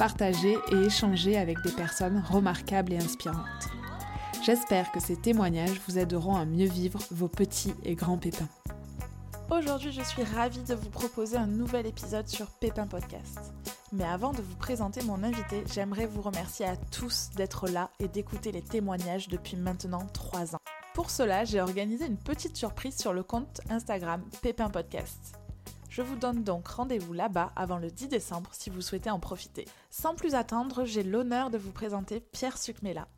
partager 0.00 0.56
et 0.72 0.76
échanger 0.76 1.36
avec 1.36 1.60
des 1.60 1.72
personnes 1.72 2.24
remarquables 2.26 2.94
et 2.94 2.96
inspirantes. 2.96 3.68
J'espère 4.42 4.90
que 4.92 4.98
ces 4.98 5.14
témoignages 5.14 5.78
vous 5.86 5.98
aideront 5.98 6.36
à 6.36 6.46
mieux 6.46 6.68
vivre 6.68 6.98
vos 7.10 7.28
petits 7.28 7.74
et 7.84 7.96
grands 7.96 8.16
pépins. 8.16 8.48
Aujourd'hui, 9.50 9.92
je 9.92 10.00
suis 10.00 10.22
ravie 10.22 10.62
de 10.62 10.74
vous 10.74 10.88
proposer 10.88 11.36
un 11.36 11.46
nouvel 11.46 11.84
épisode 11.84 12.26
sur 12.28 12.46
Pépin 12.46 12.86
Podcast. 12.86 13.52
Mais 13.92 14.04
avant 14.04 14.32
de 14.32 14.40
vous 14.40 14.56
présenter 14.56 15.02
mon 15.02 15.22
invité, 15.22 15.64
j'aimerais 15.70 16.06
vous 16.06 16.22
remercier 16.22 16.64
à 16.64 16.76
tous 16.76 17.28
d'être 17.36 17.68
là 17.68 17.90
et 17.98 18.08
d'écouter 18.08 18.52
les 18.52 18.62
témoignages 18.62 19.28
depuis 19.28 19.58
maintenant 19.58 20.06
3 20.14 20.54
ans. 20.54 20.60
Pour 20.94 21.10
cela, 21.10 21.44
j'ai 21.44 21.60
organisé 21.60 22.06
une 22.06 22.16
petite 22.16 22.56
surprise 22.56 22.96
sur 22.96 23.12
le 23.12 23.22
compte 23.22 23.60
Instagram 23.68 24.22
Pépin 24.40 24.70
Podcast. 24.70 25.39
Je 25.90 26.02
vous 26.02 26.14
donne 26.14 26.44
donc 26.44 26.68
rendez-vous 26.68 27.12
là-bas 27.12 27.52
avant 27.56 27.78
le 27.78 27.90
10 27.90 28.06
décembre 28.06 28.50
si 28.52 28.70
vous 28.70 28.80
souhaitez 28.80 29.10
en 29.10 29.18
profiter. 29.18 29.66
Sans 29.90 30.14
plus 30.14 30.36
attendre, 30.36 30.84
j'ai 30.84 31.02
l'honneur 31.02 31.50
de 31.50 31.58
vous 31.58 31.72
présenter 31.72 32.20
Pierre 32.20 32.58
Sucmela. 32.58 33.08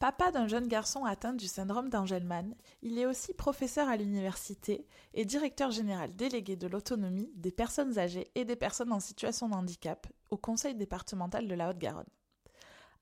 Papa 0.00 0.30
d'un 0.30 0.48
jeune 0.48 0.66
garçon 0.66 1.04
atteint 1.04 1.34
du 1.34 1.46
syndrome 1.46 1.90
d'Angelman, 1.90 2.54
il 2.80 2.98
est 2.98 3.04
aussi 3.04 3.34
professeur 3.34 3.86
à 3.90 3.98
l'université 3.98 4.86
et 5.12 5.26
directeur 5.26 5.70
général 5.70 6.16
délégué 6.16 6.56
de 6.56 6.66
l'autonomie 6.66 7.30
des 7.34 7.52
personnes 7.52 7.98
âgées 7.98 8.30
et 8.34 8.46
des 8.46 8.56
personnes 8.56 8.94
en 8.94 9.00
situation 9.00 9.50
de 9.50 9.54
handicap 9.54 10.06
au 10.30 10.38
conseil 10.38 10.74
départemental 10.74 11.46
de 11.46 11.54
la 11.54 11.68
Haute-Garonne. 11.68 12.08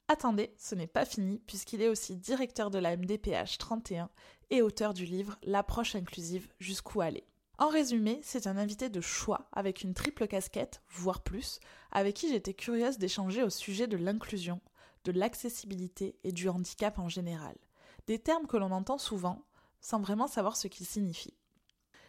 Attendez, 0.08 0.52
ce 0.58 0.74
n'est 0.74 0.88
pas 0.88 1.04
fini 1.04 1.40
puisqu'il 1.46 1.82
est 1.82 1.88
aussi 1.88 2.16
directeur 2.16 2.68
de 2.68 2.78
la 2.78 2.96
MDPH 2.96 3.58
31 3.58 4.10
et 4.50 4.60
auteur 4.60 4.92
du 4.92 5.04
livre 5.04 5.38
L'approche 5.44 5.94
inclusive 5.94 6.48
jusqu'où 6.58 7.00
aller. 7.00 7.24
En 7.58 7.68
résumé, 7.68 8.18
c'est 8.22 8.48
un 8.48 8.56
invité 8.56 8.88
de 8.88 9.00
choix 9.00 9.48
avec 9.52 9.82
une 9.82 9.94
triple 9.94 10.26
casquette, 10.26 10.82
voire 10.90 11.22
plus, 11.22 11.60
avec 11.92 12.16
qui 12.16 12.28
j'étais 12.28 12.54
curieuse 12.54 12.98
d'échanger 12.98 13.44
au 13.44 13.50
sujet 13.50 13.86
de 13.86 13.96
l'inclusion, 13.96 14.60
de 15.04 15.12
l'accessibilité 15.12 16.18
et 16.24 16.32
du 16.32 16.48
handicap 16.48 16.98
en 16.98 17.08
général. 17.08 17.54
Des 18.08 18.18
termes 18.18 18.48
que 18.48 18.56
l'on 18.56 18.72
entend 18.72 18.98
souvent, 18.98 19.44
sans 19.80 20.00
vraiment 20.00 20.26
savoir 20.26 20.56
ce 20.56 20.66
qu'ils 20.66 20.86
signifient. 20.86 21.36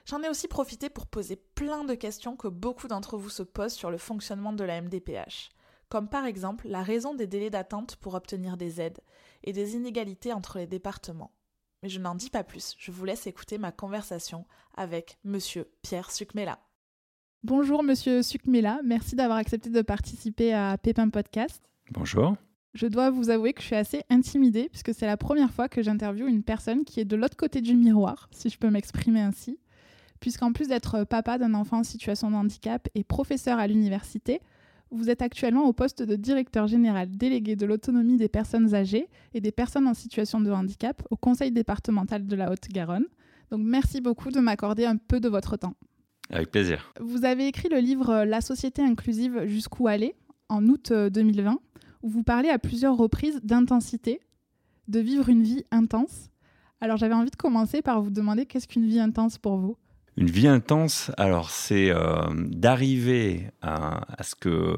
J'en 0.06 0.24
ai 0.24 0.30
aussi 0.30 0.48
profité 0.48 0.90
pour 0.90 1.06
poser 1.06 1.36
plein 1.36 1.84
de 1.84 1.94
questions 1.94 2.36
que 2.36 2.48
beaucoup 2.48 2.88
d'entre 2.88 3.18
vous 3.18 3.30
se 3.30 3.44
posent 3.44 3.74
sur 3.74 3.92
le 3.92 3.98
fonctionnement 3.98 4.54
de 4.54 4.64
la 4.64 4.82
MDPH, 4.82 5.50
comme 5.90 6.10
par 6.10 6.26
exemple 6.26 6.68
la 6.68 6.82
raison 6.82 7.14
des 7.14 7.28
délais 7.28 7.50
d'attente 7.52 7.98
pour 7.98 8.16
obtenir 8.16 8.58
des 8.58 8.82
aides 8.82 9.02
et 9.44 9.54
des 9.54 9.76
inégalités 9.76 10.34
entre 10.34 10.58
les 10.58 10.68
départements. 10.68 11.32
Mais 11.86 11.90
je 11.90 12.00
n'en 12.00 12.16
dis 12.16 12.32
pas 12.32 12.44
plus, 12.44 12.74
je 12.80 12.90
vous 12.90 13.06
laisse 13.06 13.28
écouter 13.28 13.60
ma 13.60 13.72
conversation 13.72 14.46
avec 14.76 15.20
monsieur 15.24 15.70
Pierre 15.84 16.10
Sucmela. 16.10 16.58
Bonjour 17.44 17.84
monsieur 17.84 18.24
Sucmela, 18.24 18.80
merci 18.84 19.16
d'avoir 19.16 19.38
accepté 19.38 19.70
de 19.70 19.84
participer 19.84 20.52
à 20.52 20.80
Pépin 20.80 21.10
Podcast. 21.10 21.62
Bonjour. 21.92 22.38
Je 22.74 22.88
dois 22.88 23.12
vous 23.12 23.30
avouer 23.30 23.54
que 23.54 23.62
je 23.62 23.68
suis 23.68 23.76
assez 23.76 24.02
intimidée 24.10 24.68
puisque 24.70 24.96
c'est 24.96 25.06
la 25.06 25.16
première 25.16 25.52
fois 25.52 25.70
que 25.70 25.84
j'interviewe 25.84 26.28
une 26.28 26.42
personne 26.42 26.86
qui 26.86 27.02
est 27.02 27.06
de 27.06 27.16
l'autre 27.16 27.38
côté 27.38 27.62
du 27.62 27.76
miroir, 27.76 28.30
si 28.32 28.50
je 28.50 28.58
peux 28.58 28.72
m'exprimer 28.72 29.22
ainsi. 29.22 29.60
Puisqu'en 30.20 30.54
plus 30.54 30.68
d'être 30.68 31.04
papa 31.04 31.38
d'un 31.38 31.54
enfant 31.54 31.82
en 31.82 31.84
situation 31.84 32.32
de 32.32 32.36
handicap 32.36 32.90
et 32.96 33.04
professeur 33.04 33.60
à 33.60 33.68
l'université, 33.68 34.42
vous 34.96 35.10
êtes 35.10 35.22
actuellement 35.22 35.66
au 35.66 35.74
poste 35.74 36.02
de 36.02 36.16
directeur 36.16 36.68
général 36.68 37.10
délégué 37.10 37.56
de 37.56 37.66
l'autonomie 37.66 38.18
des 38.18 38.30
personnes 38.30 38.74
âgées 38.74 39.08
et 39.34 39.42
des 39.42 39.52
personnes 39.52 39.88
en 39.88 39.94
situation 39.94 40.42
de 40.42 40.52
handicap 40.52 41.04
au 41.12 41.16
Conseil 41.16 41.52
départemental 41.52 42.26
de 42.26 42.36
la 42.36 42.52
Haute-Garonne. 42.52 43.06
Donc 43.52 43.62
merci 43.64 44.02
beaucoup 44.02 44.32
de 44.32 44.40
m'accorder 44.40 44.86
un 44.86 44.98
peu 44.98 45.20
de 45.20 45.30
votre 45.30 45.58
temps. 45.58 45.76
Avec 46.30 46.52
plaisir. 46.52 46.92
Vous 47.00 47.26
avez 47.26 47.48
écrit 47.48 47.70
le 47.70 47.78
livre 47.78 48.24
La 48.26 48.42
société 48.42 48.82
inclusive 48.82 49.46
jusqu'où 49.46 49.88
aller 49.88 50.16
en 50.50 50.66
août 50.68 50.92
2020, 50.92 51.52
euh, 51.52 51.56
où 52.02 52.10
vous 52.10 52.24
parlez 52.24 52.50
à 52.50 52.60
plusieurs 52.60 52.98
reprises 52.98 53.40
d'intensité, 53.44 54.22
de 54.88 55.00
vivre 55.00 55.30
une 55.30 55.44
vie 55.44 55.64
intense. 55.72 56.30
Alors 56.82 56.98
j'avais 56.98 57.14
envie 57.14 57.32
de 57.32 57.36
commencer 57.36 57.82
par 57.82 58.02
vous 58.02 58.12
demander 58.12 58.46
qu'est-ce 58.46 58.68
qu'une 58.68 58.86
vie 58.86 59.00
intense 59.00 59.38
pour 59.38 59.58
vous? 59.58 59.78
Une 60.18 60.30
vie 60.30 60.48
intense, 60.48 61.12
alors 61.18 61.50
c'est 61.50 61.90
euh, 61.90 62.28
d'arriver 62.34 63.50
à, 63.62 64.06
ce 64.24 64.36
que 64.36 64.78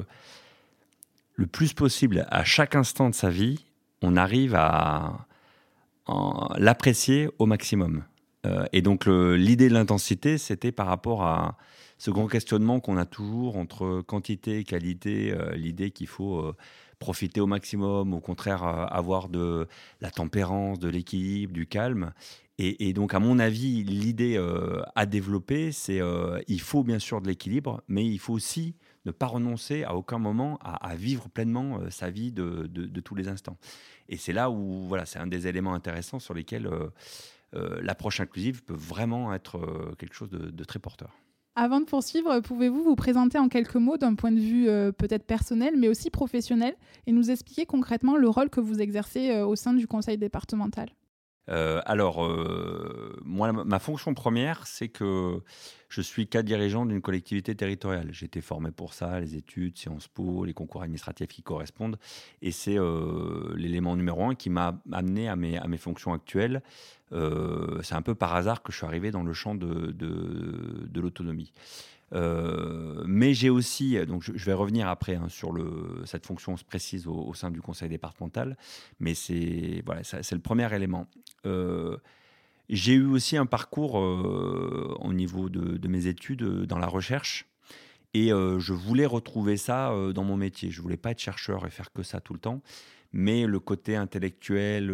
le 1.36 1.48
plus 1.48 1.74
possible, 1.74 2.26
à 2.30 2.44
chaque 2.44 2.76
instant 2.76 3.10
de 3.10 3.16
sa 3.16 3.30
vie, 3.30 3.66
on 4.02 4.16
arrive 4.16 4.56
à, 4.56 5.28
l'apprécier 6.58 7.30
au 7.38 7.46
maximum. 7.46 8.04
Euh, 8.46 8.66
et 8.72 8.82
donc 8.82 9.06
l'idée 9.08 9.68
de 9.68 9.74
l'intensité, 9.74 10.38
c'était 10.38 10.72
par 10.72 10.88
rapport 10.88 11.24
à 11.24 11.58
ce 11.98 12.12
grand 12.12 12.28
questionnement 12.28 12.80
qu'on 12.80 12.96
a 12.96 13.06
toujours 13.06 13.58
entre 13.58 14.02
quantité 14.02 14.60
et 14.60 14.64
qualité, 14.64 15.34
euh, 15.34 15.54
l'idée 15.56 15.92
qu'il 15.92 16.08
faut 16.08 16.56
profiter 16.98 17.42
au 17.42 17.46
maximum, 17.46 18.14
au 18.14 18.20
contraire 18.20 18.64
avoir 18.64 19.30
de 19.30 19.68
la 20.02 20.10
tempérance, 20.10 20.80
de 20.80 20.90
l'équilibre, 20.90 21.54
du 21.54 21.68
calme. 21.68 22.12
Et, 22.60 22.92
donc, 22.94 23.14
à 23.14 23.20
mon 23.20 23.38
avis, 23.38 23.84
l'idée 23.84 24.36
euh, 24.36 24.82
à 24.96 25.06
développer, 25.06 25.72
c'est 25.72 26.02
euh, 26.02 26.42
il 26.48 26.60
faut 26.60 26.84
bien 26.84 26.98
sûr 26.98 27.22
de 27.22 27.28
l'équilibre, 27.28 27.84
mais 27.88 28.04
il 28.04 28.18
faut 28.18 28.34
aussi 28.34 28.74
ne 29.06 29.12
pas 29.12 29.28
renoncer 29.28 29.84
à 29.84 29.96
aucun 29.96 30.18
moment 30.18 30.58
à, 30.64 30.96
vivre 30.96 31.30
pleinement 31.30 31.80
euh, 31.80 31.92
sa 31.92 32.10
vie 32.10 32.32
de, 32.32 32.66
de, 32.66 33.00
tous 33.00 33.14
les 33.14 33.28
instants. 33.28 33.58
Et 34.10 34.18
c'est 34.18 34.34
là 34.34 34.50
où, 34.50 34.88
voilà, 34.88 35.06
c'est 35.06 35.20
un 35.20 35.28
des 35.28 35.46
éléments 35.46 35.76
intéressants 35.76 36.18
sur 36.18 36.34
lesquels 36.34 36.68
l'approche 37.54 38.20
inclusive 38.20 38.64
peut 38.64 38.74
vraiment 38.74 39.34
être 39.34 39.94
quelque 40.00 40.16
chose 40.16 40.30
de, 40.30 40.64
très 40.64 40.80
porteur. 40.80 41.12
Avant 41.56 41.80
de 41.80 41.86
poursuivre, 41.86 42.40
pouvez-vous 42.40 42.84
vous 42.84 42.96
présenter 42.96 43.38
en 43.38 43.50
quelques 43.50 43.76
mots 43.76 43.98
d'un 43.98 44.16
point 44.16 44.32
de 44.32 44.40
vue 44.40 44.66
peut-être 44.94 45.26
personnel, 45.26 45.76
mais 45.78 45.90
aussi 45.90 46.10
professionnel, 46.10 46.76
et 47.06 47.12
nous 47.12 47.30
expliquer 47.30 47.66
concrètement 47.66 48.18
le 48.18 48.28
rôle 48.28 48.50
que 48.50 48.60
vous 48.60 48.82
exercez 48.82 49.42
au 49.42 49.56
sein 49.56 49.74
du 49.74 49.88
conseil 49.88 50.18
départemental? 50.18 50.90
Euh, 51.50 51.82
alors, 51.86 52.26
euh, 52.26 53.16
moi, 53.24 53.52
ma 53.52 53.80
fonction 53.80 54.14
première, 54.14 54.68
c'est 54.68 54.90
que 54.90 55.42
je 55.90 56.02
suis 56.02 56.28
cadre 56.28 56.48
dirigeant 56.48 56.86
d'une 56.86 57.02
collectivité 57.02 57.56
territoriale. 57.56 58.10
J'ai 58.12 58.26
été 58.26 58.42
formé 58.42 58.72
pour 58.72 58.94
ça, 58.94 59.20
les 59.20 59.36
études, 59.36 59.78
Sciences 59.78 60.08
Po, 60.08 60.44
les 60.44 60.54
concours 60.54 60.84
administratifs 60.84 61.30
qui 61.30 61.44
correspondent. 61.44 61.98
Et 62.42 62.52
c'est 62.52 62.78
euh, 62.78 63.54
l'élément 63.56 63.96
numéro 63.96 64.26
un 64.26 64.36
qui 64.36 64.50
m'a 64.50 64.82
amené 64.92 65.30
à 65.30 65.36
mes, 65.36 65.78
fonctions 65.78 66.14
actuelles. 66.14 66.62
c'est 67.12 67.96
un 67.96 68.02
peu 68.02 68.16
par 68.16 68.36
hasard 68.36 68.62
que 68.62 68.72
je 68.72 68.78
suis 68.78 68.86
arrivé 68.86 69.12
dans 69.12 69.24
le 69.24 69.34
champ 69.34 69.56
de, 69.56 69.96
l'autonomie. 71.00 71.54
Mais 72.12 73.34
j'ai 73.34 73.50
aussi, 73.50 73.98
donc 74.06 74.24
je, 74.24 74.46
vais 74.46 74.54
revenir 74.54 74.90
après 74.90 75.16
hein, 75.16 75.30
sur 75.30 75.54
cette 76.04 76.26
fonction 76.26 76.56
précise 76.68 77.08
au, 77.08 77.34
sein 77.34 77.52
du 77.52 77.62
conseil 77.62 77.88
départemental, 77.88 78.58
mais 79.00 79.14
c'est 79.14 79.84
le 79.86 80.40
premier 80.40 80.74
élément. 80.76 81.08
Euh, 81.48 81.98
j'ai 82.70 82.94
eu 82.94 83.06
aussi 83.06 83.38
un 83.38 83.46
parcours 83.46 84.00
euh, 84.00 84.96
au 85.00 85.14
niveau 85.14 85.50
de, 85.50 85.88
mes 85.88 86.08
études 86.08 86.44
dans 86.66 86.78
la 86.78 86.88
recherche. 86.88 87.46
Et 88.14 88.30
je 88.30 88.74
voulais 88.74 89.06
retrouver 89.06 89.58
ça 89.58 89.94
dans 90.16 90.24
mon 90.24 90.38
métier. 90.38 90.72
Je 90.72 90.82
voulais 90.82 90.98
pas 90.98 91.12
être 91.12 91.20
chercheur 91.20 91.68
et 91.68 91.70
faire 91.70 91.92
que 91.94 92.02
ça 92.02 92.20
tout 92.20 92.34
le 92.34 92.40
temps, 92.40 92.64
mais 93.14 93.46
le 93.46 93.60
côté 93.60 93.96
intellectuel, 93.96 94.92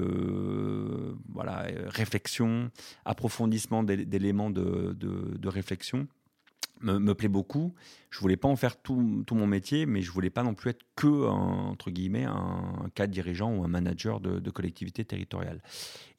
voilà, 1.30 1.68
réflexion, 1.88 2.70
approfondissement 3.06 3.82
d'éléments 3.84 4.50
de, 4.50 4.94
de, 5.00 5.48
réflexion, 5.48 6.08
me, 6.84 7.14
plaît 7.14 7.28
beaucoup. 7.28 7.74
Je 8.10 8.20
voulais 8.20 8.38
pas 8.38 8.48
en 8.48 8.56
faire 8.56 8.82
tout, 8.82 9.26
mon 9.32 9.48
métier, 9.48 9.86
mais 9.86 10.02
je 10.02 10.12
voulais 10.12 10.30
pas 10.30 10.44
non 10.44 10.54
plus 10.54 10.72
être 10.72 10.84
que, 10.96 11.28
entre 11.28 11.90
guillemets, 11.90 12.26
un, 12.26 12.90
cadre 12.94 13.12
dirigeant 13.12 13.52
ou 13.56 13.64
un 13.64 13.68
manager 13.68 14.20
de, 14.20 14.40
de 14.40 14.50
collectivité 14.52 15.04
territoriale. 15.04 15.62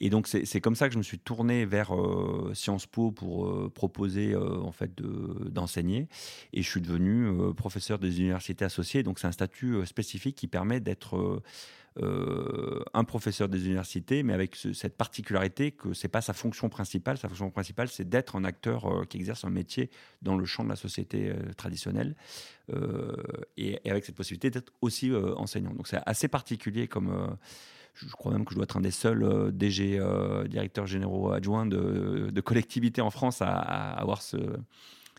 Et 0.00 0.10
donc, 0.10 0.26
c'est 0.26 0.60
comme 0.60 0.76
ça 0.76 0.88
que 0.88 0.92
je 0.92 0.98
me 0.98 1.02
suis 1.02 1.18
tourné 1.18 1.64
vers 1.64 1.94
euh, 1.94 2.52
Sciences 2.54 2.86
Po 2.86 3.10
pour 3.10 3.46
euh, 3.46 3.70
proposer, 3.74 4.32
euh, 4.32 4.60
en 4.60 4.72
fait, 4.72 4.94
d'enseigner. 5.00 6.08
et 6.52 6.62
je 6.62 6.68
suis 6.68 6.82
devenu 6.82 7.54
professeur 7.54 7.98
des 7.98 8.20
universités 8.20 8.64
associées. 8.64 9.02
Donc, 9.02 9.18
c'est 9.18 9.26
un 9.26 9.32
statut 9.32 9.86
spécifique 9.86 10.36
qui 10.36 10.46
permet 10.46 10.80
d'être 10.80 11.42
un 11.96 13.04
professeur 13.04 13.48
des 13.48 13.66
universités, 13.66 14.24
mais 14.24 14.32
avec 14.32 14.56
cette 14.56 14.96
particularité 14.96 15.70
que 15.70 15.94
c'est 15.94 16.08
pas 16.08 16.20
sa 16.20 16.32
fonction 16.32 16.68
principale. 16.68 17.18
Sa 17.18 17.28
fonction 17.28 17.50
principale, 17.50 17.88
c'est 17.88 18.08
d'être 18.08 18.36
un 18.36 18.44
acteur 18.44 19.06
qui 19.08 19.16
exerce 19.16 19.44
un 19.44 19.50
métier 19.50 19.90
dans 20.20 20.36
le 20.36 20.44
de 20.62 20.68
la 20.68 20.76
société 20.76 21.30
euh, 21.30 21.52
traditionnelle, 21.56 22.14
et, 23.56 23.78
avec 23.90 24.04
cette 24.04 24.14
possibilité 24.14 24.50
d'être 24.50 24.72
aussi 24.80 25.12
enseignant. 25.36 25.74
Donc 25.74 25.86
c'est 25.86 26.00
assez 26.06 26.28
particulier 26.28 26.88
comme 26.88 27.36
je 27.92 28.08
crois 28.08 28.32
même 28.32 28.46
que 28.46 28.52
je 28.52 28.54
dois 28.56 28.64
être 28.64 28.78
un 28.78 28.80
des 28.80 28.90
seuls 28.90 29.52
DG 29.52 30.00
directeurs 30.48 30.86
généraux 30.86 31.32
adjoints 31.32 31.66
de, 31.66 32.30
de 32.32 32.40
collectivités 32.40 33.02
en 33.02 33.10
France 33.10 33.42
à 33.42 33.50
avoir 33.50 34.22
ce, 34.22 34.38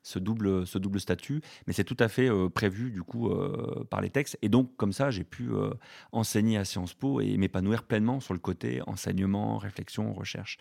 ce 0.05 0.19
double, 0.19 0.67
ce 0.67 0.77
double 0.77 0.99
statut, 0.99 1.41
mais 1.65 1.73
c'est 1.73 1.83
tout 1.83 1.97
à 1.99 2.07
fait 2.07 2.29
euh, 2.29 2.47
prévu 2.47 2.91
du 2.91 3.01
coup 3.01 3.29
euh, 3.29 3.83
par 3.89 4.01
les 4.01 4.11
textes. 4.11 4.37
Et 4.43 4.49
donc 4.49 4.77
comme 4.77 4.93
ça, 4.93 5.09
j'ai 5.09 5.23
pu 5.23 5.51
euh, 5.51 5.71
enseigner 6.11 6.57
à 6.57 6.65
Sciences 6.65 6.93
Po 6.93 7.21
et 7.21 7.37
m'épanouir 7.37 7.83
pleinement 7.83 8.19
sur 8.19 8.35
le 8.35 8.39
côté 8.39 8.81
enseignement, 8.85 9.57
réflexion, 9.57 10.13
recherche. 10.13 10.59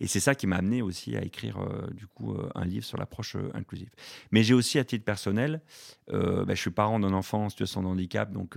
Et 0.00 0.06
c'est 0.06 0.20
ça 0.20 0.34
qui 0.34 0.46
m'a 0.46 0.56
amené 0.56 0.80
aussi 0.80 1.14
à 1.14 1.22
écrire 1.22 1.58
du 1.92 2.06
coup 2.06 2.34
un 2.54 2.64
livre 2.64 2.84
sur 2.84 2.96
l'approche 2.96 3.36
inclusive. 3.52 3.90
Mais 4.30 4.42
j'ai 4.42 4.54
aussi 4.54 4.78
à 4.78 4.84
titre 4.84 5.04
personnel, 5.04 5.60
bah, 6.08 6.44
je 6.48 6.54
suis 6.54 6.70
parent 6.70 6.98
d'un 6.98 7.12
enfant 7.12 7.44
en 7.44 7.48
situation 7.50 7.82
de 7.82 7.88
handicap, 7.88 8.32
donc 8.32 8.56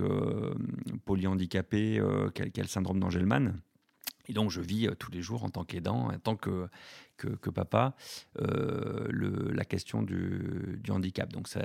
polyhandicapé, 1.04 1.98
a, 2.00 2.62
le 2.62 2.68
syndrome 2.68 3.00
d'Angelman. 3.00 3.60
Et 4.30 4.32
donc, 4.32 4.48
je 4.52 4.60
vis 4.60 4.88
tous 5.00 5.10
les 5.10 5.22
jours 5.22 5.42
en 5.42 5.50
tant 5.50 5.64
qu'aidant, 5.64 6.08
en 6.08 6.18
tant 6.20 6.36
que, 6.36 6.68
que, 7.16 7.50
papa 7.50 7.96
euh, 8.40 9.08
la 9.52 9.64
question 9.64 10.04
du, 10.04 10.80
handicap. 10.88 11.32
Donc 11.32 11.48
ça, 11.48 11.62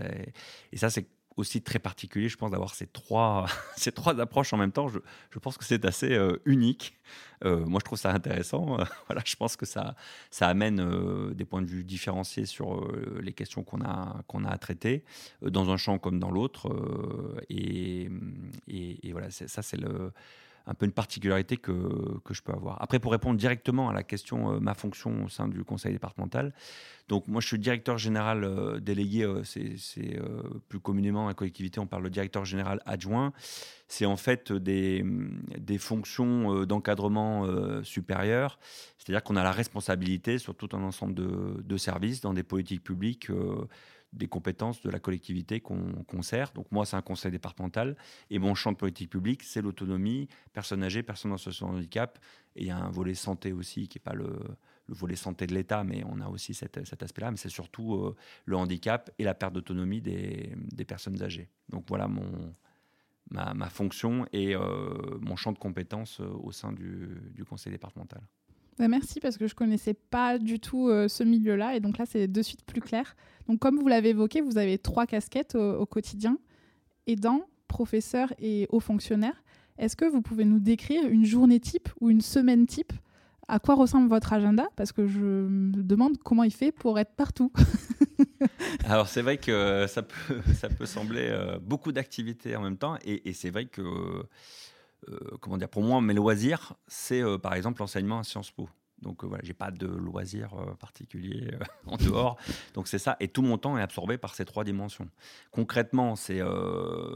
et 0.72 0.78
ça, 0.78 0.90
c'est 0.90 1.08
aussi 1.38 1.62
très 1.62 1.78
particulier, 1.78 2.28
je 2.28 2.38
pense, 2.38 2.50
d'avoir 2.50 2.74
ces 2.74 2.88
trois, 2.88 3.46
ces 3.78 3.92
trois 3.92 4.20
approches 4.20 4.52
en 4.52 4.58
même 4.58 4.72
temps. 4.72 4.88
Je, 4.88 4.98
je 5.30 5.38
pense 5.38 5.60
que 5.60 5.64
c'est 5.64 5.86
assez 5.86 6.14
euh, 6.14 6.42
unique. 6.46 6.96
Euh, 7.44 7.64
moi, 7.68 7.80
je 7.82 7.86
trouve 7.86 8.00
ça 8.00 8.12
intéressant. 8.12 8.78
voilà, 9.06 9.22
je 9.24 9.36
pense 9.36 9.56
que 9.56 9.68
ça, 9.68 9.96
ça 10.32 10.48
amène 10.48 11.34
des 11.36 11.46
points 11.46 11.62
de 11.62 11.68
vue 11.68 11.84
différenciés 11.84 12.48
sur 12.48 12.92
les 13.22 13.34
questions 13.34 13.64
qu'on 13.64 13.82
a, 13.82 14.24
qu'on 14.26 14.44
a 14.44 14.50
à 14.50 14.58
traiter, 14.58 15.04
dans 15.44 15.70
un 15.70 15.78
champ 15.78 16.00
comme 16.00 16.18
dans 16.18 16.32
l'autre. 16.32 16.68
Et, 17.50 18.10
et, 18.68 19.12
voilà, 19.12 19.30
ça, 19.30 19.62
c'est 19.62 19.78
le 19.78 20.12
un 20.68 20.74
peu 20.74 20.86
une 20.86 20.92
particularité 20.92 21.58
que, 21.58 22.20
que, 22.24 22.34
je 22.34 22.42
peux 22.42 22.52
avoir. 22.52 22.82
Après, 22.82 23.00
pour 23.00 23.12
répondre 23.12 23.38
directement 23.38 23.90
à 23.90 23.94
la 23.94 24.04
question, 24.04 24.54
euh, 24.54 24.60
ma 24.60 24.74
fonction 24.74 25.26
au 25.26 25.30
sein 25.30 25.48
du 25.48 25.64
conseil 25.64 25.94
départemental, 25.94 26.54
donc 27.08 27.28
moi 27.28 27.40
je 27.40 27.48
suis 27.48 27.60
directeur 27.60 27.98
général 28.00 28.44
euh, 28.44 28.80
délégué, 28.80 29.24
euh, 29.24 29.44
c'est 29.44 30.20
plus 30.68 30.80
communément 30.80 31.28
la 31.28 31.34
collectivité, 31.34 31.80
on 31.80 31.88
parle 31.88 32.04
de 32.04 32.10
directeur 32.10 32.46
général 32.46 32.82
adjoint. 32.86 33.32
C'est 33.88 34.06
en 34.06 34.18
fait 34.18 34.52
des, 34.52 35.06
des 35.60 35.78
fonctions 35.78 36.66
d'encadrement 36.66 37.46
supérieur, 37.84 38.58
c'est-à-dire 38.98 39.22
qu'on 39.24 39.36
a 39.36 39.44
la 39.44 39.52
responsabilité 39.52 40.40
sur 40.40 40.56
tout 40.56 40.70
un 40.74 40.82
ensemble 40.82 41.14
de, 41.14 41.62
de 41.62 41.78
services 41.78 42.22
dans 42.22 42.34
des 42.34 42.42
politiques 42.42 42.84
publiques 42.84 43.30
des 44.16 44.28
compétences 44.28 44.82
de 44.82 44.90
la 44.90 45.00
collectivité 45.00 45.60
qu'on 45.60 46.22
sert. 46.22 46.52
Donc 46.54 46.72
moi, 46.72 46.86
c'est 46.86 46.96
un 46.96 47.02
conseil 47.02 47.32
départemental. 47.32 47.96
Et 48.30 48.40
mon 48.40 48.56
champ 48.56 48.72
de 48.72 48.78
politique 48.78 49.10
publique, 49.10 49.44
c'est 49.44 49.62
l'autonomie, 49.62 50.30
personnes 50.54 50.84
âgées, 50.84 51.04
personnes 51.04 51.34
en 51.34 51.38
situation 51.38 51.72
de 51.72 51.78
handicap. 51.78 52.18
Et 52.56 52.62
il 52.62 52.68
y 52.68 52.72
a 52.72 52.78
un 52.78 52.90
volet 52.90 53.16
santé 53.16 53.52
aussi, 53.52 53.88
qui 53.88 53.98
n'est 53.98 54.04
pas 54.04 54.14
le, 54.14 54.40
volet 54.88 55.16
santé 55.16 55.48
de 55.48 55.54
l'État, 55.54 55.84
mais 55.84 56.04
on 56.06 56.22
a 56.22 56.28
aussi 56.28 56.54
cet, 56.54 56.78
aspect-là. 56.78 57.32
Mais 57.32 57.38
c'est 57.38 57.50
surtout 57.50 57.96
euh, 57.96 58.16
le 58.46 58.56
handicap 58.56 59.12
et 59.20 59.24
la 59.24 59.34
perte 59.34 59.54
d'autonomie 59.54 60.02
des, 60.02 60.56
personnes 60.88 61.22
âgées. 61.22 61.50
Donc 61.70 61.86
voilà 61.90 62.08
mon, 62.08 62.56
ma, 63.32 63.70
fonction 63.70 64.28
et 64.32 64.56
euh, 64.56 65.18
mon 65.22 65.36
champ 65.36 65.52
de 65.52 65.60
compétences 65.60 66.22
euh, 66.22 66.30
au 66.42 66.52
sein 66.52 66.72
du 66.72 67.44
conseil 67.48 67.72
départemental. 67.72 68.22
Bah, 68.78 68.88
merci 68.90 69.20
parce 69.22 69.38
que 69.38 69.48
je 69.48 69.56
connaissais 69.56 69.94
pas 69.94 70.38
du 70.38 70.60
tout 70.60 70.90
euh, 70.90 71.08
ce 71.08 71.24
milieu-là 71.24 71.76
et 71.76 71.80
donc 71.80 71.98
là 71.98 72.06
c'est 72.06 72.28
de 72.28 72.42
suite 72.42 72.64
plus 72.66 72.82
clair. 72.82 73.16
Donc 73.48 73.60
comme 73.60 73.80
vous 73.80 73.88
l'avez 73.88 74.10
évoqué, 74.10 74.42
vous 74.42 74.58
avez 74.58 74.78
trois 74.78 75.06
casquettes 75.06 75.56
au, 75.56 75.86
quotidien 75.86 76.38
aidant, 77.08 77.48
professeur 77.68 78.34
et 78.40 78.68
haut 78.70 78.80
fonctionnaire. 78.80 79.44
Est-ce 79.78 79.96
que 79.96 80.06
vous 80.06 80.22
pouvez 80.22 80.46
nous 80.46 80.60
décrire 80.60 81.08
une 81.08 81.26
journée 81.26 81.60
type 81.60 81.90
ou 82.02 82.10
une 82.10 82.22
semaine 82.22 82.66
type? 82.66 82.94
À 83.48 83.60
quoi 83.60 83.76
ressemble 83.76 84.10
votre 84.10 84.34
agenda? 84.34 84.68
Parce 84.76 84.92
que 84.92 85.08
je 85.08 85.20
me 85.20 85.84
demande 85.84 86.18
comment 86.18 86.44
il 86.44 86.54
fait 86.54 86.72
pour 86.72 86.98
être 86.98 87.14
partout. 87.16 87.52
Alors 88.86 89.08
c'est 89.08 89.22
vrai 89.22 89.38
que 89.38 89.86
ça 89.88 90.02
peut, 90.02 90.42
ça 90.54 90.70
peut 90.70 90.86
sembler 90.86 91.28
euh, 91.30 91.60
beaucoup 91.60 91.92
d'activités 91.92 92.56
en 92.56 92.62
même 92.62 92.78
temps 92.78 92.98
et, 93.06 93.34
c'est 93.34 93.50
vrai 93.50 93.66
que 93.66 93.82
comment 95.40 95.58
dire, 95.58 95.70
pour 95.70 95.84
moi, 95.84 96.02
mes 96.02 96.14
loisirs, 96.14 96.74
c'est 96.88 97.22
euh, 97.22 97.38
par 97.38 97.54
exemple 97.54 97.80
l'enseignement 97.82 98.20
à 98.20 98.24
Sciences 98.24 98.52
Po. 98.52 98.70
Donc 99.02 99.24
euh, 99.24 99.28
voilà, 99.28 99.44
j'ai 99.44 99.54
pas 99.54 99.72
de 99.72 99.86
loisirs 99.86 100.56
particuliers 100.80 101.52
en 101.86 101.98
dehors. 101.98 102.38
Donc 102.74 102.88
c'est 102.88 102.98
ça. 102.98 103.18
Et 103.20 103.28
tout 103.28 103.42
mon 103.42 103.58
temps 103.58 103.78
est 103.78 103.82
absorbé 103.82 104.18
par 104.18 104.36
ces 104.36 104.46
trois 104.46 104.64
dimensions. 104.64 105.08
Concrètement, 105.52 106.16
c'est 106.16 106.40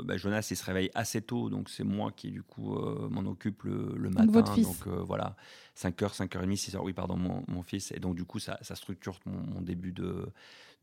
bah, 0.04 0.18
Jonas, 0.18 0.48
il 0.52 0.58
se 0.58 0.66
réveille 0.66 0.92
assez 0.94 1.22
tôt, 1.22 1.50
donc 1.50 1.70
c'est 1.70 1.86
moi 1.86 2.12
qui 2.12 2.32
du 2.32 2.44
coup 2.44 2.76
m'en 3.10 3.22
occupe 3.22 3.64
le, 3.64 4.10
matin. 4.10 4.26
Donc, 4.26 4.34
votre 4.34 4.54
fils. 4.54 4.68
donc 4.68 4.88
voilà, 4.88 5.36
5h, 5.78 6.18
5h30, 6.18 6.70
6h, 6.70 6.80
oui 6.84 6.94
pardon, 6.94 7.16
mon, 7.16 7.64
fils. 7.64 7.92
Et 7.94 8.00
donc 8.00 8.16
du 8.16 8.26
coup, 8.26 8.40
ça, 8.40 8.60
structure 8.62 9.20
mon 9.26 9.62
début 9.62 9.94
de 9.94 10.32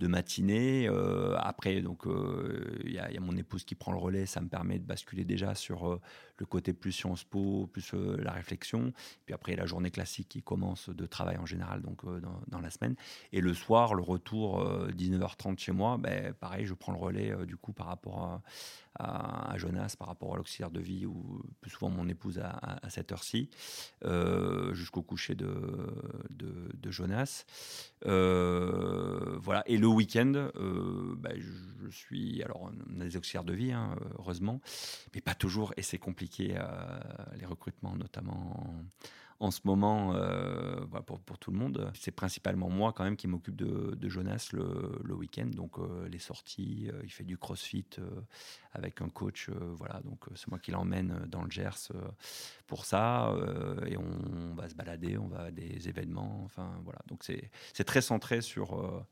de 0.01 0.07
matinée. 0.07 0.89
Euh, 0.89 1.35
après, 1.39 1.81
donc, 1.81 2.07
euh, 2.07 2.79
il 2.85 2.93
y, 2.93 2.99
a 2.99 3.21
mon 3.21 3.37
épouse 3.37 3.65
qui 3.65 3.75
prend 3.75 3.93
le 3.93 3.99
relais. 3.99 4.27
Ça 4.27 4.41
me 4.41 4.49
permet 4.49 4.79
de 4.79 4.85
basculer 4.85 5.25
déjà 5.25 5.55
sur 5.55 5.89
euh, 5.89 6.01
le 6.39 6.47
côté 6.47 6.73
plus 6.73 6.93
Sciences 6.93 7.25
Po, 7.25 7.69
plus 7.73 7.93
la 7.95 8.33
réflexion. 8.33 8.93
Puis 9.25 9.35
après, 9.35 9.57
la 9.57 9.67
journée 9.67 9.91
classique 9.91 10.29
qui 10.29 10.43
commence 10.43 10.89
de 10.89 11.07
travail 11.07 11.37
en 11.39 11.47
général, 11.47 11.83
donc 11.83 12.03
dans, 12.49 12.61
la 12.61 12.71
semaine. 12.71 12.95
Et 13.33 13.41
le 13.41 13.55
soir, 13.55 13.95
le 13.95 14.03
retour 14.03 14.65
19h30 14.89 15.59
chez 15.59 15.73
moi, 15.73 15.99
ben, 15.99 16.33
pareil, 16.33 16.67
je 16.67 16.75
prends 16.75 16.93
le 16.93 16.99
relais 16.99 17.35
du 17.47 17.57
coup 17.57 17.73
par 17.73 17.87
rapport 17.87 18.41
à, 18.99 19.55
Jonas 19.57 19.95
par 19.99 20.09
rapport 20.09 20.35
à 20.35 20.37
l'auxiliaire 20.37 20.71
de 20.71 20.81
vie 20.81 21.07
ou 21.07 21.43
plus 21.61 21.71
souvent 21.71 21.91
mon 21.91 22.09
épouse 22.09 22.39
à, 22.39 22.81
cette 22.89 23.13
heure-ci, 23.13 23.51
euh, 24.05 24.75
jusqu'au 24.75 25.03
coucher 25.03 25.35
de, 25.35 25.55
de, 26.31 26.91
Jonas. 26.91 27.45
Euh, 28.07 29.39
voilà. 29.41 29.63
Et 29.67 29.77
le 29.77 29.87
week-end, 29.89 30.33
euh, 30.35 31.15
bah, 31.17 31.31
je, 31.37 31.91
suis. 31.91 32.43
Alors, 32.43 32.63
on 32.63 33.01
a 33.01 33.05
des 33.05 33.17
auxiliaires 33.17 33.45
de 33.45 33.53
vie, 33.53 33.73
hein, 33.73 33.97
heureusement, 34.19 34.61
mais 35.15 35.21
pas 35.21 35.35
toujours, 35.35 35.73
et 35.77 35.83
c'est 35.83 35.99
compliqué, 35.99 36.26
les 36.39 37.47
recrutements, 37.47 37.97
notamment 37.97 38.75
en 39.39 39.51
ce 39.51 39.61
moment, 39.65 40.15
euh, 40.15 40.87
pour, 41.05 41.21
pour, 41.21 41.39
tout 41.39 41.51
le 41.51 41.59
monde, 41.59 41.91
c'est 41.95 42.11
principalement 42.11 42.71
moi 42.71 42.95
quand 42.95 43.05
même 43.05 43.17
qui 43.17 43.29
m'occupe 43.29 43.57
de, 43.57 44.09
Jonas 44.09 44.49
le, 44.53 44.99
le 45.05 45.15
week-end. 45.15 45.47
Donc 45.47 45.79
euh, 45.79 46.09
les 46.09 46.19
sorties, 46.19 46.89
euh, 46.93 47.01
il 47.05 47.11
fait 47.11 47.25
du 47.25 47.37
crossfit 47.37 47.87
avec 48.73 49.03
un 49.03 49.09
coach. 49.09 49.51
voilà, 49.51 50.01
donc 50.01 50.25
c'est 50.35 50.49
moi 50.49 50.59
qui 50.59 50.71
l'emmène 50.71 51.27
dans 51.29 51.43
le 51.43 51.51
Gers 51.51 51.93
pour 52.67 52.85
ça. 52.85 53.35
et 53.87 53.97
on, 53.97 54.55
va 54.55 54.69
se 54.69 54.75
balader, 54.75 55.19
on 55.19 55.29
va 55.29 55.45
à 55.45 55.51
des 55.51 55.89
événements. 55.89 56.43
Enfin 56.45 56.79
voilà, 56.85 57.01
donc 57.09 57.23
c'est 57.25 57.85
très 57.85 58.01
centré 58.01 58.41
sur 58.41 59.07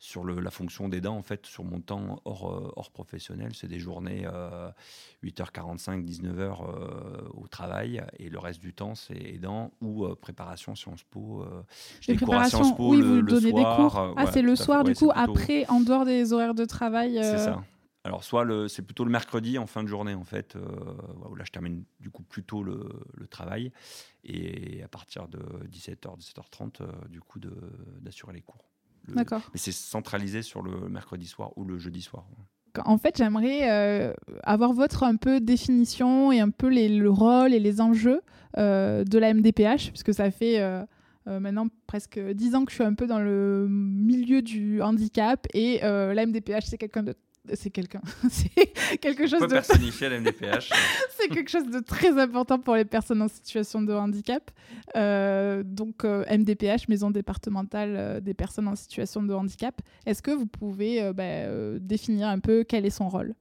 sur 0.00 0.24
la 0.24 0.50
fonction 0.50 0.88
d'aidant, 0.88 1.14
en 1.14 1.22
fait, 1.22 1.44
sur 1.44 1.62
mon 1.62 1.78
temps 1.82 2.22
hors, 2.24 2.50
euh, 2.50 2.72
hors 2.74 2.90
professionnel. 2.90 3.52
C'est 3.54 3.68
des 3.68 3.78
journées 3.78 4.26
8h45, 5.22 6.02
19h 6.02 6.38
euh, 6.40 7.28
au 7.34 7.46
travail, 7.46 8.02
et 8.18 8.30
le 8.30 8.38
reste 8.38 8.60
du 8.60 8.72
temps, 8.72 8.94
c'est 8.94 9.14
aidant 9.14 9.72
ou 9.82 10.06
euh, 10.06 10.16
préparation 10.16 10.74
Sciences 10.74 11.02
Po. 11.02 11.44
je 12.00 12.14
préparation, 12.14 12.64
Sciences 12.64 12.76
Po 12.78 12.92
oui, 12.92 13.02
le, 13.02 13.04
vous 13.04 13.22
donnez 13.22 13.52
des 13.52 13.62
cours. 13.62 14.14
ah, 14.16 14.26
c'est 14.32 14.40
le 14.40 14.56
soir, 14.56 14.84
du 14.84 14.94
coup, 14.94 15.10
après, 15.14 15.66
en 15.68 15.80
dehors 15.80 16.06
des 16.06 16.32
horaires 16.32 16.54
de 16.54 16.64
travail. 16.64 17.18
C'est 17.20 17.38
ça. 17.38 17.62
Alors, 18.02 18.24
soit 18.24 18.46
c'est 18.70 18.80
plutôt 18.80 19.04
le 19.04 19.10
mercredi 19.10 19.58
en 19.58 19.66
fin 19.66 19.82
de 19.82 19.88
journée, 19.88 20.14
en 20.14 20.24
fait, 20.24 20.56
où 21.28 21.34
là, 21.34 21.44
je 21.44 21.52
termine 21.52 21.84
du 22.00 22.08
coup 22.08 22.22
plutôt 22.22 22.62
le, 22.62 22.88
le 23.12 23.26
travail. 23.26 23.70
Et 24.24 24.82
à 24.82 24.88
partir 24.88 25.28
de 25.28 25.40
17h, 25.70 26.18
17h30, 26.18 27.08
du 27.10 27.20
coup, 27.20 27.38
d'assurer 28.00 28.32
les 28.32 28.40
cours. 28.40 28.69
D'accord. 29.14 29.42
Mais 29.52 29.58
c'est 29.58 29.72
centralisé 29.72 30.42
sur 30.42 30.62
le 30.62 30.88
mercredi 30.88 31.26
soir 31.26 31.52
ou 31.56 31.64
le 31.64 31.78
jeudi 31.78 32.02
soir. 32.02 32.26
En 32.84 32.98
fait, 32.98 33.16
j'aimerais 33.16 33.68
euh, 33.70 34.12
avoir 34.44 34.72
votre 34.72 35.02
un 35.02 35.16
peu 35.16 35.40
définition 35.40 36.30
et 36.30 36.40
un 36.40 36.50
peu 36.50 36.68
les, 36.68 36.88
le 36.88 37.10
rôle 37.10 37.52
et 37.52 37.58
les 37.58 37.80
enjeux 37.80 38.20
euh, 38.58 39.04
de 39.04 39.18
la 39.18 39.34
MDPH, 39.34 39.88
puisque 39.88 40.14
ça 40.14 40.30
fait 40.30 40.60
euh, 40.60 40.84
maintenant 41.26 41.66
presque 41.86 42.18
dix 42.18 42.54
ans 42.54 42.64
que 42.64 42.70
je 42.70 42.76
suis 42.76 42.84
un 42.84 42.94
peu 42.94 43.06
dans 43.06 43.18
le 43.18 43.66
milieu 43.68 44.42
du 44.42 44.80
handicap 44.82 45.46
et 45.52 45.80
la 45.80 46.26
MDPH, 46.26 46.66
c'est 46.66 46.78
quelqu'un 46.78 47.02
de 47.02 47.14
c'est 47.54 47.70
quelqu'un. 47.70 48.02
c'est 48.30 48.98
quelque 48.98 49.26
chose 49.26 49.40
de. 49.40 49.60
c'est 49.62 51.28
quelque 51.28 51.50
chose 51.50 51.70
de 51.70 51.80
très 51.80 52.18
important 52.18 52.58
pour 52.58 52.76
les 52.76 52.84
personnes 52.84 53.22
en 53.22 53.28
situation 53.28 53.82
de 53.82 53.92
handicap. 53.92 54.50
Euh, 54.96 55.62
donc, 55.64 56.04
euh, 56.04 56.24
MDPH, 56.30 56.88
Maison 56.88 57.10
départementale 57.10 57.94
euh, 57.96 58.20
des 58.20 58.34
personnes 58.34 58.68
en 58.68 58.76
situation 58.76 59.22
de 59.22 59.32
handicap. 59.34 59.80
Est-ce 60.06 60.22
que 60.22 60.30
vous 60.30 60.46
pouvez 60.46 61.12
bah, 61.12 61.78
définir 61.78 62.28
un 62.28 62.38
peu 62.38 62.64
quel 62.64 62.86
est 62.86 62.90
son 62.90 63.08
rôle? 63.08 63.34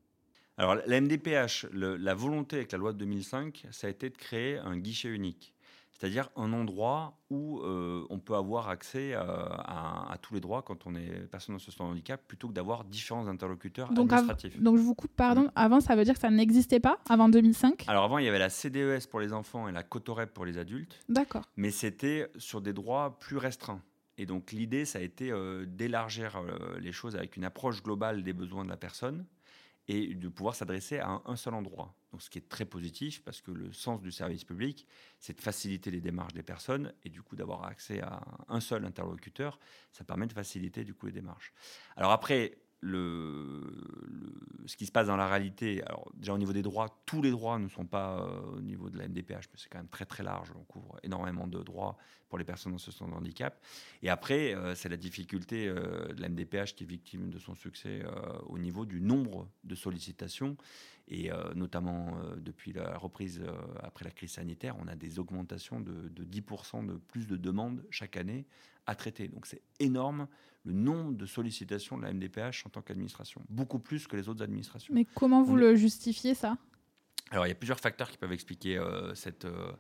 Alors, 0.57 0.75
la 0.85 0.99
MDPH, 0.99 1.67
la 1.73 2.13
volonté 2.13 2.57
avec 2.57 2.71
la 2.73 2.77
loi 2.77 2.91
de 2.91 2.97
2005, 2.97 3.67
ça 3.71 3.87
a 3.87 3.89
été 3.89 4.09
de 4.09 4.17
créer 4.17 4.57
un 4.57 4.77
guichet 4.77 5.07
unique. 5.07 5.53
C'est-à-dire 5.99 6.29
un 6.37 6.53
endroit 6.53 7.19
où 7.29 7.59
euh, 7.59 8.05
on 8.09 8.19
peut 8.19 8.35
avoir 8.35 8.69
accès 8.69 9.13
à, 9.13 10.17
tous 10.21 10.33
les 10.33 10.39
droits 10.39 10.61
quand 10.61 10.87
on 10.87 10.95
est 10.95 11.27
personne 11.29 11.55
en 11.55 11.59
situation 11.59 11.85
de 11.85 11.91
handicap, 11.91 12.21
plutôt 12.25 12.47
que 12.47 12.53
d'avoir 12.53 12.85
différents 12.85 13.27
interlocuteurs 13.27 13.91
donc 13.91 14.11
administratifs. 14.11 14.61
donc 14.61 14.77
je 14.77 14.81
vous 14.81 14.95
coupe, 14.95 15.13
pardon. 15.15 15.43
Mm. 15.43 15.51
Avant, 15.55 15.79
ça 15.81 15.95
veut 15.95 16.05
dire 16.05 16.13
que 16.13 16.19
ça 16.21 16.29
n'existait 16.29 16.79
pas 16.79 16.99
avant 17.09 17.27
2005 17.27 17.83
Alors 17.87 18.05
avant, 18.05 18.17
il 18.17 18.25
y 18.25 18.29
avait 18.29 18.39
la 18.39 18.49
CDES 18.49 19.07
pour 19.09 19.19
les 19.19 19.33
enfants 19.33 19.67
et 19.67 19.71
la 19.73 19.83
Cotorep 19.83 20.33
pour 20.33 20.45
les 20.45 20.57
adultes. 20.57 20.99
D'accord. 21.09 21.43
Mais 21.57 21.71
c'était 21.71 22.31
sur 22.37 22.61
des 22.61 22.73
droits 22.73 23.19
plus 23.19 23.37
restreints. 23.37 23.81
Et 24.17 24.25
donc 24.25 24.51
l'idée, 24.51 24.85
ça 24.85 24.99
a 24.99 25.01
été 25.01 25.31
euh, 25.31 25.65
d'élargir 25.65 26.37
euh, 26.37 26.77
les 26.79 26.91
choses 26.91 27.15
avec 27.15 27.37
une 27.37 27.45
approche 27.45 27.81
globale 27.83 28.23
des 28.23 28.33
besoins 28.33 28.65
de 28.65 28.69
la 28.69 28.77
personne 28.77 29.25
et 29.89 30.13
de 30.13 30.29
pouvoir 30.29 30.53
s'adresser 30.53 30.99
à 30.99 31.19
un, 31.25 31.35
seul 31.35 31.55
endroit. 31.55 31.95
Donc, 32.11 32.21
ce 32.21 32.29
qui 32.29 32.37
est 32.37 32.47
très 32.47 32.63
positif 32.63 33.23
parce 33.23 33.41
que 33.41 33.49
le 33.49 33.73
sens 33.73 33.99
du 33.99 34.11
service 34.11 34.45
public, 34.45 34.85
c'est 35.17 35.35
de 35.35 35.41
faciliter 35.41 35.89
les 35.89 35.99
démarches 35.99 36.33
des 36.33 36.43
personnes 36.43 36.93
et 37.03 37.09
du 37.09 37.23
coup 37.23 37.35
d'avoir 37.35 37.63
accès 37.63 37.99
à 38.01 38.21
un 38.47 38.59
seul 38.59 38.85
interlocuteur, 38.85 39.59
ça 39.91 40.03
permet 40.03 40.27
de 40.27 40.33
faciliter 40.33 40.83
du 40.83 40.93
coup 40.93 41.07
les 41.07 41.11
démarches. 41.11 41.51
Alors 41.95 42.11
après, 42.11 42.59
ce 42.81 44.75
qui 44.77 44.85
se 44.85 44.91
passe 44.91 45.07
dans 45.07 45.17
la 45.17 45.27
réalité, 45.27 45.83
alors 45.83 46.09
déjà 46.13 46.33
au 46.33 46.37
niveau 46.37 46.53
des 46.53 46.61
droits, 46.61 47.01
tous 47.05 47.21
les 47.21 47.31
droits 47.31 47.59
ne 47.59 47.67
sont 47.67 47.85
pas 47.85 48.21
euh, 48.21 48.57
au 48.57 48.61
niveau 48.61 48.89
de 48.89 48.97
la 48.97 49.07
MDPH, 49.07 49.49
mais 49.51 49.57
c'est 49.57 49.69
quand 49.69 49.79
même 49.79 49.89
très 49.89 50.05
très 50.05 50.23
large, 50.23 50.51
on 50.55 50.63
couvre 50.63 50.97
énormément 51.03 51.47
de 51.47 51.61
droits 51.61 51.97
pour 52.29 52.37
les 52.37 52.45
personnes 52.45 52.73
en 52.73 52.77
situation 52.77 53.07
de 53.07 53.13
handicap. 53.13 53.61
Et 54.01 54.09
après, 54.09 54.53
euh, 54.53 54.75
c'est 54.75 54.89
la 54.89 54.97
difficulté 54.97 55.67
euh, 55.67 56.13
de 56.13 56.21
la 56.21 56.29
MDPH 56.29 56.75
qui 56.75 56.83
est 56.83 56.87
victime 56.87 57.29
de 57.29 57.39
son 57.39 57.55
succès 57.55 58.03
au 58.45 58.57
niveau 58.57 58.85
du 58.85 59.01
nombre 59.01 59.49
de 59.63 59.75
sollicitations, 59.75 60.55
et 61.07 61.31
notamment 61.55 62.19
depuis 62.37 62.71
la 62.71 62.95
reprise 62.97 63.41
après 63.81 64.05
la 64.05 64.11
crise 64.11 64.33
sanitaire, 64.33 64.75
on 64.79 64.87
a 64.87 64.95
des 64.95 65.17
augmentations 65.17 65.79
de, 65.79 66.07
de 66.09 66.23
10% 66.23 66.85
de 66.85 66.97
plus 66.97 67.25
de 67.25 67.35
demandes 67.35 67.83
chaque 67.89 68.15
année 68.15 68.45
à 68.85 68.93
traiter. 68.93 69.27
Donc 69.27 69.47
c'est 69.47 69.63
énorme 69.79 70.27
le 70.65 70.73
nombre 70.73 71.13
de 71.13 71.25
sollicitations 71.25 71.97
de 71.97 72.03
la 72.03 72.13
MDPH 72.13 72.65
en 72.65 72.69
tant 72.69 72.81
qu'administration, 72.81 73.41
beaucoup 73.49 73.79
plus 73.79 74.07
que 74.07 74.15
les 74.15 74.27
autres 74.29 74.43
administrations. 74.43 74.93
Mais 74.93 75.05
comment 75.15 75.43
vous 75.43 75.55
le 75.55 75.75
justifiez 75.75 76.33
ça? 76.33 76.57
Alors 77.31 77.45
il 77.45 77.49
y 77.49 77.51
a 77.51 77.55
plusieurs 77.55 77.79
facteurs 77.79 78.09
qui 78.09 78.17
peuvent 78.17 78.33
expliquer 78.33 78.77
euh, 78.77 79.13
cette, 79.13 79.45
euh, 79.45 79.71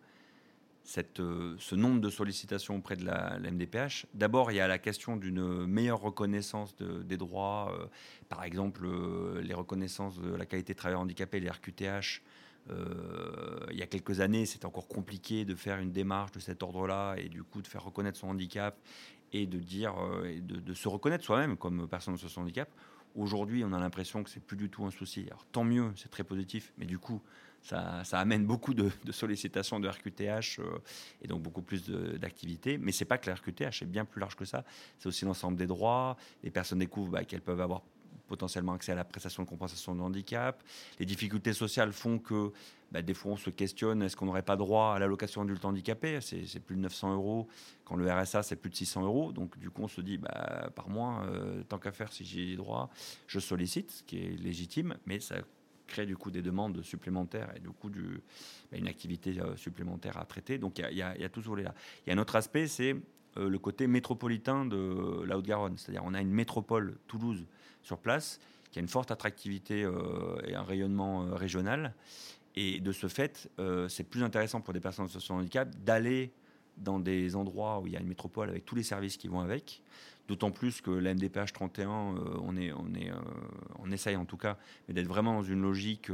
cette, 0.83 1.19
euh, 1.19 1.55
ce 1.57 1.75
nombre 1.75 1.99
de 1.99 2.09
sollicitations 2.09 2.77
auprès 2.77 2.95
de 2.95 3.05
la, 3.05 3.39
MDPH. 3.39 4.05
D'abord, 4.13 4.51
il 4.51 4.55
y 4.55 4.59
a 4.59 4.67
la 4.67 4.77
question 4.77 5.17
d'une 5.17 5.65
meilleure 5.65 5.99
reconnaissance 5.99 6.75
des 6.75 7.17
droits, 7.17 7.89
par 8.29 8.43
exemple 8.43 8.87
les 9.41 9.53
reconnaissances 9.53 10.19
de 10.19 10.35
la 10.35 10.45
qualité 10.45 10.73
de 10.73 10.77
travailleur 10.77 11.01
handicapé, 11.01 11.39
les 11.39 11.49
RQTH. 11.49 12.21
il 12.69 13.77
y 13.77 13.81
a 13.81 13.87
quelques 13.87 14.19
années, 14.19 14.45
c'était 14.45 14.65
encore 14.65 14.87
compliqué 14.87 15.45
de 15.45 15.55
faire 15.55 15.79
une 15.79 15.91
démarche 15.91 16.31
de 16.31 16.39
cet 16.39 16.61
ordre-là 16.61 17.15
et 17.17 17.29
du 17.29 17.43
coup 17.43 17.61
de 17.61 17.67
faire 17.67 17.83
reconnaître 17.83 18.17
son 18.17 18.27
handicap 18.27 18.77
et 19.33 19.45
de 19.45 19.57
dire, 19.59 19.93
euh, 19.99 20.39
de, 20.41 20.73
se 20.73 20.87
reconnaître 20.87 21.23
soi-même 21.23 21.57
comme 21.57 21.87
personne 21.87 22.15
de 22.15 22.39
handicap. 22.39 22.69
Aujourd'hui, 23.15 23.63
on 23.63 23.73
a 23.73 23.79
l'impression 23.79 24.23
que 24.23 24.29
c'est 24.29 24.39
plus 24.39 24.57
du 24.57 24.69
tout 24.69 24.85
un 24.85 24.91
souci. 24.91 25.25
Alors 25.27 25.45
tant 25.51 25.63
mieux, 25.63 25.91
c'est 25.95 26.09
très 26.09 26.23
positif, 26.23 26.73
mais 26.77 26.85
du 26.85 26.99
coup, 26.99 27.21
ça, 27.61 28.03
amène 28.13 28.45
beaucoup 28.45 28.73
de, 28.73 28.89
sollicitations 29.11 29.79
de 29.79 29.87
RQTH 29.87 30.59
euh, 30.59 30.79
et 31.21 31.27
donc 31.27 31.41
beaucoup 31.41 31.61
plus 31.61 31.89
d'activités. 31.89 32.77
Mais 32.77 32.91
c'est 32.91 33.05
pas 33.05 33.17
que 33.17 33.29
la 33.29 33.35
RQTH 33.35 33.81
est 33.81 33.87
bien 33.87 34.05
plus 34.05 34.19
large 34.19 34.35
que 34.35 34.45
ça. 34.45 34.63
C'est 34.97 35.07
aussi 35.07 35.25
l'ensemble 35.25 35.57
des 35.57 35.67
droits. 35.67 36.17
Les 36.43 36.51
personnes 36.51 36.79
découvrent 36.79 37.11
bah, 37.11 37.23
qu'elles 37.23 37.41
peuvent 37.41 37.61
avoir 37.61 37.81
potentiellement 38.27 38.73
accès 38.73 38.91
à 38.91 38.95
la 38.95 39.03
prestation 39.03 39.43
de 39.43 39.49
compensation 39.49 39.95
de 39.95 40.01
handicap. 40.01 40.63
Les 40.99 41.05
difficultés 41.05 41.53
sociales 41.53 41.91
font 41.91 42.19
que 42.19 42.53
bah, 42.91 43.01
des 43.01 43.13
fois 43.13 43.33
on 43.33 43.37
se 43.37 43.49
questionne 43.49 44.01
est-ce 44.01 44.15
qu'on 44.15 44.25
n'aurait 44.25 44.41
pas 44.41 44.55
droit 44.55 44.93
à 44.95 44.99
l'allocation 44.99 45.41
adulte 45.41 45.63
handicapé? 45.65 46.19
C'est 46.21 46.59
plus 46.59 46.75
de 46.75 46.81
900 46.81 47.13
euros, 47.13 47.47
quand 47.85 47.95
le 47.95 48.11
RSA 48.11 48.43
c'est 48.43 48.55
plus 48.55 48.69
de 48.69 48.75
600 48.75 49.03
euros. 49.03 49.31
Donc 49.31 49.57
du 49.57 49.69
coup 49.69 49.83
on 49.83 49.87
se 49.87 50.01
dit 50.01 50.17
bah, 50.17 50.69
par 50.75 50.89
mois, 50.89 51.23
euh, 51.27 51.63
tant 51.63 51.77
qu'à 51.77 51.91
faire 51.91 52.11
si 52.11 52.25
j'ai 52.25 52.55
droit, 52.55 52.89
je 53.27 53.39
sollicite, 53.39 53.91
ce 53.91 54.03
qui 54.03 54.17
est 54.17 54.41
légitime, 54.41 54.97
mais 55.05 55.19
ça 55.19 55.35
crée 55.87 56.05
du 56.05 56.15
coup 56.15 56.29
des 56.31 56.41
demandes 56.41 56.81
supplémentaires 56.83 57.51
et 57.55 57.59
du 57.59 57.69
coup 57.69 57.89
du, 57.89 58.21
bah, 58.71 58.77
une 58.77 58.87
activité 58.87 59.39
euh, 59.39 59.55
supplémentaire 59.55 60.17
à 60.17 60.25
traiter. 60.25 60.57
Donc 60.57 60.79
il 60.79 60.97
y, 60.97 61.01
a, 61.01 61.29
tout 61.29 61.41
ce 61.41 61.47
volet-là. 61.47 61.73
Il 62.05 62.09
y 62.09 62.13
a 62.13 62.15
un 62.15 62.21
autre 62.21 62.35
aspect, 62.35 62.67
c'est 62.67 62.95
euh, 63.37 63.49
le 63.49 63.59
côté 63.59 63.87
métropolitain 63.87 64.65
de 64.65 65.23
la 65.25 65.37
Haute-Garonne. 65.37 65.77
C'est-à-dire 65.77 66.03
on 66.05 66.13
a 66.13 66.21
une 66.21 66.31
métropole, 66.31 66.97
Toulouse, 67.07 67.45
sur 67.83 67.99
place, 67.99 68.39
qui 68.71 68.79
a 68.79 68.81
une 68.81 68.87
forte 68.87 69.09
attractivité 69.09 69.79
et 70.43 70.53
un 70.53 70.61
rayonnement 70.61 71.21
régional. 71.33 71.95
Et 72.55 72.79
de 72.79 72.91
ce 72.91 73.07
fait, 73.07 73.49
euh, 73.59 73.87
c'est 73.87 74.03
plus 74.03 74.23
intéressant 74.23 74.61
pour 74.61 74.73
des 74.73 74.79
personnes 74.79 75.05
en 75.05 75.07
situation 75.07 75.35
de 75.35 75.41
handicap 75.41 75.69
d'aller 75.83 76.31
dans 76.77 76.99
des 76.99 77.35
endroits 77.35 77.79
où 77.79 77.87
il 77.87 77.93
y 77.93 77.97
a 77.97 77.99
une 77.99 78.07
métropole 78.07 78.49
avec 78.49 78.65
tous 78.65 78.75
les 78.75 78.83
services 78.83 79.17
qui 79.17 79.27
vont 79.27 79.39
avec. 79.39 79.81
D'autant 80.27 80.51
plus 80.51 80.81
que 80.81 80.91
la 80.91 81.13
MDPH 81.13 81.53
31, 81.53 81.89
on, 81.89 82.55
est, 82.55 82.71
on, 82.71 82.93
est, 82.93 83.11
on 83.79 83.91
essaye 83.91 84.15
en 84.15 84.25
tout 84.25 84.37
cas, 84.37 84.57
d'être 84.87 85.07
vraiment 85.07 85.33
dans 85.33 85.43
une 85.43 85.61
logique 85.61 86.11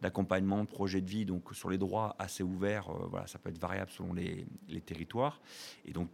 d'accompagnement, 0.00 0.64
de 0.64 0.68
projet 0.68 1.00
de 1.00 1.08
vie, 1.08 1.24
donc 1.24 1.44
sur 1.54 1.70
les 1.70 1.78
droits 1.78 2.16
assez 2.18 2.42
ouverts. 2.42 2.90
voilà, 3.08 3.28
ça 3.28 3.38
peut 3.38 3.50
être 3.50 3.60
variable 3.60 3.90
selon 3.92 4.14
les, 4.14 4.46
territoires. 4.84 5.40
Et 5.84 5.92
donc 5.92 6.08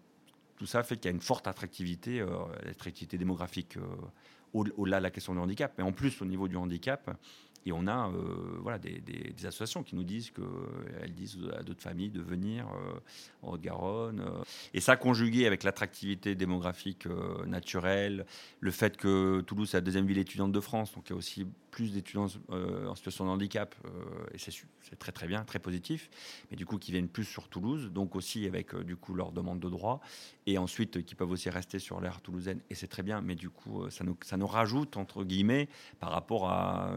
tout 0.58 0.66
ça 0.66 0.82
fait 0.82 0.96
qu'il 0.96 1.06
y 1.06 1.12
a 1.12 1.14
une 1.14 1.22
forte 1.22 1.46
attractivité, 1.46 2.22
l'attractivité 2.66 3.16
démographique 3.16 3.78
au-delà 4.52 4.98
de 4.98 5.02
la 5.02 5.10
question 5.10 5.34
du 5.34 5.40
handicap, 5.40 5.72
mais 5.78 5.84
en 5.84 5.92
plus 5.92 6.20
au 6.22 6.24
niveau 6.24 6.48
du 6.48 6.56
handicap. 6.56 7.10
Et 7.66 7.72
on 7.72 7.86
a 7.86 8.08
euh, 8.08 8.58
voilà, 8.60 8.78
des, 8.78 9.34
associations 9.44 9.82
qui 9.82 9.96
nous 9.96 10.04
disent 10.04 10.30
qu'elles 10.30 11.14
disent 11.14 11.38
à 11.56 11.62
d'autres 11.62 11.82
familles 11.82 12.10
de 12.10 12.22
venir 12.22 12.66
euh, 12.68 12.98
en 13.42 13.52
Haute-Garonne. 13.52 14.20
Euh. 14.20 14.42
Et 14.74 14.80
ça, 14.80 14.96
conjugué 14.96 15.46
avec 15.46 15.62
l'attractivité 15.62 16.34
démographique 16.34 17.06
naturelle, 17.46 18.26
le 18.60 18.70
fait 18.70 18.96
que 18.96 19.40
Toulouse 19.42 19.70
est 19.74 19.76
la 19.76 19.80
deuxième 19.80 20.06
ville 20.06 20.18
étudiante 20.18 20.52
de 20.52 20.60
France, 20.60 20.92
donc 20.94 21.08
il 21.08 21.12
y 21.12 21.14
a 21.14 21.18
aussi 21.18 21.46
plus 21.70 21.92
d'étudiants 21.92 22.26
euh, 22.50 22.88
en 22.88 22.94
situation 22.94 23.24
de 23.24 23.30
handicap, 23.30 23.74
euh, 23.84 23.88
et 24.34 24.38
c'est 24.38 24.98
très 24.98 25.12
très 25.12 25.26
bien, 25.26 25.44
très 25.44 25.58
positif, 25.58 26.10
mais 26.50 26.56
du 26.56 26.66
coup 26.66 26.78
qui 26.78 26.92
viennent 26.92 27.08
plus 27.08 27.24
sur 27.24 27.48
Toulouse, 27.48 27.90
donc 27.92 28.16
aussi 28.16 28.46
avec 28.46 28.74
euh, 28.74 28.82
du 28.82 28.96
coup 28.96 29.14
leur 29.14 29.32
demande 29.32 29.60
de 29.60 29.68
droit, 29.68 30.00
et 30.46 30.58
ensuite 30.58 31.04
qui 31.04 31.14
peuvent 31.14 31.30
aussi 31.30 31.50
rester 31.50 31.78
sur 31.78 32.00
l'aire 32.00 32.20
toulousaine, 32.20 32.60
et 32.70 32.74
c'est 32.74 32.88
très 32.88 33.02
bien, 33.02 33.20
mais 33.20 33.34
du 33.34 33.50
coup 33.50 33.88
ça 33.90 34.04
nous, 34.04 34.16
ça 34.22 34.36
nous 34.36 34.46
rajoute, 34.46 34.96
entre 34.96 35.24
guillemets, 35.24 35.68
par 36.00 36.10
rapport 36.10 36.48
à 36.48 36.90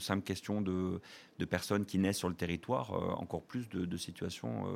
simple 0.00 0.22
question 0.22 0.60
de, 0.60 1.00
de, 1.38 1.44
personnes 1.44 1.84
qui 1.84 1.98
naissent 1.98 2.18
sur 2.18 2.28
le 2.28 2.34
territoire, 2.34 2.92
encore 3.20 3.42
plus 3.42 3.68
de, 3.68 3.84
de 3.84 3.96
situations 3.96 4.66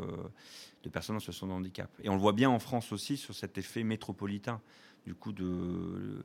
de 0.83 0.89
personnes 0.89 1.17
en 1.17 1.21
situation 1.21 1.47
de 1.47 1.53
handicap. 1.53 1.91
Et 2.03 2.09
on 2.09 2.15
le 2.15 2.21
voit 2.21 2.33
bien 2.33 2.51
en 2.51 2.59
France 2.59 2.93
aussi 2.93 3.17
sur 3.17 3.35
cet 3.35 3.59
effet 3.59 3.83
métropolitain 3.83 4.61
du 5.07 5.15
coup 5.15 5.33
euh, 5.41 6.23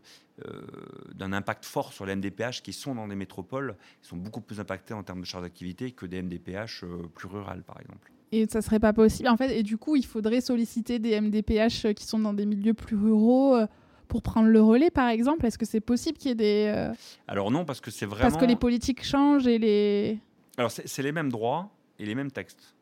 d'un 1.14 1.34
impact 1.34 1.66
fort 1.66 1.94
sur 1.94 2.06
les 2.06 2.16
MDPH 2.16 2.62
qui 2.64 2.74
sont 2.74 2.96
dans 2.96 3.08
des 3.08 3.16
métropoles, 3.16 3.76
qui 4.02 4.10
sont 4.10 4.18
beaucoup 4.18 4.42
plus 4.42 4.60
impactés 4.60 4.94
en 4.94 5.04
termes 5.04 5.22
de 5.22 5.26
charge 5.26 5.44
d'activité 5.44 5.92
que 5.92 6.06
des 6.06 6.22
MDPH 6.22 6.84
euh, 6.84 7.08
plus 7.14 7.28
rurales, 7.28 7.64
par 7.64 7.80
exemple. 7.80 8.12
Et 8.32 8.48
ça 8.48 8.62
serait 8.62 8.80
pas 8.80 8.94
possible, 8.94 9.30
en 9.30 9.38
fait, 9.38 9.56
et 9.56 9.62
du 9.62 9.78
coup, 9.78 9.96
il 9.96 10.06
faudrait 10.06 10.42
solliciter 10.42 11.00
des 11.00 11.20
MDPH 11.20 11.94
qui 11.94 12.06
sont 12.06 12.20
dans 12.20 12.34
des 12.34 12.46
milieux 12.46 12.74
plus 12.74 12.96
ruraux 12.96 13.56
euh, 13.56 13.68
pour 14.12 14.22
prendre 14.22 14.50
le 14.50 14.62
relais, 14.62 14.92
par 14.92 15.08
exemple 15.08 15.46
Est-ce 15.46 15.58
que 15.58 15.66
c'est 15.66 15.80
possible 15.80 16.18
qu'il 16.18 16.28
y 16.28 16.32
ait 16.34 16.36
des... 16.36 16.92
Alors 17.30 17.50
non, 17.50 17.64
parce 17.64 17.80
que 17.80 17.90
c'est 17.90 18.06
vraiment... 18.06 18.30
Parce 18.30 18.42
que 18.42 18.46
les 18.46 18.58
politiques 18.58 19.06
changent 19.06 19.48
et 19.48 19.58
les... 19.58 20.20
Alors 20.58 20.70
c'est 20.70 21.02
les 21.02 21.14
mêmes 21.14 21.32
droits 21.32 21.70
et 21.98 22.06
les 22.06 22.14
mêmes 22.14 22.30
textes. 22.30 22.76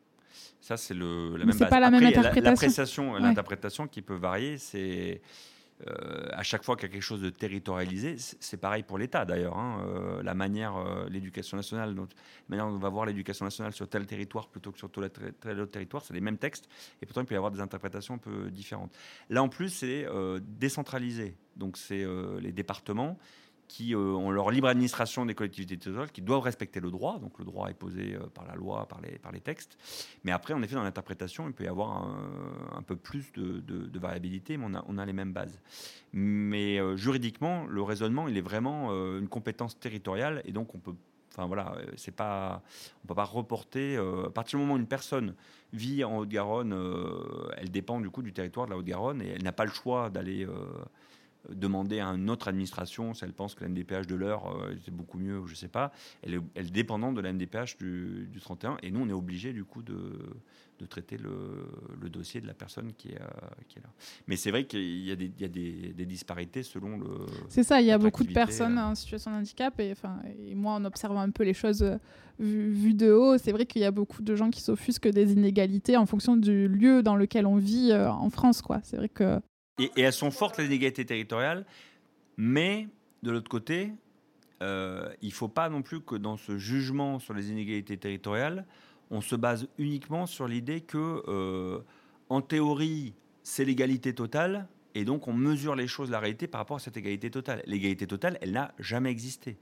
Ça, 0.60 0.76
c'est 0.76 0.92
le, 0.92 1.36
la 1.36 1.44
même 1.44 1.56
base. 1.56 1.70
pas 1.70 1.78
la 1.78 1.88
même 1.88 2.04
interprétation. 2.04 3.14
L'interprétation 3.14 3.86
qui 3.86 4.02
peut 4.02 4.16
varier, 4.16 4.58
c'est 4.58 5.22
euh, 5.88 6.28
à 6.32 6.42
chaque 6.42 6.62
fois 6.62 6.76
qu'il 6.76 6.88
y 6.88 6.90
a 6.90 6.92
quelque 6.92 7.02
chose 7.02 7.22
de 7.22 7.30
territorialisé, 7.30 8.16
c'est 8.18 8.56
pareil 8.56 8.82
pour 8.82 8.98
l'État 8.98 9.24
d'ailleurs. 9.24 9.56
Hein, 9.56 9.84
euh, 9.86 10.22
la 10.22 10.34
manière, 10.34 10.76
euh, 10.76 11.08
l'éducation 11.08 11.56
nationale, 11.56 11.94
donc, 11.94 12.10
dont 12.48 12.58
on 12.60 12.78
va 12.78 12.88
voir 12.88 13.06
l'éducation 13.06 13.44
nationale 13.44 13.72
sur 13.72 13.88
tel 13.88 14.06
territoire 14.06 14.48
plutôt 14.48 14.72
que 14.72 14.78
sur 14.78 14.90
tel, 14.90 15.60
autre 15.60 15.72
territoire, 15.72 16.02
c'est 16.02 16.14
les 16.14 16.20
mêmes 16.20 16.38
textes, 16.38 16.68
et 17.00 17.06
pourtant 17.06 17.22
il 17.22 17.26
peut 17.26 17.34
y 17.34 17.36
avoir 17.36 17.50
des 17.50 17.60
interprétations 17.60 18.14
un 18.14 18.18
peu 18.18 18.50
différentes. 18.50 18.96
Là 19.30 19.42
en 19.42 19.48
plus, 19.48 19.70
c'est 19.70 20.06
décentralisé, 20.42 21.36
donc 21.56 21.76
c'est 21.76 22.06
les 22.40 22.52
départements 22.52 23.18
qui 23.70 23.94
euh, 23.94 23.98
ont 23.98 24.32
leur 24.32 24.50
libre 24.50 24.66
administration 24.66 25.24
des 25.24 25.36
collectivités 25.36 25.76
territoriales, 25.76 26.10
qui 26.10 26.22
doivent 26.22 26.40
respecter 26.40 26.80
le 26.80 26.90
droit. 26.90 27.20
Donc 27.20 27.38
le 27.38 27.44
droit 27.44 27.70
est 27.70 27.74
posé 27.74 28.16
euh, 28.16 28.26
par 28.34 28.44
la 28.44 28.56
loi, 28.56 28.88
par 28.88 29.00
les, 29.00 29.40
textes. 29.40 29.78
Mais 30.24 30.32
après, 30.32 30.54
en 30.54 30.62
effet, 30.62 30.74
dans 30.74 30.82
l'interprétation, 30.82 31.46
il 31.46 31.52
peut 31.52 31.62
y 31.62 31.68
avoir 31.68 32.04
un, 32.76 32.82
peu 32.82 32.96
plus 32.96 33.30
de, 33.32 33.98
variabilité, 33.98 34.56
mais 34.56 34.66
on 34.68 34.74
a, 34.74 34.84
on 34.88 34.98
a, 34.98 35.06
les 35.06 35.12
mêmes 35.12 35.32
bases. 35.32 35.60
Mais 36.12 36.80
euh, 36.80 36.96
juridiquement, 36.96 37.64
le 37.66 37.80
raisonnement, 37.80 38.26
il 38.26 38.36
est 38.36 38.42
vraiment 38.42 38.90
une 38.90 39.28
compétence 39.28 39.78
territoriale, 39.78 40.42
et 40.44 40.52
donc 40.52 40.74
on 40.74 40.78
peut 40.78 40.94
Enfin 41.32 41.46
voilà, 41.46 41.76
c'est 41.94 42.14
pas, 42.14 42.60
on 43.04 43.06
peut 43.06 43.14
pas 43.14 43.24
reporter. 43.24 43.96
à 43.96 44.30
partir 44.30 44.58
du 44.58 44.64
moment 44.64 44.74
où 44.74 44.78
une 44.78 44.88
personne 44.88 45.36
vit 45.72 46.02
en 46.02 46.18
Haute-Garonne, 46.18 46.74
elle 47.56 47.70
dépend 47.70 48.00
du 48.00 48.10
coup 48.10 48.22
du 48.22 48.32
territoire 48.32 48.66
de 48.66 48.72
la 48.72 48.76
Haute-Garonne 48.76 49.22
et 49.22 49.28
elle 49.28 49.44
n'a 49.44 49.52
pas 49.52 49.64
le 49.64 49.70
choix 49.70 50.10
d'aller 50.10 50.44
demander 51.48 52.00
à 52.00 52.06
une 52.08 52.30
autre 52.30 52.48
administration 52.48 53.14
si 53.14 53.24
elle 53.24 53.32
pense 53.32 53.54
que 53.54 53.64
la 53.64 53.70
MDPH 53.70 54.06
de 54.06 54.14
l'heure 54.14 54.46
euh, 54.46 54.72
était 54.72 54.90
beaucoup 54.90 55.18
mieux, 55.18 55.42
je 55.46 55.52
ne 55.52 55.56
sais 55.56 55.68
pas. 55.68 55.92
Elle 56.22 56.34
est, 56.34 56.40
elle 56.54 56.66
est 56.66 56.70
dépendante 56.70 57.14
de 57.14 57.20
la 57.20 57.32
MDPH 57.32 57.78
du, 57.78 58.28
du 58.30 58.40
31 58.40 58.76
et 58.82 58.90
nous, 58.90 59.00
on 59.00 59.08
est 59.08 59.14
obligé 59.14 59.52
du 59.52 59.64
coup 59.64 59.82
de, 59.82 59.96
de 60.78 60.86
traiter 60.86 61.16
le, 61.16 61.66
le, 62.00 62.08
dossier 62.08 62.40
de 62.40 62.46
la 62.46 62.54
personne 62.54 62.92
qui 62.96 63.08
est, 63.08 63.20
euh, 63.20 63.48
qui 63.68 63.78
est 63.78 63.82
là. 63.82 63.88
Mais 64.26 64.36
c'est 64.36 64.50
vrai 64.50 64.64
qu'il 64.64 65.04
y 65.04 65.10
a, 65.10 65.16
des, 65.16 65.32
il 65.36 65.40
y 65.40 65.44
a 65.44 65.48
des, 65.48 65.92
des, 65.94 66.06
disparités 66.06 66.62
selon 66.62 66.98
le. 66.98 67.06
C'est 67.48 67.62
ça, 67.62 67.80
il 67.80 67.86
y 67.86 67.90
a 67.90 67.98
beaucoup 67.98 68.24
de 68.24 68.32
personnes 68.32 68.78
en 68.78 68.94
situation 68.94 69.30
de 69.30 69.36
handicap 69.36 69.78
et, 69.80 69.92
enfin, 69.92 70.20
et 70.46 70.54
moi, 70.54 70.74
en 70.74 70.84
observant 70.84 71.20
un 71.20 71.30
peu 71.30 71.44
les 71.44 71.54
choses 71.54 71.82
euh, 71.82 71.96
vues 72.38 72.70
vu 72.70 72.94
de 72.94 73.12
haut, 73.12 73.38
c'est 73.38 73.52
vrai 73.52 73.66
qu'il 73.66 73.82
y 73.82 73.86
a 73.86 73.90
beaucoup 73.90 74.22
de 74.22 74.34
gens 74.34 74.50
qui 74.50 74.60
s'offusquent 74.60 75.08
des 75.08 75.32
inégalités 75.32 75.96
en 75.96 76.06
fonction 76.06 76.36
du 76.36 76.68
lieu 76.68 77.02
dans 77.02 77.16
lequel 77.16 77.46
on 77.46 77.56
vit 77.56 77.92
en 77.92 78.30
France. 78.30 78.62
Quoi. 78.62 78.80
C'est 78.82 78.96
vrai 78.96 79.08
que 79.08 79.40
et, 79.80 80.00
elles 80.00 80.12
sont 80.12 80.30
fortes, 80.30 80.58
les 80.58 80.66
inégalités 80.66 81.04
territoriales, 81.04 81.66
mais 82.36 82.88
de 83.22 83.30
l'autre 83.30 83.48
côté, 83.48 83.92
euh, 84.62 85.12
il 85.22 85.28
ne 85.28 85.34
faut 85.34 85.48
pas 85.48 85.68
non 85.68 85.82
plus 85.82 86.00
que 86.00 86.14
dans 86.14 86.36
ce 86.36 86.58
jugement 86.58 87.18
sur 87.18 87.34
les 87.34 87.50
inégalités 87.50 87.96
territoriales, 87.96 88.66
on 89.10 89.20
se 89.20 89.34
base 89.34 89.66
uniquement 89.78 90.26
sur 90.26 90.46
l'idée 90.46 90.80
que, 90.80 91.22
euh, 91.28 91.80
en 92.28 92.40
théorie, 92.40 93.14
c'est 93.42 93.64
l'égalité 93.64 94.14
totale, 94.14 94.68
et 94.94 95.04
donc 95.04 95.28
on 95.28 95.32
mesure 95.32 95.74
les 95.74 95.86
choses, 95.86 96.10
la 96.10 96.20
réalité, 96.20 96.46
par 96.46 96.60
rapport 96.60 96.76
à 96.76 96.80
cette 96.80 96.96
égalité 96.96 97.30
totale. 97.30 97.62
L'égalité 97.66 98.06
totale, 98.06 98.38
elle 98.40 98.52
n'a 98.52 98.74
jamais 98.78 99.10
existé. 99.10 99.56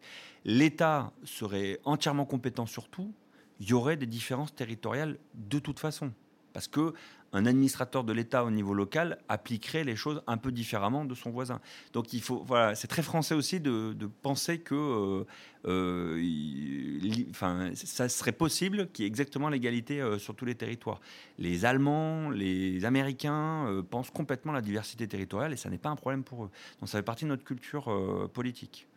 L'État 0.45 1.13
serait 1.25 1.81
entièrement 1.85 2.25
compétent 2.25 2.67
sur 2.67 2.89
tout, 2.89 3.13
il 3.61 3.69
y 3.69 3.73
aurait 3.73 3.97
des 3.97 4.07
différences 4.07 4.55
territoriales 4.55 5.19
de 5.35 5.59
toute 5.59 5.79
façon. 5.79 6.13
Parce 6.53 6.69
que 6.69 6.93
un 7.33 7.47
administrateur 7.47 8.05
de 8.05 8.13
l'État 8.13 8.45
au 8.45 8.51
niveau 8.51 8.75
local 8.75 9.19
appliquerait 9.29 9.85
les 9.85 9.97
choses 9.97 10.23
un 10.27 10.37
peu 10.37 10.53
différemment 10.53 11.05
de 11.05 11.15
son 11.15 11.31
voisin. 11.31 11.61
Donc 11.93 12.13
il 12.13 12.23
faut, 12.23 12.45
voilà, 12.47 12.75
c'est 12.75 12.89
très 12.89 13.03
français 13.03 13.35
aussi 13.35 13.61
de, 13.61 13.95
penser 14.23 14.59
que, 14.59 14.75
euh, 14.75 15.25
euh, 15.67 17.75
ça 17.75 18.09
serait 18.09 18.33
possible 18.33 18.89
qu'il 18.93 19.05
y 19.05 19.07
ait 19.07 19.09
exactement 19.09 19.49
l'égalité 19.49 20.01
euh, 20.01 20.19
sur 20.19 20.35
tous 20.35 20.45
les 20.45 20.55
territoires. 20.55 21.01
Les 21.39 21.65
Allemands, 21.65 22.31
les 22.31 22.85
Américains 22.85 23.85
pensent 23.91 24.11
complètement 24.11 24.53
la 24.53 24.63
diversité 24.63 25.07
territoriale 25.07 25.53
et 25.53 25.57
ça 25.57 25.69
n'est 25.69 25.79
pas 25.79 25.91
un 25.91 25.97
problème 25.97 26.25
pour 26.25 26.45
eux. 26.45 26.51
Donc 26.81 26.89
ça 26.89 26.99
fait 26.99 27.03
partie 27.03 27.25
de 27.25 27.31
notre 27.31 27.45
culture 27.45 27.93
politique. 28.33 28.89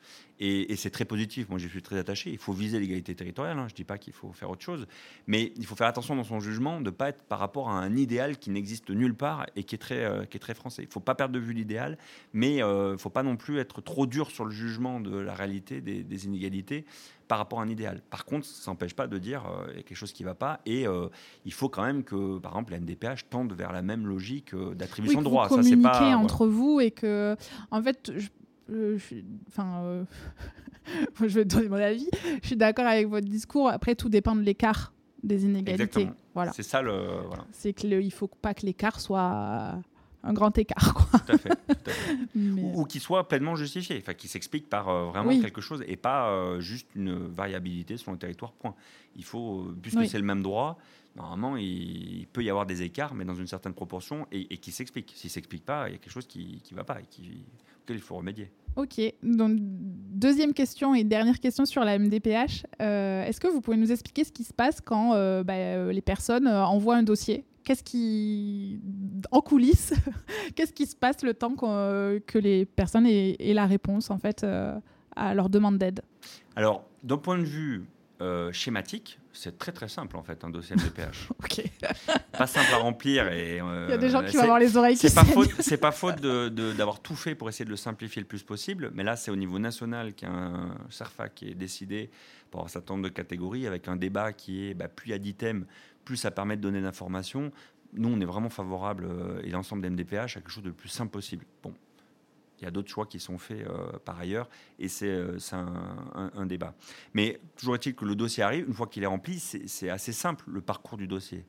Et, 0.44 0.76
c'est 0.76 0.90
très 0.90 1.06
positif. 1.06 1.50
Moi, 1.50 1.60
je 1.60 1.68
suis 1.68 1.84
très 1.84 2.00
attaché. 2.00 2.32
Il 2.32 2.40
faut 2.40 2.52
viser 2.52 2.80
l'égalité 2.80 3.14
territoriale. 3.14 3.60
Hein. 3.60 3.68
Je 3.68 3.74
ne 3.74 3.78
dis 3.78 3.84
pas 3.84 4.00
qu'il 4.00 4.14
faut 4.14 4.34
faire 4.34 4.50
autre 4.50 4.64
chose. 4.64 4.88
Mais 5.28 5.54
il 5.56 5.68
faut 5.68 5.76
faire 5.76 5.86
attention 5.86 6.16
dans 6.16 6.24
son 6.24 6.40
jugement 6.40 6.80
de 6.80 6.86
ne 6.86 6.90
pas 6.90 7.10
être 7.10 7.24
par 7.26 7.38
rapport 7.38 7.70
à 7.70 7.74
un 7.74 7.96
idéal 7.96 8.21
qui 8.38 8.50
n'existe 8.50 8.90
nulle 8.90 9.16
part 9.16 9.46
et 9.56 9.64
qui 9.64 9.76
est 9.76 9.80
très, 9.80 10.04
euh, 10.04 10.26
qui 10.26 10.38
est 10.38 10.40
très 10.40 10.54
français. 10.54 10.84
Il 10.84 10.88
ne 10.88 10.92
faut 10.92 11.00
pas 11.00 11.16
perdre 11.16 11.34
de 11.34 11.40
vue 11.40 11.54
l'idéal, 11.54 11.98
mais 12.34 12.56
il 12.56 12.64
euh, 12.64 12.94
ne 12.94 12.98
faut 12.98 13.10
pas 13.10 13.24
non 13.24 13.38
plus 13.38 13.60
être 13.60 13.82
trop 13.82 14.06
dur 14.06 14.32
sur 14.32 14.46
le 14.46 14.52
jugement 14.52 15.00
de 15.00 15.18
la 15.18 15.34
réalité 15.34 15.82
des, 15.82 16.26
inégalités 16.26 16.86
par 17.28 17.38
rapport 17.38 17.62
à 17.62 17.64
un 17.64 17.70
idéal. 17.70 18.02
Par 18.10 18.26
contre, 18.26 18.46
ça 18.46 18.70
n'empêche 18.70 18.94
pas 18.94 19.08
de 19.08 19.18
dire 19.18 19.42
qu'il 19.42 19.72
euh, 19.72 19.78
y 19.78 19.80
a 19.80 19.84
quelque 19.84 19.98
chose 19.98 20.12
qui 20.12 20.24
ne 20.24 20.28
va 20.28 20.36
pas. 20.36 20.60
Et 20.66 20.86
il 21.46 21.54
faut 21.54 21.70
quand 21.70 21.84
même 21.84 22.04
que, 22.04 22.38
par 22.40 22.52
exemple, 22.54 22.74
la 22.74 22.80
MDPH 22.80 23.30
tende 23.30 23.54
vers 23.54 23.72
la 23.72 23.82
même 23.82 24.06
logique 24.06 24.54
d'attribution 24.76 25.20
de 25.20 25.26
droits. 25.26 25.50
ça, 25.50 25.64
c'est 25.64 25.78
pas 25.78 26.16
entre 26.16 26.48
vous 26.48 26.80
et 26.80 26.92
que, 26.92 27.36
en 27.72 27.82
fait, 27.82 28.12
je 28.16 28.28
enfin, 29.48 29.82
euh, 29.84 30.04
je 31.20 31.26
vais 31.28 31.46
te 31.46 31.56
donner 31.56 31.70
mon 31.70 31.76
avis. 31.76 32.10
Je 32.42 32.48
suis 32.48 32.56
d'accord 32.56 32.86
avec 32.86 33.08
votre 33.08 33.28
discours. 33.28 33.70
Après, 33.70 33.96
tout 33.96 34.10
dépend 34.10 34.36
de 34.36 34.42
l'écart 34.42 34.94
des 35.24 35.46
inégalités. 35.46 36.10
Voilà. 36.34 36.52
C'est 36.54 36.64
ça 36.64 36.82
le. 36.82 37.08
C'est 37.52 37.74
qu'il 37.74 37.90
ne 37.90 38.10
faut 38.10 38.28
pas 38.28 38.54
que 38.54 38.66
l'écart 38.66 39.00
soit 39.00 39.80
un 40.24 40.34
grand 40.34 40.56
écart. 40.58 40.94
Quoi. 40.94 41.20
Tout 41.20 41.34
à 41.34 41.38
fait. 41.38 41.58
Ou, 42.36 42.86
qu'il 42.86 43.02
soit 43.02 43.28
pleinement 43.28 43.56
justifié, 43.56 43.98
enfin, 43.98 44.14
qu'il 44.14 44.30
s'explique 44.30 44.70
par 44.70 44.90
euh, 44.90 45.06
vraiment 45.06 45.40
quelque 45.40 45.62
chose 45.62 45.84
et 45.88 45.96
pas 45.96 46.30
euh, 46.30 46.60
juste 46.60 46.88
une 46.96 47.16
variabilité 47.28 47.98
sur 47.98 48.12
le 48.12 48.18
territoire, 48.18 48.52
point. 48.54 48.76
Il 49.16 49.24
faut, 49.24 49.74
puisque 49.82 50.06
c'est 50.08 50.20
le 50.20 50.26
même 50.26 50.42
droit, 50.42 50.78
normalement, 51.16 51.58
il, 51.58 52.28
peut 52.32 52.44
y 52.44 52.50
avoir 52.50 52.66
des 52.66 52.84
écarts, 52.84 53.14
mais 53.14 53.26
dans 53.26 53.36
une 53.36 53.48
certaine 53.48 53.74
proportion 53.74 54.28
et, 54.32 54.54
et 54.54 54.58
qui 54.58 54.72
s'explique. 54.72 55.12
S'il 55.16 55.30
ne 55.30 55.34
s'explique 55.34 55.66
pas, 55.66 55.90
il 55.90 55.94
y 55.94 55.96
a 55.96 55.98
quelque 55.98 56.14
chose 56.14 56.28
qui 56.28 56.62
ne 56.72 56.76
va 56.76 56.84
pas 56.84 57.00
et 57.00 57.06
qui, 57.10 57.44
auquel 57.84 57.98
il 57.98 58.02
faut 58.02 58.16
remédier. 58.16 58.52
Ok. 58.76 59.02
Donc, 59.22 59.58
deuxième 59.60 60.54
question 60.54 60.96
et 60.96 61.04
dernière 61.04 61.40
question 61.40 61.66
sur 61.66 61.84
la 61.84 62.00
MDPH. 62.00 62.66
Euh, 62.82 63.26
est-ce 63.26 63.40
que 63.40 63.48
vous 63.48 63.62
pouvez 63.62 63.78
nous 63.78 63.92
expliquer 63.92 64.24
ce 64.24 64.32
qui 64.32 64.44
se 64.44 64.54
passe 64.54 64.80
quand 64.80 65.14
euh, 65.14 65.44
bah, 65.44 65.54
euh, 65.56 65.92
les 65.92 66.02
personnes 66.02 66.48
envoient 66.48 66.96
un 66.96 67.04
dossier? 67.04 67.46
Qu'est-ce 67.64 67.84
qui, 67.84 68.80
en 69.32 69.42
coulisses, 69.42 69.94
qu'est-ce 70.56 70.74
qui 70.74 70.86
se 70.86 70.96
passe 70.96 71.24
le 71.24 71.34
temps 71.34 71.56
que 71.56 72.38
les 72.38 72.66
personnes 72.66 73.06
aient, 73.06 73.36
aient, 73.40 73.54
la 73.54 73.68
réponse 73.68 74.10
en 74.10 74.18
fait 74.18 74.44
à 75.16 75.36
leur 75.36 75.50
demande 75.50 75.78
d'aide? 75.78 76.02
Alors, 76.56 76.86
d'un 77.04 77.18
point 77.18 77.38
de 77.38 77.44
vue 77.44 77.86
schématique, 78.52 79.20
c'est 79.34 79.58
très 79.58 79.72
très 79.72 79.88
simple 79.88 80.18
en 80.18 80.24
fait 80.24 80.44
un 80.44 80.50
dossier 80.50 80.76
MDPH. 80.76 81.30
ok. 81.44 81.64
Pas 82.32 82.48
simple 82.48 82.74
à 82.74 82.78
remplir 82.78 83.28
et. 83.32 83.58
Il 83.58 83.90
y 83.90 83.94
a 83.94 83.98
des 83.98 84.10
gens 84.10 84.24
qui 84.24 84.36
vont 84.36 84.44
avoir 84.44 84.60
les 84.60 84.78
oreilles 84.78 84.96
qui 84.96 85.10
C'est 85.10 85.16
pas 85.16 85.24
faute, 85.26 85.50
c'est 85.60 85.78
pas 85.78 85.92
faute 85.92 86.22
d'avoir 86.22 87.00
tout 87.00 87.16
fait 87.16 87.36
pour 87.36 87.50
essayer 87.50 87.66
de 87.66 87.70
le 87.70 87.76
simplifier 87.76 88.22
le 88.22 88.28
plus 88.28 88.44
possible, 88.44 88.92
mais 88.94 89.04
là 89.04 89.16
c'est 89.16 89.32
au 89.32 89.36
niveau 89.36 89.60
national 89.60 90.14
qu'il 90.14 90.28
y 90.28 90.32
a 90.32 90.34
un 90.34 90.76
CERFA 90.90 91.30
qui 91.30 91.50
est 91.50 91.56
décidé 91.56 92.10
pour 92.50 92.64
un 92.64 92.68
certain 92.68 92.96
nombre 92.96 93.06
de 93.06 93.14
catégories 93.14 93.68
avec 93.68 93.88
un 93.88 93.96
débat 93.96 94.34
qui 94.34 94.68
est 94.68 94.74
bah, 94.74 94.88
plus 94.88 95.10
il 95.10 95.12
y 95.12 95.16
a 95.16 95.20
d'items, 95.20 95.66
plus 96.06 96.18
ça 96.18 96.32
permet 96.32 96.58
de 96.58 96.62
donner 96.62 96.82
d'informations. 96.82 97.52
Nous 97.94 98.10
on 98.10 98.20
est 98.20 98.26
vraiment 98.26 98.50
favorable 98.50 99.08
et 99.44 99.50
l'ensemble 99.50 99.82
des 99.82 99.90
MDPH 99.90 100.38
à 100.38 100.42
quelque 100.42 100.52
chose 100.52 100.64
de 100.64 100.70
le 100.70 100.76
plus 100.76 100.90
simple 100.90 101.12
possible. 101.12 101.46
Bon, 101.64 101.74
il 102.62 102.66
y 102.66 102.68
a 102.68 102.72
d'autres 102.72 102.90
choix 102.90 103.08
qui 103.08 103.20
sont 103.20 103.38
faits 103.38 103.68
euh, 103.68 103.98
par 104.06 104.20
ailleurs, 104.20 104.48
et 104.78 104.88
c'est 104.88 105.10
euh, 105.10 105.38
un, 106.14 106.46
débat. 106.46 106.76
Mais 107.14 107.40
toujours 107.56 107.76
est-il 107.76 107.96
que 107.96 108.06
le 108.06 108.16
dossier 108.16 108.44
arrive, 108.44 108.68
une 108.68 108.74
fois 108.74 108.88
qu'il 108.88 109.04
est 109.04 109.08
rempli, 109.08 109.40
c'est 109.40 109.90
assez 109.90 110.14
simple 110.14 110.46
le 110.48 110.62
parcours 110.62 110.98
du 110.98 111.08
dossier. 111.08 111.46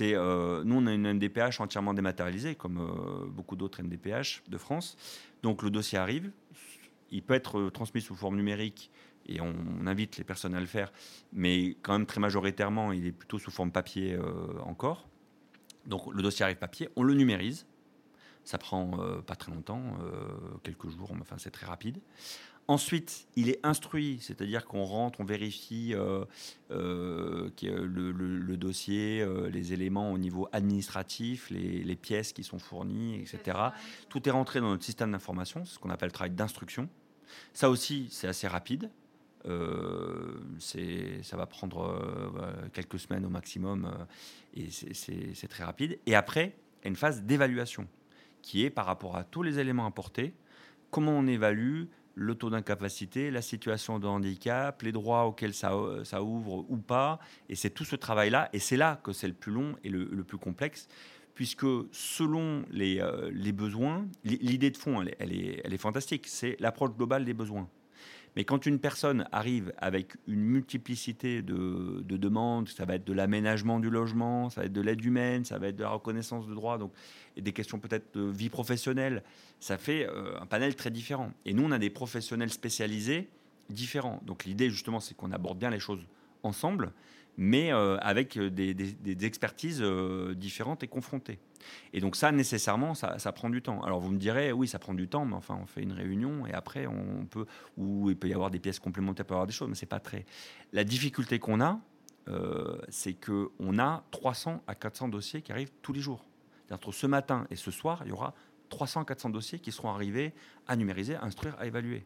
Euh, 0.00 0.64
nous 0.64 0.76
on 0.76 0.86
a 0.86 0.92
une 0.92 1.12
MDPH 1.14 1.60
entièrement 1.60 1.94
dématérialisée, 1.94 2.56
comme 2.56 3.30
beaucoup 3.30 3.56
d'autres 3.56 3.82
MDPH 3.82 4.42
de 4.48 4.58
France. 4.58 4.96
Donc 5.42 5.62
le 5.62 5.70
dossier 5.70 5.98
arrive, 5.98 6.32
il 7.10 7.22
peut 7.22 7.34
être 7.34 7.70
transmis 7.70 8.00
sous 8.00 8.16
forme 8.16 8.36
numérique 8.36 8.90
et 9.26 9.40
on, 9.40 9.54
invite 9.86 10.16
les 10.16 10.24
personnes 10.24 10.54
à 10.54 10.60
le 10.60 10.66
faire, 10.66 10.90
mais 11.32 11.76
quand 11.82 11.92
même 11.92 12.06
très 12.06 12.20
majoritairement, 12.20 12.92
il 12.92 13.06
est 13.06 13.12
plutôt 13.12 13.38
sous 13.38 13.50
forme 13.50 13.70
papier 13.70 14.18
encore. 14.64 15.08
Donc 15.86 16.12
le 16.12 16.22
dossier 16.22 16.44
arrive 16.44 16.56
papier, 16.56 16.88
on 16.96 17.02
le 17.02 17.14
numérise, 17.14 17.66
ça 18.48 18.56
prend 18.56 18.98
euh, 18.98 19.20
pas 19.20 19.36
très 19.36 19.52
longtemps, 19.52 19.82
euh, 20.00 20.56
quelques 20.62 20.88
jours, 20.88 21.12
enfin 21.20 21.36
c'est 21.36 21.50
très 21.50 21.66
rapide. 21.66 22.00
Ensuite, 22.66 23.26
il 23.36 23.50
est 23.50 23.60
instruit, 23.62 24.20
c'est-à-dire 24.22 24.64
qu'on 24.64 24.84
rentre, 24.84 25.20
on 25.20 25.24
vérifie 25.24 25.92
euh, 25.94 26.24
le, 26.70 28.56
dossier, 28.56 29.26
les 29.50 29.74
éléments 29.74 30.12
au 30.12 30.18
niveau 30.18 30.48
administratif, 30.52 31.50
les, 31.50 31.96
pièces 31.96 32.32
qui 32.32 32.42
sont 32.42 32.58
fournies, 32.58 33.16
etc. 33.16 33.58
Tout 34.08 34.26
est 34.26 34.32
rentré 34.32 34.60
dans 34.60 34.68
notre 34.68 34.84
système 34.84 35.12
d'information, 35.12 35.66
ce 35.66 35.78
qu'on 35.78 35.90
appelle 35.90 36.08
le 36.08 36.12
travail 36.12 36.34
d'instruction. 36.34 36.88
Ça 37.52 37.70
aussi, 37.70 38.08
c'est 38.10 38.28
assez 38.28 38.48
rapide. 38.48 38.90
ça 40.58 41.36
va 41.36 41.46
prendre 41.46 42.70
quelques 42.74 42.98
semaines 42.98 43.24
au 43.24 43.30
maximum 43.30 43.90
et 44.54 44.68
c'est 44.70 45.48
très 45.48 45.64
rapide. 45.64 45.98
Et 46.04 46.14
après, 46.14 46.54
il 46.80 46.84
y 46.84 46.86
a 46.86 46.90
une 46.90 46.96
phase 46.96 47.22
d'évaluation 47.22 47.88
qui 48.42 48.64
est 48.64 48.70
par 48.70 48.86
rapport 48.86 49.16
à 49.16 49.24
tous 49.24 49.42
les 49.42 49.58
éléments 49.58 49.86
apportés, 49.86 50.34
comment 50.90 51.12
on 51.12 51.26
évalue 51.26 51.84
le 52.14 52.34
taux 52.34 52.50
d'incapacité, 52.50 53.30
la 53.30 53.42
situation 53.42 54.00
de 54.00 54.06
handicap, 54.06 54.82
les 54.82 54.90
droits 54.90 55.26
auxquels 55.26 55.54
ça, 55.54 55.72
ça 56.02 56.22
ouvre 56.22 56.66
ou 56.68 56.76
pas. 56.76 57.20
Et 57.48 57.54
c'est 57.54 57.70
tout 57.70 57.84
ce 57.84 57.94
travail-là, 57.94 58.48
et 58.52 58.58
c'est 58.58 58.76
là 58.76 58.98
que 59.02 59.12
c'est 59.12 59.28
le 59.28 59.34
plus 59.34 59.52
long 59.52 59.76
et 59.84 59.88
le, 59.88 60.24
plus 60.24 60.38
complexe, 60.38 60.88
puisque 61.34 61.66
selon 61.92 62.64
les, 62.70 62.98
euh, 63.00 63.30
besoins, 63.52 64.08
l'idée 64.24 64.70
de 64.70 64.76
fond, 64.76 65.00
elle 65.00 65.32
est 65.32 65.78
fantastique, 65.78 66.26
c'est 66.26 66.56
l'approche 66.58 66.90
globale 66.90 67.24
des 67.24 67.34
besoins. 67.34 67.68
Mais 68.36 68.44
quand 68.44 68.66
une 68.66 68.78
personne 68.78 69.26
arrive 69.32 69.72
avec 69.78 70.16
une 70.26 70.40
multiplicité 70.40 71.42
de, 71.42 72.02
demandes, 72.06 72.68
ça 72.68 72.84
va 72.84 72.94
être 72.94 73.04
de 73.04 73.12
l'aménagement 73.12 73.80
du 73.80 73.90
logement, 73.90 74.50
ça 74.50 74.60
va 74.60 74.66
être 74.66 74.72
de 74.72 74.80
l'aide 74.80 75.04
humaine, 75.04 75.44
ça 75.44 75.58
va 75.58 75.68
être 75.68 75.76
de 75.76 75.82
la 75.82 75.90
reconnaissance 75.90 76.46
de 76.46 76.54
droits, 76.54 76.78
donc, 76.78 76.92
et 77.36 77.42
des 77.42 77.52
questions 77.52 77.78
peut-être 77.78 78.14
de 78.14 78.22
vie 78.22 78.48
professionnelle, 78.48 79.22
ça 79.60 79.78
fait 79.78 80.06
euh, 80.08 80.38
un 80.40 80.46
panel 80.46 80.76
très 80.76 80.90
différent. 80.90 81.32
Et 81.44 81.54
nous, 81.54 81.64
on 81.64 81.72
a 81.72 81.78
des 81.78 81.90
professionnels 81.90 82.50
spécialisés 82.50 83.28
différents. 83.70 84.20
Donc 84.24 84.44
l'idée, 84.44 84.70
justement, 84.70 85.00
c'est 85.00 85.16
qu'on 85.16 85.32
aborde 85.32 85.58
bien 85.58 85.70
les 85.70 85.80
choses 85.80 86.04
ensemble, 86.42 86.92
mais 87.36 87.72
euh, 87.72 87.96
avec 87.98 88.38
des, 88.38 89.24
expertises 89.24 89.80
euh, 89.82 90.34
différentes 90.34 90.82
et 90.82 90.88
confrontées. 90.88 91.38
Et 91.92 92.00
donc 92.00 92.16
ça, 92.16 92.32
nécessairement, 92.32 92.94
ça, 92.94 93.32
prend 93.32 93.50
du 93.50 93.62
temps. 93.62 93.82
Alors 93.82 94.00
vous 94.00 94.10
me 94.10 94.18
direz, 94.18 94.52
oui, 94.52 94.68
ça 94.68 94.78
prend 94.78 94.94
du 94.94 95.08
temps, 95.08 95.24
mais 95.24 95.34
enfin, 95.34 95.58
on 95.60 95.66
fait 95.66 95.82
une 95.82 95.92
réunion 95.92 96.46
et 96.46 96.52
après, 96.52 96.86
on 96.86 97.26
peut, 97.26 97.46
ou 97.76 98.10
il 98.10 98.16
peut 98.16 98.28
y 98.28 98.34
avoir 98.34 98.50
des 98.50 98.58
pièces 98.58 98.78
complémentaires, 98.78 99.24
il 99.24 99.28
peut 99.28 99.34
y 99.34 99.36
avoir 99.36 99.46
des 99.46 99.52
choses, 99.52 99.68
mais 99.68 99.74
c'est 99.74 99.86
pas 99.86 100.00
très. 100.00 100.24
La 100.72 100.84
difficulté 100.84 101.38
qu'on 101.38 101.60
a, 101.60 101.80
c'est 102.90 103.14
qu'on 103.14 103.78
a 103.78 104.04
300 104.10 104.62
à 104.66 104.74
400 104.74 105.08
dossiers 105.08 105.40
qui 105.40 105.50
arrivent 105.50 105.72
tous 105.82 105.92
les 105.92 106.00
jours. 106.00 106.24
Entre 106.70 106.92
ce 106.92 107.06
matin 107.06 107.46
et 107.50 107.56
ce 107.56 107.70
soir, 107.70 108.02
il 108.04 108.10
y 108.10 108.12
aura 108.12 108.34
300-400 108.70 109.32
dossiers 109.32 109.58
qui 109.58 109.72
seront 109.72 109.90
arrivés 109.90 110.32
à 110.66 110.76
numériser, 110.76 111.16
à 111.16 111.24
instruire, 111.24 111.56
à 111.58 111.66
évaluer. 111.66 112.04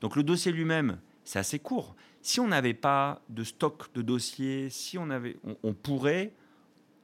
Donc 0.00 0.16
le 0.16 0.22
dossier 0.22 0.52
lui-même, 0.52 0.98
c'est 1.24 1.38
assez 1.38 1.58
court. 1.58 1.94
Si 2.20 2.40
on 2.40 2.48
n'avait 2.48 2.74
pas 2.74 3.22
de 3.28 3.44
stock 3.44 3.92
de 3.94 4.02
dossiers, 4.02 4.68
si 4.70 4.98
on 4.98 5.10
avait, 5.10 5.36
on, 5.62 5.72
pourrait 5.72 6.32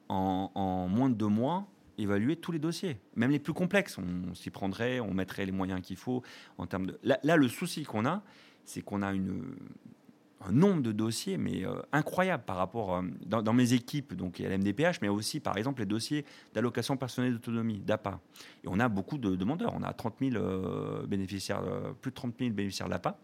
en, 0.09 0.87
moins 0.89 1.09
de 1.09 1.15
deux 1.15 1.29
mois 1.29 1.67
évaluer 1.99 2.37
tous 2.37 2.53
les 2.53 2.59
dossiers, 2.59 2.99
même 3.17 3.31
les 3.31 3.39
plus 3.39 3.53
complexes. 3.53 3.99
On, 3.99 4.35
s'y 4.35 4.51
prendrait, 4.51 5.01
on 5.01 5.13
mettrait 5.13 5.45
les 5.45 5.53
moyens 5.53 5.81
qu'il 5.83 5.97
faut 5.97 6.23
en 6.57 6.67
termes 6.67 6.87
de. 6.87 6.99
Là, 7.03 7.37
le 7.37 7.49
souci 7.49 7.85
qu'on 7.85 8.07
a, 8.07 8.23
c'est 8.65 8.83
qu'on 8.83 9.03
a 9.03 9.13
un 9.13 10.53
nombre 10.53 10.83
de 10.83 10.93
dossiers, 10.93 11.37
mais 11.37 11.67
euh, 11.67 11.81
incroyable 11.93 12.45
par 12.45 12.57
rapport 12.57 12.97
euh, 12.97 13.03
dans, 13.27 13.53
mes 13.53 13.73
équipes, 13.73 14.15
donc 14.15 14.41
a 14.41 14.49
l'MDPH, 14.49 15.01
mais 15.03 15.09
aussi 15.09 15.41
par 15.41 15.57
exemple 15.57 15.81
les 15.81 15.87
dossiers 15.87 16.25
d'allocation 16.55 16.97
personnelle 16.97 17.33
d'autonomie, 17.33 17.81
d'APA. 17.81 18.21
Et 18.65 18.69
on 18.69 18.79
a 18.79 18.89
beaucoup 18.89 19.19
de 19.19 19.35
demandeurs, 19.35 19.75
on 19.75 19.83
a 19.83 19.93
30 19.93 20.15
000 20.21 20.37
euh, 20.37 21.07
bénéficiaires, 21.07 21.63
plus 22.01 22.11
de 22.11 22.17
30 22.17 22.35
000 22.39 22.51
bénéficiaires 22.53 22.89
d'APA. 22.89 23.19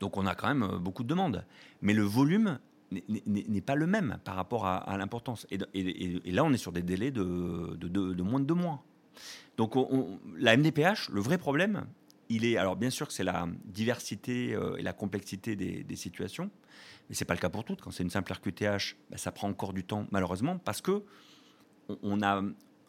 Donc 0.00 0.16
on 0.16 0.26
a 0.26 0.34
quand 0.34 0.48
même 0.48 0.78
beaucoup 0.78 1.02
de 1.02 1.08
demandes. 1.08 1.44
Mais 1.82 1.92
le 1.92 2.02
volume 2.02 2.58
n'est 2.90 3.60
pas 3.60 3.74
le 3.74 3.86
même 3.86 4.18
par 4.24 4.36
rapport 4.36 4.66
à, 4.66 4.96
l'importance. 4.96 5.46
Et, 5.50 6.30
là, 6.32 6.44
on 6.44 6.52
est 6.52 6.58
sur 6.58 6.72
des 6.72 6.82
délais 6.82 7.10
de, 7.10 8.22
moins 8.22 8.40
de 8.40 8.44
deux 8.44 8.54
mois. 8.54 8.84
Donc 9.56 9.74
la 10.38 10.56
MDPH, 10.56 11.10
le 11.10 11.20
vrai 11.20 11.38
problème, 11.38 11.86
il 12.28 12.44
est. 12.44 12.56
Alors 12.56 12.76
bien 12.76 12.90
sûr 12.90 13.06
que 13.06 13.12
c'est 13.12 13.24
la 13.24 13.46
diversité 13.64 14.54
euh, 14.54 14.76
et 14.76 14.82
la 14.82 14.92
complexité 14.92 15.56
des, 15.56 15.96
situations, 15.96 16.50
mais 17.08 17.14
c'est 17.14 17.24
pas 17.26 17.34
le 17.34 17.40
cas 17.40 17.50
pour 17.50 17.64
toutes. 17.64 17.82
Quand 17.82 17.90
c'est 17.90 18.04
une 18.04 18.10
simple 18.10 18.32
RQTH, 18.32 18.96
ben, 19.10 19.16
ça 19.16 19.32
prend 19.32 19.48
encore 19.48 19.72
du 19.72 19.84
temps, 19.84 20.06
malheureusement, 20.10 20.58
parce 20.58 20.80
que 20.80 21.02
on 22.02 22.22
a 22.22 22.42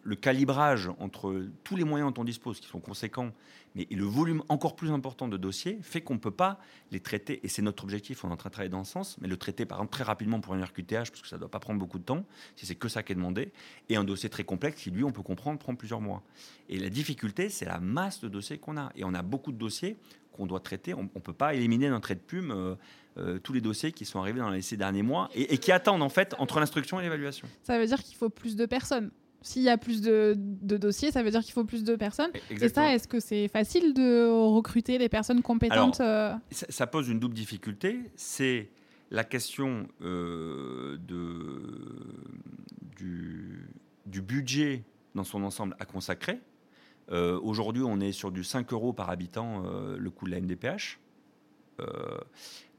le 0.04 0.16
calibrage 0.16 0.90
entre 1.00 1.46
tous 1.64 1.76
les 1.76 1.84
moyens 1.84 2.14
dont 2.14 2.22
on 2.22 2.26
dispose, 2.26 2.60
qui 2.60 2.68
sont 2.68 2.80
conséquents, 2.80 3.32
mais 3.76 3.88
le 3.90 4.04
volume 4.04 4.44
encore 4.50 4.76
plus 4.76 4.92
important 4.92 5.28
de 5.28 5.38
dossiers, 5.38 5.80
fait 5.82 6.02
qu'on 6.02 6.16
ne 6.16 6.20
peut 6.20 6.32
pas 6.32 6.60
les 6.92 7.00
traiter, 7.00 7.40
et 7.44 7.48
c'est 7.48 7.62
notre 7.62 7.84
objectif, 7.84 8.24
on 8.24 8.30
est 8.30 8.34
en 8.34 8.38
train 8.38 8.50
de 8.50 8.54
travailler 8.54 8.72
dans 8.72 8.84
ce 8.84 8.92
sens, 8.92 9.18
mais 9.22 9.28
le 9.28 9.38
traiter 9.38 9.66
par 9.66 9.78
exemple 9.78 9.94
très 9.94 10.04
rapidement 10.04 10.40
pour 10.40 10.54
un 10.54 10.64
RQTH, 10.64 11.10
parce 11.10 11.22
que 11.22 11.28
ça 11.28 11.38
ne 11.38 11.42
doit 11.42 11.52
pas 11.52 11.60
prendre 11.60 11.80
beaucoup 11.80 12.00
de 12.00 12.04
temps, 12.04 12.26
si 12.56 12.66
c'est 12.66 12.76
que 12.76 12.88
ça 12.88 13.04
qui 13.04 13.14
est 13.14 13.16
demandé, 13.16 13.52
et 13.90 13.96
un 13.96 14.04
dossier 14.04 14.30
très 14.30 14.44
complexe 14.44 14.82
qui, 14.82 14.92
lui, 14.92 15.04
on 15.04 15.12
peut 15.12 15.24
comprendre, 15.24 15.60
prend 15.60 15.76
plusieurs 15.76 16.02
mois. 16.02 16.24
Et 16.70 16.80
la 16.80 16.90
difficulté, 16.90 17.50
c'est 17.50 17.66
la 17.66 17.80
masse 17.80 18.22
de 18.22 18.28
dossiers 18.28 18.58
qu'on 18.58 18.78
a. 18.78 18.92
Et 18.96 19.04
on 19.04 19.14
a 19.14 19.22
beaucoup 19.22 19.52
de 19.52 19.58
dossiers 19.58 19.98
qu'on 20.32 20.46
doit 20.46 20.62
traiter, 20.62 20.94
on 20.94 21.04
ne 21.04 21.08
peut 21.08 21.34
pas 21.34 21.54
éliminer 21.54 21.90
d'un 21.90 22.00
trait 22.00 22.16
de 22.16 22.22
plume 22.22 22.52
euh, 22.52 22.76
euh, 23.18 23.40
tous 23.40 23.52
les 23.52 23.60
dossiers 23.60 23.92
qui 23.92 24.06
sont 24.06 24.20
arrivés 24.20 24.40
dans 24.40 24.50
les 24.50 24.62
six 24.62 24.78
derniers 24.78 25.04
mois, 25.04 25.30
et, 25.34 25.54
et 25.54 25.58
qui 25.58 25.72
attendent 25.72 26.02
en 26.02 26.10
fait 26.10 26.34
entre 26.40 26.60
l'instruction 26.60 27.00
et 27.00 27.04
l'évaluation. 27.04 27.48
Ça 27.64 27.78
veut 27.78 27.86
dire 27.86 28.02
qu'il 28.02 28.16
faut 28.16 28.30
plus 28.30 28.56
de 28.56 28.66
personnes 28.66 29.12
s'il 29.42 29.64
y 29.64 29.70
a 29.70 29.78
plus 29.78 30.02
de, 30.02 30.36
dossiers, 30.62 31.12
ça 31.12 31.24
veut 31.24 31.32
dire 31.32 31.42
qu'il 31.42 31.54
faut 31.54 31.64
plus 31.64 31.84
de 31.84 31.96
personnes. 31.96 32.32
Et 32.50 32.70
ça, 32.70 32.94
est-ce 32.94 33.08
que 33.08 33.20
c'est 33.20 33.48
facile 33.48 33.94
de 33.94 34.30
recruter 34.30 34.98
les 34.98 35.10
personnes 35.10 35.42
compétentes 35.42 36.00
euh 36.00 36.34
ça, 36.52 36.88
pose 36.88 37.10
une 37.10 37.20
double 37.20 37.34
difficulté. 37.34 38.00
C'est 38.16 38.70
la 39.10 39.24
question 39.24 39.88
euh, 40.02 40.98
de, 41.08 41.62
du, 44.06 44.22
budget 44.22 44.84
dans 45.16 45.24
son 45.24 45.44
ensemble 45.44 45.76
à 45.80 45.86
consacrer. 45.86 46.40
Euh, 47.12 47.40
aujourd'hui, 47.42 47.84
on 47.86 48.00
est 48.00 48.12
sur 48.12 48.32
du 48.32 48.44
5 48.44 48.72
euros 48.72 48.94
par 48.94 49.10
habitant 49.10 49.64
le 49.98 50.10
coût 50.10 50.26
de 50.26 50.32
la 50.32 50.40
MDPH. 50.40 51.01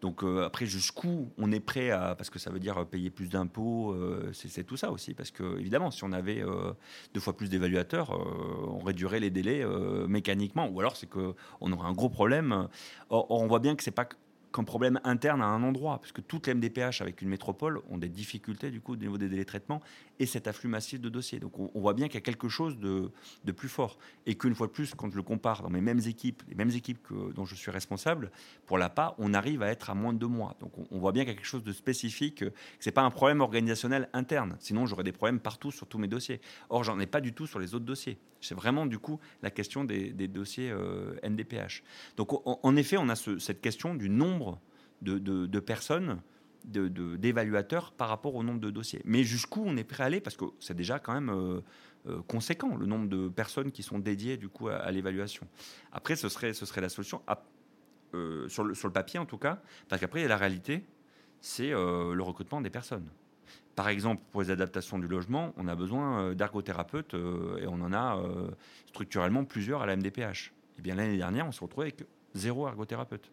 Donc 0.02 0.24
euh, 0.24 0.44
après, 0.44 0.66
jusqu'où 0.66 1.30
on 1.38 1.52
est 1.52 1.60
prêt 1.60 1.90
à, 1.90 2.16
parce 2.16 2.28
que 2.28 2.40
ça 2.40 2.50
veut 2.50 2.58
dire 2.58 2.84
payer 2.86 3.08
plus 3.08 3.28
d'impôts, 3.28 3.92
euh, 3.92 4.32
c'est 4.32 4.64
tout 4.64 4.76
ça 4.76 4.90
aussi. 4.90 5.14
Parce 5.14 5.30
que 5.30 5.58
évidemment, 5.58 5.92
si 5.92 6.02
on 6.02 6.10
avait 6.10 6.42
euh, 6.42 6.72
deux 7.14 7.20
fois 7.20 7.36
plus 7.36 7.48
d'évaluateurs, 7.48 8.10
on 8.10 8.80
réduirait 8.80 9.20
les 9.20 9.30
délais 9.30 9.64
mécaniquement. 10.08 10.68
Ou 10.68 10.80
alors 10.80 10.96
c'est 10.96 11.08
qu'on 11.08 11.72
aurait 11.72 11.88
un 11.88 11.92
gros 11.92 12.08
problème. 12.08 12.68
Or, 13.10 13.30
on 13.30 13.46
voit 13.46 13.60
bien 13.60 13.76
que 13.76 13.84
c'est 13.84 13.92
pas 13.92 14.08
qu'un 14.52 14.64
problème 14.64 15.00
interne 15.04 15.42
à 15.42 15.46
un 15.46 15.62
endroit, 15.62 15.98
parce 15.98 16.12
que 16.12 16.20
toutes 16.20 16.46
les 16.46 16.54
MDPH 16.54 17.00
avec 17.00 17.22
une 17.22 17.28
métropole 17.28 17.80
ont 17.90 17.98
des 17.98 18.08
difficultés 18.08 18.70
du 18.70 18.80
coup 18.80 18.92
au 18.92 18.96
niveau 18.96 19.18
des 19.18 19.28
délais 19.28 19.42
de 19.42 19.48
traitement 19.48 19.80
et 20.18 20.26
cet 20.26 20.46
afflux 20.46 20.68
massif 20.68 21.00
de 21.00 21.08
dossiers. 21.08 21.40
Donc 21.40 21.58
on, 21.58 21.80
voit 21.80 21.94
bien 21.94 22.06
qu'il 22.06 22.14
y 22.14 22.18
a 22.18 22.22
quelque 22.22 22.48
chose 22.48 22.78
de, 22.78 23.10
de 23.44 23.52
plus 23.52 23.68
fort 23.68 23.98
et 24.26 24.36
qu'une 24.36 24.54
fois 24.54 24.66
de 24.66 24.72
plus, 24.72 24.94
quand 24.94 25.10
je 25.10 25.16
le 25.16 25.22
compare 25.22 25.62
dans 25.62 25.70
mes 25.70 25.80
mêmes 25.80 26.00
équipes, 26.06 26.42
les 26.48 26.54
mêmes 26.54 26.70
équipes 26.70 27.02
que, 27.02 27.32
dont 27.32 27.44
je 27.44 27.54
suis 27.54 27.70
responsable, 27.70 28.30
pour 28.66 28.78
la 28.78 28.88
PA, 28.88 29.14
on 29.18 29.34
arrive 29.34 29.62
à 29.62 29.68
être 29.68 29.90
à 29.90 29.94
moins 29.94 30.12
de 30.12 30.18
deux 30.18 30.28
mois. 30.28 30.56
Donc 30.60 30.72
on, 30.90 30.98
voit 30.98 31.12
bien 31.12 31.22
qu'il 31.22 31.32
y 31.32 31.34
a 31.34 31.36
quelque 31.36 31.46
chose 31.46 31.64
de 31.64 31.72
spécifique, 31.72 32.36
que 32.36 32.52
c'est 32.78 32.92
pas 32.92 33.02
un 33.02 33.10
problème 33.10 33.40
organisationnel 33.40 34.08
interne. 34.12 34.56
Sinon 34.60 34.86
j'aurais 34.86 35.04
des 35.04 35.12
problèmes 35.12 35.40
partout 35.40 35.70
sur 35.70 35.86
tous 35.86 35.98
mes 35.98 36.08
dossiers. 36.08 36.40
Or 36.68 36.84
j'en 36.84 36.98
ai 37.00 37.06
pas 37.06 37.20
du 37.20 37.32
tout 37.32 37.46
sur 37.46 37.58
les 37.58 37.74
autres 37.74 37.84
dossiers. 37.84 38.18
C'est 38.40 38.54
vraiment 38.54 38.86
du 38.86 38.98
coup 38.98 39.20
la 39.42 39.50
question 39.50 39.84
des, 39.84 40.12
des 40.12 40.28
dossiers 40.28 40.70
euh, 40.70 41.14
NDPH. 41.22 41.82
Donc 42.16 42.30
en, 42.44 42.76
effet, 42.76 42.96
on 42.98 43.08
a 43.08 43.14
cette 43.14 43.60
question 43.60 43.94
du 43.94 44.08
nombre 44.08 44.41
de, 45.02 45.60
personnes 45.60 46.20
d'évaluateurs 46.64 47.92
par 47.92 48.08
rapport 48.08 48.34
au 48.34 48.42
nombre 48.42 48.60
de 48.60 48.70
dossiers. 48.70 49.02
Mais 49.04 49.24
jusqu'où 49.24 49.62
on 49.66 49.76
est 49.76 49.84
prêt 49.84 50.04
à 50.04 50.06
aller? 50.06 50.20
Parce 50.20 50.36
que 50.36 50.44
c'est 50.60 50.76
déjà 50.76 50.98
quand 50.98 51.12
même 51.12 51.30
euh, 51.30 51.60
euh, 52.06 52.22
conséquent, 52.28 52.76
le 52.76 52.86
nombre 52.86 53.08
de 53.08 53.28
personnes 53.28 53.72
qui 53.72 53.82
sont 53.82 53.98
dédiées 53.98 54.36
du 54.36 54.48
coup 54.48 54.68
à, 54.68 54.90
l'évaluation. 54.90 55.46
Après, 55.92 56.16
ce 56.16 56.28
serait, 56.28 56.52
ce 56.52 56.66
serait 56.66 56.80
la 56.80 56.88
solution, 56.88 57.22
euh, 58.14 58.48
sur, 58.48 58.64
le, 58.64 58.74
sur, 58.74 58.86
le, 58.86 58.92
papier 58.92 59.18
en 59.18 59.26
tout 59.26 59.38
cas, 59.38 59.60
parce 59.88 60.00
qu'après, 60.00 60.26
la 60.28 60.36
réalité, 60.36 60.84
c'est 61.40 61.70
le 61.70 62.22
recrutement 62.22 62.60
des 62.60 62.70
personnes. 62.70 63.08
Par 63.74 63.88
exemple, 63.88 64.22
pour 64.30 64.42
les 64.42 64.50
adaptations 64.50 64.98
du 64.98 65.08
logement, 65.08 65.52
on 65.56 65.66
a 65.66 65.74
besoin 65.74 66.34
d'ergothérapeutes 66.34 67.14
et 67.14 67.66
on 67.66 67.80
en 67.82 67.92
a 67.92 68.22
structurellement 68.86 69.44
plusieurs 69.44 69.82
à 69.82 69.86
la 69.86 69.96
MDPH. 69.96 70.52
Et 70.52 70.74
eh 70.78 70.82
bien 70.82 70.94
l'année 70.94 71.16
dernière, 71.16 71.46
on 71.46 71.52
se 71.52 71.60
retrouvait 71.60 71.86
avec 71.86 72.04
zéro 72.34 72.68
ergothérapeute 72.68 73.32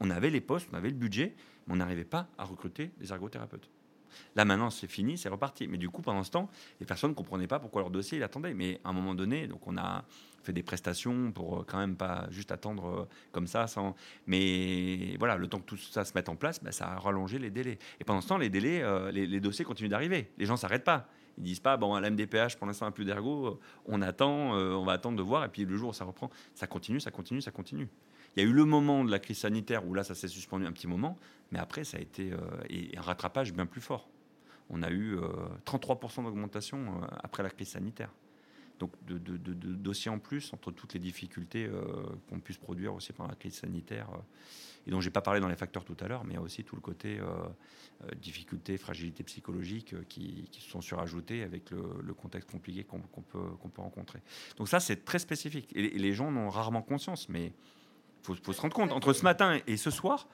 on, 0.00 0.10
avait 0.10 0.30
les 0.30 0.40
postes, 0.40 0.68
on 0.72 0.76
avait 0.76 0.90
le 0.90 0.96
budget, 0.96 1.34
mais 1.66 1.74
on 1.74 1.76
n'arrivait 1.76 2.04
pas 2.04 2.28
à 2.38 2.44
recruter 2.44 2.90
des 2.98 3.12
ergothérapeutes. 3.12 3.70
Là 4.36 4.44
maintenant 4.44 4.70
c'est 4.70 4.86
fini, 4.86 5.18
c'est 5.18 5.28
reparti. 5.28 5.66
Mais 5.66 5.78
du 5.78 5.90
coup 5.90 6.02
pendant 6.02 6.22
ce 6.22 6.30
temps, 6.30 6.48
les 6.80 6.86
personnes 6.86 7.10
ne 7.10 7.14
comprenaient 7.16 7.46
pas 7.46 7.58
pourquoi 7.58 7.82
leur 7.82 7.90
dossier 7.90 8.18
il 8.18 8.22
attendait. 8.22 8.54
Mais 8.54 8.80
à 8.84 8.90
un 8.90 8.92
moment 8.92 9.14
donné, 9.14 9.46
donc 9.46 9.66
on 9.66 9.76
a 9.76 10.04
fait 10.42 10.52
des 10.52 10.62
prestations 10.62 11.32
pour 11.32 11.60
euh, 11.60 11.64
quand 11.66 11.78
même 11.78 11.96
pas 11.96 12.26
juste 12.30 12.52
attendre 12.52 12.86
euh, 12.86 13.08
comme 13.32 13.46
ça. 13.46 13.66
Sans... 13.66 13.94
Mais 14.26 15.16
voilà, 15.18 15.36
le 15.36 15.48
temps 15.48 15.58
que 15.58 15.64
tout 15.64 15.76
ça 15.76 16.04
se 16.04 16.12
mette 16.14 16.28
en 16.28 16.36
place, 16.36 16.62
bah, 16.62 16.72
ça 16.72 16.86
a 16.86 16.98
rallongé 16.98 17.38
les 17.38 17.50
délais. 17.50 17.78
Et 17.98 18.04
pendant 18.04 18.20
ce 18.20 18.28
temps, 18.28 18.38
les 18.38 18.50
délais, 18.50 18.82
euh, 18.82 19.10
les, 19.10 19.40
dossiers 19.40 19.64
continuent 19.64 19.88
d'arriver. 19.88 20.30
Les 20.38 20.46
gens 20.46 20.56
s'arrêtent 20.56 20.84
pas. 20.84 21.08
Ils 21.38 21.44
disent 21.44 21.60
pas 21.60 21.76
bon 21.76 21.94
à 21.94 22.00
la 22.00 22.10
pour 22.10 22.66
l'instant 22.66 22.92
peu 22.92 23.04
d'ergo, 23.04 23.58
on 23.86 24.02
attend, 24.02 24.52
on 24.52 24.84
va 24.84 24.92
attendre 24.92 25.16
de 25.16 25.22
voir 25.22 25.44
et 25.44 25.48
puis 25.48 25.64
le 25.64 25.76
jour 25.76 25.88
où 25.90 25.92
ça 25.92 26.04
reprend, 26.04 26.30
ça 26.54 26.68
continue, 26.68 27.00
ça 27.00 27.10
continue, 27.10 27.40
ça 27.40 27.50
continue. 27.50 27.88
Il 28.36 28.42
y 28.42 28.46
a 28.46 28.48
eu 28.48 28.52
le 28.52 28.64
moment 28.64 29.04
de 29.04 29.10
la 29.10 29.18
crise 29.18 29.38
sanitaire 29.38 29.86
où 29.86 29.94
là, 29.94 30.02
ça 30.02 30.14
s'est 30.14 30.28
suspendu 30.28 30.66
un 30.66 30.72
petit 30.72 30.88
moment, 30.88 31.16
mais 31.52 31.58
après, 31.58 31.84
ça 31.84 31.98
a 31.98 32.00
été 32.00 32.32
euh, 32.32 32.38
un 32.96 33.00
rattrapage 33.00 33.52
bien 33.52 33.66
plus 33.66 33.80
fort. 33.80 34.08
On 34.70 34.82
a 34.82 34.90
eu 34.90 35.16
33% 35.66 36.20
euh, 36.20 36.24
d'augmentation 36.24 36.78
euh, 36.78 37.06
après 37.22 37.42
la 37.42 37.50
crise 37.50 37.68
sanitaire. 37.68 38.10
Donc, 38.80 38.92
de, 39.06 39.18
dossiers 39.18 40.10
en 40.10 40.18
plus, 40.18 40.52
entre 40.52 40.72
toutes 40.72 40.94
les 40.94 41.00
difficultés 41.00 41.70
qu'on 42.28 42.40
puisse 42.40 42.58
produire 42.58 42.92
aussi 42.92 43.12
pendant 43.12 43.30
la 43.30 43.36
crise 43.36 43.54
sanitaire, 43.54 44.08
et 44.84 44.90
dont 44.90 45.00
je 45.00 45.06
n'ai 45.06 45.12
pas 45.12 45.20
parlé 45.20 45.38
dans 45.38 45.46
les 45.46 45.54
facteurs 45.54 45.84
tout 45.84 45.96
à 46.00 46.08
l'heure, 46.08 46.24
mais 46.24 46.32
il 46.32 46.36
y 46.36 46.40
a 46.40 46.42
aussi 46.42 46.64
tout 46.64 46.74
le 46.74 46.80
côté 46.80 47.20
difficultés, 48.16 48.76
fragilité 48.76 49.22
psychologique 49.22 49.94
qui, 50.08 50.48
se 50.50 50.68
sont 50.68 50.80
surajoutés 50.80 51.44
avec 51.44 51.70
le, 51.70 52.14
contexte 52.14 52.50
compliqué 52.50 52.82
qu'on 52.82 52.98
peut, 52.98 53.38
rencontrer. 53.76 54.18
Donc, 54.56 54.68
ça, 54.68 54.80
c'est 54.80 55.04
très 55.04 55.20
spécifique. 55.20 55.70
Et, 55.76 55.90
les 55.90 56.12
gens 56.12 56.26
en 56.26 56.36
ont 56.36 56.50
rarement 56.50 56.82
conscience, 56.82 57.28
mais 57.28 57.52
faut, 58.24 58.34
faut 58.42 58.52
se 58.52 58.60
rendre 58.60 58.74
compte, 58.74 58.92
entre 58.92 59.12
ce 59.12 59.22
matin 59.22 59.58
et 59.66 59.76
ce 59.76 59.90
soir, 59.90 60.26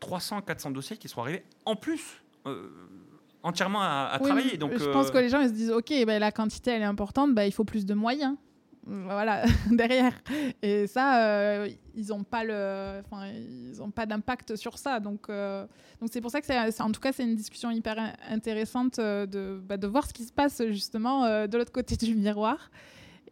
300, 0.00 0.42
400 0.42 0.70
dossiers 0.70 0.96
qui 0.96 1.08
sont 1.08 1.20
arrivés 1.20 1.44
en 1.64 1.76
plus. 1.76 2.22
Euh, 2.46 2.70
entièrement 3.42 3.80
à, 3.80 4.18
travailler. 4.20 4.56
Donc, 4.56 4.76
je 4.76 4.84
pense 4.90 5.08
euh, 5.08 5.10
que 5.10 5.18
les 5.18 5.28
gens 5.28 5.40
ils 5.40 5.48
se 5.48 5.54
disent 5.54 5.70
ok, 5.70 5.92
bah, 6.06 6.18
la 6.18 6.32
quantité 6.32 6.72
elle 6.72 6.82
est 6.82 6.86
importante, 6.86 7.34
bah, 7.34 7.46
il 7.46 7.52
faut 7.52 7.64
plus 7.64 7.86
de 7.86 7.94
moyens. 7.94 8.36
Voilà 8.90 9.44
derrière 9.70 10.14
et 10.62 10.86
ça 10.86 11.22
euh, 11.22 11.68
ils 11.94 12.06
n'ont 12.06 12.24
pas 12.24 12.42
le, 12.42 13.02
ils 13.36 13.82
ont 13.82 13.90
pas 13.90 14.06
d'impact 14.06 14.56
sur 14.56 14.78
ça 14.78 14.98
donc 14.98 15.28
donc 15.28 16.08
c'est 16.10 16.22
pour 16.22 16.30
ça 16.30 16.40
que 16.40 16.46
c'est 16.46 16.80
en 16.80 16.90
tout 16.90 17.00
cas 17.00 17.12
c'est 17.12 17.24
une 17.24 17.36
discussion 17.36 17.70
hyper 17.70 18.14
intéressante 18.30 18.98
de, 18.98 19.60
bah, 19.62 19.76
de 19.76 19.86
voir 19.86 20.06
ce 20.06 20.14
qui 20.14 20.24
se 20.24 20.32
passe 20.32 20.62
justement 20.68 21.46
de 21.46 21.58
l'autre 21.58 21.72
côté 21.72 21.96
du 21.96 22.14
miroir 22.14 22.70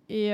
et, 0.08 0.32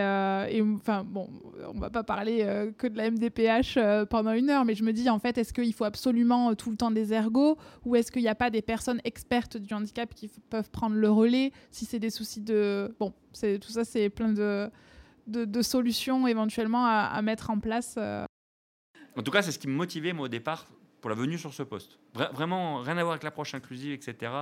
enfin, 0.60 1.02
bon, 1.04 1.30
on 1.66 1.78
va 1.78 1.88
pas 1.88 2.02
parler 2.02 2.42
euh, 2.42 2.72
que 2.72 2.86
de 2.86 2.96
la 2.96 3.10
MDPH 3.10 3.76
euh, 3.78 4.04
pendant 4.04 4.32
une 4.32 4.50
heure, 4.50 4.66
mais 4.66 4.74
je 4.74 4.84
me 4.84 4.92
dis, 4.92 5.08
en 5.08 5.18
fait, 5.18 5.38
est-ce 5.38 5.54
qu'il 5.54 5.72
faut 5.72 5.84
absolument 5.84 6.54
tout 6.54 6.70
le 6.70 6.76
temps 6.76 6.90
des 6.90 7.14
ergots 7.14 7.56
ou 7.84 7.96
est-ce 7.96 8.12
qu'il 8.12 8.22
n'y 8.22 8.28
a 8.28 8.34
pas 8.34 8.50
des 8.50 8.60
personnes 8.60 9.00
expertes 9.04 9.56
du 9.56 9.72
handicap 9.72 10.12
qui 10.14 10.28
peuvent 10.50 10.70
prendre 10.70 10.96
le 10.96 11.10
relais 11.10 11.52
si 11.70 11.86
c'est 11.86 11.98
des 11.98 12.10
soucis 12.10 12.42
de. 12.42 12.94
Bon, 13.00 13.14
tout 13.32 13.70
ça, 13.70 13.84
c'est 13.84 14.10
plein 14.10 14.32
de, 14.32 14.70
de, 15.26 15.62
solutions 15.62 16.26
éventuellement 16.26 16.84
à, 16.84 17.10
à, 17.12 17.22
mettre 17.22 17.48
en 17.48 17.58
place. 17.58 17.96
En 19.16 19.22
tout 19.22 19.30
cas, 19.30 19.40
c'est 19.40 19.52
ce 19.52 19.58
qui 19.58 19.68
me 19.68 19.74
motivait, 19.74 20.12
moi, 20.12 20.26
au 20.26 20.28
départ, 20.28 20.66
pour 21.02 21.10
la 21.10 21.16
venue 21.16 21.36
sur 21.36 21.52
ce 21.52 21.64
poste. 21.64 21.98
vraiment, 22.14 22.80
rien 22.80 22.96
à 22.96 23.02
voir 23.02 23.14
avec 23.14 23.24
l'approche 23.24 23.54
inclusive, 23.54 23.92
etc. 23.92 24.32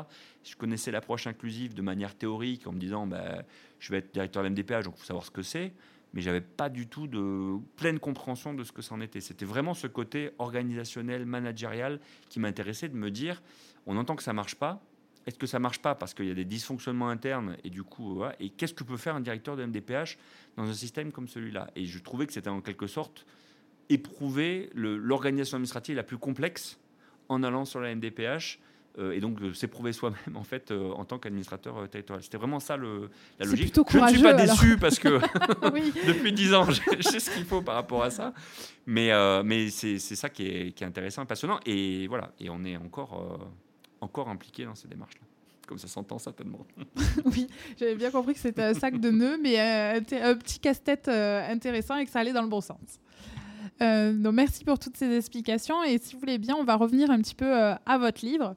Je 0.45 0.55
connaissais 0.55 0.91
l'approche 0.91 1.27
inclusive 1.27 1.75
de 1.75 1.81
manière 1.81 2.15
théorique 2.15 2.67
en 2.67 2.73
me 2.73 2.79
disant, 2.79 3.07
bah, 3.07 3.43
je 3.79 3.91
vais 3.91 3.99
être 3.99 4.13
directeur 4.13 4.43
de 4.43 4.49
l'MDPH, 4.49 4.85
donc 4.85 4.95
il 4.97 5.01
faut 5.01 5.07
savoir 5.07 5.25
ce 5.25 5.31
que 5.31 5.43
c'est. 5.43 5.73
mais 6.13 6.21
j'avais 6.21 6.43
pas 6.43 6.69
du 6.69 6.87
tout 6.87 7.07
de 7.07 7.57
pleine 7.77 7.99
compréhension 7.99 8.53
de 8.53 8.63
ce 8.63 8.73
que 8.73 8.83
c'en 8.83 9.01
était. 9.01 9.21
C'était 9.21 9.47
vraiment 9.47 9.73
ce 9.73 9.87
côté 9.87 10.33
organisationnel, 10.39 11.25
managérial 11.25 11.99
qui 12.29 12.41
m'intéressait 12.41 12.91
de 12.91 12.97
me 12.97 13.11
dire, 13.11 13.43
on 13.87 13.97
entend 13.97 14.15
que 14.15 14.23
ça 14.23 14.35
marche 14.35 14.57
pas. 14.57 14.83
Est-ce 15.27 15.39
que 15.39 15.47
ça 15.47 15.59
marche 15.59 15.81
pas 15.81 15.95
parce 15.95 16.13
qu'il 16.13 16.27
y 16.27 16.31
a 16.31 16.35
des 16.35 16.45
dysfonctionnements 16.45 17.09
internes 17.09 17.57
et 17.65 17.71
du 17.71 17.85
coup, 17.85 18.23
et 18.39 18.51
qu'est-ce 18.51 18.75
que 18.75 18.85
peut 18.85 18.97
faire 18.99 19.15
un 19.15 19.21
directeur 19.21 19.57
de 19.57 19.65
MDPH 19.65 20.19
dans 20.57 20.69
un 20.69 20.75
système 20.75 21.11
comme 21.11 21.29
celui-là? 21.29 21.71
Et 21.75 21.87
je 21.87 21.99
trouvais 22.01 22.27
que 22.27 22.33
c'était 22.35 22.51
en 22.51 22.61
quelque 22.61 22.87
sorte 22.87 23.25
éprouver 23.91 24.71
l'organisation 24.75 25.57
administrative 25.57 25.97
la 25.97 26.03
plus 26.03 26.19
complexe 26.19 26.79
en 27.29 27.43
allant 27.43 27.65
sur 27.65 27.81
la 27.81 27.95
MDPH 27.95 28.59
euh, 28.99 29.13
et 29.13 29.21
donc 29.21 29.39
s'éprouver 29.55 29.93
soi-même 29.93 30.37
en 30.37 30.43
fait 30.43 30.73
euh, 30.73 30.91
en 30.93 31.05
tant 31.05 31.19
qu'administrateur 31.19 31.79
euh, 31.79 31.87
territorial. 31.87 32.25
C'était 32.25 32.39
vraiment 32.39 32.59
ça 32.59 32.77
le, 32.77 33.09
la 33.39 33.47
logique. 33.47 33.73
Plutôt 33.73 33.87
je 33.89 33.99
ne 33.99 34.09
suis 34.09 34.23
pas 34.23 34.35
déçu 34.35 34.77
parce 34.79 34.99
que 34.99 35.09
depuis 36.09 36.33
dix 36.33 36.53
ans, 36.55 36.67
j'ai 36.71 37.21
ce 37.21 37.31
qu'il 37.31 37.45
faut 37.45 37.63
par 37.63 37.77
rapport 37.77 38.03
à 38.03 38.11
ça. 38.11 38.35
Mais, 38.87 39.11
mais 39.45 39.71
c'est 39.71 39.99
ça 39.99 40.29
qui 40.29 40.47
est, 40.47 40.73
qui 40.73 40.83
est, 40.83 40.87
intéressant 40.87 41.23
et 41.23 41.27
passionnant. 41.27 41.61
Et 41.67 42.09
voilà, 42.09 42.33
et 42.41 42.51
on 42.51 42.65
est 42.65 42.77
encore, 42.77 43.39
encore 44.01 44.29
impliqué 44.29 44.65
dans 44.65 44.75
ces 44.75 44.89
démarches-là. 44.89 45.27
Comme 45.69 45.79
ça 45.79 45.87
s'entend 45.87 46.19
certainement. 46.19 46.67
oui, 47.27 47.47
j'avais 47.79 47.95
bien 47.95 48.11
compris 48.11 48.35
que 48.35 48.41
c'était 48.41 48.65
un 48.65 48.75
sac 48.75 48.99
de 48.99 49.11
nœuds, 49.11 49.39
mais 49.41 49.61
un, 49.61 50.01
petit 50.35 50.59
casse-tête 50.59 51.07
intéressant 51.07 51.97
et 51.97 52.07
que 52.07 52.11
ça 52.11 52.19
allait 52.19 52.33
dans 52.33 52.43
le 52.43 52.49
bon 52.49 52.61
sens. 52.61 52.99
Donc 53.81 54.35
merci 54.35 54.65
pour 54.65 54.79
toutes 54.79 54.97
ces 54.97 55.17
explications. 55.17 55.83
Et 55.83 55.99
si 55.99 56.15
vous 56.15 56.21
voulez 56.21 56.39
bien, 56.39 56.55
on 56.57 56.65
va 56.65 56.77
revenir 56.77 57.11
un 57.11 57.19
petit 57.21 57.35
peu 57.35 57.53
à 57.55 57.99
votre 57.99 58.25
livre. 58.25 58.55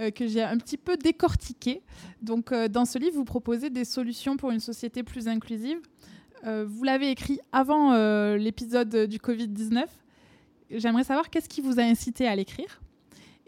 Euh, 0.00 0.10
que 0.10 0.26
j'ai 0.26 0.42
un 0.42 0.58
petit 0.58 0.76
peu 0.76 0.96
décortiqué. 0.96 1.82
Donc, 2.20 2.50
euh, 2.50 2.66
dans 2.66 2.84
ce 2.84 2.98
livre, 2.98 3.14
vous 3.14 3.24
proposez 3.24 3.70
des 3.70 3.84
solutions 3.84 4.36
pour 4.36 4.50
une 4.50 4.58
société 4.58 5.04
plus 5.04 5.28
inclusive. 5.28 5.78
Euh, 6.44 6.64
vous 6.68 6.82
l'avez 6.82 7.10
écrit 7.10 7.38
avant 7.52 7.92
l'épisode 8.36 9.06
du 9.06 9.18
Covid-19. 9.18 9.84
J'aimerais 10.70 11.04
savoir 11.04 11.30
qu'est-ce 11.30 11.48
qui 11.48 11.60
vous 11.60 11.78
a 11.78 11.84
incité 11.84 12.26
à 12.26 12.34
l'écrire? 12.34 12.80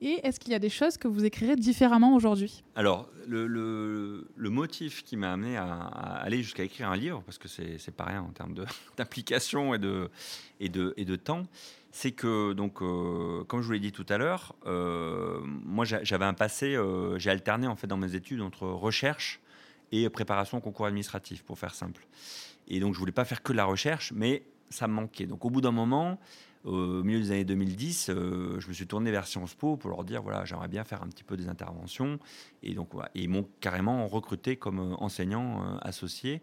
Et 0.01 0.21
est-ce 0.27 0.39
qu'il 0.39 0.53
y 0.53 0.55
a 0.55 0.59
des 0.59 0.69
choses 0.69 0.99
que 0.99 1.09
vous 1.09 1.25
écrirez 1.25 1.57
différemment 1.57 2.15
aujourd'hui? 2.15 2.63
Alors, 2.75 3.09
le, 3.27 4.27
motif 4.37 5.03
qui 5.05 5.17
m'a 5.17 5.33
amené 5.33 5.57
à, 5.57 5.67
aller 5.67 6.43
jusqu'à 6.43 6.65
écrire 6.65 6.91
un 6.91 6.97
livre, 6.97 7.23
parce 7.25 7.39
que 7.39 7.49
c'est 7.49 7.97
pas 7.97 8.05
rien 8.05 8.23
en 8.23 8.31
termes 8.31 8.55
d'implication 8.97 9.75
et 9.75 9.79
de, 9.79 10.11
et, 10.61 10.69
de, 10.69 10.93
et 10.97 11.05
de 11.05 11.17
temps, 11.17 11.45
c'est 11.93 12.13
que, 12.13 12.53
donc, 12.53 12.83
euh, 12.83 13.43
comme 13.45 13.63
je 13.63 13.67
vous 13.67 13.73
l'ai 13.73 13.81
dit 13.81 13.93
tout 13.93 14.05
à 14.11 14.19
l'heure, 14.19 14.55
euh, 14.67 15.41
moi 15.43 15.87
j'avais 15.87 16.27
un 16.27 16.35
passé, 16.35 16.77
euh, 16.77 17.19
j'ai 17.19 17.31
alterné 17.31 17.67
en 17.67 17.77
fait 17.77 17.87
dans 17.87 17.97
mes 17.97 18.15
études 18.15 18.43
entre 18.43 18.67
recherche 18.67 19.41
et 19.93 20.11
préparation 20.11 20.59
au 20.59 20.61
concours 20.61 20.85
administratif, 20.85 21.43
pour 21.43 21.59
faire 21.59 21.75
simple. 21.75 22.07
Et 22.69 22.81
donc 22.81 22.93
je 22.93 22.99
voulais 22.99 23.13
pas 23.13 23.25
faire 23.25 23.43
que 23.43 23.53
de 23.53 23.57
la 23.57 23.65
recherche, 23.65 24.13
mais 24.15 24.43
ça 24.69 24.89
me 24.89 24.93
manquait. 24.93 25.25
Donc 25.25 25.45
au 25.47 25.51
bout 25.51 25.63
d'un 25.63 25.71
moment, 25.71 26.19
au 26.67 27.03
milieu 27.03 27.21
des 27.21 27.31
années 27.31 27.45
2010, 27.45 28.11
je 28.11 28.69
me 28.69 28.73
suis 28.73 28.87
tourné 28.87 29.11
vers 29.11 29.27
Sciences 29.27 29.55
Po 29.55 29.77
pour 29.77 29.91
leur 29.91 30.05
dire 30.05 30.23
voilà, 30.23 30.45
j'aimerais 30.45 30.69
bien 30.69 30.85
faire 30.85 31.03
un 31.03 31.09
petit 31.09 31.25
peu 31.25 31.37
des 31.37 31.49
interventions. 31.49 32.19
Et 32.63 32.75
donc, 32.75 32.91
ils 33.15 33.29
m'ont 33.29 33.49
carrément 33.61 34.07
recruté 34.07 34.57
comme 34.57 34.97
enseignant 34.99 35.79
associé 35.79 36.43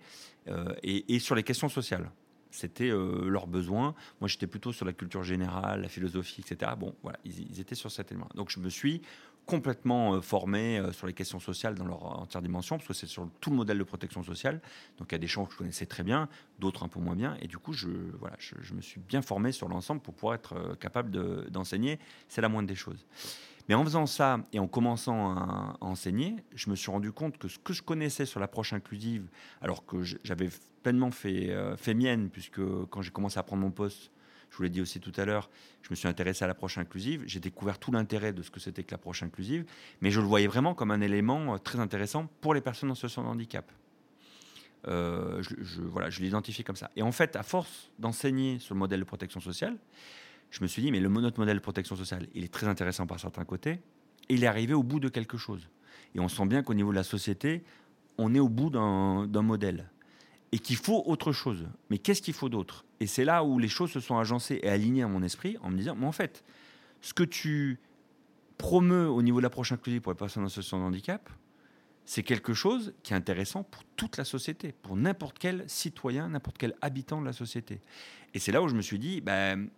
et, 0.83 1.19
sur 1.19 1.35
les 1.35 1.43
questions 1.43 1.69
sociales. 1.69 2.09
C'était 2.53 2.91
euh, 2.91 3.29
leurs 3.29 3.47
besoins. 3.47 3.95
Moi, 4.21 4.27
j'étais 4.27 4.45
plutôt 4.45 4.71
sur 4.71 4.85
la 4.85 4.93
culture 4.93 5.23
générale, 5.23 5.81
la 5.81 5.89
philosophie, 5.89 6.41
etc. 6.47 6.73
Bon, 6.77 6.93
voilà, 7.01 7.17
ils, 7.25 7.59
étaient 7.59 7.73
sur 7.73 7.91
cet 7.91 8.11
élément. 8.11 8.29
Donc, 8.35 8.51
je 8.51 8.59
me 8.59 8.69
suis 8.69 9.01
complètement 9.45 10.15
euh, 10.15 10.21
formé 10.21 10.79
euh, 10.79 10.91
sur 10.91 11.07
les 11.07 11.13
questions 11.13 11.39
sociales 11.39 11.75
dans 11.75 11.85
leur 11.85 12.03
entière 12.03 12.41
dimension, 12.41 12.77
parce 12.77 12.87
que 12.87 12.93
c'est 12.93 13.07
sur 13.07 13.29
tout 13.41 13.49
le 13.49 13.55
modèle 13.55 13.77
de 13.77 13.83
protection 13.83 14.23
sociale. 14.23 14.61
Donc, 14.97 15.11
il 15.11 15.13
y 15.13 15.15
a 15.15 15.19
des 15.19 15.27
champs 15.27 15.45
que 15.45 15.53
je 15.53 15.57
connaissais 15.57 15.85
très 15.85 16.03
bien, 16.03 16.29
d'autres 16.59 16.83
un 16.83 16.87
peu 16.87 16.99
moins 16.99 17.15
bien. 17.15 17.37
Et 17.41 17.47
du 17.47 17.57
coup, 17.57 17.73
je, 17.73 17.89
voilà, 18.19 18.35
je, 18.39 18.73
me 18.73 18.81
suis 18.81 18.99
bien 18.99 19.21
formé 19.21 19.51
sur 19.51 19.67
l'ensemble 19.67 20.01
pour 20.01 20.13
pouvoir 20.13 20.35
être 20.35 20.77
capable 20.79 21.11
d'enseigner. 21.49 21.99
c'est 22.27 22.41
la 22.41 22.49
moindre 22.49 22.67
des 22.67 22.75
choses. 22.75 23.05
Mais 23.69 23.75
en 23.75 23.83
faisant 23.83 24.05
ça 24.05 24.39
et 24.51 24.59
en 24.59 24.67
commençant 24.67 25.31
à, 25.31 25.77
enseigner, 25.79 26.35
je 26.53 26.69
me 26.69 26.75
suis 26.75 26.91
rendu 26.91 27.11
compte 27.11 27.37
que 27.37 27.47
ce 27.47 27.59
que 27.59 27.73
je 27.73 27.81
connaissais 27.81 28.25
sur 28.25 28.39
l'approche 28.39 28.73
inclusive, 28.73 29.27
alors 29.61 29.85
que 29.85 30.03
j'avais 30.23 30.49
pleinement 30.83 31.11
fait, 31.11 31.49
euh, 31.49 31.77
fait 31.77 31.93
mienne, 31.93 32.29
puisque 32.29 32.61
quand 32.89 33.01
j'ai 33.01 33.11
commencé 33.11 33.39
à 33.39 33.43
prendre 33.43 33.61
mon 33.61 33.71
poste, 33.71 34.11
je 34.53 34.57
vous 34.57 34.63
l'ai 34.63 34.69
dit 34.69 34.81
aussi 34.81 34.99
tout 34.99 35.11
à 35.15 35.25
l'heure, 35.25 35.49
je 35.81 35.89
me 35.89 35.95
suis 35.95 36.07
intéressé 36.07 36.43
à 36.43 36.47
l'approche 36.47 36.77
inclusive. 36.77 37.23
J'ai 37.25 37.39
découvert 37.39 37.79
tout 37.79 37.91
l'intérêt 37.91 38.33
de 38.33 38.43
ce 38.43 38.51
que 38.51 38.59
c'était 38.59 38.83
que 38.83 38.91
l'approche 38.91 39.23
inclusive, 39.23 39.65
mais 39.99 40.11
je 40.11 40.21
le 40.21 40.27
voyais 40.27 40.45
vraiment 40.45 40.75
comme 40.75 40.91
un 40.91 41.01
élément 41.01 41.55
euh, 41.55 41.57
très 41.57 41.79
intéressant 41.79 42.27
pour 42.39 42.53
les 42.53 42.61
personnes 42.61 42.91
en 42.91 42.93
situation 42.93 43.23
de 43.23 43.29
handicap. 43.29 43.71
Euh, 44.87 45.41
je, 45.41 45.81
voilà, 45.81 46.11
je 46.11 46.21
l'identifie 46.21 46.63
comme 46.63 46.75
ça. 46.75 46.91
Et 46.95 47.01
en 47.01 47.11
fait, 47.11 47.35
à 47.35 47.41
force 47.41 47.89
d'enseigner 47.97 48.59
sur 48.59 48.75
le 48.75 48.79
modèle 48.79 48.99
de 48.99 49.05
protection 49.05 49.39
sociale, 49.39 49.75
je 50.51 50.61
me 50.61 50.67
suis 50.67 50.83
dit, 50.83 50.91
mais 50.91 50.99
le 50.99 51.09
notre 51.09 51.39
modèle 51.39 51.57
de 51.57 51.61
protection 51.63 51.95
sociale, 51.95 52.27
il 52.35 52.43
est 52.43 52.53
très 52.53 52.67
intéressant 52.67 53.07
par 53.07 53.19
certains 53.19 53.45
côtés, 53.45 53.79
et 54.29 54.35
il 54.35 54.43
est 54.43 54.47
arrivé 54.47 54.75
au 54.75 54.83
bout 54.83 54.99
de 54.99 55.09
quelque 55.09 55.37
chose. 55.37 55.67
Et 56.13 56.19
on 56.19 56.27
sent 56.27 56.45
bien 56.45 56.61
qu'au 56.61 56.75
niveau 56.75 56.91
de 56.91 56.95
la 56.95 57.03
société, 57.03 57.63
on 58.19 58.35
est 58.35 58.39
au 58.39 58.49
bout 58.49 58.69
d'un 58.69 59.41
modèle. 59.41 59.89
Et 60.53 60.59
qu'il 60.59 60.75
faut 60.75 61.01
autre 61.07 61.31
chose. 61.31 61.65
Mais 61.89 61.97
qu'est-ce 61.97 62.21
qu'il 62.21 62.35
faut 62.35 62.47
d'autre? 62.47 62.85
Et 62.99 63.07
c'est 63.07 63.25
là 63.25 63.43
où 63.43 63.57
les 63.57 63.67
choses 63.67 63.91
se 63.91 63.99
sont 63.99 64.19
agencées 64.19 64.59
et 64.61 64.69
alignées 64.69 65.01
à 65.01 65.07
mon 65.07 65.23
esprit 65.23 65.57
en 65.63 65.71
me 65.71 65.77
disant, 65.77 65.95
mais 65.95 66.05
en 66.05 66.11
fait, 66.11 66.43
ce 67.01 67.11
que 67.11 67.23
tu 67.23 67.79
promeus 68.59 69.09
au 69.09 69.23
niveau 69.23 69.39
de 69.39 69.43
l'approche 69.43 69.71
inclusive 69.71 70.01
pour 70.01 70.11
les 70.11 70.17
personnes 70.17 70.43
en 70.43 70.49
situation 70.49 70.77
de 70.77 70.83
handicap, 70.83 71.27
c'est 72.05 72.21
quelque 72.21 72.53
chose 72.53 72.93
qui 73.01 73.13
est 73.13 73.15
intéressant 73.15 73.63
pour 73.63 73.83
toute 73.95 74.17
la 74.17 74.25
société, 74.25 74.75
pour 74.83 74.95
n'importe 74.95 75.39
quel 75.39 75.63
citoyen, 75.67 76.29
n'importe 76.29 76.59
quel 76.59 76.75
habitant 76.81 77.19
de 77.19 77.25
la 77.25 77.33
société. 77.33 77.81
Et 78.35 78.39
c'est 78.39 78.51
là 78.51 78.61
où 78.61 78.67
je 78.67 78.75
me 78.75 78.83
suis 78.83 78.99
dit, 78.99 79.21
ben, 79.21 79.69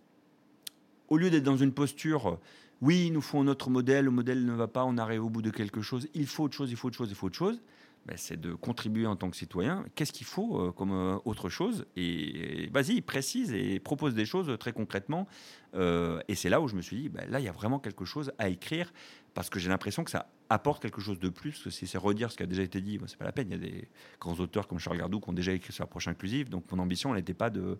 au 1.08 1.16
lieu 1.16 1.30
d'être 1.30 1.42
dans 1.42 1.56
une 1.56 1.72
posture, 1.72 2.38
oui, 2.82 3.10
nous 3.10 3.22
faut 3.22 3.38
un 3.38 3.46
autre 3.46 3.70
modèle, 3.70 4.04
le 4.04 4.10
modèle 4.10 4.44
ne 4.44 4.52
va 4.52 4.68
pas, 4.68 4.84
on 4.84 4.98
arrive 4.98 5.24
au 5.24 5.30
bout 5.30 5.40
de 5.40 5.50
quelque 5.50 5.80
chose, 5.80 6.06
il 6.12 6.26
faut 6.26 6.44
autre 6.44 6.54
chose, 6.54 6.70
il 6.70 6.76
faut 6.76 6.88
autre 6.88 6.98
chose, 6.98 7.08
il 7.08 7.14
faut 7.14 7.28
autre 7.28 7.38
chose, 7.38 7.62
ben, 8.06 8.16
c'est 8.16 8.40
de 8.40 8.54
contribuer 8.54 9.04
en 9.06 9.16
tant 9.16 9.30
que 9.30 9.36
citoyen. 9.36 9.84
Qu'est-ce 9.96 10.12
qu'il 10.12 10.26
faut 10.26 10.60
euh, 10.60 10.70
comme 10.70 10.92
euh, 10.92 11.18
autre 11.24 11.48
chose? 11.48 11.86
Et, 11.96 12.70
vas-y, 12.72 13.00
précise 13.00 13.52
et 13.52 13.80
propose 13.80 14.14
des 14.14 14.24
choses 14.24 14.56
très 14.60 14.72
concrètement. 14.72 15.26
Euh, 15.74 16.20
et 16.28 16.36
c'est 16.36 16.48
là 16.48 16.60
où 16.60 16.68
je 16.68 16.76
me 16.76 16.82
suis 16.82 16.96
dit, 16.96 17.08
ben, 17.08 17.28
là, 17.28 17.40
il 17.40 17.44
y 17.44 17.48
a 17.48 17.52
vraiment 17.52 17.80
quelque 17.80 18.04
chose 18.04 18.30
à 18.38 18.48
écrire 18.48 18.92
parce 19.34 19.50
que 19.50 19.58
j'ai 19.58 19.68
l'impression 19.68 20.04
que 20.04 20.12
ça 20.12 20.30
apporte 20.50 20.80
quelque 20.82 21.00
chose 21.00 21.18
de 21.18 21.28
plus. 21.28 21.60
Que 21.64 21.70
si 21.70 21.88
c'est 21.88 21.98
redire 21.98 22.30
ce 22.30 22.36
qui 22.36 22.44
a 22.44 22.46
déjà 22.46 22.62
été 22.62 22.80
dit, 22.80 23.00
ce 23.02 23.08
c'est 23.08 23.16
pas 23.16 23.24
la 23.24 23.32
peine. 23.32 23.48
Il 23.50 23.54
y 23.54 23.56
a 23.56 23.58
des 23.70 23.88
grands 24.20 24.38
auteurs 24.38 24.68
comme 24.68 24.78
Charles 24.78 24.98
Gardou 24.98 25.18
qui 25.18 25.28
ont 25.28 25.32
déjà 25.32 25.52
écrit 25.52 25.72
sur 25.72 25.82
l'approche 25.82 26.06
inclusive. 26.06 26.48
Donc 26.48 26.70
mon 26.70 26.78
ambition, 26.78 27.10
elle 27.10 27.16
n'était 27.16 27.34
pas 27.34 27.50
de, 27.50 27.76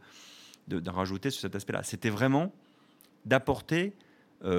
de, 0.66 0.90
rajouter 0.90 1.30
sur 1.30 1.40
cet 1.40 1.54
aspect-là. 1.54 1.84
C'était 1.84 2.10
vraiment 2.10 2.52
d'apporter 3.24 3.92
les 4.42 4.50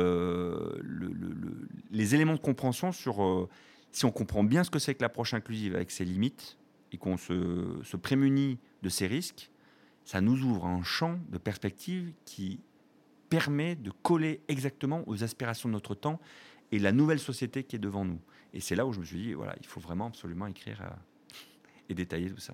éléments 2.15 2.33
de 2.33 2.39
compréhension 2.39 2.93
sur 2.93 3.47
si 3.91 4.05
on 4.05 4.11
comprend 4.11 4.43
bien 4.43 4.63
ce 4.63 4.69
que 4.69 4.79
c'est 4.79 4.95
que 4.95 5.01
l'approche 5.01 5.33
inclusive 5.33 5.75
avec 5.75 5.91
ses 5.91 6.05
limites 6.05 6.57
et 6.91 6.97
qu'on 6.97 7.17
se, 7.17 7.95
prémunit 7.97 8.59
de 8.81 8.89
ces 8.89 9.07
risques, 9.07 9.51
ça 10.05 10.21
nous 10.21 10.43
ouvre 10.43 10.65
un 10.65 10.83
champ 10.83 11.19
de 11.29 11.37
perspective 11.37 12.13
qui 12.25 12.61
permet 13.29 13.75
de 13.75 13.91
coller 13.91 14.41
exactement 14.47 15.03
aux 15.07 15.23
aspirations 15.23 15.67
de 15.67 15.73
notre 15.73 15.95
temps 15.95 16.19
et 16.71 16.79
la 16.79 16.91
nouvelle 16.91 17.19
société 17.19 17.63
qui 17.63 17.75
est 17.75 17.79
devant 17.79 18.05
nous. 18.05 18.19
Et 18.53 18.61
c'est 18.61 18.75
là 18.75 18.85
où 18.85 18.93
je 18.93 18.99
me 18.99 19.05
suis 19.05 19.17
dit, 19.17 19.33
voilà, 19.33 19.55
il 19.59 19.65
faut 19.67 19.79
vraiment 19.79 20.07
absolument 20.07 20.47
écrire 20.47 20.81
euh, 20.81 20.95
et 21.89 21.93
détailler 21.93 22.31
tout 22.31 22.39
ça. 22.39 22.53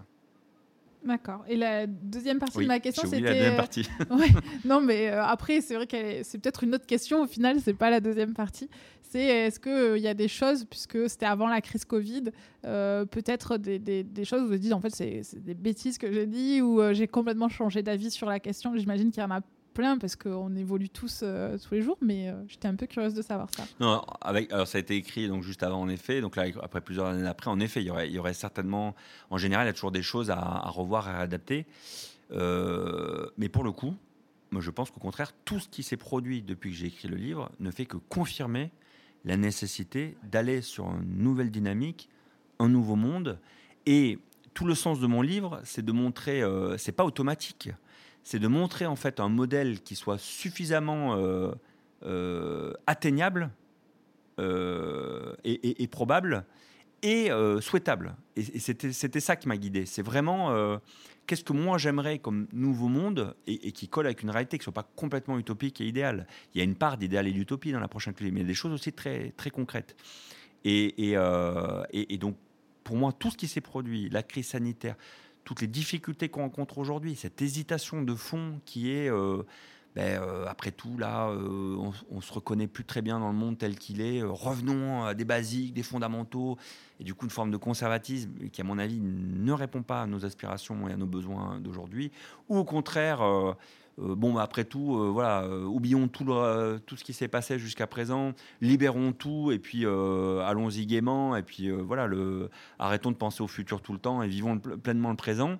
D'accord. 1.06 1.44
Et 1.48 1.58
la 1.58 1.86
deuxième 1.86 2.40
partie 2.40 2.60
de 2.60 2.66
ma 2.66 2.80
question, 2.80 3.04
c'était. 3.04 3.20
La 3.20 3.34
deuxième 3.34 3.56
partie. 3.56 3.88
Non, 4.66 4.80
mais 4.80 5.10
euh, 5.10 5.24
après, 5.24 5.62
c'est 5.62 5.76
vrai 5.76 5.88
que 5.88 6.24
c'est 6.24 6.38
peut-être 6.38 6.64
une 6.64 6.76
autre 6.76 6.86
question. 6.86 7.22
Au 7.24 7.28
final, 7.28 7.60
c'est 7.60 7.74
pas 7.74 7.90
la 7.90 8.00
deuxième 8.00 8.34
partie. 8.34 8.70
C'est 9.02 9.24
est-ce 9.24 9.60
qu'il 9.60 9.72
euh, 9.72 9.98
y 9.98 10.08
a 10.08 10.14
des 10.14 10.28
choses, 10.28 10.66
puisque 10.66 11.10
c'était 11.10 11.26
avant 11.26 11.48
la 11.48 11.62
crise 11.62 11.86
Covid, 11.86 12.26
euh, 12.66 13.06
peut-être 13.06 13.58
des, 13.58 13.80
des, 13.80 14.04
des, 14.04 14.26
choses 14.26 14.44
où 14.44 14.48
vous 14.48 14.58
dites 14.58 14.74
en 14.74 14.80
fait 14.80 14.96
c'est 14.96 15.44
des 15.44 15.54
bêtises 15.54 15.98
que 15.98 16.12
j'ai 16.12 16.26
dit 16.26 16.62
ou 16.62 16.82
j'ai 16.94 17.08
complètement 17.08 17.50
changé 17.50 17.84
d'avis 17.84 18.10
sur 18.10 18.28
la 18.28 18.40
question. 18.40 18.76
J'imagine 18.76 19.12
qu'il 19.12 19.22
y 19.22 19.26
en 19.26 19.32
a 19.32 19.42
plein 19.74 19.98
parce 19.98 20.16
qu'on 20.16 20.56
évolue 20.56 20.90
tous 20.90 21.22
euh, 21.24 21.58
tous 21.58 21.74
les 21.74 21.82
jours, 21.82 21.98
mais 22.02 22.30
euh, 22.30 22.34
j'étais 22.48 22.68
un 22.68 22.76
peu 22.76 22.86
curieuse 22.86 23.14
de 23.14 23.22
savoir 23.22 23.50
ça. 23.56 23.64
Non, 23.80 24.02
avec, 24.22 24.52
alors 24.52 24.68
ça 24.68 24.78
a 24.78 24.82
été 24.82 24.96
écrit 24.96 25.28
donc 25.28 25.44
juste 25.44 25.64
avant 25.64 25.82
en 25.82 25.90
effet, 25.90 26.22
donc 26.22 26.36
là 26.36 26.46
après 26.62 26.82
plusieurs 26.82 27.08
années 27.08 27.28
après, 27.28 27.50
en 27.50 27.60
effet, 27.60 27.82
il 27.82 27.88
y 27.88 27.90
aurait, 27.90 28.08
il 28.08 28.14
y 28.14 28.20
aurait 28.20 28.34
certainement, 28.34 28.96
en 29.30 29.38
général, 29.38 29.66
il 29.66 29.68
y 29.68 29.72
a 29.72 29.74
toujours 29.74 29.92
des 29.92 30.04
choses 30.04 30.30
à, 30.30 30.70
revoir, 30.70 31.08
à 31.08 31.18
adapter, 31.18 31.66
euh, 32.32 33.28
mais 33.38 33.50
pour 33.50 33.64
le 33.64 33.72
coup, 33.72 33.96
moi 34.52 34.62
je 34.62 34.72
pense 34.72 34.92
qu'au 34.92 35.00
contraire, 35.00 35.34
tout 35.46 35.60
ce 35.60 35.68
qui 35.68 35.84
s'est 35.84 35.98
produit 35.98 36.42
depuis 36.42 36.72
que 36.72 36.78
j'ai 36.78 36.88
écrit 36.88 37.08
le 37.08 37.18
livre 37.18 37.52
ne 37.60 37.72
fait 37.72 37.86
que 37.86 37.98
confirmer 37.98 38.72
la 39.26 39.38
nécessité 39.38 40.16
d'aller 40.24 40.62
sur 40.62 40.86
une 40.86 41.18
nouvelle 41.18 41.52
dynamique, 41.52 42.10
un 42.60 42.70
nouveau 42.70 42.96
monde, 42.96 43.40
et 43.86 44.20
tout 44.54 44.66
le 44.66 44.76
sens 44.76 45.00
de 45.00 45.08
mon 45.08 45.22
livre, 45.22 45.60
c'est 45.64 45.84
de 45.84 45.92
montrer, 45.92 46.44
c'est 46.78 46.92
pas 46.92 47.06
automatique 47.06 47.70
c'est 48.24 48.40
de 48.40 48.48
montrer 48.48 48.86
en 48.86 48.96
fait 48.96 49.20
un 49.20 49.30
modèle 49.30 49.82
qui 49.82 49.96
soit 49.96 50.18
suffisamment 50.18 51.16
euh, 51.18 51.52
euh, 52.06 52.74
atteignable 52.88 53.52
euh, 54.40 55.36
et, 55.44 55.88
probable, 55.88 56.46
et 57.04 57.30
souhaitable. 57.62 58.16
Et, 58.36 58.60
c'était 58.60 59.20
ça 59.20 59.36
qui 59.36 59.48
m'a 59.48 59.58
guidé. 59.58 59.86
C'est 59.86 60.02
vraiment 60.02 60.80
qu'est-ce 61.28 61.44
que 61.44 61.54
moi 61.54 61.78
j'aimerais 61.78 62.20
comme 62.20 62.48
nouveau 62.54 62.88
monde 62.88 63.36
et, 63.46 63.72
qui 63.74 63.88
colle 63.90 64.06
avec 64.06 64.24
une 64.24 64.30
réalité 64.30 64.58
qui 64.58 64.62
ne 64.62 64.66
soit 64.66 64.74
pas 64.74 64.90
complètement 64.96 65.38
utopique 65.38 65.82
et 65.82 65.86
idéale. 65.86 66.26
Il 66.54 66.58
y 66.58 66.62
a 66.62 66.64
une 66.64 66.76
part 66.76 66.98
d'idéal 66.98 67.28
et 67.28 67.32
d'utopie 67.32 67.74
dans 67.74 67.82
la 67.82 67.90
prochaine 67.90 68.14
clé, 68.14 68.32
mais 68.32 68.40
il 68.40 68.44
y 68.44 68.46
a 68.46 68.48
des 68.48 68.54
choses 68.54 68.74
aussi 68.74 68.94
très, 68.94 69.34
très 69.36 69.50
concrètes. 69.50 69.96
Et, 70.64 71.12
et 71.12 72.18
donc, 72.18 72.38
pour 72.86 72.96
moi, 72.96 73.12
tout 73.12 73.32
ce 73.32 73.38
qui 73.38 73.48
s'est 73.48 73.62
produit, 73.62 74.10
la 74.10 74.24
crise 74.24 74.48
sanitaire, 74.48 74.96
toutes 75.44 75.62
les 75.62 75.68
difficultés 75.68 76.30
qu'on 76.30 76.42
rencontre 76.42 76.78
aujourd'hui, 76.78 77.16
cette 77.16 77.42
hésitation 77.42 78.02
de 78.02 78.16
fond 78.16 78.60
qui 78.66 78.92
est 78.92 79.10
ben, 79.96 80.20
euh, 80.22 80.46
après 80.48 80.72
tout, 80.72 80.98
là, 80.98 81.30
euh, 81.30 81.78
on, 82.10 82.16
ne 82.16 82.22
se 82.22 82.34
reconnaît 82.34 82.66
plus 82.66 82.84
très 82.84 83.04
bien 83.04 83.20
dans 83.20 83.28
le 83.28 83.38
monde 83.38 83.60
tel 83.60 83.78
qu'il 83.78 84.02
est. 84.02 84.24
Euh, 84.24 84.32
revenons 84.32 85.04
à 85.04 85.14
des 85.14 85.26
basiques, 85.26 85.74
des 85.74 85.84
fondamentaux, 85.84 86.58
et 87.00 87.04
du 87.04 87.14
coup 87.14 87.26
une 87.26 87.32
forme 87.32 87.52
de 87.52 87.58
conservatisme 87.58 88.32
qui, 88.52 88.62
à 88.62 88.64
mon 88.64 88.80
avis, 88.80 89.00
ne 89.00 89.52
répond 89.52 89.84
pas 89.84 90.02
à 90.02 90.08
nos 90.08 90.26
aspirations 90.26 90.88
et 90.88 90.94
à 90.94 90.98
nos 90.98 91.06
besoins 91.06 91.60
d'aujourd'hui. 91.60 92.12
Ou 92.50 92.58
au 92.58 92.64
contraire, 92.64 93.22
euh, 94.00 94.16
bon, 94.16 94.38
après 94.38 94.66
tout, 94.66 94.98
euh, 94.98 95.10
voilà, 95.10 95.44
euh, 95.44 95.64
oublions 95.64 96.08
tout, 96.08 96.26
tout 96.86 96.96
ce 96.98 97.04
qui 97.04 97.14
s'est 97.14 97.28
passé 97.28 97.60
jusqu'à 97.60 97.88
présent, 97.88 98.34
libérons 98.62 99.12
tout 99.12 99.52
et 99.52 99.60
puis 99.60 99.86
allons-y 99.86 100.86
gaiement 100.86 101.36
et 101.36 101.44
puis 101.44 101.70
voilà, 101.70 102.10
arrêtons 102.80 103.12
de 103.12 103.16
penser 103.16 103.42
au 103.44 103.48
futur 103.48 103.82
tout 103.82 103.94
le 103.94 104.00
temps 104.00 104.24
et 104.24 104.28
vivons 104.28 104.58
pleinement 104.58 105.10
le 105.10 105.16
présent. 105.16 105.60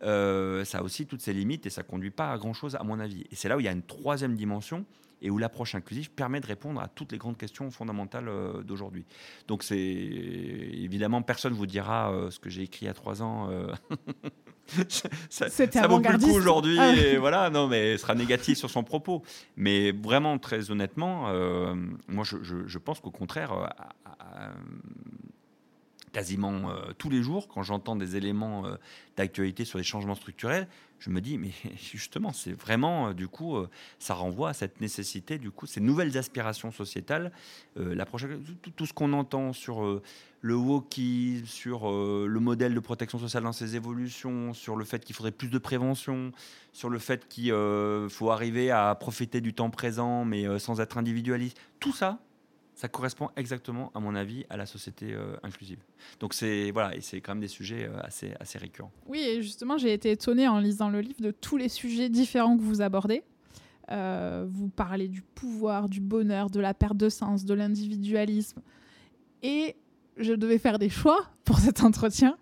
ça 0.00 0.78
a 0.78 0.82
aussi 0.82 1.06
toutes 1.06 1.20
ses 1.20 1.32
limites 1.32 1.66
et 1.66 1.70
ça 1.70 1.82
conduit 1.82 2.10
pas 2.10 2.32
à 2.32 2.38
grand 2.38 2.52
chose 2.52 2.76
à 2.76 2.82
mon 2.82 3.00
avis. 3.00 3.24
Et 3.30 3.34
c'est 3.34 3.48
là 3.48 3.56
où 3.56 3.60
il 3.60 3.66
y 3.66 3.68
a 3.68 3.72
une 3.72 3.82
troisième 3.82 4.36
dimension 4.36 4.84
et 5.22 5.30
où 5.30 5.38
l'approche 5.38 5.74
inclusive 5.74 6.10
permet 6.10 6.40
de 6.40 6.46
répondre 6.46 6.80
à 6.80 6.88
toutes 6.88 7.12
les 7.12 7.18
grandes 7.18 7.38
questions 7.38 7.70
fondamentales 7.70 8.30
d'aujourd'hui. 8.64 9.04
Donc 9.48 9.62
c'est 9.62 9.78
évidemment 9.78 11.22
personne 11.22 11.54
vous 11.54 11.66
dira 11.66 12.12
ce 12.30 12.38
que 12.38 12.50
j'ai 12.50 12.62
écrit 12.62 12.86
il 12.86 12.88
y 12.88 12.90
a 12.90 12.94
trois 12.94 13.22
ans. 13.22 13.50
ça, 15.30 15.48
ça 15.48 15.86
vaut 15.86 16.00
plus 16.00 16.30
aujourd'hui. 16.30 16.78
Ah. 16.78 16.92
voilà, 17.18 17.50
non, 17.50 17.68
mais 17.68 17.96
sera 17.98 18.14
négatif 18.14 18.58
sur 18.58 18.70
son 18.70 18.82
propos. 18.82 19.22
Mais 19.56 19.92
vraiment, 19.92 20.38
très 20.38 20.70
honnêtement, 20.70 21.28
euh, 21.28 21.74
moi, 22.08 22.24
je, 22.24 22.78
pense 22.78 23.00
qu'au 23.00 23.10
contraire, 23.10 23.52
euh, 23.52 24.48
quasiment 26.16 26.70
euh, 26.70 26.92
tous 26.96 27.10
les 27.10 27.22
jours, 27.22 27.46
quand 27.46 27.62
j'entends 27.62 27.94
des 27.94 28.16
éléments 28.16 28.64
d'actualité 29.18 29.66
sur 29.66 29.76
les 29.76 29.84
changements 29.84 30.14
structurels, 30.14 30.66
je 30.98 31.10
me 31.10 31.20
dis, 31.20 31.36
mais 31.36 31.50
justement, 31.92 32.32
c'est 32.32 32.52
vraiment, 32.52 33.12
du 33.12 33.28
coup, 33.28 33.56
ça 33.98 34.14
renvoie 34.14 34.48
à 34.48 34.54
cette 34.54 34.80
nécessité, 34.80 35.36
du 35.36 35.50
coup, 35.50 35.66
ces 35.66 35.80
nouvelles 35.80 36.16
aspirations 36.16 36.72
sociétales. 36.72 37.32
la 37.76 38.06
prochaine, 38.06 38.42
tout, 38.76 38.86
ce 38.86 38.94
qu'on 38.94 39.12
entend 39.12 39.52
sur 39.52 40.00
le 40.46 40.54
wokisme, 40.54 41.44
sur 41.46 41.90
euh, 41.90 42.26
le 42.28 42.40
modèle 42.40 42.72
de 42.72 42.80
protection 42.80 43.18
sociale 43.18 43.42
dans 43.42 43.52
ses 43.52 43.74
évolutions, 43.74 44.54
sur 44.54 44.76
le 44.76 44.84
fait 44.84 45.04
qu'il 45.04 45.14
faudrait 45.14 45.32
plus 45.32 45.48
de 45.48 45.58
prévention, 45.58 46.32
sur 46.72 46.88
le 46.88 46.98
fait 46.98 47.26
qu'il 47.28 47.52
euh, 47.52 48.08
faut 48.08 48.30
arriver 48.30 48.70
à 48.70 48.94
profiter 48.94 49.40
du 49.40 49.54
temps 49.54 49.70
présent 49.70 50.24
mais 50.24 50.46
euh, 50.46 50.58
sans 50.58 50.80
être 50.80 50.98
individualiste. 50.98 51.58
Tout 51.80 51.92
ça, 51.92 52.18
ça 52.76 52.88
correspond 52.88 53.30
exactement, 53.36 53.90
à 53.94 54.00
mon 54.00 54.14
avis, 54.14 54.44
à 54.50 54.56
la 54.56 54.66
société 54.66 55.16
inclusive. 55.42 55.78
Donc 56.20 56.34
c'est 56.34 56.70
voilà, 56.70 56.92
quand 56.94 57.32
même 57.32 57.40
des 57.40 57.48
sujets 57.48 57.90
assez 58.02 58.34
assez 58.38 58.58
récurrents. 58.58 58.92
Oui, 59.06 59.20
et 59.20 59.42
justement, 59.42 59.78
j'ai 59.78 59.92
été 59.92 60.10
étonnée 60.10 60.46
en 60.46 60.60
lisant 60.60 60.90
le 60.90 61.00
livre 61.00 61.20
de 61.20 61.30
tous 61.30 61.56
les 61.56 61.70
sujets 61.70 62.08
différents 62.08 62.56
que 62.56 62.62
vous 62.62 62.82
abordez. 62.82 63.22
vous 63.90 64.68
parlez 64.68 65.08
du 65.08 65.22
pouvoir, 65.22 65.88
du 65.88 66.00
bonheur, 66.00 66.50
de 66.50 66.60
la 66.60 66.74
perte 66.74 66.98
de 66.98 67.08
sens, 67.08 67.44
de 67.44 67.54
l'individualisme. 67.54 68.60
Et 69.42 69.74
je 70.16 70.32
devais 70.32 70.58
faire 70.58 70.78
des 70.78 70.88
choix 70.88 71.26
pour 71.44 71.58
cet 71.58 71.82
entretien. 71.82 72.36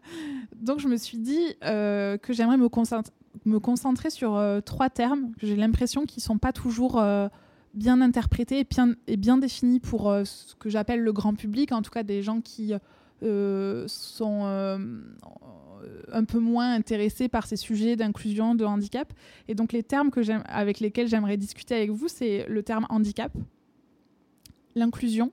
Donc 0.57 0.81
je 0.81 0.89
me 0.89 0.97
suis 0.97 1.19
dit 1.19 1.55
euh, 1.65 2.17
que 2.17 2.33
j'aimerais 2.33 2.57
me, 2.57 2.69
me, 3.45 3.59
concentrer 3.59 4.11
sur 4.11 4.37
euh, 4.37 4.61
trois 4.61 4.91
termes 4.91 5.33
que 5.39 5.47
j'ai 5.47 5.57
l'impression 5.57 6.07
qu'ils 6.07 6.21
ne 6.21 6.25
sont 6.25 6.39
pas 6.39 6.53
toujours 6.53 7.01
euh, 7.01 7.29
bien 7.75 8.01
interprétés 8.01 8.67
et 9.07 9.17
bien, 9.17 9.39
définis 9.39 9.81
pour 9.81 10.13
ce 10.25 10.55
que 10.55 10.69
j'appelle 10.69 11.01
le 11.01 11.13
grand 11.13 11.35
public, 11.35 11.73
en 11.73 11.83
tout 11.83 11.91
cas 11.91 12.03
des 12.03 12.23
gens 12.23 12.41
qui 12.41 12.73
sont 13.21 14.79
un 16.13 16.25
peu 16.25 16.39
moins 16.39 16.75
intéressés 16.75 17.29
par 17.29 17.47
ces 17.47 17.57
sujets 17.57 17.97
d'inclusion, 17.97 18.55
de 18.55 18.65
handicap. 18.65 19.13
Et 19.49 19.55
donc 19.55 19.73
les 19.73 19.83
termes 19.83 20.11
avec 20.47 20.81
lesquels 20.81 21.09
j'aimerais 21.09 21.37
discuter 21.37 21.75
avec 21.75 21.91
vous, 21.91 22.09
c'est 22.09 22.47
le 22.49 22.63
terme 22.63 22.87
handicap, 22.89 23.33
l'inclusion 24.75 25.33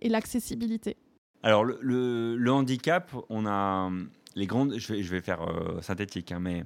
et 0.00 0.08
l'accessibilité. 0.08 0.96
Alors, 1.42 1.64
le, 1.64 2.48
handicap, 2.50 3.14
on 3.28 3.46
a 3.46 3.90
les 4.34 4.46
grandes. 4.46 4.78
Je 4.78 4.94
vais, 4.94 5.20
faire 5.20 5.42
euh, 5.42 5.80
synthétique, 5.80 6.32
hein, 6.32 6.40
mais 6.40 6.64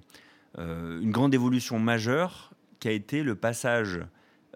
euh, 0.59 1.01
une 1.01 1.11
grande 1.11 1.35
évolution 1.35 1.79
majeure 1.79 2.53
qui 2.79 2.89
a 2.89 2.93
été 2.93 3.23
le 3.23 3.35
passage 3.35 4.01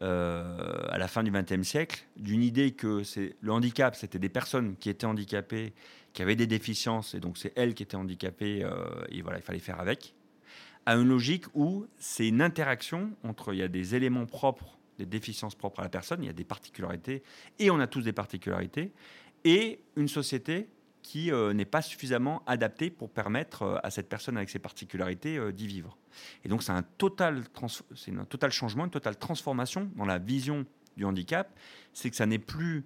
euh, 0.02 0.86
à 0.88 0.98
la 0.98 1.08
fin 1.08 1.22
du 1.22 1.30
XXe 1.30 1.62
siècle 1.62 2.04
d'une 2.16 2.42
idée 2.42 2.72
que 2.72 3.02
c'est 3.02 3.36
le 3.40 3.52
handicap, 3.52 3.94
c'était 3.94 4.18
des 4.18 4.28
personnes 4.28 4.76
qui 4.76 4.90
étaient 4.90 5.06
handicapées, 5.06 5.72
qui 6.12 6.22
avaient 6.22 6.36
des 6.36 6.46
déficiences, 6.46 7.14
et 7.14 7.20
donc 7.20 7.38
c'est 7.38 7.52
elles 7.56 7.74
qui 7.74 7.82
étaient 7.82 7.96
handicapées, 7.96 8.66
et 9.08 9.22
voilà, 9.22 9.38
il 9.38 9.42
fallait 9.42 9.58
faire 9.58 9.80
avec, 9.80 10.14
à 10.86 10.94
une 10.94 11.08
logique 11.08 11.46
où 11.54 11.86
c'est 11.98 12.28
une 12.28 12.40
interaction 12.40 13.10
entre 13.24 13.52
il 13.52 13.58
y 13.58 13.62
a 13.62 13.68
des 13.68 13.94
éléments 13.94 14.26
propres 14.26 14.78
des 14.98 15.06
déficiences 15.06 15.54
propres 15.54 15.80
à 15.80 15.82
la 15.82 15.88
personne, 15.88 16.22
il 16.22 16.26
y 16.26 16.30
a 16.30 16.34
des 16.34 16.44
particularités, 16.44 17.22
et 17.58 17.70
on 17.70 17.80
a 17.80 17.86
tous 17.86 18.02
des 18.02 18.12
particularités, 18.12 18.92
et 19.44 19.80
une 19.96 20.08
société 20.08 20.68
qui 21.04 21.30
euh, 21.30 21.52
n'est 21.52 21.66
pas 21.66 21.82
suffisamment 21.82 22.42
adaptée 22.46 22.88
pour 22.88 23.10
permettre 23.10 23.62
euh, 23.62 23.76
à 23.84 23.90
cette 23.90 24.08
personne 24.08 24.38
avec 24.38 24.48
ses 24.48 24.58
particularités 24.58 25.36
euh, 25.36 25.52
d'y 25.52 25.66
vivre. 25.66 25.98
Et 26.44 26.48
donc 26.48 26.62
c'est 26.62 26.72
un 26.72 26.82
total, 26.82 27.44
c'est 27.94 28.10
un 28.10 28.24
total 28.24 28.50
changement, 28.50 28.86
une 28.86 28.90
totale 28.90 29.16
transformation 29.16 29.90
dans 29.96 30.06
la 30.06 30.18
vision 30.18 30.64
du 30.96 31.04
handicap. 31.04 31.56
C'est 31.92 32.08
que 32.08 32.16
ça 32.16 32.26
n'est 32.26 32.40
plus 32.40 32.84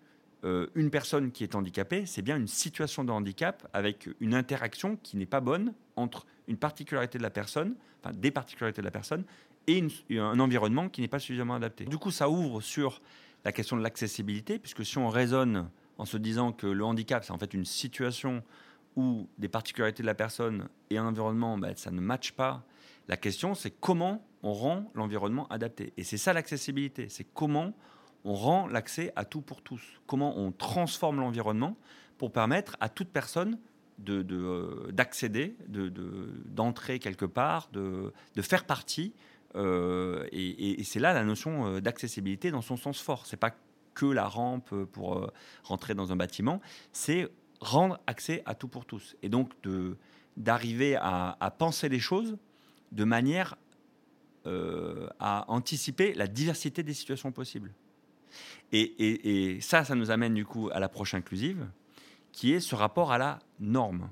une 0.76 0.88
personne 0.90 1.32
qui 1.32 1.42
est 1.42 1.56
handicapée, 1.56 2.06
c'est 2.06 2.22
bien 2.22 2.36
une 2.36 2.46
situation 2.46 3.02
de 3.02 3.10
handicap 3.10 3.68
avec 3.72 4.08
une 4.20 4.34
interaction 4.34 4.96
qui 4.96 5.16
n'est 5.16 5.26
pas 5.26 5.40
bonne 5.40 5.74
entre 5.96 6.26
une 6.46 6.56
particularité 6.56 7.18
de 7.18 7.24
la 7.24 7.30
personne, 7.30 7.74
enfin 8.00 8.14
des 8.14 8.30
particularités 8.30 8.80
de 8.80 8.84
la 8.84 8.92
personne, 8.92 9.24
et 9.66 9.82
un 10.12 10.38
environnement 10.38 10.88
qui 10.88 11.00
n'est 11.00 11.08
pas 11.08 11.18
suffisamment 11.18 11.56
adapté. 11.56 11.86
Du 11.86 11.98
coup, 11.98 12.12
ça 12.12 12.30
ouvre 12.30 12.60
sur 12.60 13.02
la 13.44 13.50
question 13.50 13.76
de 13.76 13.82
l'accessibilité, 13.82 14.60
puisque 14.60 14.86
si 14.86 14.96
on 14.96 15.08
raisonne 15.08 15.68
en 15.98 16.04
se 16.04 16.16
disant 16.16 16.52
que 16.52 16.66
le 16.66 16.84
handicap, 16.84 17.24
c'est 17.24 17.32
en 17.32 17.38
fait 17.38 17.52
une 17.52 17.64
situation 17.64 18.42
où 18.96 19.28
des 19.38 19.48
particularités 19.48 20.02
de 20.02 20.06
la 20.06 20.14
personne 20.14 20.68
et 20.90 20.98
un 20.98 21.06
environnement, 21.06 21.58
ben, 21.58 21.74
ça 21.76 21.90
ne 21.90 22.00
matche 22.00 22.32
pas. 22.32 22.64
La 23.08 23.16
question, 23.16 23.54
c'est 23.54 23.70
comment 23.70 24.24
on 24.42 24.52
rend 24.52 24.90
l'environnement 24.94 25.46
adapté. 25.48 25.92
Et 25.96 26.04
c'est 26.04 26.16
ça 26.16 26.32
l'accessibilité, 26.32 27.08
c'est 27.08 27.24
comment 27.24 27.74
on 28.24 28.34
rend 28.34 28.66
l'accès 28.66 29.12
à 29.16 29.24
tout 29.24 29.40
pour 29.40 29.62
tous, 29.62 29.82
comment 30.06 30.36
on 30.38 30.52
transforme 30.52 31.20
l'environnement 31.20 31.76
pour 32.16 32.32
permettre 32.32 32.76
à 32.80 32.88
toute 32.88 33.08
personne 33.08 33.58
d'accéder, 33.98 35.56
de, 35.66 35.88
d'entrer 36.46 36.98
de, 36.98 37.02
quelque 37.02 37.24
part, 37.24 37.68
de, 37.72 38.12
faire 38.40 38.64
partie. 38.64 39.12
Euh, 39.56 40.26
et, 40.30 40.80
et 40.80 40.84
c'est 40.84 41.00
là 41.00 41.12
la 41.12 41.24
notion 41.24 41.66
euh, 41.66 41.80
d'accessibilité 41.80 42.50
dans 42.50 42.60
son 42.60 42.76
sens 42.76 43.00
fort. 43.00 43.26
C'est 43.26 43.38
pas 43.38 43.54
la 44.06 44.26
rampe 44.26 44.74
pour 44.84 45.18
euh, 45.18 45.32
rentrer 45.62 45.94
dans 45.94 46.12
un 46.12 46.16
bâtiment, 46.16 46.60
c'est 46.92 47.28
rendre 47.60 48.00
accès 48.06 48.42
à 48.46 48.54
tout 48.54 48.68
pour 48.68 48.84
tous. 48.84 49.16
Et 49.22 49.28
donc 49.28 49.52
d'arriver 50.36 50.96
à, 50.96 51.54
penser 51.58 51.88
les 51.88 51.98
choses 51.98 52.36
de 52.92 53.04
manière 53.04 53.56
euh, 54.46 55.08
à 55.18 55.44
anticiper 55.50 56.14
la 56.14 56.26
diversité 56.26 56.82
des 56.82 56.94
situations 56.94 57.32
possibles. 57.32 57.72
Et, 58.72 59.54
et, 59.54 59.60
ça, 59.60 59.84
ça 59.84 59.94
nous 59.94 60.10
amène 60.10 60.34
du 60.34 60.44
coup 60.44 60.68
à 60.72 60.78
l'approche 60.78 61.14
inclusive, 61.14 61.66
qui 62.32 62.52
est 62.52 62.60
ce 62.60 62.74
rapport 62.74 63.10
à 63.10 63.18
la 63.18 63.38
norme. 63.58 64.10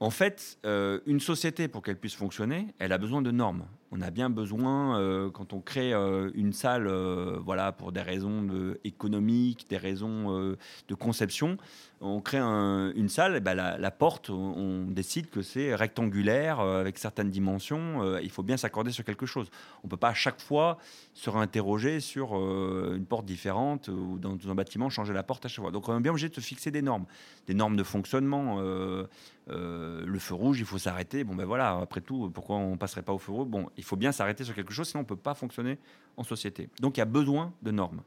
En 0.00 0.10
fait, 0.10 0.58
euh, 0.64 1.00
une 1.06 1.20
société, 1.20 1.66
pour 1.66 1.82
qu'elle 1.82 1.98
puisse 1.98 2.14
fonctionner, 2.14 2.68
elle 2.78 2.92
a 2.92 2.98
besoin 2.98 3.22
de 3.22 3.30
normes 3.30 3.66
on 3.90 4.00
a 4.02 4.10
bien 4.10 4.28
besoin, 4.28 5.00
euh, 5.00 5.30
quand 5.30 5.52
on 5.52 5.60
crée 5.60 5.94
euh, 5.94 6.30
une 6.34 6.52
salle, 6.52 6.86
euh, 6.86 7.38
voilà, 7.42 7.72
pour 7.72 7.90
des 7.92 8.02
raisons 8.02 8.48
économiques, 8.84 9.66
des 9.68 9.76
raisons 9.76 10.56
de 10.88 10.94
conception, 10.94 11.56
on 12.00 12.20
crée 12.20 12.38
une 12.38 13.08
salle, 13.08 13.36
et 13.36 13.40
ben 13.40 13.54
la, 13.54 13.90
porte, 13.90 14.30
on, 14.30 14.86
décide 14.88 15.30
que 15.30 15.42
c'est 15.42 15.74
rectangulaire 15.74 16.60
avec 16.60 16.98
certaines 16.98 17.30
dimensions. 17.30 18.18
il 18.20 18.30
faut 18.30 18.42
bien 18.42 18.56
s'accorder 18.56 18.92
sur 18.92 19.04
quelque 19.04 19.26
chose. 19.26 19.50
On 19.82 19.86
ne 19.86 19.90
peut 19.90 19.96
pas 19.96 20.10
à 20.10 20.14
chaque 20.14 20.40
fois 20.40 20.78
se 21.14 21.28
réinterroger 21.28 22.00
sur 22.00 22.34
une 22.34 23.04
porte 23.04 23.26
différente 23.26 23.88
ou 23.88 24.18
dans, 24.18 24.36
un 24.48 24.54
bâtiment 24.54 24.90
changer 24.90 25.12
la 25.12 25.22
porte 25.22 25.44
à 25.46 25.48
chaque 25.48 25.62
fois. 25.62 25.72
Donc 25.72 25.88
on 25.88 25.98
est 25.98 26.00
bien 26.00 26.12
obligé 26.12 26.28
de 26.28 26.34
se 26.34 26.40
fixer 26.40 26.70
des 26.70 26.82
normes, 26.82 27.06
des 27.46 27.54
normes 27.54 27.76
de 27.76 27.82
fonctionnement. 27.82 28.60
le 28.60 30.18
feu 30.18 30.34
rouge, 30.34 30.60
il 30.60 30.66
faut 30.66 30.78
s'arrêter. 30.78 31.24
Bon 31.24 31.34
ben 31.34 31.46
voilà, 31.46 31.78
après 31.82 32.00
tout, 32.00 32.30
pourquoi 32.32 32.56
on 32.56 32.76
passerait 32.76 33.02
pas 33.02 33.12
au 33.12 33.18
feu 33.18 33.32
rouge? 33.32 33.48
Bon, 33.48 33.68
il 33.78 33.84
faut 33.84 33.96
bien 33.96 34.12
s'arrêter 34.12 34.44
sur 34.44 34.54
quelque 34.54 34.72
chose, 34.72 34.88
sinon 34.88 35.00
on 35.00 35.04
ne 35.04 35.08
peut 35.08 35.16
pas 35.16 35.34
fonctionner 35.34 35.78
en 36.16 36.24
société. 36.24 36.68
Donc 36.80 36.96
il 36.96 37.00
y 37.00 37.02
a 37.02 37.06
besoin 37.06 37.54
de 37.62 37.70
normes. 37.70 38.02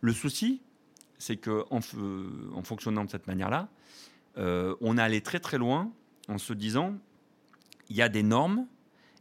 Le 0.00 0.12
souci, 0.12 0.62
c'est 1.18 1.36
qu'en 1.36 1.64
en, 1.70 2.62
fonctionnant 2.62 3.04
de 3.04 3.10
cette 3.10 3.26
manière-là, 3.26 3.68
euh, 4.36 4.74
on 4.80 4.98
est 4.98 5.02
allé 5.02 5.20
très 5.20 5.40
très 5.40 5.58
loin 5.58 5.92
en 6.28 6.38
se 6.38 6.52
disant, 6.52 6.94
il 7.88 7.96
y 7.96 8.02
a 8.02 8.08
des 8.08 8.22
normes, 8.22 8.66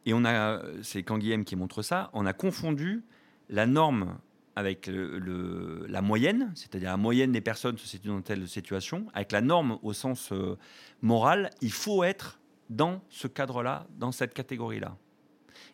et 0.05 0.13
on 0.13 0.25
a, 0.25 0.61
c'est 0.81 1.03
Canguilhem 1.03 1.45
qui 1.45 1.55
montre 1.55 1.81
ça, 1.81 2.09
on 2.13 2.25
a 2.25 2.33
confondu 2.33 3.03
la 3.49 3.65
norme 3.65 4.17
avec 4.55 4.89
la 4.89 6.01
moyenne, 6.01 6.51
c'est-à-dire 6.55 6.91
la 6.91 6.97
moyenne 6.97 7.31
des 7.31 7.41
personnes 7.41 7.77
se 7.77 7.87
situent 7.87 8.09
dans 8.09 8.21
telle 8.21 8.47
situation, 8.47 9.07
avec 9.13 9.31
la 9.31 9.41
norme 9.41 9.79
au 9.81 9.93
sens 9.93 10.31
euh, 10.31 10.57
moral, 11.01 11.49
il 11.61 11.71
faut 11.71 12.03
être 12.03 12.39
dans 12.69 13.01
ce 13.09 13.27
cadre-là, 13.27 13.87
dans 13.97 14.11
cette 14.11 14.33
catégorie-là. 14.33 14.95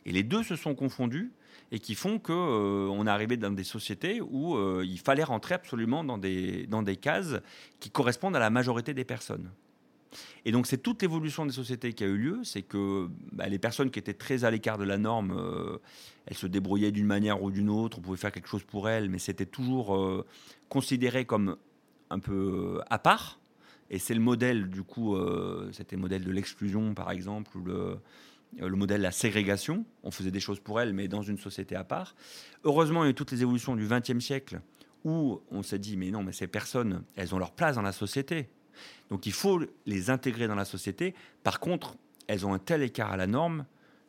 Et 0.06 0.12
les 0.12 0.24
deux 0.24 0.44
se 0.44 0.56
sont 0.56 0.76
confondus 0.76 1.32
et 1.72 1.80
qui 1.80 1.96
font 1.96 2.20
qu'on 2.20 2.34
euh, 2.34 2.88
on 2.88 3.06
est 3.06 3.10
arrivé 3.10 3.38
dans 3.38 3.52
des 3.52 3.64
sociétés 3.64 4.22
où 4.22 4.56
euh, 4.56 4.84
il 4.86 5.00
fallait 5.00 5.24
rentrer 5.24 5.56
absolument 5.56 6.04
dans 6.04 6.18
des, 6.18 6.66
dans 6.68 6.82
des 6.82 6.96
cases 6.96 7.36
qui 7.80 7.90
correspondent 7.90 8.36
à 8.36 8.40
la 8.40 8.50
majorité 8.50 8.94
des 8.94 9.06
personnes. 9.06 9.50
Et 10.46 10.52
donc 10.52 10.66
c'est 10.66 10.80
toute 10.80 11.02
l'évolution 11.02 11.46
des 11.46 11.52
sociétés 11.52 11.94
qui 11.94 12.04
a 12.04 12.08
eu 12.08 12.18
lieu, 12.18 12.40
c'est 12.44 12.64
que 12.64 13.08
bah, 13.32 13.48
les 13.48 13.60
personnes 13.60 13.92
qui 13.92 14.00
étaient 14.00 14.14
très 14.14 14.44
à 14.44 14.52
l'écart 14.52 14.80
de 14.80 14.84
la 14.84 14.98
norme, 14.98 15.36
euh, 15.38 15.78
elles 16.26 16.38
se 16.38 16.48
débrouillaient 16.48 16.92
d'une 16.92 17.06
manière 17.06 17.44
ou 17.44 17.52
d'une 17.52 17.70
autre, 17.70 18.00
on 18.00 18.02
pouvait 18.02 18.18
faire 18.18 18.32
quelque 18.32 18.50
chose 18.50 18.64
pour 18.64 18.90
elles, 18.90 19.10
mais 19.10 19.20
c'était 19.20 19.46
toujours 19.46 20.26
considéré 20.68 21.26
comme 21.26 21.58
un 22.10 22.20
peu 22.20 22.82
à 22.90 22.98
part. 22.98 23.40
Et 23.92 23.98
c'est 23.98 24.14
le 24.14 24.20
modèle, 24.20 24.70
du 24.70 24.84
coup, 24.84 25.18
c'était 25.72 25.96
le 25.96 26.02
modèle 26.02 26.24
de 26.24 26.32
l'exclusion, 26.32 26.94
par 26.94 27.10
exemple, 27.10 27.58
ou 27.58 27.64
le, 27.64 27.98
le 28.58 28.76
modèle 28.76 29.00
de 29.00 29.04
la 29.04 29.12
ségrégation. 29.12 29.86
On 30.04 30.12
faisait 30.12 30.32
des 30.32 30.40
choses 30.40 30.60
pour 30.60 30.80
elles, 30.80 30.94
mais 30.94 31.08
dans 31.08 31.22
une 31.22 31.38
société 31.38 31.76
à 31.76 31.84
part. 31.84 32.16
Heureusement, 32.64 33.04
il 33.04 33.08
y 33.08 33.10
a 33.10 33.12
eu 33.12 33.16
toutes 33.16 33.32
les 33.32 33.42
évolutions 33.42 33.76
du 33.76 33.88
XXe 33.88 34.20
siècle 34.24 34.62
où 35.06 35.42
on 35.50 35.64
s'est 35.64 35.80
dit, 35.80 35.98
mais 35.98 36.12
non, 36.12 36.24
mais 36.24 36.34
ces 36.34 36.48
personnes, 36.48 37.04
elles 37.16 37.34
ont 37.34 37.40
leur 37.40 37.52
place 37.52 37.76
dans 37.76 37.82
la 37.82 37.92
société. 37.92 38.50
Donc 39.10 39.26
il 39.26 39.32
faut 39.32 39.62
les 39.86 40.10
intégrer 40.10 40.48
dans 40.48 40.56
la 40.56 40.66
société. 40.66 41.16
Par 41.44 41.60
contre, 41.60 41.96
elles 42.28 42.46
ont 42.46 42.54
un 42.54 42.60
tel 42.60 42.84
écart 42.84 43.12
à 43.12 43.18
la 43.18 43.28
norme 43.28 43.66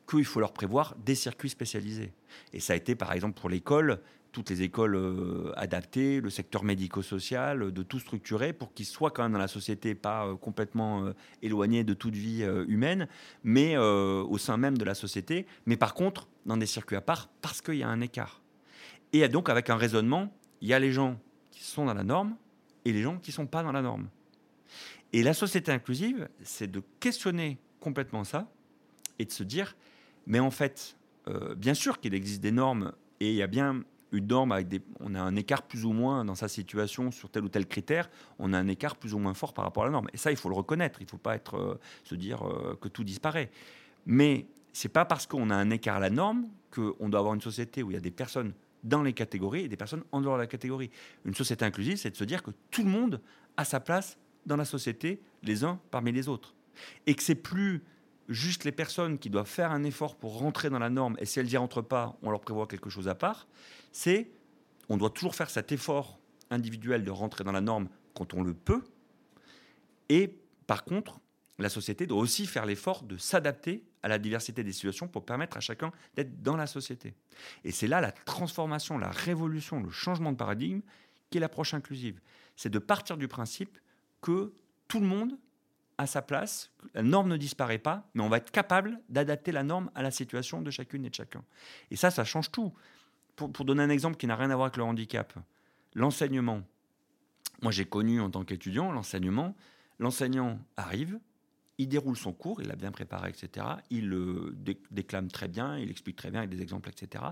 qu'il 0.09 0.25
faut 0.25 0.41
leur 0.41 0.53
prévoir 0.53 0.97
des 1.05 1.15
circuits 1.15 1.51
spécialisés. 1.51 2.13
Et 2.53 2.61
ça 2.61 2.73
a 2.73 2.77
été, 2.77 2.95
par 2.95 3.13
exemple, 3.13 3.39
pour 3.41 3.49
l'école, 3.49 4.01
toutes 4.33 4.51
les 4.51 4.63
écoles 4.63 4.95
euh, 4.95 5.53
adaptées, 5.57 6.21
le 6.21 6.31
secteur 6.31 6.63
médico-social, 6.65 7.63
euh, 7.63 7.71
de 7.71 7.83
tout 7.83 7.99
structurer 7.99 8.53
pour 8.53 8.73
qu'ils 8.73 8.87
soient 8.87 9.11
quand 9.11 9.23
même 9.23 9.33
dans 9.33 9.39
la 9.39 9.49
société, 9.49 9.95
pas 9.95 10.27
euh, 10.27 10.37
complètement 10.37 11.13
éloignés 11.43 11.85
de 11.85 11.95
toute 11.95 12.15
vie 12.15 12.45
humaine, 12.69 13.09
mais 13.45 13.77
au 13.77 14.39
sein 14.39 14.57
même 14.57 14.77
de 14.79 14.85
la 14.85 14.95
société, 14.95 15.47
mais 15.67 15.77
par 15.77 15.95
contre 15.95 16.29
dans 16.47 16.57
des 16.57 16.67
circuits 16.67 16.97
à 16.97 17.01
part 17.01 17.29
parce 17.41 17.61
qu'il 17.61 17.75
y 17.75 17.83
a 17.83 17.89
un 17.89 18.01
écart. 18.01 18.41
Et 19.13 19.27
donc 19.29 19.49
avec 19.49 19.71
un 19.71 19.77
raisonnement, 19.77 20.33
il 20.61 20.69
y 20.69 20.75
a 20.75 20.79
les 20.79 20.93
gens 20.93 21.19
qui 21.51 21.65
sont 21.65 21.87
dans 21.87 21.95
la 21.95 22.05
norme 22.05 22.37
et 22.85 22.93
les 22.93 23.03
gens 23.03 23.19
qui 23.19 23.31
ne 23.31 23.35
sont 23.35 23.47
pas 23.47 23.63
dans 23.63 23.73
la 23.73 23.83
norme. 23.83 24.09
Et 25.13 25.23
la 25.23 25.35
société 25.35 25.73
inclusive, 25.73 26.29
c'est 26.43 26.71
de 26.71 26.83
questionner 27.01 27.59
complètement 27.81 28.25
ça 28.25 28.51
et 29.19 29.25
de 29.25 29.33
se 29.33 29.43
dire, 29.43 29.77
mais 30.27 30.41
en 30.41 30.51
fait, 30.51 30.97
bien 31.57 31.75
sûr 31.75 32.01
qu'il 32.01 32.15
existe 32.15 32.41
des 32.41 32.53
normes 32.53 32.93
et 33.21 33.31
il 33.31 33.37
y 33.37 33.43
a 33.43 33.47
bien 33.47 33.83
une 34.13 34.27
norme 34.27 34.53
avec 34.53 34.69
des, 34.69 34.83
on 35.01 35.15
a 35.15 35.21
un 35.21 35.37
écart 35.37 35.63
plus 35.63 35.85
ou 35.85 35.93
moins 35.93 36.25
dans 36.25 36.35
sa 36.35 36.49
situation 36.49 37.11
sur 37.11 37.31
tel 37.31 37.45
ou 37.45 37.49
tel 37.49 37.67
critère, 37.67 38.11
on 38.39 38.53
a 38.53 38.59
un 38.59 38.69
écart 38.69 38.97
plus 38.97 39.15
ou 39.15 39.19
moins 39.19 39.35
fort 39.35 39.55
par 39.55 39.65
rapport 39.65 39.85
à 39.85 39.87
la 39.87 39.93
norme. 39.93 40.09
Et 40.13 40.17
ça, 40.17 40.31
il 40.31 40.37
faut 40.37 40.49
le 40.49 40.55
reconnaître. 40.55 41.01
Il 41.01 41.05
ne 41.05 41.11
faut 41.11 41.19
pas 41.19 41.37
être, 41.37 41.57
euh, 41.57 41.81
se 42.05 42.15
dire 42.15 42.47
euh, 42.47 42.77
que 42.81 42.89
tout 42.89 43.05
disparaît. 43.05 43.51
Mais 44.07 44.47
c'est 44.73 44.89
pas 44.89 45.05
parce 45.05 45.27
qu'on 45.27 45.51
a 45.51 45.55
un 45.55 45.71
écart 45.71 45.97
à 45.97 46.01
la 46.01 46.11
norme 46.11 46.49
qu'on 46.71 47.09
doit 47.09 47.21
avoir 47.21 47.35
une 47.35 47.41
société 47.41 47.83
où 47.83 47.91
il 47.91 47.95
y 47.95 47.97
a 47.97 48.01
des 48.01 48.11
personnes 48.11 48.53
dans 48.83 49.03
les 49.03 49.13
catégories 49.13 49.65
et 49.65 49.69
des 49.69 49.77
personnes 49.77 50.05
en 50.13 50.21
dehors 50.21 50.37
de 50.37 50.43
la 50.43 50.47
catégorie. 50.47 50.91
Une 51.25 51.35
société 51.35 51.65
inclusive, 51.65 51.97
c'est 51.97 52.11
de 52.11 52.17
se 52.17 52.25
dire 52.25 52.43
que 52.43 52.51
tout 52.71 52.83
le 52.83 52.91
monde 52.91 53.21
a 53.57 53.65
sa 53.65 53.81
place 53.81 54.19
dans 54.47 54.57
la 54.57 54.65
société, 54.65 55.21
les 55.43 55.65
uns 55.65 55.79
parmi 55.91 56.13
les 56.13 56.29
autres. 56.29 56.55
Et 57.07 57.15
que 57.15 57.23
c'est 57.23 57.35
plus 57.35 57.83
juste 58.31 58.65
les 58.65 58.73
personnes 58.73 59.19
qui 59.19 59.29
doivent 59.29 59.49
faire 59.49 59.73
un 59.73 59.85
effort 59.85 60.17
pour 60.17 60.39
rentrer 60.39 60.71
dans 60.71 60.79
la 60.79 60.89
norme, 60.89 61.17
et 61.19 61.27
si 61.27 61.41
elles 61.41 61.47
n'y 61.47 61.57
rentrent 61.57 61.83
pas, 61.83 62.17
on 62.23 62.31
leur 62.31 62.41
prévoit 62.41 62.67
quelque 62.67 62.89
chose 62.89 63.09
à 63.09 63.15
part, 63.15 63.47
c'est 63.93 64.31
on 64.89 64.97
doit 64.97 65.11
toujours 65.11 65.35
faire 65.35 65.51
cet 65.51 65.73
effort 65.73 66.19
individuel 66.51 67.05
de 67.05 67.11
rentrer 67.11 67.45
dans 67.45 67.53
la 67.53 67.61
norme 67.61 67.89
quand 68.15 68.35
on 68.35 68.43
le 68.43 68.55
peut, 68.55 68.83
et 70.09 70.39
par 70.67 70.85
contre, 70.85 71.21
la 71.59 71.69
société 71.69 72.07
doit 72.07 72.19
aussi 72.19 72.47
faire 72.47 72.67
l'effort 72.67 73.03
de 73.03 73.17
s'adapter 73.17 73.85
à 74.03 74.09
la 74.09 74.19
diversité 74.19 74.65
des 74.65 74.73
situations 74.73 75.09
pour 75.09 75.25
permettre 75.25 75.57
à 75.57 75.61
chacun 75.61 75.93
d'être 76.15 76.43
dans 76.43 76.57
la 76.57 76.67
société. 76.67 77.15
Et 77.65 77.71
c'est 77.71 77.87
là 77.87 78.01
la 78.01 78.13
transformation, 78.13 78.97
la 78.99 79.11
révolution, 79.11 79.81
le 79.81 79.91
changement 79.91 80.33
de 80.33 80.37
paradigme 80.37 80.81
qui 81.29 81.39
est 81.39 81.41
l'approche 81.41 81.75
inclusive. 81.75 82.21
C'est 82.57 82.71
de 82.71 82.79
partir 82.79 83.17
du 83.17 83.29
principe 83.29 83.79
que 84.23 84.53
tout 84.89 85.01
le 85.01 85.07
monde 85.07 85.39
à 86.01 86.07
sa 86.07 86.23
place, 86.23 86.71
la 86.95 87.03
norme 87.03 87.29
ne 87.29 87.37
disparaît 87.37 87.79
pas, 87.79 88.09
mais 88.15 88.23
on 88.23 88.31
va 88.31 88.39
être 88.39 88.51
capable 88.51 88.99
d'adapter 89.11 89.53
la 89.53 89.63
norme 89.63 89.91
à 89.95 90.03
la 90.03 90.11
situation 90.11 90.63
de 90.63 90.71
chacune 90.71 91.05
et 91.05 91.11
de 91.11 91.15
chacun. 91.15 91.45
Et 91.91 91.97
ça, 91.97 92.11
ça 92.11 92.25
change 92.25 92.51
tout. 92.51 92.73
Pour, 93.37 93.67
donner 93.67 93.83
un 93.83 93.91
exemple 93.91 94.17
qui 94.17 94.27
n'a 94.27 94.35
rien 94.35 94.51
à 94.51 94.57
voir 94.57 94.67
avec 94.67 94.79
le 94.79 94.83
handicap, 94.83 95.35
l'enseignement. 95.95 96.63
Moi, 97.61 97.71
j'ai 97.71 97.85
connu 97.85 98.19
en 98.19 98.31
tant 98.31 98.45
qu'étudiant 98.45 98.93
l'enseignement. 98.93 99.55
L'enseignant 99.99 100.59
arrive, 100.79 101.19
il 101.77 101.89
déroule 101.89 102.17
son 102.17 102.33
cours, 102.33 102.63
il 102.63 102.71
a 102.71 102.77
bien 102.77 102.93
préparé, 102.93 103.29
etc. 103.29 103.67
Il 103.91 104.09
le 104.09 104.57
déclame 104.91 105.29
très 105.29 105.49
bien, 105.49 105.77
il 105.77 105.91
explique 105.91 106.17
très 106.17 106.31
bien 106.31 106.41
avec 106.41 106.51
des 106.51 106.63
exemples, 106.63 106.89
etc. 106.89 107.25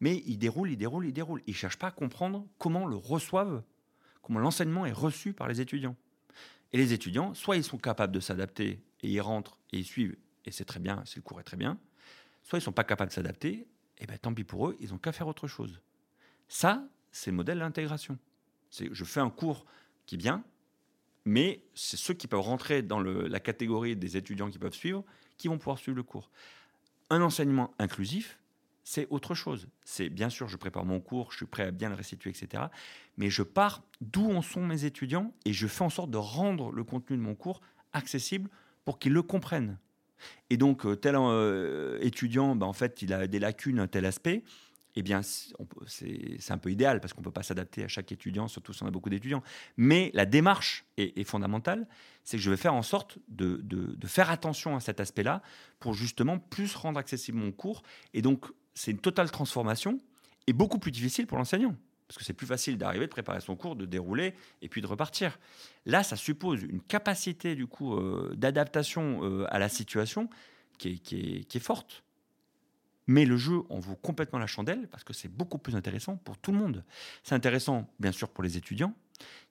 Mais 0.00 0.22
il 0.26 0.36
déroule, 0.36 0.70
il 0.70 0.76
déroule, 0.76 1.06
il 1.06 1.12
déroule. 1.14 1.42
Il 1.46 1.52
ne 1.52 1.56
cherche 1.56 1.78
pas 1.78 1.88
à 1.88 1.90
comprendre 1.90 2.46
comment 2.58 2.86
le 2.86 2.96
reçoivent, 2.96 3.62
comment 4.20 4.40
l'enseignement 4.40 4.84
est 4.84 4.92
reçu 4.92 5.32
par 5.32 5.48
les 5.48 5.62
étudiants. 5.62 5.96
Et 6.72 6.78
les 6.78 6.92
étudiants, 6.92 7.34
soit 7.34 7.56
ils 7.56 7.64
sont 7.64 7.78
capables 7.78 8.12
de 8.12 8.20
s'adapter 8.20 8.80
et 9.02 9.08
ils 9.08 9.20
rentrent 9.20 9.58
et 9.72 9.78
ils 9.78 9.84
suivent, 9.84 10.16
et 10.44 10.52
c'est 10.52 10.64
très 10.64 10.80
bien, 10.80 11.02
si 11.04 11.16
le 11.16 11.22
cours 11.22 11.40
est 11.40 11.44
très 11.44 11.56
bien, 11.56 11.78
soit 12.42 12.58
ils 12.58 12.62
ne 12.62 12.64
sont 12.64 12.72
pas 12.72 12.84
capables 12.84 13.10
de 13.10 13.14
s'adapter, 13.14 13.66
et 13.98 14.06
bien 14.06 14.16
tant 14.16 14.32
pis 14.32 14.44
pour 14.44 14.68
eux, 14.68 14.76
ils 14.80 14.90
n'ont 14.90 14.98
qu'à 14.98 15.12
faire 15.12 15.28
autre 15.28 15.46
chose. 15.46 15.80
Ça, 16.48 16.88
c'est 17.12 17.30
le 17.30 17.36
modèle 17.36 17.58
d'intégration. 17.58 18.18
Je 18.70 19.04
fais 19.04 19.20
un 19.20 19.30
cours 19.30 19.66
qui 20.06 20.14
est 20.14 20.18
bien, 20.18 20.44
mais 21.24 21.62
c'est 21.74 21.96
ceux 21.96 22.14
qui 22.14 22.26
peuvent 22.26 22.40
rentrer 22.40 22.82
dans 22.82 23.00
la 23.00 23.40
catégorie 23.40 23.96
des 23.96 24.16
étudiants 24.16 24.50
qui 24.50 24.58
peuvent 24.58 24.74
suivre 24.74 25.04
qui 25.36 25.48
vont 25.48 25.58
pouvoir 25.58 25.78
suivre 25.78 25.96
le 25.96 26.02
cours. 26.02 26.30
Un 27.08 27.22
enseignement 27.22 27.74
inclusif, 27.78 28.39
c'est 28.84 29.06
autre 29.10 29.34
chose. 29.34 29.68
C'est 29.84 30.08
bien 30.08 30.30
sûr, 30.30 30.48
je 30.48 30.56
prépare 30.56 30.84
mon 30.84 31.00
cours, 31.00 31.32
je 31.32 31.38
suis 31.38 31.46
prêt 31.46 31.64
à 31.64 31.70
bien 31.70 31.88
le 31.88 31.94
restituer, 31.94 32.30
etc. 32.30 32.64
Mais 33.16 33.30
je 33.30 33.42
pars 33.42 33.82
d'où 34.00 34.30
en 34.30 34.42
sont 34.42 34.64
mes 34.64 34.84
étudiants 34.84 35.32
et 35.44 35.52
je 35.52 35.66
fais 35.66 35.84
en 35.84 35.90
sorte 35.90 36.10
de 36.10 36.16
rendre 36.16 36.72
le 36.72 36.84
contenu 36.84 37.16
de 37.16 37.22
mon 37.22 37.34
cours 37.34 37.60
accessible 37.92 38.50
pour 38.84 38.98
qu'ils 38.98 39.12
le 39.12 39.22
comprennent. 39.22 39.78
Et 40.50 40.56
donc, 40.56 40.84
euh, 40.84 40.96
tel 40.96 41.14
euh, 41.16 41.98
étudiant, 42.00 42.54
ben, 42.54 42.66
en 42.66 42.72
fait, 42.72 43.02
il 43.02 43.12
a 43.12 43.26
des 43.26 43.38
lacunes 43.38 43.88
tel 43.88 44.04
aspect 44.04 44.44
eh 44.96 45.02
bien, 45.02 45.20
c'est 45.22 46.50
un 46.50 46.58
peu 46.58 46.70
idéal 46.70 47.00
parce 47.00 47.12
qu'on 47.12 47.20
ne 47.20 47.24
peut 47.24 47.30
pas 47.30 47.42
s'adapter 47.42 47.84
à 47.84 47.88
chaque 47.88 48.10
étudiant, 48.10 48.48
surtout 48.48 48.72
si 48.72 48.82
on 48.82 48.86
a 48.86 48.90
beaucoup 48.90 49.08
d'étudiants. 49.08 49.42
Mais 49.76 50.10
la 50.14 50.26
démarche 50.26 50.84
est, 50.96 51.22
fondamentale, 51.24 51.86
c'est 52.24 52.36
que 52.36 52.42
je 52.42 52.50
vais 52.50 52.56
faire 52.56 52.74
en 52.74 52.82
sorte 52.82 53.18
de, 53.28 53.60
de 53.62 54.06
faire 54.06 54.30
attention 54.30 54.74
à 54.76 54.80
cet 54.80 55.00
aspect-là 55.00 55.42
pour 55.78 55.94
justement 55.94 56.38
plus 56.38 56.74
rendre 56.74 56.98
accessible 56.98 57.38
mon 57.38 57.52
cours. 57.52 57.82
Et 58.14 58.22
donc, 58.22 58.46
c'est 58.80 58.92
une 58.92 58.98
totale 58.98 59.30
transformation 59.30 60.00
et 60.46 60.54
beaucoup 60.54 60.78
plus 60.78 60.90
difficile 60.90 61.26
pour 61.26 61.36
l'enseignant. 61.36 61.76
Parce 62.08 62.16
que 62.16 62.24
c'est 62.24 62.32
plus 62.32 62.46
facile 62.46 62.78
d'arriver, 62.78 63.04
de 63.04 63.10
préparer 63.10 63.42
son 63.42 63.54
cours, 63.54 63.76
de 63.76 63.84
dérouler 63.84 64.34
et 64.62 64.70
puis 64.70 64.80
de 64.80 64.86
repartir. 64.86 65.38
Là, 65.84 66.02
ça 66.02 66.16
suppose 66.16 66.62
une 66.62 66.80
capacité 66.80 67.54
du 67.54 67.66
coup 67.66 67.94
euh, 67.94 68.32
d'adaptation 68.34 69.20
euh, 69.22 69.44
à 69.50 69.58
la 69.58 69.68
situation 69.68 70.30
qui 70.78 71.02
est, 71.52 71.58
forte. 71.58 72.04
Mais 73.06 73.26
le 73.26 73.36
jeu 73.36 73.60
en 73.68 73.80
vaut 73.80 73.96
complètement 73.96 74.38
la 74.38 74.46
chandelle 74.46 74.88
parce 74.88 75.04
que 75.04 75.12
c'est 75.12 75.28
beaucoup 75.28 75.58
plus 75.58 75.76
intéressant 75.76 76.16
pour 76.16 76.38
tout 76.38 76.50
le 76.50 76.58
monde. 76.58 76.82
C'est 77.22 77.34
intéressant, 77.34 77.86
bien 77.98 78.12
sûr, 78.12 78.30
pour 78.30 78.42
les 78.42 78.56
étudiants. 78.56 78.94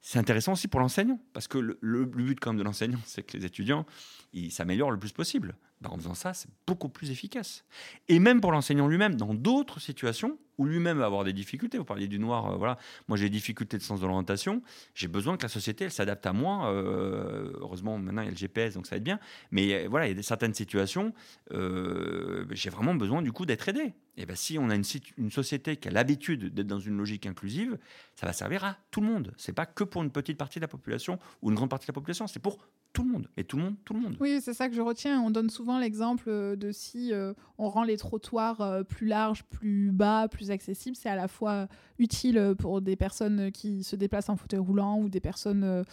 C'est 0.01 0.17
intéressant 0.17 0.53
aussi 0.53 0.67
pour 0.67 0.80
l'enseignant 0.80 1.19
parce 1.34 1.47
que 1.47 1.59
le, 1.59 1.77
le, 1.82 2.05
but 2.05 2.39
quand 2.39 2.49
même 2.49 2.59
de 2.59 2.63
l'enseignant, 2.63 2.99
c'est 3.05 3.21
que 3.21 3.38
les 3.38 3.45
étudiants 3.45 3.86
ils 4.34 4.51
s'améliorent 4.51 4.91
le 4.91 4.99
plus 4.99 5.11
possible. 5.11 5.55
Ben, 5.82 5.89
en 5.91 5.97
faisant 5.97 6.13
ça, 6.13 6.34
c'est 6.34 6.49
beaucoup 6.67 6.89
plus 6.89 7.11
efficace. 7.11 7.63
Et 8.07 8.19
même 8.19 8.41
pour 8.41 8.51
l'enseignant 8.51 8.88
lui-même, 8.88 9.15
dans 9.15 9.34
d'autres 9.34 9.80
situations 9.80 10.38
où 10.59 10.65
lui-même 10.65 10.97
va 10.97 11.05
avoir 11.05 11.23
des 11.23 11.32
difficultés. 11.32 11.77
Vous 11.77 11.86
parliez 11.86 12.09
du 12.09 12.19
noir, 12.19 12.51
euh, 12.51 12.57
voilà. 12.57 12.77
Moi, 13.07 13.17
j'ai 13.17 13.25
des 13.25 13.38
difficultés 13.38 13.77
de 13.77 13.82
sens 13.82 14.01
de 14.01 14.05
l'orientation. 14.05 14.61
J'ai 14.93 15.07
besoin 15.07 15.38
que 15.38 15.43
la 15.43 15.49
société, 15.49 15.86
elle 15.86 15.91
s'adapte 15.91 16.25
à 16.25 16.34
moi. 16.34 16.69
Euh, 16.69 17.53
heureusement, 17.61 17.97
maintenant, 17.97 18.21
il 18.21 18.25
y 18.25 18.27
a 18.27 18.32
le 18.32 18.38
GPS, 18.38 18.73
donc 18.73 18.86
ça 18.86 18.91
va 18.91 18.97
être 18.97 19.03
bien. 19.03 19.19
Mais 19.51 19.86
euh, 19.86 19.88
voilà, 19.89 20.09
il 20.09 20.17
y 20.17 20.19
a 20.19 20.21
certaines 20.21 20.53
situations, 20.53 21.13
j'ai 21.49 22.69
vraiment 22.69 22.93
besoin, 22.93 23.21
du 23.21 23.32
coup, 23.32 23.45
d'être 23.45 23.69
aidé. 23.69 23.93
Et 24.17 24.25
ben, 24.25 24.36
si 24.36 24.59
on 24.59 24.69
a 24.69 24.75
une, 24.75 24.84
une 25.17 25.32
société 25.32 25.77
qui 25.77 25.88
a 25.88 25.91
l'habitude 25.91 26.53
d'être 26.53 26.67
dans 26.67 26.80
une 26.80 26.97
logique 26.97 27.25
inclusive, 27.25 27.77
ça 28.15 28.25
va 28.25 28.34
servir 28.34 28.65
à 28.65 28.77
tout 28.91 28.99
le 28.99 29.07
monde. 29.07 29.34
C'est 29.38 29.53
pas 29.53 29.65
que 29.65 29.86
pour 29.86 30.03
une 30.03 30.11
petite 30.11 30.38
partie 30.38 30.59
de 30.59 30.65
la 30.65 30.67
population 30.67 31.19
ou 31.41 31.51
une 31.51 31.55
grande 31.55 31.69
partie 31.69 31.86
de 31.86 31.91
la 31.91 31.93
population, 31.93 32.27
c'est 32.27 32.39
pour 32.39 32.57
tout 33.00 33.06
le 33.06 33.12
monde, 33.12 33.28
et 33.38 33.43
tout 33.43 33.58
le 33.58 33.64
monde, 33.64 33.76
tout 33.86 33.93
le 33.93 34.00
monde. 34.02 34.18
Oui, 34.20 34.39
c'est 34.41 34.54
ça 34.54 34.68
que 34.68 34.76
je 34.76 34.82
retiens. 34.82 35.22
On 35.22 35.32
donne 35.32 35.50
souvent 35.50 35.80
l'exemple 35.80 36.30
de 36.30 36.72
si 36.72 37.14
euh, 37.14 37.34
on 37.58 37.70
rend 37.70 37.84
les 37.84 37.97
trottoirs 37.97 38.62
euh, 38.62 38.84
plus 38.84 39.08
larges, 39.08 39.43
plus 39.43 39.91
bas, 39.91 40.28
plus 40.28 40.52
accessibles, 40.52 40.95
c'est 40.95 41.10
à 41.10 41.16
la 41.16 41.28
fois 41.28 41.68
utile 41.97 42.56
pour 42.58 42.82
des 42.82 42.95
personnes 42.95 43.52
qui 43.52 43.84
se 43.84 43.95
déplacent 43.95 44.30
en 44.30 44.36
fauteuil 44.36 44.60
roulant 44.60 45.00
ou 45.00 45.10
des 45.10 45.20
personnes 45.20 45.84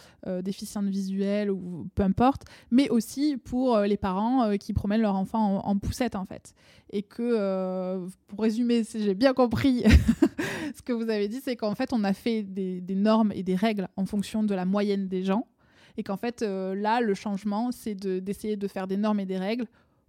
déficientes 0.41 0.87
visuelles 0.87 1.51
ou 1.51 1.89
peu 1.95 2.03
importe, 2.03 2.43
mais 2.71 2.89
aussi 2.89 3.35
pour 3.35 3.77
les 3.79 3.97
parents 3.97 4.57
qui 4.57 4.71
promènent 4.71 5.01
leur 5.01 5.15
enfant 5.15 5.65
en, 5.65 5.77
poussette 5.77 6.15
en 6.15 6.25
fait. 6.25 6.53
Et 6.91 7.03
que, 7.03 8.07
pour 8.27 8.39
résumer, 8.39 8.85
si 8.85 9.03
j'ai 9.03 9.15
bien 9.15 9.33
compris 9.33 9.83
ce 10.75 10.81
que 10.81 10.93
vous 10.93 11.09
avez 11.09 11.27
dit, 11.27 11.41
c'est 11.43 11.57
qu'en 11.57 11.75
fait 11.75 11.91
on 11.91 12.05
a 12.05 12.13
fait 12.13 12.43
des 12.43 12.95
normes 12.95 13.33
et 13.35 13.43
des 13.43 13.55
règles 13.55 13.89
en 13.97 14.05
fonction 14.05 14.43
de 14.43 14.55
la 14.55 14.63
moyenne 14.63 15.09
des 15.09 15.23
gens 15.23 15.45
et 15.97 16.03
qu'en 16.03 16.17
fait, 16.17 16.43
euh, 16.43 16.75
là, 16.75 17.01
le 17.01 17.13
changement, 17.15 17.71
c'est 17.71 17.95
d'essayer 17.95 18.55
de, 18.55 18.67
faire 18.67 18.87
des 18.87 18.97
normes 18.97 19.19
et 19.19 19.25
des 19.25 19.37
règles 19.37 19.65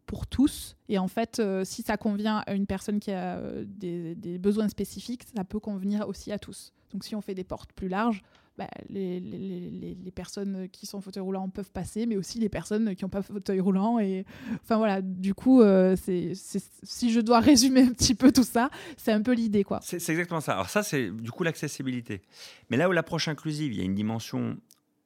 pour 0.06 0.26
tous. 0.26 0.76
Et 0.88 0.98
en 0.98 1.08
fait, 1.08 1.38
euh, 1.38 1.64
si 1.64 1.82
ça 1.82 1.96
convient 1.96 2.42
à 2.46 2.54
une 2.54 2.66
personne 2.66 3.00
qui 3.00 3.10
a 3.10 3.38
euh, 3.38 3.64
des, 3.66 4.38
besoins 4.38 4.68
spécifiques, 4.68 5.22
ça 5.34 5.44
peut 5.44 5.60
convenir 5.60 6.06
aussi 6.08 6.30
à 6.30 6.38
tous. 6.38 6.72
Donc 6.92 7.04
si 7.04 7.14
on 7.14 7.20
fait 7.20 7.34
des 7.34 7.44
portes 7.44 7.72
plus 7.72 7.88
larges, 7.88 8.22
bah, 8.56 8.68
les, 8.88 9.20
les, 9.20 9.96
les, 10.02 10.10
personnes 10.10 10.68
qui 10.72 10.84
sont 10.84 11.00
fauteuil 11.00 11.22
roulant 11.22 11.48
peuvent 11.48 11.70
passer, 11.70 12.06
mais 12.06 12.16
aussi 12.16 12.40
les 12.40 12.48
personnes 12.48 12.96
qui 12.96 13.04
n'ont 13.04 13.08
pas 13.08 13.22
fauteuil 13.22 13.60
roulant. 13.60 14.00
Et 14.00 14.24
enfin 14.64 14.78
voilà, 14.78 15.00
du 15.00 15.32
coup, 15.32 15.62
c'est 15.94 16.32
si 16.34 17.12
je 17.12 17.20
dois 17.20 17.38
résumer 17.40 17.82
un 17.82 17.92
petit 17.92 18.16
peu 18.16 18.32
tout 18.32 18.42
ça, 18.42 18.70
c'est 18.96 19.12
un 19.12 19.22
peu 19.22 19.32
l'idée. 19.32 19.64
C'est 19.82 19.96
exactement 20.08 20.40
ça. 20.40 20.54
Alors 20.54 20.70
ça, 20.70 20.82
c'est 20.82 21.10
du 21.10 21.30
coup 21.30 21.44
l'accessibilité. 21.44 22.22
Mais 22.68 22.76
là 22.76 22.88
où 22.88 22.92
l'approche 22.92 23.28
inclusive, 23.28 23.72
il 23.72 23.78
y 23.78 23.80
a 23.80 23.84
une 23.84 23.94
dimension 23.94 24.56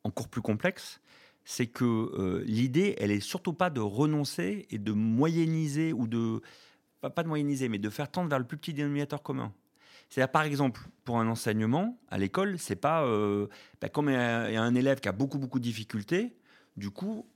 encore 0.05 0.29
plus 0.29 0.43
complexe, 0.43 1.01
c'est 1.45 1.67
que 1.67 1.85
euh, 1.85 2.43
l'idée, 2.47 2.95
elle 2.99 3.11
est 3.11 3.21
surtout 3.21 3.53
pas 3.53 3.71
de 3.71 3.81
renoncer 3.81 4.67
et 4.71 4.79
de 4.79 4.93
moyenniser 4.93 5.93
ou 5.93 6.07
de 6.07 6.41
pas, 7.01 7.23
de 7.23 7.29
moyenniser, 7.29 7.69
mais 7.69 7.79
de 7.79 7.91
faire 7.91 8.11
tendre 8.11 8.29
vers 8.29 8.39
le 8.39 8.45
plus 8.45 8.57
petit 8.57 8.73
dénominateur 8.73 9.23
commun. 9.23 9.53
C'est-à-dire, 10.09 10.31
par 10.31 10.43
exemple, 10.43 10.83
pour 11.05 11.19
un 11.19 11.27
enseignement 11.27 11.99
à 12.11 12.19
l'école, 12.19 12.59
c'est 12.59 12.77
pas 12.77 13.05
euh, 13.05 13.49
bah, 13.81 13.89
comme 13.89 14.09
il 14.09 14.13
y, 14.13 14.17
a 14.17 14.63
un 14.63 14.75
élève 14.75 15.01
qui 15.01 15.09
a 15.09 15.13
beaucoup 15.13 15.39
beaucoup 15.39 15.59
de 15.59 15.65
difficultés, 15.65 16.37
du 16.77 16.91
coup, 16.91 17.27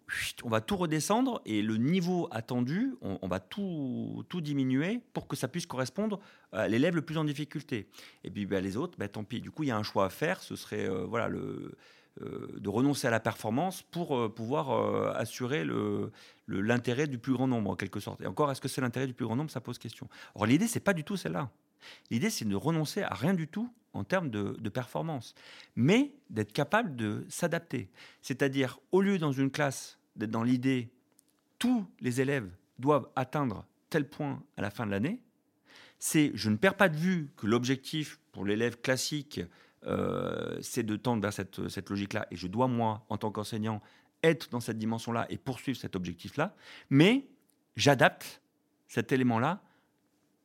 on 0.45 0.49
va 0.49 0.62
tout 0.62 0.77
redescendre 0.77 1.43
et 1.45 1.61
le 1.61 1.77
niveau 1.77 2.27
attendu, 2.31 2.95
on, 3.03 3.29
va 3.29 3.39
tout, 3.39 4.25
tout, 4.31 4.41
diminuer 4.41 5.01
pour 5.12 5.29
que 5.29 5.37
ça 5.37 5.47
puisse 5.47 5.67
correspondre 5.67 6.21
à 6.53 6.69
l'élève 6.69 6.95
le 6.95 7.03
plus 7.03 7.19
en 7.19 7.25
difficulté. 7.25 7.89
Et 8.25 8.31
puis 8.31 8.47
bah, 8.47 8.62
les 8.62 8.79
autres, 8.79 8.97
bah, 8.99 9.09
tant 9.09 9.25
pis. 9.25 9.43
Du 9.43 9.51
coup, 9.51 9.64
il 9.64 9.67
y 9.67 9.71
a 9.71 9.77
un 9.77 9.83
choix 9.83 10.07
à 10.07 10.11
faire. 10.11 10.43
Ce 10.43 10.57
serait 10.57 10.89
euh, 10.89 11.05
voilà 11.05 11.29
le 11.29 11.77
de 12.21 12.69
renoncer 12.69 13.07
à 13.07 13.11
la 13.11 13.21
performance 13.21 13.83
pour 13.83 14.17
euh, 14.17 14.29
pouvoir 14.29 14.71
euh, 14.71 15.12
assurer 15.14 15.67
l'intérêt 16.49 17.07
du 17.07 17.19
plus 17.19 17.33
grand 17.33 17.47
nombre, 17.47 17.71
en 17.71 17.77
quelque 17.77 18.01
sorte. 18.01 18.21
Et 18.21 18.27
encore, 18.27 18.51
est-ce 18.51 18.61
que 18.61 18.69
c'est 18.69 18.81
l'intérêt 18.81 19.07
du 19.07 19.14
plus 19.14 19.27
grand 19.27 19.37
nombre? 19.37 19.51
Ça 19.51 19.61
pose 19.61 19.79
question. 19.79 20.09
Or, 20.35 20.47
l'idée, 20.47 20.67
c'est 20.67 20.81
pas 20.81 20.95
du 20.95 21.05
tout 21.05 21.17
celle-là. 21.17 21.51
L'idée, 22.11 22.31
c'est 22.31 22.45
de 22.45 22.57
renoncer 22.57 23.03
à 23.03 23.14
rien 23.14 23.35
du 23.35 23.49
tout 23.49 23.71
en 23.93 24.05
termes 24.05 24.31
de, 24.31 24.57
de 24.59 24.69
performance, 24.69 25.35
mais 25.75 26.14
d'être 26.31 26.53
capable 26.53 26.97
de 26.97 27.25
s'adapter. 27.29 27.91
C'est-à-dire, 28.23 28.79
au 28.93 29.01
lieu 29.01 29.19
dans 29.19 29.33
une 29.33 29.51
classe 29.51 29.99
d'être 30.17 30.31
dans 30.31 30.43
l'idée, 30.43 30.91
tous 31.59 31.87
les 32.01 32.21
élèves 32.21 32.51
doivent 32.79 33.09
atteindre 33.17 33.64
tel 33.91 34.09
point 34.09 34.43
à 34.57 34.62
la 34.62 34.71
fin 34.71 34.87
de 34.87 34.91
l'année, 34.91 35.21
c'est 35.99 36.31
je 36.35 36.51
ne 36.51 36.57
perds 36.57 36.77
pas 36.77 36.89
de 36.89 36.97
vue 36.97 37.31
que 37.37 37.47
l'objectif 37.47 38.19
pour 38.33 38.45
l'élève 38.45 38.81
classique, 38.81 39.41
euh, 39.87 40.59
c'est 40.62 40.82
de 40.82 40.97
tendre 40.97 41.22
vers 41.22 41.32
cette, 41.32 41.68
cette 41.68 41.91
logique-là. 41.91 42.26
Et 42.30 42.37
je 42.37 42.47
dois, 42.47 42.68
moi, 42.68 43.05
en 43.09 43.16
tant 43.16 43.30
qu'enseignant, 43.30 43.80
être 44.22 44.51
dans 44.51 44.61
cette 44.61 44.78
dimension-là 44.78 45.26
et 45.30 45.37
poursuivre 45.37 45.78
cet 45.78 45.97
objectif-là. 45.97 46.55
Mais 46.91 47.26
j'adapte 47.76 48.43
cet 48.89 49.12
élément-là 49.12 49.61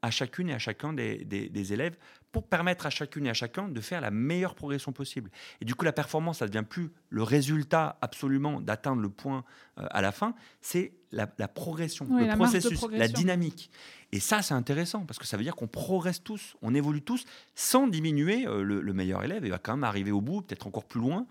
à 0.01 0.11
chacune 0.11 0.49
et 0.49 0.53
à 0.53 0.59
chacun 0.59 0.93
des, 0.93 1.23
des, 1.25 1.73
élèves 1.73 1.97
pour 2.31 2.47
permettre 2.47 2.85
à 2.85 2.89
chacune 2.89 3.25
et 3.25 3.29
à 3.29 3.33
chacun 3.33 3.67
de 3.67 3.81
faire 3.81 4.01
la 4.01 4.11
meilleure 4.11 4.55
progression 4.55 4.91
possible. 4.93 5.29
Et 5.59 5.65
du 5.65 5.75
coup, 5.75 5.83
la 5.83 5.91
performance, 5.91 6.39
ça 6.39 6.45
ne 6.45 6.51
devient 6.51 6.65
plus 6.67 6.91
le 7.09 7.23
résultat 7.23 7.97
absolument 8.01 8.61
d'atteindre 8.61 9.01
le 9.01 9.09
point 9.09 9.43
euh, 9.77 9.87
à 9.91 10.01
la 10.01 10.11
fin, 10.11 10.33
c'est 10.61 10.93
la, 11.11 11.27
progression, 11.27 12.07
le 12.09 12.35
processus, 12.35 12.79
la 12.91 13.09
dynamique. 13.09 13.69
Et 14.13 14.19
ça, 14.19 14.41
c'est 14.41 14.53
intéressant 14.53 15.05
parce 15.05 15.19
que 15.19 15.25
ça 15.25 15.35
veut 15.35 15.43
dire 15.43 15.55
qu'on 15.55 15.67
progresse 15.67 16.23
tous, 16.23 16.55
on 16.61 16.73
évolue 16.73 17.01
tous 17.01 17.25
sans 17.53 17.87
diminuer 17.87 18.47
euh, 18.47 18.63
le, 18.63 18.93
meilleur 18.93 19.23
élève. 19.23 19.43
Il 19.43 19.51
va 19.51 19.57
quand 19.57 19.73
même 19.73 19.83
arriver 19.83 20.11
au 20.11 20.21
bout, 20.21 20.41
peut-être 20.41 20.67
encore 20.67 20.85
plus 20.85 21.01
loin. 21.01 21.27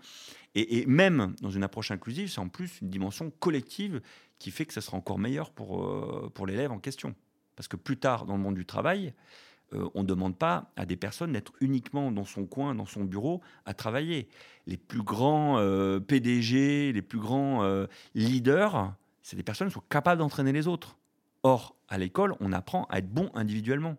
Et, 0.53 0.85
même 0.85 1.33
dans 1.41 1.49
une 1.49 1.63
approche 1.63 1.91
inclusive, 1.91 2.29
c'est 2.29 2.39
en 2.39 2.49
plus 2.49 2.79
une 2.81 2.89
dimension 2.89 3.31
collective 3.39 4.01
qui 4.37 4.51
fait 4.51 4.65
que 4.65 4.73
ça 4.73 4.81
sera 4.81 4.97
encore 4.97 5.17
meilleur 5.17 5.49
pour, 5.49 5.83
euh, 5.83 6.29
pour 6.33 6.45
l'élève 6.45 6.71
en 6.71 6.79
question. 6.79 7.15
Parce 7.55 7.67
que 7.67 7.77
plus 7.77 7.97
tard, 7.97 8.25
dans 8.25 8.35
le 8.35 8.41
monde 8.41 8.55
du 8.55 8.65
travail, 8.65 9.13
euh, 9.73 9.89
on 9.93 10.03
ne 10.03 10.07
demande 10.07 10.37
pas 10.37 10.71
à 10.75 10.85
des 10.85 10.95
personnes 10.95 11.33
d'être 11.33 11.53
uniquement 11.61 12.11
dans 12.11 12.25
son 12.25 12.45
coin, 12.45 12.75
dans 12.75 12.85
son 12.85 13.03
bureau, 13.03 13.41
à 13.65 13.73
travailler. 13.73 14.27
Les 14.67 14.77
plus 14.77 15.01
grands 15.01 15.57
PDG, 16.07 16.91
les 16.93 17.01
plus 17.01 17.19
grands 17.19 17.85
leaders, 18.13 18.93
c'est 19.23 19.35
des 19.35 19.43
personnes 19.43 19.69
qui 19.69 19.73
sont 19.73 19.83
capables 19.89 20.19
d'entraîner 20.19 20.51
les 20.51 20.67
autres. 20.67 20.97
Or, 21.43 21.75
à 21.87 21.97
l'école, 21.97 22.35
on 22.39 22.53
apprend 22.53 22.85
à 22.89 22.99
être 22.99 23.09
bon 23.09 23.31
individuellement. 23.33 23.97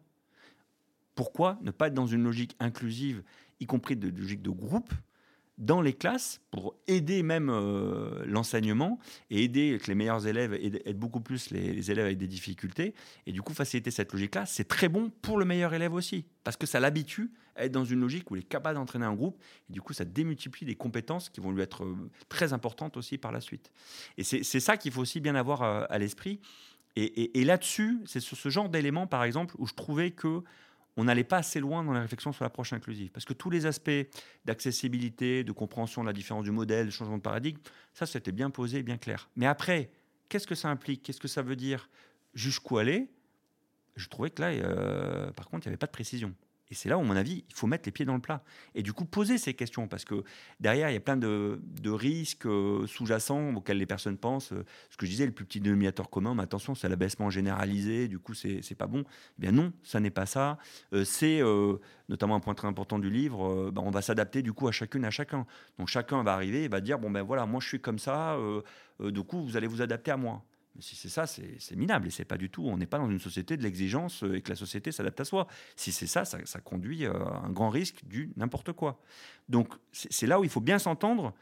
Pourquoi 1.14 1.58
ne 1.62 1.70
pas 1.70 1.88
être 1.88 1.94
dans 1.94 2.06
une 2.06 2.22
logique 2.22 2.56
inclusive, 2.60 3.22
y 3.60 3.66
compris 3.66 3.96
de 3.96 4.08
logique 4.08 4.42
de 4.42 4.50
groupe, 4.50 4.92
dans 5.62 5.80
les 5.80 5.92
classes 5.92 6.40
pour 6.50 6.74
aider 6.88 7.22
même 7.22 7.48
euh, 7.48 8.24
l'enseignement 8.26 8.98
et 9.30 9.44
aider 9.44 9.78
que 9.82 9.86
les 9.86 9.94
meilleurs 9.94 10.26
élèves 10.26 10.52
aident 10.54 10.98
beaucoup 10.98 11.20
plus 11.20 11.50
les, 11.50 11.90
élèves 11.90 12.06
avec 12.06 12.18
des 12.18 12.26
difficultés 12.26 12.94
et 13.26 13.32
du 13.32 13.42
coup 13.42 13.54
faciliter 13.54 13.90
cette 13.90 14.12
logique-là, 14.12 14.44
c'est 14.44 14.66
très 14.66 14.88
bon 14.88 15.10
pour 15.22 15.38
le 15.38 15.44
meilleur 15.44 15.72
élève 15.72 15.94
aussi 15.94 16.26
parce 16.42 16.56
que 16.56 16.66
ça 16.66 16.80
l'habitue 16.80 17.30
à 17.54 17.64
être 17.64 17.72
dans 17.72 17.84
une 17.84 18.00
logique 18.00 18.30
où 18.30 18.36
il 18.36 18.40
est 18.40 18.48
capable 18.48 18.74
d'entraîner 18.74 19.06
un 19.06 19.14
groupe 19.14 19.40
et 19.70 19.72
du 19.72 19.80
coup 19.80 19.92
ça 19.92 20.04
démultiplie 20.04 20.66
des 20.66 20.74
compétences 20.74 21.28
qui 21.28 21.40
vont 21.40 21.52
lui 21.52 21.62
être 21.62 21.84
euh, 21.84 22.10
très 22.28 22.52
importantes 22.52 22.96
aussi 22.96 23.16
par 23.16 23.30
la 23.30 23.40
suite. 23.40 23.70
Et 24.18 24.24
c'est 24.24 24.60
ça 24.60 24.76
qu'il 24.76 24.90
faut 24.90 25.00
aussi 25.00 25.20
bien 25.20 25.36
avoir 25.36 25.62
euh, 25.62 25.84
à 25.88 25.98
l'esprit 25.98 26.40
et, 26.94 27.44
là-dessus, 27.44 28.00
c'est 28.04 28.20
sur 28.20 28.36
ce 28.36 28.50
genre 28.50 28.68
d'éléments, 28.68 29.06
par 29.06 29.24
exemple, 29.24 29.54
où 29.58 29.66
je 29.66 29.72
trouvais 29.72 30.10
que 30.10 30.42
on 30.96 31.04
n'allait 31.04 31.24
pas 31.24 31.38
assez 31.38 31.60
loin 31.60 31.82
dans 31.82 31.92
la 31.92 32.00
réflexion 32.00 32.32
sur 32.32 32.44
l'approche 32.44 32.72
inclusive. 32.72 33.10
Parce 33.10 33.24
que 33.24 33.32
tous 33.32 33.50
les 33.50 33.66
aspects 33.66 33.90
d'accessibilité, 34.44 35.44
de 35.44 35.52
compréhension 35.52 36.02
de 36.02 36.06
la 36.06 36.12
différence 36.12 36.44
du 36.44 36.50
modèle, 36.50 36.86
de 36.86 36.90
changement 36.90 37.16
de 37.16 37.22
paradigme, 37.22 37.58
ça, 37.94 38.06
c'était 38.06 38.32
bien 38.32 38.50
posé, 38.50 38.82
bien 38.82 38.98
clair. 38.98 39.28
Mais 39.36 39.46
après, 39.46 39.90
qu'est-ce 40.28 40.46
que 40.46 40.54
ça 40.54 40.68
implique? 40.68 41.02
Qu'est-ce 41.02 41.20
que 41.20 41.28
ça 41.28 41.42
veut 41.42 41.56
dire? 41.56 41.88
Jusqu'où 42.34 42.78
aller? 42.78 43.08
Je 43.96 44.08
trouvais 44.08 44.30
que 44.30 44.40
là, 44.40 44.48
euh, 44.48 45.30
par 45.32 45.48
contre, 45.48 45.66
il 45.66 45.70
n'y 45.70 45.72
avait 45.72 45.78
pas 45.78 45.86
de 45.86 45.92
précision. 45.92 46.34
Et 46.72 46.74
c'est 46.74 46.88
là 46.88 46.96
où, 46.96 47.02
à 47.02 47.04
mon 47.04 47.16
avis, 47.16 47.44
il 47.50 47.54
faut 47.54 47.66
mettre 47.66 47.84
les 47.84 47.92
pieds 47.92 48.06
dans 48.06 48.14
le 48.14 48.20
plat. 48.20 48.42
Et 48.74 48.82
du 48.82 48.94
coup, 48.94 49.04
poser 49.04 49.36
ces 49.36 49.52
questions, 49.52 49.88
parce 49.88 50.06
que 50.06 50.24
derrière, 50.58 50.88
il 50.88 50.94
y 50.94 50.96
a 50.96 51.00
plein 51.00 51.18
de, 51.18 51.60
risques 51.84 52.46
euh, 52.46 52.86
sous-jacents 52.86 53.54
auxquels 53.54 53.76
les 53.76 53.84
personnes 53.84 54.16
pensent. 54.16 54.52
Euh, 54.52 54.64
ce 54.88 54.96
que 54.96 55.04
je 55.04 55.10
disais, 55.10 55.26
le 55.26 55.32
plus 55.32 55.44
petit 55.44 55.60
dénominateur 55.60 56.08
commun, 56.08 56.34
mais 56.34 56.44
attention, 56.44 56.74
c'est 56.74 56.88
l'abaissement 56.88 57.28
généralisé, 57.28 58.08
du 58.08 58.18
coup, 58.18 58.32
c'est 58.32 58.74
pas 58.74 58.86
bon. 58.86 59.04
Eh 59.38 59.42
bien 59.42 59.52
non, 59.52 59.74
ça 59.82 60.00
n'est 60.00 60.10
pas 60.10 60.24
ça. 60.24 60.56
Euh, 60.94 61.04
c'est 61.04 61.42
notamment 62.08 62.36
un 62.36 62.40
point 62.40 62.54
très 62.54 62.68
important 62.68 62.98
du 62.98 63.10
livre, 63.10 63.70
bah, 63.70 63.82
on 63.84 63.90
va 63.90 64.00
s'adapter 64.00 64.40
du 64.40 64.54
coup 64.54 64.66
à 64.66 64.72
chacune, 64.72 65.04
à 65.04 65.10
chacun. 65.10 65.46
Donc 65.78 65.88
chacun 65.88 66.22
va 66.22 66.32
arriver 66.32 66.64
et 66.64 66.68
va 66.68 66.80
dire, 66.80 66.98
bon 66.98 67.10
ben 67.10 67.22
voilà, 67.22 67.44
moi 67.44 67.60
je 67.60 67.68
suis 67.68 67.80
comme 67.80 67.98
ça, 67.98 68.38
du 69.00 69.22
coup, 69.22 69.42
vous 69.42 69.56
allez 69.58 69.66
vous 69.66 69.82
adapter 69.82 70.10
à 70.10 70.16
moi. 70.16 70.42
Si 70.80 70.96
c'est 70.96 71.08
ça, 71.08 71.26
c'est 71.26 71.76
minable 71.76 72.08
et 72.08 72.10
c'est 72.10 72.24
pas 72.24 72.38
du 72.38 72.48
tout. 72.48 72.64
On 72.64 72.78
n'est 72.78 72.86
pas 72.86 72.98
dans 72.98 73.10
une 73.10 73.18
société 73.18 73.56
de 73.56 73.62
l'exigence 73.62 74.24
euh, 74.24 74.36
et 74.36 74.42
que 74.42 74.48
la 74.48 74.56
société 74.56 74.90
s'adapte 74.90 75.20
à 75.20 75.24
soi. 75.24 75.46
Si 75.76 75.92
c'est 75.92 76.06
ça, 76.06 76.24
ça, 76.24 76.60
conduit 76.60 77.04
euh, 77.04 77.12
à 77.12 77.44
un 77.44 77.50
grand 77.50 77.68
risque 77.68 78.04
du 78.04 78.32
n'importe 78.36 78.72
quoi. 78.72 79.00
Donc 79.48 79.74
c'est 79.92 80.26
là 80.26 80.40
où 80.40 80.44
il 80.44 80.50
faut 80.50 80.60
bien 80.60 80.78
s'entendre. 80.78 81.34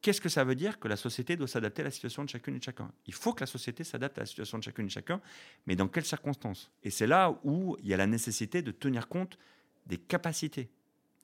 Qu'est-ce 0.00 0.20
que 0.20 0.28
ça 0.28 0.44
veut 0.44 0.54
dire 0.54 0.78
que 0.78 0.86
la 0.86 0.96
société 0.96 1.36
doit 1.36 1.48
s'adapter 1.48 1.82
à 1.82 1.86
la 1.86 1.90
situation 1.90 2.24
de 2.24 2.28
chacune 2.28 2.54
et 2.54 2.58
de 2.60 2.64
chacun? 2.64 2.90
Il 3.06 3.14
faut 3.14 3.32
que 3.32 3.40
la 3.40 3.46
société 3.46 3.82
s'adapte 3.82 4.16
à 4.18 4.22
la 4.22 4.26
situation 4.26 4.56
de 4.56 4.62
chacune 4.62 4.84
et 4.84 4.88
de 4.88 4.92
chacun, 4.92 5.20
mais 5.66 5.74
dans 5.74 5.88
quelles 5.88 6.04
circonstances? 6.04 6.70
Et 6.84 6.90
c'est 6.90 7.08
là 7.08 7.36
où 7.42 7.76
il 7.82 7.88
y 7.88 7.94
a 7.94 7.96
la 7.96 8.06
nécessité 8.06 8.62
de 8.62 8.70
tenir 8.70 9.08
compte 9.08 9.38
des 9.86 9.98
capacités 9.98 10.70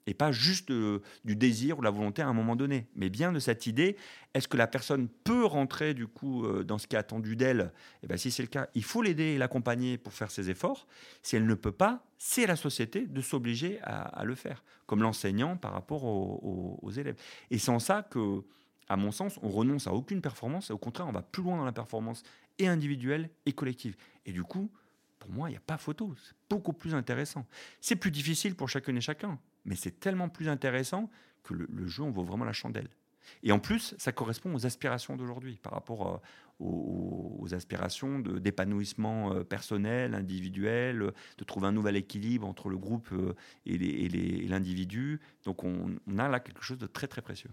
et 0.07 0.15
pas 0.15 0.33
juste 0.33 0.71
du 0.71 1.37
désir 1.37 1.79
ou 1.79 1.83
la 1.83 1.91
volonté 1.91 2.23
à 2.23 2.29
un 2.29 2.33
moment 2.33 2.57
donné, 2.57 2.87
mais 2.95 3.09
bien 3.09 3.33
de 3.33 3.39
cette 3.39 3.67
idée, 3.67 3.97
est-ce 4.35 4.49
que 4.49 4.57
la 4.57 4.67
personne 4.67 5.09
peut 5.09 5.45
rentrer 5.45 5.95
du 5.95 6.07
coup 6.07 6.45
euh, 6.45 6.65
dans 6.65 6.79
ce 6.79 6.87
qui 6.87 6.97
est 6.97 6.99
attendu 6.99 7.37
d'elle? 7.37 7.73
Et 8.03 8.05
eh 8.05 8.07
bien 8.09 8.17
si 8.17 8.31
c'est 8.31 8.43
le 8.43 8.49
cas, 8.49 8.69
il 8.75 8.85
faut 8.85 9.03
l'aider 9.03 9.25
et 9.25 9.39
l'accompagner 9.39 9.97
pour 9.97 10.13
faire 10.13 10.31
ses 10.31 10.51
efforts. 10.51 10.87
Si 11.23 11.37
elle 11.37 11.47
ne 11.47 11.55
peut 11.55 11.73
pas, 11.73 12.05
c'est 12.19 12.47
la 12.47 12.57
société 12.57 13.07
de 13.07 13.21
s'obliger 13.21 13.81
à, 13.83 14.25
le 14.25 14.35
faire, 14.35 14.65
comme 14.87 15.03
l'enseignant 15.03 15.57
par 15.57 15.73
rapport 15.73 16.05
aux, 16.05 16.79
aux 16.81 16.91
élèves. 16.91 17.17
Et 17.51 17.59
en 17.69 17.79
ça 17.79 18.03
que, 18.03 18.43
à 18.89 18.97
mon 18.97 19.13
sens, 19.13 19.39
on 19.43 19.49
renonce 19.49 19.87
à 19.87 19.93
aucune 19.93 20.21
performance, 20.21 20.71
et 20.71 20.73
au 20.73 20.79
contraire, 20.79 21.07
on 21.07 21.13
va 21.13 21.23
plus 21.23 21.43
loin 21.43 21.57
dans 21.57 21.65
la 21.65 21.73
performance 21.73 22.23
et 22.59 22.69
individuelle 22.69 23.31
et 23.47 23.53
collective. 23.53 23.97
Et 24.27 24.33
du 24.33 24.43
coup, 24.43 24.71
pour 25.25 25.33
moi, 25.33 25.49
il 25.49 25.53
n'y 25.53 25.57
a 25.57 25.63
pas 25.67 25.79
photo. 25.79 26.15
C'est 26.23 26.35
beaucoup 26.51 26.75
plus 26.75 26.95
intéressant. 26.95 27.47
C'est 27.81 27.97
plus 27.97 28.11
difficile 28.11 28.55
pour 28.55 28.69
chacun 28.69 28.95
et 28.95 29.01
chacun 29.01 29.39
mais 29.65 29.77
c'est 29.77 29.99
tellement 30.01 30.29
plus 30.29 30.49
intéressant 30.49 31.11
que 31.43 31.55
le, 31.55 31.87
jeu 31.87 32.03
en 32.03 32.11
vaut 32.11 32.23
vraiment 32.23 32.45
la 32.45 32.53
chandelle. 32.53 32.89
Et 33.43 33.53
en 33.53 33.59
plus, 33.59 33.95
ça 33.99 34.13
correspond 34.13 34.55
aux 34.55 34.67
aspirations 34.67 35.17
d'aujourd'hui 35.17 35.59
par 35.63 35.73
rapport 35.73 36.21
aux, 36.61 37.47
aspirations 37.53 38.19
d'épanouissement 38.19 39.45
personnel, 39.45 40.15
individuel, 40.15 41.13
de 41.39 41.45
trouver 41.45 41.69
un 41.69 41.73
nouvel 41.73 41.97
équilibre 41.97 42.47
entre 42.47 42.69
le 42.69 42.77
groupe 42.77 43.09
et 43.65 44.47
l'individu. 44.47 45.21
Donc 45.45 45.65
on, 45.65 45.97
on 46.07 46.19
a 46.19 46.29
là 46.29 46.41
quelque 46.41 46.63
chose 46.63 46.79
de 46.79 46.87
très 46.87 47.07
très 47.07 47.23
précieux. 47.23 47.51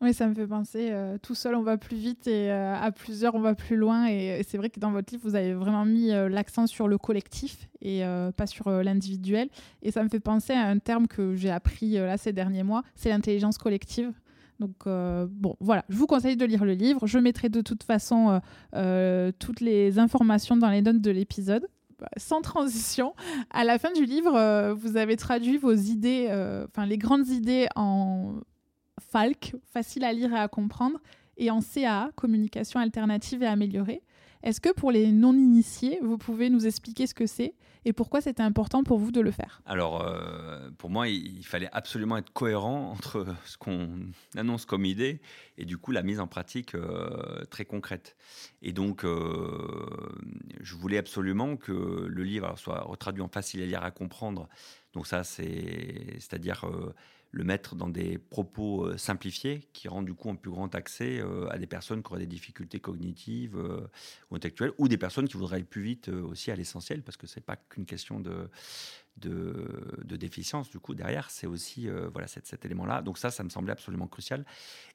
Oui, 0.00 0.12
ça 0.12 0.26
me 0.26 0.34
fait 0.34 0.46
penser, 0.46 0.88
euh, 0.90 1.16
tout 1.22 1.34
seul 1.34 1.54
on 1.54 1.62
va 1.62 1.78
plus 1.78 1.96
vite 1.96 2.26
et 2.26 2.50
euh, 2.50 2.74
à 2.74 2.90
plusieurs 2.90 3.34
on 3.34 3.40
va 3.40 3.54
plus 3.54 3.76
loin. 3.76 4.06
Et, 4.06 4.42
c'est 4.46 4.58
vrai 4.58 4.68
que 4.68 4.80
dans 4.80 4.90
votre 4.90 5.12
livre, 5.12 5.22
vous 5.24 5.36
avez 5.36 5.54
vraiment 5.54 5.84
mis 5.84 6.12
euh, 6.12 6.28
l'accent 6.28 6.66
sur 6.66 6.88
le 6.88 6.98
collectif 6.98 7.68
et 7.80 8.02
pas 8.36 8.46
sur 8.46 8.70
l'individuel. 8.70 9.48
Et 9.82 9.90
ça 9.90 10.02
me 10.02 10.08
fait 10.08 10.20
penser 10.20 10.54
à 10.54 10.66
un 10.66 10.78
terme 10.78 11.06
que 11.06 11.34
j'ai 11.34 11.50
appris 11.50 11.92
là 11.92 12.16
ces 12.16 12.32
derniers 12.32 12.62
mois, 12.62 12.82
c'est 12.94 13.10
l'intelligence 13.10 13.58
collective. 13.58 14.10
Donc 14.58 14.86
bon, 14.86 15.54
voilà, 15.60 15.84
je 15.90 15.96
vous 15.96 16.06
conseille 16.06 16.38
de 16.38 16.46
lire 16.46 16.64
le 16.64 16.72
livre. 16.72 17.06
Je 17.06 17.18
mettrai 17.18 17.50
de 17.50 17.60
toute 17.60 17.82
façon 17.82 18.40
toutes 19.38 19.60
les 19.60 19.98
informations 19.98 20.56
dans 20.56 20.70
les 20.70 20.80
notes 20.80 21.02
de 21.02 21.10
l'épisode 21.10 21.66
bah, 21.98 22.08
sans 22.16 22.40
transition, 22.40 23.14
à 23.50 23.64
la 23.64 23.78
fin 23.78 23.92
du 23.92 24.06
livre, 24.06 24.72
vous 24.72 24.96
avez 24.96 25.16
traduit 25.16 25.58
vos 25.58 25.74
idées, 25.74 26.28
enfin 26.66 26.86
les 26.86 26.96
grandes 26.96 27.28
idées 27.28 27.68
en 27.76 28.36
FALC, 29.00 29.54
facile 29.72 30.04
à 30.04 30.12
lire 30.12 30.32
et 30.32 30.38
à 30.38 30.48
comprendre, 30.48 31.00
et 31.36 31.50
en 31.50 31.60
CAA, 31.60 32.10
communication 32.14 32.80
alternative 32.80 33.42
et 33.42 33.46
améliorée. 33.46 34.02
Est-ce 34.42 34.60
que 34.60 34.72
pour 34.72 34.92
les 34.92 35.10
non-initiés, 35.10 35.98
vous 36.02 36.18
pouvez 36.18 36.50
nous 36.50 36.66
expliquer 36.66 37.06
ce 37.06 37.14
que 37.14 37.26
c'est 37.26 37.54
et 37.86 37.92
pourquoi 37.92 38.20
c'était 38.20 38.42
important 38.42 38.82
pour 38.82 38.98
vous 38.98 39.10
de 39.10 39.20
le 39.20 39.30
faire? 39.30 39.62
Alors, 39.66 40.02
euh, 40.02 40.70
pour 40.78 40.90
moi, 40.90 41.08
il, 41.08 41.44
fallait 41.44 41.68
absolument 41.72 42.16
être 42.16 42.32
cohérent 42.32 42.90
entre 42.92 43.26
ce 43.44 43.56
qu'on 43.56 43.88
annonce 44.36 44.64
comme 44.64 44.84
idée 44.84 45.20
et 45.58 45.64
du 45.64 45.78
coup 45.78 45.92
la 45.92 46.02
mise 46.02 46.20
en 46.20 46.26
pratique 46.26 46.74
euh, 46.74 47.44
très 47.50 47.64
concrète. 47.64 48.16
Et 48.62 48.72
donc, 48.72 49.04
euh, 49.04 49.66
je 50.60 50.74
voulais 50.74 50.98
absolument 50.98 51.56
que 51.56 51.72
le 51.72 52.22
livre 52.22 52.58
soit 52.58 52.82
retraduit 52.82 53.22
en 53.22 53.28
facile 53.28 53.62
à 53.62 53.66
lire, 53.66 53.82
à 53.82 53.90
comprendre. 53.90 54.48
Donc 54.92 55.06
ça, 55.06 55.24
c'est, 55.24 56.16
c'est-à-dire 56.18 56.66
le 57.34 57.42
mettre 57.42 57.74
dans 57.74 57.88
des 57.88 58.18
propos 58.18 58.86
euh, 58.86 58.96
simplifiés 58.96 59.68
qui 59.72 59.88
rendent 59.88 60.06
du 60.06 60.14
coup 60.14 60.30
un 60.30 60.36
plus 60.36 60.52
grand 60.52 60.72
accès 60.74 61.18
euh, 61.18 61.48
à 61.50 61.58
des 61.58 61.66
personnes 61.66 62.02
qui 62.02 62.10
auraient 62.10 62.20
des 62.20 62.26
difficultés 62.26 62.78
cognitives 62.78 63.56
euh, 63.56 63.88
ou 64.30 64.36
intellectuelles 64.36 64.70
ou 64.78 64.86
des 64.86 64.96
personnes 64.96 65.26
qui 65.26 65.36
voudraient 65.36 65.56
aller 65.56 65.64
plus 65.64 65.82
vite 65.82 66.08
aussi 66.08 66.52
à 66.52 66.56
l'essentiel 66.56 67.02
parce 67.02 67.16
que 67.16 67.26
c'est 67.26 67.40
pas 67.40 67.56
qu'une 67.56 67.86
question 67.86 68.20
de, 68.20 68.48
de, 69.16 70.16
déficience 70.16 70.70
du 70.70 70.78
coup 70.78 70.94
derrière 70.94 71.28
c'est 71.28 71.48
aussi 71.48 71.88
voilà 72.12 72.28
cet, 72.28 72.46
cet 72.46 72.64
élément 72.64 72.86
là 72.86 73.02
donc 73.02 73.18
ça 73.18 73.32
ça 73.32 73.42
me 73.42 73.48
semblait 73.48 73.72
absolument 73.72 74.06
crucial. 74.06 74.44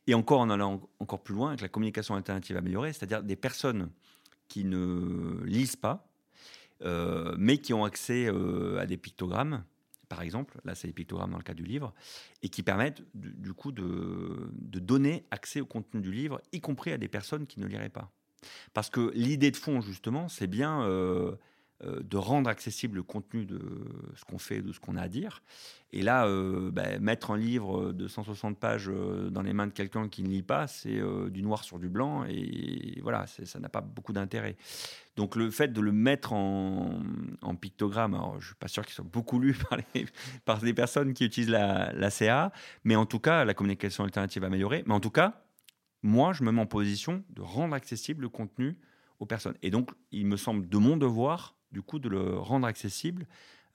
Et 0.08 0.14
encore 0.14 0.40
en 0.40 0.50
allant 0.50 0.90
encore 1.00 1.22
plus 1.22 1.36
loin 1.36 1.50
avec 1.50 1.62
la 1.62 1.68
communication 1.68 2.16
alternative 2.16 2.56
améliorée 2.56 2.94
c'est-à-dire 2.94 3.22
des 3.22 3.36
personnes 3.36 3.90
qui 4.48 4.64
ne 4.64 5.44
lisent 5.44 5.76
pas 5.76 6.08
mais 7.38 7.58
qui 7.58 7.74
ont 7.74 7.84
accès 7.84 8.30
à 8.80 8.86
des 8.86 8.98
pictogrammes 8.98 9.64
par 10.10 10.22
exemple, 10.24 10.60
là 10.66 10.76
c'est 10.76 10.88
les 10.88 10.94
pictogrammes 10.94 11.32
dans 11.32 11.38
le 11.38 11.44
cas 11.44 11.54
du 11.54 11.64
livre, 11.64 11.94
et 12.42 12.50
qui 12.50 12.64
permettent 12.64 13.04
du, 13.14 13.54
coup 13.54 13.72
de, 13.72 14.50
donner 14.52 15.26
accès 15.32 15.62
au 15.62 15.66
contenu 15.66 16.02
du 16.02 16.12
livre, 16.12 16.42
y 16.52 16.60
compris 16.60 16.92
à 16.92 16.98
des 16.98 17.08
personnes 17.08 17.48
qui 17.48 17.60
ne 17.60 17.68
liraient 17.68 17.90
pas. 17.90 18.12
Parce 18.74 18.90
que 18.90 19.12
l'idée 19.14 19.52
de 19.52 19.58
fond, 19.58 19.82
justement, 19.82 20.28
c'est 20.28 20.48
bien 20.48 20.82
euh, 20.84 21.36
de 21.84 22.18
rendre 22.18 22.50
accessible 22.50 22.98
le 22.98 23.04
contenu 23.04 23.46
de 23.46 23.60
ce 24.16 24.26
qu'on 24.26 24.38
fait, 24.38 24.62
de 24.62 24.74
ce 24.74 24.80
qu'on 24.80 24.98
a 24.98 25.04
à 25.04 25.08
dire. 25.08 25.42
Et 25.92 26.02
là, 26.02 26.28
euh, 26.28 26.72
bah, 26.72 27.00
mettre 27.00 27.32
un 27.32 27.38
livre 27.38 27.94
de 27.94 28.08
160 28.08 28.60
pages 28.60 28.92
dans 29.32 29.42
les 29.42 29.54
mains 29.54 29.68
de 29.68 29.72
quelqu'un 29.72 30.08
qui 30.10 30.24
ne 30.24 30.30
lit 30.30 30.44
pas, 30.44 30.68
c'est 30.68 31.02
du 31.30 31.42
noir 31.42 31.64
sur 31.64 31.80
du 31.80 31.90
blanc, 31.90 32.26
et 32.26 33.00
voilà, 33.02 33.26
ça 33.28 33.60
n'a 33.60 33.70
pas 33.70 33.82
beaucoup 33.82 34.14
d'intérêt. 34.14 34.56
Donc 35.16 35.36
le 35.36 35.52
fait 35.52 35.74
de 35.74 35.82
le 35.82 35.92
mettre 35.92 36.32
en, 36.32 37.02
pictogramme, 37.60 38.14
alors 38.14 38.40
je 38.40 38.48
suis 38.48 38.56
pas 38.56 38.70
sûr 38.70 38.86
qu'il 38.86 38.94
soit 38.94 39.04
beaucoup 39.04 39.40
lu 39.40 39.58
par 40.46 40.60
des 40.60 40.74
personnes 40.74 41.14
qui 41.14 41.26
utilisent 41.26 41.50
la, 41.50 41.92
la, 41.94 42.10
CA, 42.10 42.54
mais 42.84 42.96
en 42.96 43.06
tout 43.06 43.20
cas, 43.20 43.44
la 43.44 43.54
communication 43.54 44.04
alternative 44.04 44.44
améliorée, 44.44 44.84
mais 44.86 44.94
en 44.94 45.00
tout 45.00 45.10
cas, 45.10 45.44
moi, 46.02 46.34
je 46.34 46.44
me 46.44 46.52
mets 46.52 46.62
en 46.62 46.66
position 46.66 47.24
de 47.32 47.42
rendre 47.42 47.76
accessible 47.76 48.22
le 48.22 48.30
contenu 48.30 48.78
aux 49.20 49.26
personnes. 49.26 49.56
Et 49.62 49.70
donc, 49.70 49.92
il 50.12 50.26
me 50.26 50.38
semble 50.38 50.70
de 50.70 50.78
mon 50.78 50.96
devoir, 50.96 51.58
du 51.72 51.82
coup, 51.82 52.00
de 52.00 52.10
le 52.10 52.38
rendre 52.38 52.68
accessible 52.68 53.28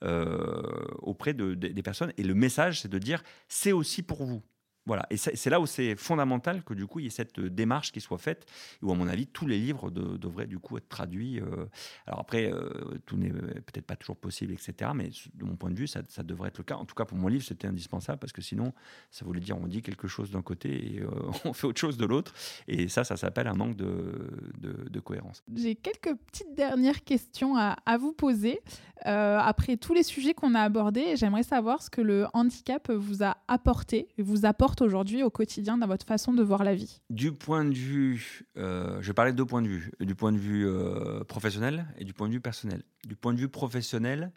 euh, 0.03 0.61
auprès 0.99 1.33
de, 1.33 1.53
des 1.53 1.83
personnes. 1.83 2.13
Et 2.17 2.23
le 2.23 2.33
message, 2.33 2.81
c'est 2.81 2.89
de 2.89 2.99
dire, 2.99 3.23
c'est 3.47 3.71
aussi 3.71 4.03
pour 4.03 4.25
vous. 4.25 4.43
Voilà, 4.85 5.07
et 5.09 5.17
c'est 5.17 5.49
là 5.49 5.59
où 5.59 5.65
c'est 5.65 5.95
fondamental 5.95 6.63
que 6.63 6.75
du 6.75 6.85
coup 6.85 6.99
il 6.99 7.03
y 7.03 7.07
ait 7.07 7.11
cette 7.11 7.39
euh, 7.39 7.49
démarche 7.49 7.91
qui 7.91 8.01
soit 8.01 8.19
faite, 8.19 8.45
où 8.83 8.91
à 8.91 8.95
mon 8.95 9.07
avis 9.07 9.25
tous 9.25 9.47
les 9.47 9.57
livres 9.57 9.89
devraient 9.89 10.45
du 10.45 10.59
coup 10.59 10.77
être 10.77 10.87
traduits. 10.87 11.39
Euh. 11.39 11.65
alors 12.05 12.19
après, 12.19 12.51
euh, 12.51 12.69
tout 13.07 13.17
n'est 13.17 13.31
peut-être 13.31 13.85
pas 13.85 13.95
toujours 13.95 14.15
possible, 14.15 14.53
etc. 14.53 14.91
Mais 14.93 15.09
de 15.33 15.43
mon 15.43 15.55
point 15.55 15.71
de 15.71 15.75
vue, 15.75 15.87
ça, 15.87 16.01
devrait 16.23 16.49
être 16.49 16.59
le 16.59 16.63
cas. 16.63 16.75
En 16.75 16.85
tout 16.85 16.93
cas 16.93 17.05
pour 17.05 17.17
mon 17.17 17.27
livre, 17.27 17.43
c'était 17.43 17.67
indispensable 17.67 18.19
parce 18.19 18.31
que 18.31 18.43
sinon, 18.43 18.73
ça 19.09 19.25
voulait 19.25 19.39
dire 19.39 19.57
on 19.57 19.65
dit 19.65 19.81
quelque 19.81 20.07
chose 20.07 20.29
d'un 20.29 20.43
côté 20.43 20.97
et 20.97 21.03
on 21.45 21.53
fait 21.53 21.65
autre 21.65 21.81
chose 21.81 21.97
de 21.97 22.05
l'autre. 22.05 22.33
Et 22.67 22.87
ça, 22.87 23.03
ça 23.03 23.17
s'appelle 23.17 23.47
un 23.47 23.55
manque 23.55 23.75
de, 23.75 24.99
cohérence. 25.03 25.43
J'ai 25.53 25.75
quelques 25.75 26.15
petites 26.15 26.55
dernières 26.55 27.03
questions 27.03 27.55
à, 27.57 27.77
à 27.85 27.97
vous 27.97 28.11
poser. 28.13 28.59
après 29.03 29.77
tous 29.77 29.93
les 29.93 30.03
sujets 30.03 30.33
qu'on 30.33 30.55
a 30.55 30.61
abordés, 30.61 31.15
j'aimerais 31.15 31.43
savoir 31.43 31.83
ce 31.83 31.89
que 31.89 32.01
le 32.01 32.25
handicap 32.33 32.91
vous 32.91 33.23
a 33.23 33.37
apporté, 33.47 34.07
vous 34.17 34.45
apporte 34.45 34.74
aujourd'hui 34.81 35.23
au 35.23 35.29
quotidien 35.29 35.77
dans 35.77 35.87
votre 35.87 36.05
façon 36.05 36.33
de 36.33 36.43
voir 36.43 36.63
la 36.63 36.75
vie? 36.75 37.01
Du 37.09 37.31
point 37.31 37.65
de 37.65 37.73
vue, 37.73 38.45
euh, 38.57 38.97
je 39.01 39.11
parlais 39.11 39.31
de 39.31 39.37
deux 39.37 39.45
points 39.45 39.61
de 39.61 39.67
vue, 39.67 39.91
du 39.99 40.15
point 40.15 40.31
de 40.31 40.37
vue 40.37 40.67
euh, 40.67 41.23
professionnel 41.23 41.85
et 41.97 42.05
du 42.05 42.13
point 42.13 42.27
de 42.27 42.33
vue 42.33 42.41
personnel. 42.41 42.83
Du 43.05 43.15
point 43.15 43.33
de 43.33 43.39
vue 43.39 43.49
professionnel, 43.49 44.31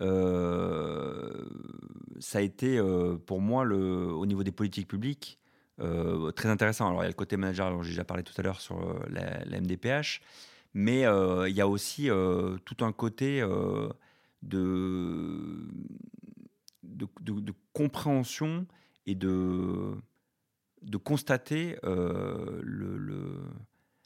euh, 0.00 1.44
ça 2.20 2.38
a 2.38 2.40
été 2.42 2.80
pour 3.26 3.40
moi 3.40 3.64
le, 3.64 3.76
au 4.12 4.26
niveau 4.26 4.42
des 4.42 4.52
politiques 4.52 4.88
publiques 4.88 5.38
très 5.78 6.48
intéressant. 6.48 6.88
Alors 6.88 7.02
il 7.02 7.04
y 7.04 7.06
a 7.06 7.10
le 7.10 7.14
côté 7.14 7.36
manager, 7.36 7.70
dont 7.70 7.82
j'ai 7.82 7.90
déjà 7.90 8.04
parlé 8.04 8.22
tout 8.22 8.34
à 8.36 8.42
l'heure 8.42 8.60
sur 8.60 8.78
la, 9.08 9.60
MDPH, 9.60 10.20
mais 10.72 11.00
il 11.00 11.54
y 11.54 11.60
a 11.60 11.68
aussi 11.68 12.08
tout 12.64 12.84
un 12.84 12.92
côté 12.92 13.44
de, 14.42 15.66
de, 16.82 17.52
compréhension 17.72 18.66
et 19.06 19.14
de, 19.14 19.94
de 20.82 20.96
constater 20.96 21.78
euh, 21.84 22.60
le, 22.62 23.40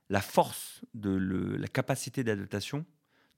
la 0.09 0.21
force 0.21 0.85
de 0.95 1.11
la 1.11 1.69
capacité 1.69 2.25
d'adaptation 2.25 2.85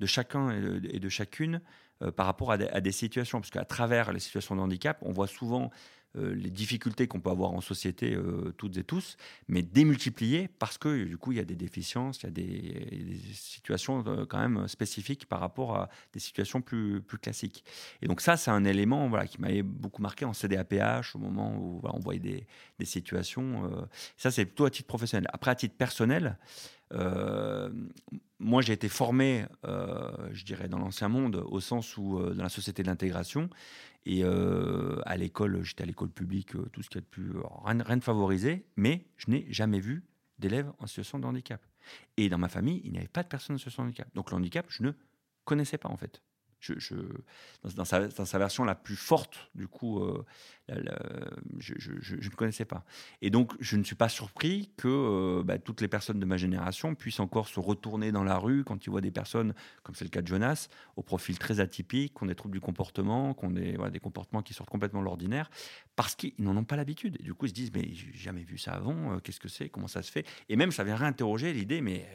de 0.01 0.07
chacun 0.07 0.51
et 0.51 0.99
de 0.99 1.09
chacune 1.09 1.61
euh, 2.03 2.11
par 2.11 2.27
rapport 2.27 2.51
à 2.53 2.59
des, 2.59 2.69
à 2.69 2.81
des 2.81 2.93
situations. 2.93 3.41
Parce 3.41 3.51
qu'à 3.51 3.65
travers 3.65 4.13
les 4.13 4.21
situations 4.21 4.57
de 4.57 4.61
handicap, 4.61 4.99
on 5.03 5.13
voit 5.13 5.27
souvent 5.27 5.71
euh, 6.17 6.35
les 6.35 6.51
difficultés 6.51 7.07
qu'on 7.07 7.21
peut 7.21 7.31
avoir 7.31 7.53
en 7.53 7.61
société 7.61 8.17
euh, 8.17 8.53
toutes 8.57 8.77
et 8.79 8.83
tous, 8.83 9.17
mais 9.47 9.63
démultipliées 9.63 10.49
parce 10.59 10.77
que 10.77 11.05
du 11.05 11.17
coup 11.17 11.31
il 11.31 11.39
y 11.39 11.41
a 11.41 11.45
des 11.45 11.55
déficiences, 11.55 12.21
il 12.23 12.25
y 12.25 12.27
a 12.27 12.33
des, 12.33 13.17
situations 13.33 14.03
euh, 14.09 14.27
quand 14.27 14.41
même 14.41 14.67
spécifiques 14.67 15.27
par 15.27 15.39
rapport 15.39 15.77
à 15.77 15.89
des 16.13 16.19
situations 16.19 16.63
plus, 16.63 17.01
classiques. 17.23 17.65
Et 18.03 18.09
donc 18.09 18.23
ça 18.23 18.37
c'est 18.37 18.51
un 18.51 18.65
élément 18.65 19.09
voilà, 19.09 19.29
qui 19.29 19.41
m'avait 19.41 19.63
beaucoup 19.63 20.03
marqué 20.03 20.25
en 20.25 20.33
CDAPH 20.33 21.15
au 21.15 21.19
moment 21.19 21.57
où 21.57 21.81
on 21.85 22.01
voyait 22.01 22.19
des, 22.19 22.45
des 22.81 22.87
situations. 22.87 23.71
ça 24.17 24.33
c'est 24.33 24.47
plutôt 24.47 24.65
à 24.65 24.71
titre 24.71 24.89
professionnel. 24.89 25.29
Après 25.33 25.53
à 25.53 25.55
titre 25.55 25.77
personnel, 25.77 26.39
moi, 28.41 28.63
j'ai 28.63 28.73
été 28.73 28.89
formé, 28.89 29.45
je 29.63 30.45
dirais, 30.45 30.67
dans 30.67 30.79
l'ancien 30.79 31.09
monde, 31.09 31.45
au 31.47 31.61
sens 31.61 31.97
où, 31.97 32.19
dans 32.21 32.43
la 32.43 32.49
société 32.49 32.83
de 32.83 32.89
l'intégration, 32.89 33.49
et 34.07 34.25
euh, 34.25 35.01
à 35.05 35.17
l'école, 35.17 35.63
j'étais 35.63 35.83
à 35.83 35.87
l'école 35.87 36.11
publique, 36.11 36.55
euh, 36.57 36.69
tout 36.73 36.83
ce 36.83 36.89
qui 36.89 36.99
est 36.99 37.03
de 37.03 37.07
plus. 37.07 37.37
Euh, 37.37 37.43
rien, 37.65 37.97
de 37.97 38.03
favorisé, 38.03 38.65
mais 38.77 39.07
je 39.17 39.31
n'ai 39.31 39.47
jamais 39.53 39.81
vu 39.81 40.05
d'élèves 40.39 40.73
en 40.79 40.87
situation 40.87 41.19
de 41.19 41.27
handicap. 41.27 41.65
Et 42.17 42.29
dans 42.29 42.39
ma 42.39 42.49
famille, 42.49 42.81
il 42.85 42.93
n'y 42.93 42.99
avait 42.99 43.09
pas 43.09 43.23
de 43.23 43.29
personnes 43.29 43.57
en 43.57 43.59
situation 43.59 43.83
de 43.83 43.89
handicap. 43.89 44.09
Donc 44.15 44.31
le 44.31 44.37
handicap, 44.37 44.67
je 44.69 44.83
ne 44.83 44.93
connaissais 45.45 45.79
pas 45.79 45.89
en 45.89 45.97
fait 45.97 46.23
je, 46.61 46.95
dans, 47.75 47.85
sa, 47.85 48.39
version 48.39 48.65
la 48.65 48.75
plus 48.75 48.97
forte, 48.97 49.51
du 49.55 49.67
coup, 49.67 50.03
euh, 50.03 50.25
je, 51.59 51.73
ne 52.15 52.35
connaissais 52.37 52.65
pas. 52.65 52.85
Et 53.23 53.31
donc, 53.31 53.53
je 53.61 53.77
ne 53.77 53.83
suis 53.83 53.95
pas 53.95 54.09
surpris 54.09 54.71
que 54.77 54.89
euh, 54.89 55.43
bah, 55.43 55.59
toutes 55.59 55.81
les 55.81 55.89
personnes 55.89 56.21
de 56.21 56.27
ma 56.27 56.37
génération 56.37 56.95
puissent 56.95 57.21
encore 57.21 57.49
se 57.49 57.61
retourner 57.61 58.13
dans 58.13 58.25
la 58.25 58.39
rue 58.39 58.65
quand 58.65 58.87
ils 58.87 58.91
voient 58.91 59.01
des 59.01 59.11
personnes, 59.11 59.55
comme 59.83 59.95
c'est 59.95 60.05
le 60.05 60.11
cas 60.11 60.23
de 60.23 60.27
Jonas, 60.27 60.69
au 60.97 61.03
profil 61.03 61.39
très 61.39 61.61
atypique, 61.61 62.15
qui 62.15 62.23
ont 62.23 62.27
des 62.27 62.35
troubles 62.35 62.55
du 62.55 62.61
comportement, 62.61 63.35
qui 63.35 63.45
ont 63.47 63.51
des, 63.51 63.77
des 63.91 64.01
comportements 64.01 64.43
qui 64.43 64.55
sortent 64.55 64.71
complètement 64.71 65.01
de 65.01 65.07
l'ordinaire, 65.07 65.51
parce 65.97 66.15
qu'ils 66.15 66.35
n'en 66.39 66.57
ont 66.57 66.65
pas 66.65 66.77
l'habitude. 66.77 67.17
Et 67.21 67.23
du 67.23 67.35
coup, 67.35 67.47
ils 67.47 67.51
se 67.51 67.55
disent, 67.55 67.73
mais 67.75 67.89
j'ai 67.93 68.13
jamais 68.13 68.43
vu 68.43 68.59
ça 68.59 68.73
avant, 68.73 69.15
euh, 69.15 69.19
qu'est-ce 69.19 69.41
que 69.41 69.49
c'est, 69.49 69.69
comment 69.69 69.89
ça 69.89 70.03
se 70.03 70.13
fait? 70.13 70.27
Et 70.49 70.57
même, 70.57 70.73
ça 70.73 70.85
vient 70.85 70.97
réinterroger 70.97 71.53
l'idée, 71.53 71.81
mais 71.81 72.07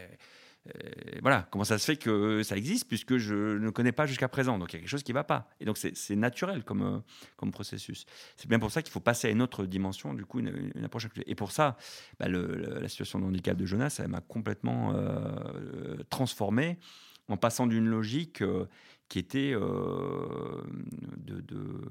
voilà, 1.22 1.48
comment 1.52 1.64
ça 1.64 1.78
se 1.78 1.86
fait 1.86 1.96
que 1.96 2.44
ça 2.44 2.58
existe 2.58 2.88
puisque 2.88 3.18
je 3.18 3.58
ne 3.58 3.70
connais 3.70 3.92
pas 3.92 4.06
jusqu'à 4.06 4.28
présent. 4.28 4.58
Donc 4.58 4.74
il 4.74 4.76
y 4.76 4.78
a 4.78 4.80
quelque 4.80 4.90
chose 4.90 5.04
qui 5.04 5.12
ne 5.12 5.16
va 5.16 5.24
pas. 5.24 5.50
Et 5.60 5.66
donc 5.66 5.78
c'est 5.78 6.16
naturel 6.16 6.64
comme, 6.64 6.82
euh, 6.82 7.00
comme 7.36 7.52
processus. 7.52 8.06
C'est 8.36 8.48
bien 8.48 8.60
pour 8.60 8.72
ça 8.72 8.82
qu'il 8.82 8.92
faut 8.92 9.00
passer 9.00 9.28
à 9.28 9.32
une 9.32 9.42
autre 9.42 9.66
dimension, 9.66 10.14
du 10.14 10.26
coup, 10.26 10.40
une, 10.40 10.72
approche. 10.84 11.08
Et 11.26 11.36
pour 11.36 11.52
ça, 11.52 11.78
bah, 12.20 12.28
la 12.28 12.88
situation 12.88 13.20
de 13.20 13.26
handicap 13.26 13.58
de 13.58 13.66
Jonas, 13.66 14.00
elle 14.00 14.08
m'a 14.08 14.22
complètement 14.22 14.94
euh, 14.96 15.98
transformé 16.10 16.80
en 17.28 17.38
passant 17.38 17.68
d'une 17.68 17.88
logique 17.88 18.42
euh, 18.42 18.68
qui 19.08 19.20
était 19.20 19.52
de, 19.52 21.42
de 21.42 21.82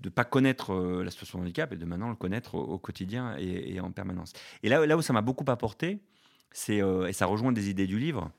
de 0.00 0.08
pas 0.08 0.24
connaître 0.24 0.74
la 0.74 1.10
situation 1.12 1.38
de 1.38 1.44
handicap 1.44 1.72
et 1.72 1.76
de 1.76 1.84
maintenant 1.84 2.08
le 2.08 2.16
connaître 2.16 2.56
au, 2.56 2.78
quotidien 2.78 3.36
et, 3.38 3.78
en 3.78 3.92
permanence. 3.92 4.32
Et 4.64 4.68
là 4.68 4.96
où 4.96 5.02
ça 5.02 5.12
m'a 5.12 5.20
beaucoup 5.20 5.44
apporté, 5.46 6.00
euh, 6.68 7.06
et 7.06 7.12
ça 7.12 7.26
rejoint 7.26 7.52
des 7.52 7.70
idées 7.70 7.86
du 7.86 7.98
livre, 7.98 8.30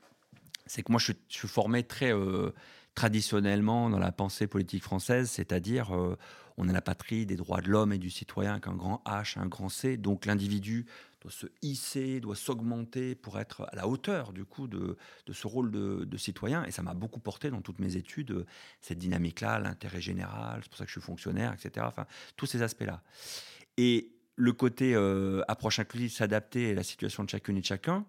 c'est 0.66 0.82
que 0.82 0.92
moi 0.92 1.00
je, 1.00 1.12
suis 1.28 1.48
formé 1.48 1.82
très 1.82 2.12
euh, 2.12 2.50
traditionnellement 2.94 3.90
dans 3.90 3.98
la 3.98 4.12
pensée 4.12 4.46
politique 4.46 4.82
française, 4.82 5.30
c'est-à-dire 5.30 5.94
euh, 5.94 6.16
on 6.56 6.68
a 6.68 6.72
la 6.72 6.82
patrie 6.82 7.26
des 7.26 7.36
droits 7.36 7.60
de 7.60 7.68
l'homme 7.68 7.92
et 7.92 7.98
du 7.98 8.10
citoyen 8.10 8.52
avec 8.52 8.66
un 8.68 8.74
grand 8.74 9.02
H, 9.06 9.38
un 9.38 9.46
grand 9.46 9.68
C, 9.68 9.96
donc 9.96 10.26
l'individu 10.26 10.86
doit 11.20 11.32
se 11.32 11.46
hisser, 11.62 12.20
doit 12.20 12.36
s'augmenter 12.36 13.14
pour 13.14 13.40
être 13.40 13.66
à 13.72 13.76
la 13.76 13.88
hauteur 13.88 14.32
du 14.32 14.44
coup 14.44 14.68
de, 14.68 14.96
ce 15.30 15.46
rôle 15.46 15.70
de, 15.70 16.16
citoyen. 16.16 16.64
Et 16.64 16.70
ça 16.70 16.82
m'a 16.82 16.94
beaucoup 16.94 17.18
porté 17.18 17.50
dans 17.50 17.62
toutes 17.62 17.80
mes 17.80 17.96
études, 17.96 18.46
cette 18.80 18.98
dynamique-là, 18.98 19.58
l'intérêt 19.58 20.00
général, 20.00 20.60
c'est 20.62 20.68
pour 20.68 20.78
ça 20.78 20.84
que 20.84 20.90
je 20.90 20.98
suis 21.00 21.04
fonctionnaire, 21.04 21.54
etc. 21.54 21.86
Enfin, 21.88 22.06
tous 22.36 22.46
ces 22.46 22.62
aspects-là. 22.62 23.02
Et 23.76 24.13
le 24.36 24.52
côté 24.52 24.94
euh, 24.94 25.42
approche 25.48 25.78
inclusive, 25.78 26.12
s'adapter 26.12 26.72
à 26.72 26.74
la 26.74 26.82
situation 26.82 27.24
de 27.24 27.30
chacune 27.30 27.56
et 27.56 27.60
de 27.60 27.66
chacun, 27.66 28.04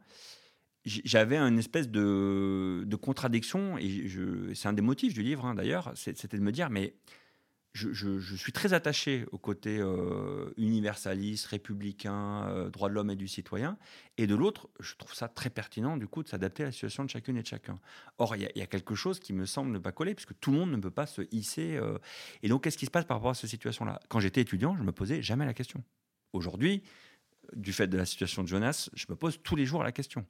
j'avais 0.86 1.38
une 1.38 1.58
espèce 1.58 1.90
de, 1.90 2.96
contradiction, 3.02 3.78
et 3.78 4.08
c'est 4.54 4.68
un 4.68 4.74
des 4.74 4.84
motifs 4.84 5.16
du 5.16 5.24
livre 5.24 5.46
hein, 5.46 5.56
d'ailleurs, 5.56 5.92
c'était 5.96 6.38
de 6.38 6.44
me 6.44 6.52
dire, 6.52 6.70
mais 6.70 6.94
je, 7.74 8.36
suis 8.38 8.54
très 8.54 8.74
attaché 8.74 9.26
au 9.32 9.40
côté 9.40 9.80
euh, 9.80 10.54
universaliste, 10.58 11.48
républicain, 11.48 12.48
euh, 12.48 12.70
droit 12.70 12.88
de 12.88 12.94
l'homme 12.94 13.10
et 13.10 13.16
du 13.16 13.28
citoyen, 13.28 13.78
et 14.18 14.28
de 14.28 14.36
l'autre, 14.36 14.70
je 14.80 14.96
trouve 14.96 15.14
ça 15.14 15.28
très 15.28 15.50
pertinent 15.50 15.98
du 15.98 16.08
coup 16.08 16.22
de 16.22 16.30
s'adapter 16.30 16.64
à 16.64 16.68
la 16.68 16.72
situation 16.72 17.04
de 17.04 17.10
chacune 17.10 17.36
et 17.36 17.42
de 17.42 17.48
chacun. 17.48 17.80
Or, 18.20 18.36
il 18.36 18.50
y, 18.56 18.62
a 18.62 18.68
quelque 18.68 18.94
chose 18.94 19.20
qui 19.20 19.34
me 19.34 19.46
semble 19.46 19.72
ne 19.72 19.80
pas 19.80 19.92
coller, 19.92 20.14
puisque 20.14 20.40
tout 20.40 20.52
le 20.52 20.60
monde 20.60 20.72
ne 20.72 20.78
peut 20.78 20.92
pas 20.92 21.08
se 21.08 21.24
hisser. 21.32 21.80
et 22.44 22.48
donc, 22.48 22.64
qu'est-ce 22.64 22.78
qui 22.78 22.86
se 22.86 22.92
passe 22.92 23.06
par 23.06 23.18
rapport 23.18 23.32
à 23.32 23.36
cette 23.36 23.50
situation-là? 23.50 24.00
Quand 24.08 24.20
j'étais 24.20 24.42
étudiant, 24.42 24.78
je 24.78 24.84
me 24.84 24.92
posais 24.92 25.22
jamais 25.24 25.46
la 25.46 25.54
question. 25.56 25.84
Aujourd'hui, 26.34 26.84
du 27.56 27.74
fait 27.74 27.88
de 27.88 27.98
la 27.98 28.06
situation 28.06 28.44
de 28.44 28.48
Jonas, 28.48 28.90
je 28.94 29.06
me 29.10 29.16
pose 29.16 29.40
tous 29.44 29.56
les 29.56 29.66
jours 29.66 29.84
la 29.84 29.92
question. 29.92 30.26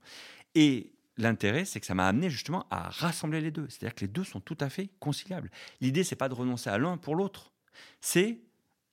Et 0.53 0.91
l'intérêt, 1.17 1.65
c'est 1.65 1.79
que 1.79 1.85
ça 1.85 1.95
m'a 1.95 2.07
amené 2.07 2.29
justement 2.29 2.65
à 2.69 2.89
rassembler 2.89 3.41
les 3.41 3.51
deux. 3.51 3.67
C'est-à-dire 3.69 3.95
que 3.95 4.01
les 4.01 4.11
deux 4.11 4.23
sont 4.23 4.39
tout 4.39 4.57
à 4.59 4.69
fait 4.69 4.89
conciliables. 4.99 5.49
L'idée, 5.81 6.03
c'est 6.03 6.15
pas 6.15 6.29
de 6.29 6.33
renoncer 6.33 6.69
à 6.69 6.77
l'un 6.77 6.97
pour 6.97 7.15
l'autre. 7.15 7.51
C'est 8.01 8.39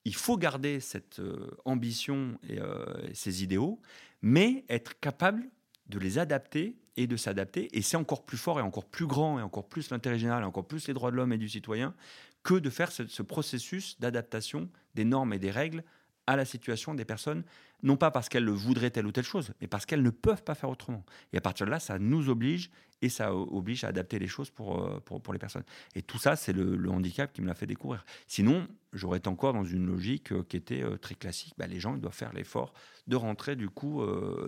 il 0.04 0.14
faut 0.14 0.36
garder 0.36 0.80
cette 0.80 1.20
euh, 1.20 1.50
ambition 1.64 2.38
euh, 2.50 3.08
et 3.08 3.14
ces 3.14 3.44
idéaux, 3.44 3.80
mais 4.20 4.64
être 4.68 4.98
capable 4.98 5.48
de 5.86 5.98
les 5.98 6.18
adapter 6.18 6.76
et 6.96 7.06
de 7.06 7.16
s'adapter. 7.16 7.76
Et 7.76 7.82
c'est 7.82 7.96
encore 7.96 8.24
plus 8.24 8.36
fort 8.36 8.58
et 8.58 8.62
encore 8.62 8.84
plus 8.84 9.06
grand 9.06 9.38
et 9.38 9.42
encore 9.42 9.68
plus 9.68 9.90
l'intérêt 9.90 10.18
général 10.18 10.42
et 10.42 10.46
encore 10.46 10.66
plus 10.66 10.88
les 10.88 10.94
droits 10.94 11.10
de 11.10 11.16
l'homme 11.16 11.32
et 11.32 11.38
du 11.38 11.48
citoyen 11.48 11.94
que 12.42 12.54
de 12.54 12.70
faire 12.70 12.90
ce 12.90 13.22
processus 13.22 13.98
d'adaptation 14.00 14.68
des 14.94 15.04
normes 15.04 15.32
et 15.32 15.38
des 15.38 15.52
règles 15.52 15.84
à 16.26 16.36
la 16.36 16.44
situation 16.44 16.94
des 16.94 17.04
personnes, 17.04 17.44
non 17.82 17.96
pas 17.96 18.10
parce 18.10 18.28
qu'elles 18.28 18.44
le 18.44 18.52
voudraient 18.52 18.90
telle 18.90 19.06
ou 19.06 19.12
telle 19.12 19.24
chose, 19.24 19.52
mais 19.60 19.66
parce 19.66 19.86
qu'elles 19.86 20.02
ne 20.02 20.10
peuvent 20.10 20.42
pas 20.42 20.54
faire 20.54 20.70
autrement. 20.70 21.04
Et 21.32 21.38
à 21.38 21.40
partir 21.40 21.66
de 21.66 21.70
là, 21.70 21.80
ça 21.80 21.98
nous 21.98 22.28
oblige 22.28 22.70
et 23.02 23.08
ça 23.08 23.34
oblige 23.34 23.84
à 23.84 23.88
adapter 23.88 24.18
les 24.18 24.28
choses 24.28 24.50
pour, 24.50 24.80
euh, 24.80 25.00
pour, 25.00 25.32
les 25.32 25.38
personnes. 25.38 25.64
Et 25.94 26.02
tout 26.02 26.18
ça, 26.18 26.36
c'est 26.36 26.52
le, 26.52 26.88
handicap 26.88 27.32
qui 27.32 27.42
me 27.42 27.46
l'a 27.46 27.54
fait 27.54 27.66
découvrir. 27.66 28.04
Sinon, 28.28 28.68
j'aurais 28.92 29.18
été 29.18 29.28
encore 29.28 29.52
dans 29.52 29.64
une 29.64 29.86
logique 29.86 30.32
euh, 30.32 30.44
qui 30.48 30.56
était 30.56 30.82
euh, 30.82 30.96
très 30.96 31.14
classique. 31.14 31.54
Bah, 31.58 31.66
les 31.66 31.80
gens 31.80 31.94
ils 31.94 32.00
doivent 32.00 32.14
faire 32.14 32.32
l'effort 32.32 32.72
de 33.08 33.16
rentrer 33.16 33.56
du 33.56 33.68
coup 33.68 34.00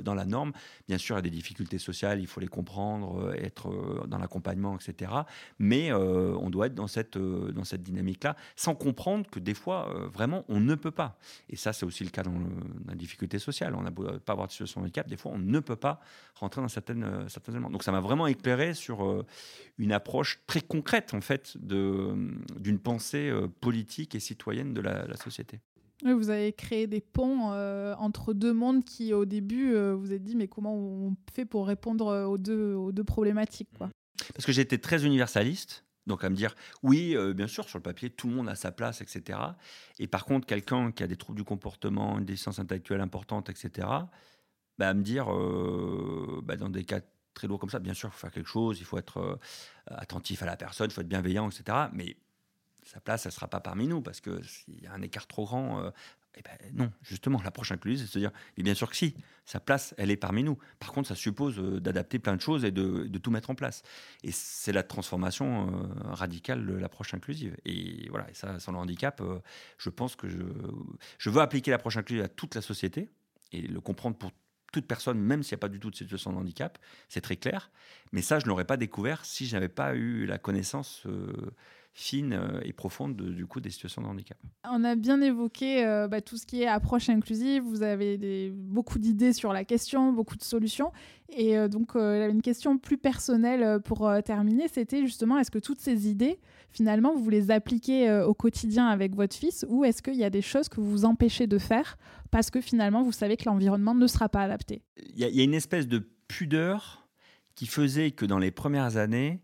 dans 0.05 0.15
la 0.15 0.25
norme. 0.25 0.53
Bien 0.87 0.97
sûr, 0.97 1.17
il 1.17 1.19
y 1.19 1.19
a 1.19 1.23
des 1.23 1.31
difficultés 1.31 1.81
sociales, 1.81 2.21
il 2.21 2.29
faut 2.29 2.39
les 2.39 2.47
comprendre, 2.47 3.35
être 3.37 4.07
dans 4.07 4.17
l'accompagnement, 4.17 4.77
etc. 4.77 5.11
Mais 5.59 5.93
on 5.93 6.51
doit 6.51 6.67
être 6.67 6.75
dans 6.77 6.87
cette, 6.87 7.19
dans 7.19 7.65
cette 7.65 7.83
dynamique-là, 7.83 8.37
sans 8.55 8.77
comprendre 8.77 9.29
que 9.29 9.41
des 9.41 9.55
fois, 9.55 9.93
vraiment, 10.13 10.45
on 10.49 10.61
ne 10.61 10.77
peut 10.77 10.93
pas. 10.93 11.19
Et 11.49 11.57
ça, 11.57 11.73
c'est 11.73 11.85
aussi 11.85 12.05
le 12.05 12.11
cas 12.11 12.23
dans, 12.23 12.39
la 12.87 12.95
difficulté 12.95 13.24
sociale. 13.39 13.75
On 13.75 13.83
n'a 13.83 13.91
pas 13.91 14.33
avoir 14.33 14.47
de 14.47 14.53
situation 14.53 14.81
de 14.81 14.87
handicap, 14.87 15.09
des 15.09 15.17
fois, 15.17 15.33
on 15.35 15.39
ne 15.39 15.61
peut 15.61 15.77
pas 15.77 16.01
rentrer 16.35 16.61
dans 16.61 16.69
certaines, 16.69 17.29
certains 17.29 17.53
éléments. 17.53 17.71
Donc 17.71 17.83
ça 17.83 17.93
m'a 17.93 18.01
vraiment 18.01 18.27
sur 18.75 19.05
euh, 19.05 19.25
une 19.79 19.93
approche 19.93 20.41
très 20.47 20.61
concrète 20.61 21.15
en 21.15 21.21
fait 21.21 21.57
d'une 21.59 22.79
pensée 22.79 23.29
euh, 23.29 23.49
politique 23.49 24.15
et 24.15 24.21
citoyenne 24.21 24.75
de 24.75 24.81
la, 24.81 25.17
société. 25.17 25.61
vous 26.03 26.31
avez 26.31 26.53
créé 26.53 26.87
des 26.87 27.01
ponts 27.01 27.53
euh, 27.53 27.95
entre 27.99 28.35
deux 28.35 28.53
mondes 28.53 28.85
qui, 28.85 29.13
au 29.13 29.25
début, 29.25 29.73
vous 29.73 30.11
avez 30.11 30.19
dit 30.19 30.37
mais 30.37 30.49
comment 30.49 30.75
on 30.75 31.17
fait 31.33 31.45
pour 31.45 31.67
répondre 31.67 32.27
aux 32.27 32.39
deux, 32.39 32.75
aux 32.75 32.93
deux 32.93 33.05
problématiques 33.05 33.71
quoi? 33.77 33.91
Parce 34.35 34.47
que 34.47 34.53
j'étais 34.53 34.79
très 34.79 35.05
universaliste, 35.05 35.85
donc 36.07 36.25
à 36.25 36.31
me 36.31 36.37
dire, 36.37 36.55
oui, 36.83 37.17
bien 37.35 37.47
sûr, 37.47 37.69
sur 37.69 37.79
le 37.79 37.83
papier, 37.83 38.11
tout 38.11 38.29
le 38.29 38.35
monde 38.35 38.49
a 38.49 38.55
sa 38.55 38.73
place, 38.73 39.01
etc. 39.01 39.39
Et 39.99 40.07
par 40.07 40.25
contre, 40.25 40.47
quelqu'un 40.47 40.93
qui 40.93 41.03
a 41.03 41.07
des 41.07 41.17
troubles 41.17 41.39
du 41.39 41.45
comportement, 41.45 42.19
une 42.19 42.25
déficience 42.25 42.59
intellectuelle 42.59 43.01
importante, 43.01 43.49
etc., 43.49 43.89
bah, 44.79 44.89
à 44.89 44.95
me 44.95 45.03
dire, 45.03 45.27
bah, 46.43 46.57
dans 46.57 46.69
des 46.69 46.85
cas 46.85 47.01
très 47.35 47.49
lourd 47.49 47.59
comme 47.59 47.71
ça, 47.71 47.81
bien 47.81 47.95
sûr, 47.95 48.09
il 48.09 48.13
faut 48.13 48.19
faire 48.19 48.33
quelque 48.33 48.49
chose, 48.49 48.79
il 48.79 48.85
faut 48.85 48.97
être 48.97 49.19
euh, 49.19 49.37
attentif 49.87 50.43
à 50.43 50.47
la 50.47 50.57
personne, 50.57 50.89
il 50.91 50.95
faut 50.95 51.01
être 51.03 51.09
bienveillant, 51.09 51.51
etc. 51.51 51.89
Mais 51.93 52.17
sa 52.85 53.01
place, 53.01 53.27
elle 53.27 53.31
ne 53.31 53.35
sera 53.35 53.49
pas 53.49 53.61
parmi 53.61 53.87
nous, 53.87 54.01
parce 54.01 54.21
qu'il 54.21 54.41
y 54.81 54.87
a 54.87 54.93
un 54.93 55.03
écart 55.03 55.27
trop 55.27 55.45
grand. 55.45 55.91
Euh, 56.37 56.39
eh 56.39 56.43
ben, 56.43 56.59
non, 56.75 56.93
justement, 57.03 57.41
l'approche 57.43 57.73
inclusive, 57.73 58.01
c'est 58.01 58.07
de 58.07 58.13
se 58.13 58.19
dire, 58.19 58.33
mais 58.57 58.63
bien 58.63 58.75
sûr 58.75 58.91
que 58.91 58.97
si, 58.97 59.15
sa 59.45 59.61
place, 59.61 59.95
elle 59.99 60.11
est 60.11 60.17
parmi 60.17 60.43
nous. 60.43 60.59
Par 60.79 60.93
contre, 60.93 61.09
ça 61.09 61.15
suppose 61.15 61.59
euh, 61.59 61.81
d'adapter 61.81 62.19
plein 62.19 62.37
de 62.37 62.41
choses 62.41 62.65
et 62.65 62.71
de, 62.71 63.09
tout 63.19 63.31
mettre 63.31 63.51
en 63.51 63.55
place. 63.55 63.83
Et 64.23 64.33
c'est 64.33 64.73
la 64.73 64.83
transformation 64.83 65.89
radicale 66.05 66.67
de 66.67 66.75
l'approche 66.75 67.15
inclusive. 67.15 67.57
Et 67.65 68.09
voilà, 68.11 68.29
et 68.31 68.35
ça, 68.35 68.59
sans 68.59 68.73
le 68.73 68.79
handicap, 68.79 69.23
je 69.79 69.89
pense 69.89 70.15
que 70.15 70.29
je, 70.29 70.39
je 71.19 71.31
veux 71.31 71.41
appliquer 71.41 71.71
l'approche 71.71 71.97
inclusive 71.97 72.25
à 72.25 72.29
toute 72.29 72.55
la 72.55 72.61
société 72.61 73.09
et 73.53 73.63
le 73.63 73.81
comprendre 73.81 74.17
pour 74.17 74.33
toute 74.75 74.87
personne, 74.89 75.21
même 75.21 75.45
s'il 75.45 75.55
n'y 75.55 75.61
a 75.61 75.63
pas 75.63 75.69
du 75.69 75.79
tout 75.79 75.91
de 75.91 75.95
situation 75.95 76.33
de 76.33 76.37
handicap, 76.37 76.79
c'est 77.09 77.21
très 77.21 77.37
clair. 77.37 77.71
Mais 78.13 78.23
ça, 78.23 78.41
je 78.41 78.45
ne 78.45 78.49
l'aurais 78.49 78.65
pas 78.65 78.77
découvert 78.77 79.25
si 79.25 79.47
je 79.47 79.55
n'avais 79.55 79.69
pas 79.69 79.95
eu 79.95 80.27
la 80.27 80.37
connaissance 80.37 81.03
euh, 81.07 81.33
fine 81.97 82.33
euh, 82.33 82.61
et 82.65 82.73
profonde 82.73 83.17
du 83.17 83.47
coup 83.47 83.61
des 83.61 83.71
situations 83.71 84.03
de 84.03 84.09
handicap. 84.09 84.37
On 84.69 84.83
a 84.83 84.97
bien 84.97 85.21
évoqué 85.21 85.87
euh, 85.87 86.09
bah, 86.09 86.21
tout 86.21 86.37
ce 86.37 86.45
qui 86.45 86.63
est 86.63 86.67
approche 86.67 87.09
inclusive. 87.09 87.63
Vous 87.63 87.83
avez 87.83 88.19
des, 88.19 88.51
beaucoup 88.53 88.99
d'idées 88.99 89.33
sur 89.33 89.53
la 89.53 89.65
question, 89.65 90.13
beaucoup 90.13 90.37
de 90.37 90.43
solutions. 90.43 90.93
Et 91.37 91.57
donc, 91.69 91.93
il 91.95 92.01
y 92.01 92.05
avait 92.05 92.31
une 92.31 92.43
question 92.43 92.79
plus 92.79 92.99
personnelle 92.99 93.81
pour 93.81 94.09
terminer. 94.25 94.69
C'était 94.69 95.01
justement, 95.01 95.39
est-ce 95.39 95.51
que 95.51 95.59
toutes 95.59 95.81
ces 95.81 96.07
idées, 96.07 96.39
finalement, 96.71 97.17
vous 97.17 97.29
les 97.29 97.51
appliquez 97.51 98.13
au 98.21 98.35
quotidien 98.35 98.87
avec 98.87 99.17
votre 99.17 99.35
fils 99.35 99.65
ou 99.69 99.85
est-ce 99.85 100.01
qu'il 100.03 100.15
y 100.15 100.23
a 100.23 100.31
des 100.31 100.43
choses 100.43 100.69
que 100.69 100.81
vous 100.81 100.91
vous 100.91 101.05
empêchez 101.05 101.47
de 101.49 101.59
faire 101.59 101.97
parce 102.31 102.51
que 102.51 102.61
finalement, 102.61 103.03
vous 103.03 103.13
savez 103.13 103.37
que 103.37 103.45
l'environnement 103.47 103.95
ne 103.95 104.07
sera 104.07 104.29
pas 104.29 104.43
adapté? 104.43 104.83
Il 104.97 105.19
y, 105.19 105.41
a 105.41 105.45
une 105.45 105.55
espèce 105.55 105.89
de 105.89 106.07
pudeur 106.27 107.09
qui 107.55 107.67
faisait 107.67 108.11
que 108.11 108.27
dans 108.27 108.39
les 108.39 108.51
premières 108.51 108.97
années, 108.97 109.41
euh, 109.41 109.44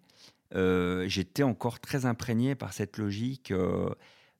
j'étais 0.53 1.43
encore 1.43 1.81
très 1.81 2.07
imprégné 2.07 2.55
par 2.55 2.73
cette 2.73 2.99
logique. 2.99 3.53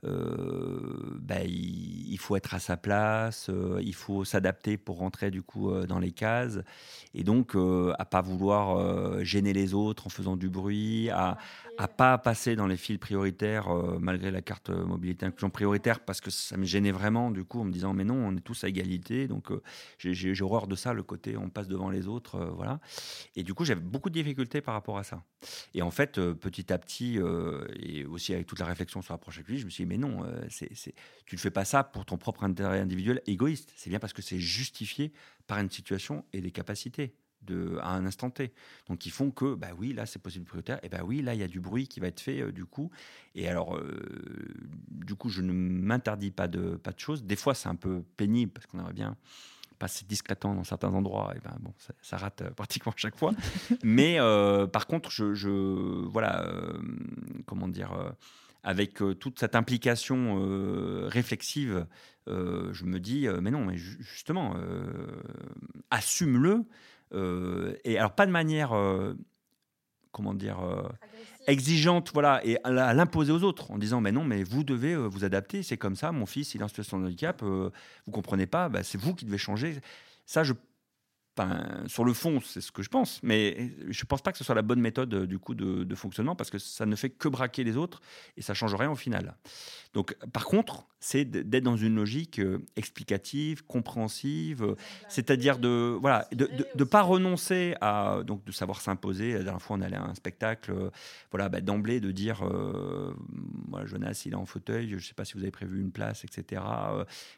Euh, 0.05 0.11
euh, 0.11 1.19
bah, 1.21 1.43
il, 1.45 2.17
faut 2.19 2.37
être 2.37 2.55
à 2.55 2.59
sa 2.59 2.77
place, 2.77 3.51
il 3.83 3.95
faut 3.95 4.25
s'adapter 4.25 4.77
pour 4.77 4.99
rentrer 4.99 5.31
du 5.31 5.43
coup 5.43 5.73
dans 5.87 5.99
les 5.99 6.13
cases, 6.13 6.59
et 7.15 7.25
donc 7.25 7.55
à 7.55 8.05
pas 8.05 8.21
vouloir 8.21 9.25
gêner 9.25 9.53
les 9.53 9.75
autres 9.75 10.07
en 10.07 10.11
faisant 10.11 10.37
du 10.37 10.49
bruit, 10.49 11.09
à, 11.11 11.39
à 11.81 11.89
pas 11.89 12.19
passer 12.19 12.57
dans 12.57 12.67
les 12.67 12.77
fils 12.77 12.99
prioritaires 12.99 13.69
euh, 13.69 13.99
malgré 13.99 14.31
la 14.31 14.43
carte 14.43 14.69
mobilité 14.69 15.25
inclusion 15.25 15.49
prioritaire 15.49 16.01
parce 16.01 16.21
que 16.21 16.31
ça 16.31 16.59
me 16.59 16.65
gênait 16.65 16.91
vraiment 16.91 17.31
du 17.31 17.43
coup 17.43 17.59
en 17.59 17.65
me 17.65 17.73
disant 17.73 17.95
mais 17.95 18.05
non 18.05 18.17
on 18.17 18.37
est 18.37 18.43
tous 18.43 18.65
à 18.65 18.69
égalité. 18.69 19.27
Donc 19.29 19.51
euh, 19.51 19.63
j'ai 19.97 20.43
horreur 20.43 20.67
de 20.67 20.77
ça 20.77 20.93
le 20.93 21.03
côté 21.03 21.39
on 21.39 21.49
passe 21.49 21.69
devant 21.69 21.89
les 21.89 22.07
autres 22.07 22.35
euh, 22.35 22.51
voilà. 22.51 22.81
Et 23.35 23.43
du 23.43 23.55
coup 23.55 23.65
j'avais 23.65 23.81
beaucoup 23.81 24.11
de 24.11 24.15
difficultés 24.15 24.61
par 24.61 24.75
rapport 24.75 24.99
à 24.99 25.05
ça. 25.05 25.23
Et 25.73 25.81
en 25.81 25.91
fait 25.91 26.21
petit 26.35 26.71
à 26.71 26.77
petit 26.77 27.19
et 27.79 28.05
aussi 28.05 28.35
avec 28.35 28.47
toute 28.47 28.59
la 28.59 28.67
réflexion 28.67 29.01
sur 29.01 29.15
l'approche 29.15 29.41
lui 29.49 29.59
je 29.59 29.65
me 29.65 29.71
suis 29.71 29.85
dit 29.85 29.90
mais 29.91 29.99
non 29.99 30.25
c'est 30.49 30.95
tu 31.27 31.35
ne 31.35 31.41
fais 31.41 31.51
pas 31.51 31.65
ça 31.67 31.85
pour 31.85 32.07
ton 32.07 32.17
propre 32.17 32.45
intérêt 32.45 32.81
individuel 32.81 33.21
égoïste 33.27 33.73
c'est 33.77 33.91
bien 33.91 33.99
parce 33.99 34.13
que 34.13 34.23
c'est 34.23 34.39
justifié 34.39 35.13
par 35.47 35.59
une 35.59 35.71
situation 35.71 36.25
et 36.33 36.41
des 36.41 36.53
capacités 36.53 37.13
de, 37.43 37.79
à 37.83 37.95
un 37.95 38.07
instant 38.07 38.31
T. 38.31 38.53
Donc 38.89 39.07
ils 39.07 39.11
font 39.11 39.31
que, 39.31 39.55
bah 39.55 39.69
oui, 39.79 39.93
là 39.93 40.07
c'est 40.07 40.19
possible 40.19 40.45
prioritaire, 40.45 40.79
et 40.83 40.89
bah 40.89 41.01
oui, 41.05 41.23
là 41.23 41.35
il 41.35 41.41
y 41.41 41.43
a 41.43 41.49
du 41.49 41.61
bruit 41.61 41.89
qui 41.89 42.01
va 42.01 42.09
être 42.09 42.21
fait 42.21 42.41
euh, 42.41 42.53
du 42.53 42.65
coup. 42.65 42.91
Et 43.35 43.49
alors, 43.49 43.77
euh, 43.77 43.99
du 44.91 45.15
coup, 45.15 45.29
je 45.29 45.43
ne 45.43 45.53
m'interdis 45.53 46.31
pas 46.31 46.49
de, 46.49 46.77
pas 46.77 46.93
de 46.93 46.99
choses. 46.99 47.25
Des 47.25 47.37
fois 47.37 47.55
c'est 47.55 47.69
un 47.69 47.77
peu 47.77 48.03
pénible 48.17 48.53
parce 48.53 48.67
qu'on 48.67 48.79
aimerait 48.79 48.93
bien 48.93 49.17
pas 49.79 49.87
assez 49.87 50.05
discrètement 50.05 50.55
dans 50.55 50.65
certains 50.65 50.93
endroits, 50.93 51.33
et 51.35 51.41
ben 51.41 51.57
bon, 51.61 51.73
ça, 52.03 52.17
rate 52.19 52.51
pratiquement 52.51 52.93
chaque 52.97 53.17
fois. 53.17 53.33
Mais 53.83 54.19
par 54.73 54.87
contre, 54.87 55.11
je, 55.11 55.33
je 55.33 55.49
voilà, 55.49 56.47
comment 57.47 57.67
dire 57.67 58.15
avec 58.63 59.01
euh, 59.03 59.15
toute 59.15 59.39
cette 59.39 59.55
implication 59.55 60.39
euh, 60.39 61.07
réflexive, 61.09 61.87
euh, 62.29 62.73
je 62.73 62.85
me 62.85 63.01
dis, 63.01 63.27
mais 63.41 63.51
non, 63.51 63.65
mais 63.65 63.77
justement, 63.77 64.55
assume-le. 65.91 66.65
et 67.85 67.99
alors, 67.99 68.15
pas 68.15 68.27
de 68.27 68.31
manière, 68.31 68.73
comment 70.13 70.35
dire, 70.35 70.59
exigeante, 71.47 72.11
voilà, 72.13 72.45
et 72.45 72.59
à 72.63 72.95
l'imposer 72.95 73.33
aux 73.33 73.43
autres, 73.43 73.71
en 73.71 73.79
disant, 73.79 74.01
mais 74.01 74.13
non, 74.13 74.25
mais 74.25 74.45
vous 74.45 74.63
devez 74.63 74.95
vous 74.95 75.25
adapter, 75.25 75.63
c'est 75.63 75.79
comme 75.79 75.97
ça, 75.97 76.13
mon 76.13 76.27
fils, 76.27 76.55
il 76.55 76.61
est 76.61 76.65
en 76.65 76.69
situation 76.69 77.01
de 77.01 77.07
handicap, 77.07 77.43
vous 77.43 78.13
comprenez 78.13 78.47
pas, 78.47 78.69
bah, 78.69 78.83
c'est 78.83 78.99
vous 78.99 79.15
qui 79.15 79.25
devez 79.25 79.39
changer. 79.39 79.81
Ça, 80.27 80.45
je 80.45 80.53
sur 81.87 82.05
le 82.05 82.13
fond, 82.13 82.41
c'est 82.41 82.61
ce 82.61 82.73
que 82.73 82.83
je 82.83 82.89
pense, 82.89 83.21
mais 83.23 83.73
je 83.89 84.03
ne 84.03 84.07
pense 84.07 84.23
pas 84.23 84.33
que 84.33 84.39
ce 84.39 84.45
soit 84.45 84.55
la 84.55 84.63
bonne 84.63 84.81
méthode 84.81 85.13
euh, 85.15 85.27
du 85.27 85.39
coup 85.39 85.55
de, 85.55 85.95
fonctionnement 85.95 86.37
parce 86.37 86.51
que 86.51 86.59
ça 86.59 86.87
ne 86.87 86.97
fait 86.97 87.11
que 87.11 87.29
braquer 87.29 87.65
les 87.65 87.77
autres 87.77 88.01
et 88.37 88.43
ça 88.43 88.55
change 88.55 88.75
rien 88.75 88.91
au 88.91 88.97
final. 88.97 89.37
Donc, 89.93 90.17
par 90.33 90.45
contre, 90.45 90.87
c'est 91.01 91.25
d'être 91.25 91.65
dans 91.65 91.77
une 91.77 91.97
logique 91.97 92.39
euh, 92.39 92.65
explicative, 92.77 93.65
compréhensive, 93.65 94.63
euh, 94.63 94.75
c'est-à-dire 95.09 95.59
de 95.59 95.97
voilà, 96.01 96.29
de, 96.33 96.49
de, 96.75 96.85
pas 96.85 97.03
renoncer 97.03 97.75
à 97.81 98.21
donc 98.25 98.45
de 98.45 98.53
savoir 98.53 98.81
s'imposer. 98.81 99.33
La 99.33 99.43
dernière 99.43 99.63
fois, 99.63 99.77
on 99.77 99.81
allait 99.81 99.97
à 99.97 100.05
un 100.05 100.15
spectacle, 100.15 100.73
voilà, 101.31 101.49
bah, 101.49 101.61
d'emblée 101.61 102.01
de 102.01 102.11
dire, 102.11 102.43
voilà, 103.69 103.87
Jonas, 103.87 104.23
il 104.27 104.33
est 104.33 104.37
en 104.37 104.47
fauteuil, 104.47 104.91
je 104.91 104.95
ne 104.97 105.01
sais 105.01 105.15
pas 105.15 105.25
si 105.25 105.35
vous 105.35 105.43
avez 105.43 105.51
prévu 105.51 105.81
une 105.81 105.93
place, 105.93 106.25
etc. 106.25 106.63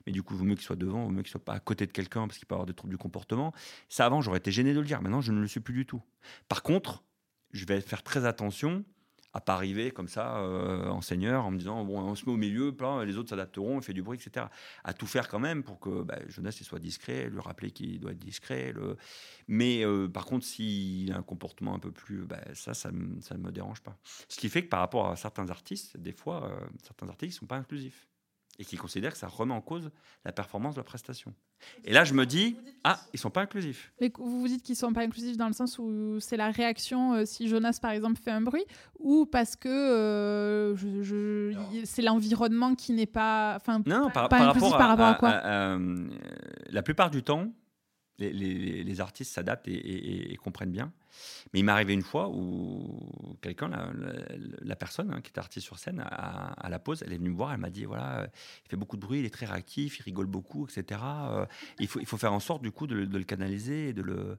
mais 0.07 0.13
du 0.13 0.23
coup, 0.23 0.35
il 0.35 0.39
vaut 0.39 0.45
mieux 0.45 0.55
qu'il 0.55 0.65
soit 0.65 0.77
devant, 0.77 1.03
il 1.03 1.07
vaut 1.07 1.11
mieux 1.11 1.23
qu'il 1.23 1.31
soit 1.31 1.45
pas 1.45 1.55
à 1.55 1.61
côté 1.61 1.87
de 1.87 1.93
quelqu'un 1.93 2.27
parce 2.27 2.39
qu'il 2.39 2.47
peut 2.47 2.55
avoir 2.55 2.67
des 2.67 2.75
troubles 2.75 2.93
du 2.93 2.99
comportement. 2.99 3.53
Ça, 3.93 4.07
avant, 4.07 4.23
j'aurais 4.23 4.39
été 4.39 4.51
gêné 4.51 4.73
de 4.73 4.81
le 4.81 4.87
dire. 4.87 5.03
Maintenant, 5.03 5.21
je 5.21 5.33
ne 5.33 5.41
le 5.43 5.47
suis 5.47 5.61
plus 5.61 5.75
du 5.75 5.85
tout. 5.85 6.01
Par 6.49 6.63
contre, 6.63 7.05
je 7.51 7.67
vais 7.67 7.79
faire 7.83 8.03
très 8.03 8.25
attention 8.25 8.87
à 9.35 9.43
pas 9.43 9.53
arriver 9.53 9.91
comme 9.91 10.09
ça 10.09 10.39
euh, 10.39 10.89
en 10.89 11.03
seigneur 11.03 11.45
en 11.45 11.51
me 11.51 11.59
disant 11.59 11.85
bon 11.85 12.01
on 12.01 12.15
se 12.15 12.25
met 12.25 12.33
au 12.33 12.37
milieu 12.37 12.75
les 13.05 13.17
autres 13.17 13.31
s'adapteront 13.31 13.81
il 13.81 13.83
fait 13.83 13.95
du 13.95 14.03
bruit 14.03 14.19
etc 14.19 14.47
à 14.85 14.93
tout 14.93 15.07
faire 15.07 15.27
quand 15.27 15.39
même 15.39 15.63
pour 15.63 15.81
que 15.81 16.03
bah, 16.03 16.19
il 16.27 16.53
soit 16.53 16.79
discret 16.79 17.31
lui 17.31 17.41
rappeler 17.41 17.71
qu'il 17.71 17.99
doit 17.99 18.13
être 18.13 18.19
discret 18.19 18.75
mais 19.49 19.87
euh, 19.87 20.07
par 20.07 20.27
contre 20.27 20.45
s'il 20.45 21.11
a 21.13 21.17
un 21.17 21.23
comportement 21.23 21.75
un 21.75 21.79
peu 21.79 21.91
plus 21.91 22.27
bah, 22.27 22.43
ça 22.53 22.75
ça, 22.75 22.91
ne 22.93 22.99
me 23.39 23.51
dérange 23.51 23.81
pas 23.81 23.97
ce 24.29 24.37
qui 24.37 24.51
fait 24.51 24.65
que 24.65 24.69
par 24.69 24.81
rapport 24.81 25.09
à 25.09 25.17
certains 25.17 25.49
artistes 25.49 25.97
des 25.97 26.13
fois 26.13 26.51
euh, 26.51 26.67
certains 26.83 27.09
artistes 27.09 27.39
sont 27.39 27.47
pas 27.47 27.57
inclusifs 27.57 28.12
et 28.59 28.65
qui 28.65 28.77
considèrent 28.77 29.13
que 29.13 29.19
ça 29.19 29.29
remet 29.29 29.55
en 29.55 29.61
cause 29.61 29.91
la 30.25 30.33
performance 30.33 30.75
de 30.75 30.81
la 30.81 30.85
prestation. 30.85 31.35
Et 31.85 31.93
là, 31.93 32.05
je 32.05 32.15
me 32.15 32.27
dis, 32.27 32.57
ah, 32.85 33.01
ils 33.13 33.19
sont 33.19 33.31
pas 33.31 33.43
inclusifs. 33.43 33.93
Mais 34.01 34.13
vous 34.17 34.41
vous 34.41 34.49
dites 34.49 34.63
qu'ils 34.63 34.77
sont 34.77 34.93
pas 34.93 35.03
inclusifs 35.03 35.37
dans 35.37 35.47
le 35.47 35.53
sens 35.53 35.79
où 35.79 36.19
c'est 36.21 36.37
la 36.37 36.51
réaction 36.51 37.15
euh, 37.15 37.25
si 37.25 37.49
Jonas, 37.49 37.79
par 37.81 37.93
exemple, 37.93 38.21
fait 38.21 38.31
un 38.31 38.41
bruit, 38.41 38.65
ou 38.99 39.27
parce 39.27 39.57
que 39.57 39.69
euh, 39.69 40.77
je, 40.77 41.57
c'est 41.85 42.03
l'environnement 42.03 42.75
qui 42.75 42.93
n'est 42.93 43.07
pas, 43.07 43.55
enfin, 43.57 43.81
non, 43.87 44.11
par, 44.11 44.33
inclusif 44.33 44.71
par 44.73 44.89
rapport 44.89 45.07
à, 45.07 45.15
quoi 45.15 45.31
euh, 45.45 46.09
La 46.71 46.83
plupart 46.83 47.11
du 47.11 47.23
temps, 47.23 47.53
les, 48.19 49.01
artistes 49.01 49.33
s'adaptent 49.33 49.69
et, 49.69 50.37
comprennent 50.43 50.73
bien. 50.73 50.93
Mais 51.53 51.61
il 51.61 51.65
m'est 51.65 51.73
arrivé 51.73 51.93
une 51.93 52.03
fois 52.03 52.29
où 52.29 53.37
quelqu'un, 53.43 53.71
la, 54.63 54.77
personne 54.77 55.13
hein, 55.13 55.21
qui 55.21 55.31
était 55.31 55.39
artiste 55.39 55.67
sur 55.67 55.79
scène, 55.79 56.03
à, 56.05 56.69
la 56.69 56.79
pause, 56.79 57.03
elle 57.05 57.13
est 57.13 57.19
venue 57.19 57.31
me 57.31 57.37
voir, 57.37 57.53
elle 57.53 57.61
m'a 57.61 57.71
dit 57.71 57.85
voilà, 57.85 58.29
il 58.65 58.69
fait 58.69 58.77
beaucoup 58.77 58.97
de 58.97 59.03
bruit, 59.03 59.21
il 59.21 59.25
est 59.25 59.31
très 59.31 59.47
réactif, 59.47 59.99
il 59.99 60.03
rigole 60.03 60.27
beaucoup, 60.27 60.67
etc. 60.67 61.01
Euh, 61.05 61.47
il, 61.79 61.89
faut, 61.89 62.01
il 62.01 62.07
faut 62.07 62.17
faire 62.17 62.33
en 62.33 62.41
sorte 62.41 62.63
du 62.63 62.71
coup 62.71 62.87
de, 62.87 62.95
le 62.95 63.25
canaliser 63.25 63.89
et 63.89 63.93
de 63.93 64.03
le. 64.03 64.39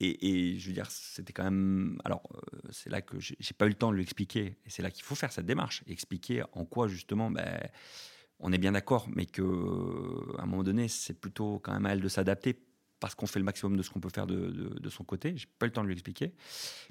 Et, 0.00 0.58
je 0.58 0.66
veux 0.66 0.74
dire, 0.74 0.90
c'était 0.90 1.32
quand 1.32 1.44
même. 1.44 1.98
Alors, 2.04 2.22
euh, 2.34 2.58
c'est 2.70 2.90
là 2.90 3.00
que 3.00 3.18
j'ai 3.20 3.54
pas 3.56 3.66
eu 3.66 3.70
le 3.70 3.74
temps 3.74 3.90
de 3.90 3.96
lui 3.96 4.02
expliquer. 4.02 4.58
Et 4.66 4.70
c'est 4.70 4.82
là 4.82 4.90
qu'il 4.90 5.04
faut 5.04 5.14
faire 5.14 5.32
cette 5.32 5.46
démarche, 5.46 5.82
expliquer 5.86 6.42
en 6.52 6.64
quoi 6.64 6.88
justement. 6.88 7.30
Ben, 7.30 7.58
on 8.40 8.52
est 8.52 8.58
bien 8.58 8.72
d'accord, 8.72 9.08
mais 9.14 9.24
que 9.24 9.42
à 10.38 10.42
un 10.42 10.46
moment 10.46 10.64
donné, 10.64 10.88
c'est 10.88 11.18
plutôt 11.18 11.60
quand 11.60 11.72
même 11.72 11.86
à 11.86 11.92
elle 11.92 12.00
de 12.00 12.08
s'adapter 12.08 12.58
parce 13.04 13.14
qu'on 13.14 13.26
fait 13.26 13.38
le 13.38 13.44
maximum 13.44 13.76
de 13.76 13.82
ce 13.82 13.90
qu'on 13.90 14.00
peut 14.00 14.08
faire 14.08 14.26
de, 14.26 14.88
son 14.88 15.04
côté. 15.04 15.34
J'ai 15.36 15.46
pas 15.58 15.66
eu 15.66 15.68
le 15.68 15.74
temps 15.74 15.82
de 15.82 15.88
lui 15.88 15.92
expliquer. 15.92 16.32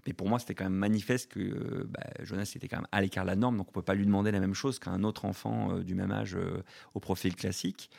Mais 0.06 0.14
pour 0.14 0.30
moi, 0.30 0.38
c'était 0.38 0.54
quand 0.54 0.66
même 0.66 0.76
manifeste 0.76 1.32
que 1.32 1.40
euh, 1.40 1.86
bah, 1.90 2.04
Jonas 2.22 2.54
était 2.56 2.68
quand 2.68 2.78
même 2.78 2.88
à 2.92 3.02
l'écart 3.02 3.24
de 3.24 3.32
la 3.32 3.36
norme, 3.36 3.58
donc 3.58 3.70
on 3.70 3.72
peut 3.72 3.82
pas 3.82 3.96
lui 3.96 4.06
demander 4.06 4.30
la 4.30 4.40
même 4.40 4.54
chose 4.54 4.78
qu'un 4.78 5.04
autre 5.04 5.26
enfant 5.26 5.72
euh, 5.72 5.84
du 5.84 5.96
même 5.96 6.12
âge 6.12 6.36
euh, 6.36 6.62
au 6.94 7.00
profil 7.00 7.36
classique. 7.36 7.90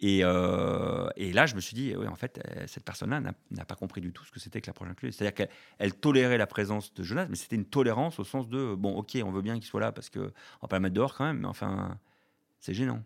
Et, 0.00 0.22
là, 0.22 1.44
je 1.44 1.56
me 1.56 1.60
suis 1.60 1.74
dit, 1.74 1.94
oui, 1.94 2.06
en 2.06 2.14
fait, 2.14 2.40
cette 2.66 2.84
personne-là 2.84 3.20
n'a 3.20 3.64
pas 3.66 3.74
compris 3.74 4.00
du 4.00 4.12
tout 4.12 4.24
ce 4.24 4.30
que 4.30 4.40
c'était 4.40 4.62
que 4.62 4.68
l'approche 4.68 4.88
inclusive. 4.88 5.18
C'est-à-dire 5.18 5.46
qu'elle 5.46 5.94
tolérait 5.94 6.38
la 6.38 6.46
présence 6.46 6.94
de 6.94 7.02
Jonas, 7.02 7.26
mais 7.28 7.36
c'était 7.36 7.56
une 7.56 7.66
tolérance 7.66 8.18
au 8.18 8.24
sens 8.24 8.48
de, 8.48 8.74
bon, 8.74 8.94
ok, 8.94 9.18
on 9.22 9.30
veut 9.30 9.42
bien 9.42 9.56
qu'il 9.56 9.66
soit 9.66 9.80
là 9.80 9.92
parce 9.92 10.08
qu'on 10.08 10.30
va 10.62 10.68
pas 10.70 10.76
le 10.76 10.82
mettre 10.84 10.94
dehors 10.94 11.14
quand 11.14 11.26
même, 11.26 11.40
mais 11.40 11.48
enfin, 11.48 11.98
c'est 12.60 12.72
gênant. 12.72 13.02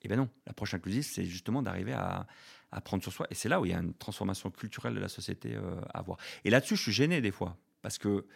Et 0.00 0.06
eh 0.06 0.08
ben 0.08 0.16
non, 0.16 0.28
l'approche 0.46 0.74
inclusive, 0.74 1.02
c'est 1.02 1.24
justement 1.24 1.60
d'arriver 1.60 1.92
à, 1.92 2.28
à 2.72 2.80
prendre 2.80 3.02
sur 3.02 3.12
soi. 3.12 3.26
Et 3.30 3.34
c'est 3.34 3.48
là 3.48 3.60
où 3.60 3.66
il 3.66 3.72
y 3.72 3.74
a 3.74 3.78
une 3.78 3.94
transformation 3.94 4.50
culturelle 4.50 4.94
de 4.94 5.00
la 5.00 5.08
société 5.08 5.54
euh, 5.54 5.80
à 5.92 6.02
voir. 6.02 6.18
Et 6.44 6.50
là-dessus, 6.50 6.76
je 6.76 6.82
suis 6.82 6.92
gêné 6.92 7.20
des 7.20 7.30
fois, 7.30 7.56
parce 7.82 7.98
que 7.98 8.26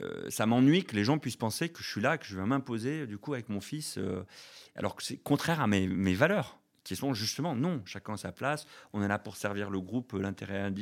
euh, 0.00 0.30
ça 0.30 0.46
m'ennuie 0.46 0.84
que 0.84 0.94
les 0.94 1.04
gens 1.04 1.18
puissent 1.18 1.36
penser 1.36 1.68
que 1.68 1.82
je 1.82 1.88
suis 1.88 2.00
là, 2.00 2.16
que 2.16 2.24
je 2.24 2.36
vais 2.36 2.46
m'imposer 2.46 3.06
du 3.06 3.18
coup 3.18 3.34
avec 3.34 3.48
mon 3.48 3.60
fils, 3.60 3.98
euh, 3.98 4.24
alors 4.76 4.96
que 4.96 5.02
c'est 5.02 5.16
contraire 5.16 5.60
à 5.60 5.66
mes, 5.66 5.86
mes, 5.88 6.14
valeurs, 6.14 6.58
qui 6.84 6.96
sont 6.96 7.12
justement 7.12 7.54
non, 7.54 7.82
chacun 7.84 8.14
à 8.14 8.16
sa 8.16 8.32
place, 8.32 8.66
on 8.92 9.02
est 9.02 9.08
là 9.08 9.18
pour 9.18 9.36
servir 9.36 9.68
le 9.68 9.80
groupe, 9.80 10.12
l'intérêt 10.14 10.72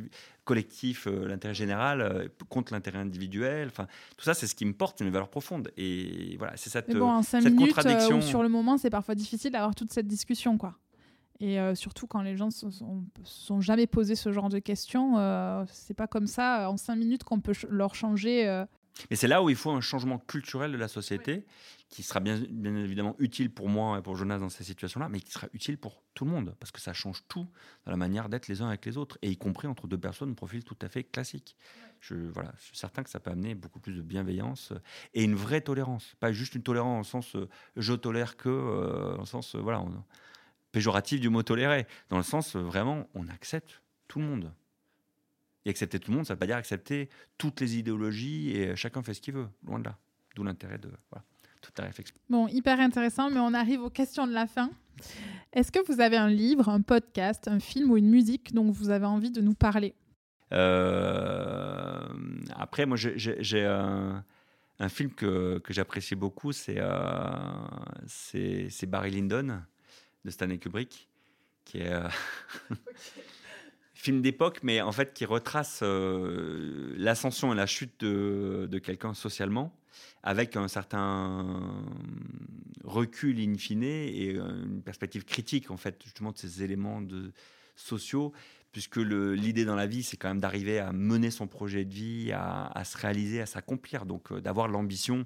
collectif, 0.44 1.06
l'intérêt 1.06 1.54
général, 1.54 2.30
contre 2.48 2.72
l'intérêt 2.72 2.98
individuel. 2.98 3.68
Enfin, 3.68 3.88
tout 4.16 4.24
ça, 4.24 4.34
c'est 4.34 4.46
ce 4.46 4.54
qui 4.54 4.64
me 4.64 4.72
porte, 4.72 4.98
c'est 4.98 5.04
mes 5.04 5.10
valeurs 5.10 5.28
profondes. 5.28 5.72
Et 5.76 6.36
voilà, 6.38 6.56
c'est 6.56 6.70
cette, 6.70 6.88
bon, 6.94 7.22
cette 7.22 7.44
minutes, 7.44 7.74
contradiction. 7.74 8.20
sur 8.20 8.42
le 8.42 8.48
moment, 8.48 8.78
c'est 8.78 8.90
parfois 8.90 9.16
difficile 9.16 9.50
d'avoir 9.50 9.74
toute 9.74 9.92
cette 9.92 10.06
discussion, 10.06 10.56
quoi. 10.56 10.78
Et 11.40 11.60
euh, 11.60 11.74
surtout 11.74 12.06
quand 12.06 12.22
les 12.22 12.36
gens 12.36 12.46
ne 12.46 12.50
se 12.50 12.68
sont, 12.70 13.60
jamais 13.60 13.86
posé 13.86 14.16
ce 14.16 14.32
genre 14.32 14.48
de 14.48 14.58
questions, 14.58 15.18
euh, 15.18 15.64
c'est 15.70 15.94
pas 15.94 16.08
comme 16.08 16.26
ça 16.26 16.62
euh, 16.62 16.66
en 16.66 16.76
cinq 16.76 16.96
minutes 16.96 17.22
qu'on 17.22 17.40
peut 17.40 17.54
leur 17.68 17.94
changer. 17.94 18.48
Euh. 18.48 18.64
Et 19.10 19.16
c'est 19.16 19.28
là 19.28 19.40
où 19.40 19.48
il 19.48 19.54
faut 19.54 19.70
un 19.70 19.80
changement 19.80 20.18
culturel 20.18 20.72
de 20.72 20.76
la 20.76 20.88
société 20.88 21.46
qui 21.88 22.02
sera 22.02 22.18
bien, 22.18 22.42
bien, 22.50 22.74
évidemment 22.76 23.14
utile 23.20 23.50
pour 23.50 23.68
moi 23.68 23.98
et 23.98 24.02
pour 24.02 24.16
Jonas 24.16 24.38
dans 24.38 24.48
ces 24.48 24.64
situations-là, 24.64 25.08
mais 25.08 25.20
qui 25.20 25.30
sera 25.30 25.46
utile 25.52 25.78
pour 25.78 26.02
tout 26.14 26.24
le 26.24 26.32
monde 26.32 26.56
parce 26.58 26.72
que 26.72 26.80
ça 26.80 26.92
change 26.92 27.22
tout 27.28 27.46
dans 27.84 27.92
la 27.92 27.96
manière 27.96 28.28
d'être 28.28 28.48
les 28.48 28.60
uns 28.60 28.66
avec 28.66 28.84
les 28.84 28.98
autres, 28.98 29.16
et 29.22 29.30
y 29.30 29.36
compris 29.36 29.68
entre 29.68 29.86
deux 29.86 29.96
personnes 29.96 30.30
de 30.30 30.34
profil 30.34 30.64
tout 30.64 30.76
à 30.82 30.88
fait 30.88 31.04
classique. 31.04 31.56
Je, 32.00 32.16
voilà, 32.16 32.52
je 32.58 32.64
suis 32.64 32.76
certain 32.76 33.04
que 33.04 33.10
ça 33.10 33.20
peut 33.20 33.30
amener 33.30 33.54
beaucoup 33.54 33.78
plus 33.78 33.94
de 33.94 34.02
bienveillance 34.02 34.72
et 35.14 35.22
une 35.22 35.36
vraie 35.36 35.60
tolérance, 35.60 36.16
pas 36.18 36.32
juste 36.32 36.56
une 36.56 36.62
tolérance 36.62 37.14
en 37.14 37.22
sens 37.22 37.36
je 37.76 37.94
tolère 37.94 38.36
que, 38.36 39.16
en 39.16 39.24
sens 39.24 39.54
voilà. 39.54 39.80
On, 39.80 40.04
péjoratif 40.72 41.20
du 41.20 41.28
mot 41.28 41.42
tolérer, 41.42 41.86
dans 42.08 42.16
le 42.16 42.22
sens 42.22 42.56
euh, 42.56 42.60
vraiment, 42.60 43.08
on 43.14 43.28
accepte 43.28 43.82
tout 44.06 44.18
le 44.18 44.26
monde. 44.26 44.52
Et 45.64 45.70
accepter 45.70 45.98
tout 45.98 46.10
le 46.10 46.16
monde, 46.16 46.26
ça 46.26 46.32
ne 46.32 46.36
veut 46.36 46.40
pas 46.40 46.46
dire 46.46 46.56
accepter 46.56 47.08
toutes 47.36 47.60
les 47.60 47.76
idéologies 47.76 48.52
et 48.52 48.76
chacun 48.76 49.02
fait 49.02 49.14
ce 49.14 49.20
qu'il 49.20 49.34
veut, 49.34 49.48
loin 49.66 49.78
de 49.78 49.84
là. 49.84 49.98
D'où 50.34 50.44
l'intérêt 50.44 50.78
de 50.78 50.88
voilà, 51.10 51.24
toute 51.60 51.78
la 51.78 51.86
réflexion. 51.86 52.16
Bon, 52.30 52.46
hyper 52.48 52.80
intéressant, 52.80 53.28
mais 53.28 53.40
on 53.40 53.54
arrive 53.54 53.82
aux 53.82 53.90
questions 53.90 54.26
de 54.26 54.32
la 54.32 54.46
fin. 54.46 54.70
Est-ce 55.52 55.72
que 55.72 55.84
vous 55.90 56.00
avez 56.00 56.16
un 56.16 56.28
livre, 56.28 56.68
un 56.68 56.80
podcast, 56.80 57.48
un 57.48 57.60
film 57.60 57.90
ou 57.90 57.96
une 57.96 58.08
musique 58.08 58.54
dont 58.54 58.70
vous 58.70 58.90
avez 58.90 59.06
envie 59.06 59.30
de 59.30 59.40
nous 59.40 59.54
parler? 59.54 59.94
Euh, 60.52 62.08
Après, 62.54 62.86
moi, 62.86 62.96
j'ai 62.96 63.64
un, 63.64 64.24
un, 64.78 64.88
film 64.88 65.10
que, 65.10 65.58
que 65.58 65.72
j'apprécie 65.72 66.14
beaucoup, 66.14 66.52
c'est 66.52 66.78
euh, 66.78 67.48
Barry 68.86 69.10
Lyndon 69.10 69.60
de 70.24 70.30
Stanley 70.30 70.58
Kubrick, 70.58 71.08
qui 71.64 71.78
est 71.78 71.92
euh, 71.92 72.08
film 73.94 74.22
d'époque, 74.22 74.60
mais 74.62 74.80
en 74.80 74.92
fait 74.92 75.12
qui 75.12 75.24
retrace 75.24 75.80
euh, 75.82 76.94
l'ascension 76.96 77.52
et 77.52 77.56
la 77.56 77.66
chute 77.66 78.04
de, 78.04 78.78
quelqu'un 78.78 79.14
socialement, 79.14 79.74
avec 80.22 80.56
un 80.56 80.68
certain 80.68 81.84
recul 82.84 83.40
in 83.40 83.56
fine 83.56 83.82
et 83.82 84.30
une 84.30 84.82
perspective 84.82 85.24
critique 85.24 85.70
en 85.70 85.76
fait 85.76 86.00
justement 86.02 86.32
de 86.32 86.38
ces 86.38 86.62
éléments 86.62 87.00
de, 87.00 87.32
sociaux, 87.76 88.32
puisque 88.72 88.96
l'idée 88.96 89.64
dans 89.64 89.74
la 89.74 89.86
vie, 89.86 90.02
c'est 90.02 90.16
quand 90.16 90.28
même 90.28 90.40
d'arriver 90.40 90.78
à 90.78 90.92
mener 90.92 91.30
son 91.30 91.46
projet 91.46 91.84
de 91.84 91.92
vie, 91.92 92.32
à, 92.32 92.82
se 92.84 92.96
réaliser, 92.98 93.40
à 93.40 93.46
s'accomplir, 93.46 94.06
donc 94.06 94.32
euh, 94.32 94.40
d'avoir 94.40 94.68
l'ambition, 94.68 95.24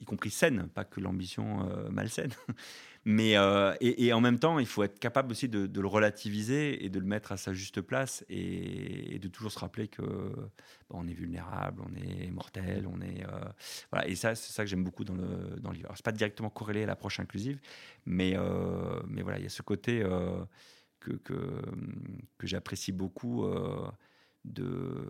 y 0.00 0.04
compris 0.04 0.30
saine, 0.30 0.68
pas 0.74 0.84
que 0.84 1.00
l'ambition 1.00 1.68
malsaine, 1.90 2.32
mais, 3.08 3.36
euh, 3.36 3.72
et, 3.80 4.12
en 4.12 4.20
même 4.20 4.40
temps, 4.40 4.58
il 4.58 4.66
faut 4.66 4.82
être 4.82 4.98
capable 4.98 5.30
aussi 5.30 5.48
de, 5.48 5.80
le 5.80 5.86
relativiser 5.86 6.84
et 6.84 6.88
de 6.88 6.98
le 6.98 7.06
mettre 7.06 7.30
à 7.30 7.36
sa 7.36 7.52
juste 7.52 7.80
place 7.80 8.24
et, 8.28 9.20
de 9.20 9.28
toujours 9.28 9.52
se 9.52 9.60
rappeler 9.60 9.86
que 9.86 10.02
on 10.90 11.06
est 11.06 11.12
vulnérable, 11.12 11.82
on 11.88 11.94
est 11.94 12.32
mortel, 12.32 12.84
on 12.88 13.00
est 13.00 13.24
euh, 13.24 13.44
voilà. 13.92 14.08
Et 14.08 14.16
ça, 14.16 14.34
c'est 14.34 14.52
ça 14.52 14.64
que 14.64 14.68
j'aime 14.68 14.82
beaucoup 14.82 15.04
dans 15.04 15.14
le 15.14 15.60
dans 15.60 15.70
le 15.70 15.76
livre. 15.76 15.92
C'est 15.94 16.04
pas 16.04 16.10
directement 16.10 16.50
corrélé 16.50 16.82
à 16.82 16.86
l'approche 16.86 17.20
inclusive, 17.20 17.60
mais 18.06 18.32
euh, 18.36 19.00
mais 19.06 19.22
voilà, 19.22 19.38
il 19.38 19.44
y 19.44 19.46
a 19.46 19.50
ce 19.50 19.62
côté 19.62 20.00
que, 20.98 21.12
que, 21.12 21.62
que 22.38 22.46
j'apprécie 22.48 22.90
beaucoup 22.90 23.46
de 24.44 25.06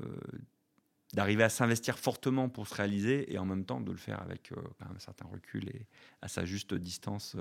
d'arriver 1.15 1.45
à 1.45 1.49
s'investir 1.49 1.99
fortement 1.99 2.51
pour 2.51 2.69
se 2.69 2.75
réaliser 2.75 3.33
et 3.33 3.39
en 3.39 3.47
même 3.47 3.65
temps 3.65 3.81
de 3.81 3.91
le 3.91 3.97
faire 3.97 4.21
avec 4.21 4.53
un 4.81 4.99
certain 4.99 5.27
recul 5.29 5.67
et 5.71 5.87
à 6.21 6.29
sa 6.29 6.45
juste 6.45 6.75
distance 6.75 7.37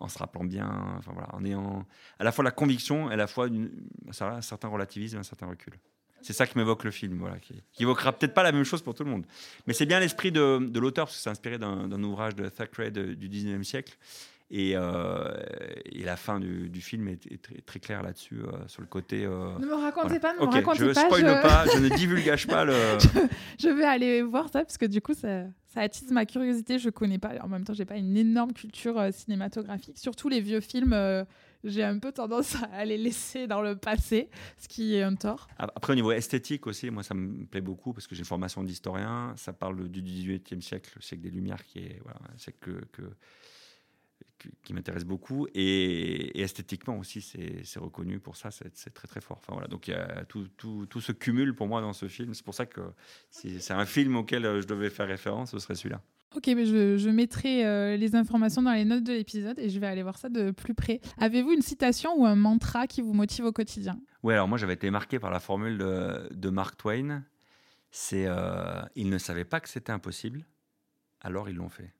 en 0.00 0.08
se 0.08 0.18
rappelant 0.18 0.44
bien, 0.44 1.00
voilà, 1.04 1.28
en 1.34 1.44
ayant 1.44 1.86
à 2.18 2.24
la 2.24 2.32
fois 2.32 2.44
la 2.44 2.50
conviction 2.50 3.10
et 3.10 3.14
à 3.14 3.16
la 3.16 3.26
fois 3.26 3.48
un 3.48 4.40
certain 4.40 4.68
relativisme, 4.68 5.18
un 5.18 5.22
certain 5.22 5.46
recul. 5.46 5.74
C'est 6.20 6.32
ça 6.32 6.46
qui 6.46 6.58
m'évoque 6.58 6.84
le 6.84 6.90
film, 6.90 7.28
qui, 7.40 7.82
évoquera 7.82 8.12
peut-être 8.12 8.34
pas 8.34 8.42
la 8.42 8.52
même 8.52 8.64
chose 8.64 8.82
pour 8.82 8.94
tout 8.94 9.04
le 9.04 9.10
monde. 9.10 9.24
Mais 9.66 9.72
c'est 9.72 9.86
bien 9.86 10.00
l'esprit 10.00 10.32
de, 10.32 10.58
de 10.58 10.80
l'auteur, 10.80 11.06
parce 11.06 11.16
que 11.16 11.22
c'est 11.22 11.30
inspiré 11.30 11.58
d'un 11.58 12.02
ouvrage 12.02 12.34
de 12.34 12.48
Thackeray 12.48 12.90
du 12.90 13.28
19e 13.28 13.62
siècle. 13.62 13.96
Et, 14.50 14.72
euh, 14.74 15.36
et, 15.84 16.04
la 16.04 16.16
fin 16.16 16.40
du, 16.40 16.70
du 16.70 16.80
film 16.80 17.08
est, 17.08 17.42
très, 17.42 17.60
très 17.60 17.80
claire 17.80 18.02
là-dessus, 18.02 18.40
euh, 18.40 18.66
sur 18.66 18.80
le 18.80 18.88
côté. 18.88 19.26
Euh, 19.26 19.58
ne 19.58 19.66
me 19.66 19.74
racontez 19.74 20.18
pas, 20.18 20.32
ne 20.32 20.40
me 20.40 20.46
racontez 20.46 20.78
je 20.78 20.92
pas. 20.92 21.04
Spoil 21.04 21.20
je... 21.20 21.42
pas, 21.42 21.64
je 21.74 21.78
ne 21.78 21.88
divulgage 21.90 22.46
pas 22.46 22.64
le. 22.64 22.72
je, 23.60 23.68
vais 23.68 23.84
aller 23.84 24.22
voir 24.22 24.48
ça 24.48 24.64
parce 24.64 24.78
que 24.78 24.86
du 24.86 25.02
coup, 25.02 25.12
ça, 25.12 25.44
ça 25.66 25.82
attise 25.82 26.10
ma 26.12 26.24
curiosité. 26.24 26.78
Je 26.78 26.88
connais 26.88 27.18
pas. 27.18 27.32
En 27.42 27.48
même 27.48 27.64
temps, 27.64 27.74
j'ai 27.74 27.84
pas 27.84 27.96
une 27.96 28.16
énorme 28.16 28.54
culture 28.54 29.12
cinématographique. 29.12 29.98
Surtout 29.98 30.30
les 30.30 30.40
vieux 30.40 30.60
films, 30.60 30.96
j'ai 31.62 31.84
un 31.84 31.98
peu 31.98 32.12
tendance 32.12 32.56
à 32.72 32.86
les 32.86 32.96
laisser 32.96 33.48
dans 33.48 33.60
le 33.60 33.76
passé, 33.76 34.30
ce 34.56 34.66
qui 34.66 34.94
est 34.94 35.02
un 35.02 35.14
tort. 35.14 35.48
Après, 35.58 35.92
au 35.92 35.96
niveau 35.96 36.12
esthétique 36.12 36.66
aussi, 36.66 36.88
moi, 36.90 37.02
ça 37.02 37.12
me 37.12 37.44
plaît 37.44 37.60
beaucoup 37.60 37.92
parce 37.92 38.06
que 38.06 38.14
j'ai 38.14 38.20
une 38.20 38.24
formation 38.24 38.64
d'historien. 38.64 39.34
Ça 39.36 39.52
parle 39.52 39.90
du 39.90 40.00
18e 40.02 40.62
siècle, 40.62 40.92
le 40.96 41.02
siècle 41.02 41.22
des 41.22 41.30
Lumières, 41.30 41.62
qui 41.66 41.80
est 41.80 42.00
voilà, 42.02 42.20
un 42.34 42.38
siècle 42.38 42.58
que, 42.62 43.02
que 43.02 43.10
qui 44.62 44.72
m'intéresse 44.72 45.04
beaucoup. 45.04 45.46
Et, 45.54 46.40
esthétiquement 46.40 46.98
aussi, 46.98 47.20
c'est 47.20 47.78
reconnu 47.78 48.20
pour 48.20 48.36
ça, 48.36 48.50
c'est 48.50 48.94
très 48.94 49.08
très 49.08 49.20
fort. 49.20 49.38
Enfin, 49.38 49.52
voilà, 49.52 49.68
donc 49.68 49.90
tout, 50.28 50.48
tout, 50.56 50.86
tout, 50.86 51.00
se 51.00 51.12
cumule 51.12 51.54
pour 51.54 51.66
moi 51.66 51.80
dans 51.80 51.92
ce 51.92 52.08
film. 52.08 52.34
C'est 52.34 52.44
pour 52.44 52.54
ça 52.54 52.66
que 52.66 52.80
si 53.30 53.60
c'est 53.60 53.74
un 53.74 53.86
film 53.86 54.16
auquel 54.16 54.44
euh, 54.44 54.60
je 54.60 54.66
devais 54.66 54.90
faire 54.90 55.06
référence, 55.06 55.50
ce 55.50 55.58
serait 55.58 55.74
celui-là. 55.74 56.00
Ok, 56.36 56.46
mais 56.48 56.66
je, 56.66 56.98
je 56.98 57.08
mettrai 57.08 57.64
euh, 57.64 57.96
les 57.96 58.14
informations 58.14 58.62
dans 58.62 58.72
les 58.72 58.84
notes 58.84 59.04
de 59.04 59.14
l'épisode 59.14 59.58
et 59.58 59.70
je 59.70 59.80
vais 59.80 59.86
aller 59.86 60.02
voir 60.02 60.18
ça 60.18 60.28
de 60.28 60.50
plus 60.50 60.74
près. 60.74 61.00
Avez-vous 61.18 61.52
une 61.52 61.62
citation 61.62 62.14
ou 62.20 62.26
un 62.26 62.36
mantra 62.36 62.86
qui 62.86 63.00
vous 63.00 63.14
motive 63.14 63.46
au 63.46 63.52
quotidien? 63.52 63.98
Oui, 64.22 64.34
alors 64.34 64.46
moi 64.46 64.58
j'avais 64.58 64.74
été 64.74 64.90
marqué 64.90 65.18
par 65.18 65.30
la 65.30 65.40
formule 65.40 65.78
de, 65.78 66.28
de 66.30 66.50
Mark 66.50 66.76
Twain. 66.76 67.24
C'est 67.90 68.26
euh, 68.26 68.82
ils 68.94 69.08
ne 69.08 69.16
savaient 69.16 69.46
pas 69.46 69.60
que 69.60 69.68
c'était 69.68 69.92
impossible, 69.92 70.44
alors 71.22 71.48
ils 71.48 71.56
l'ont 71.56 71.70
fait. 71.70 71.94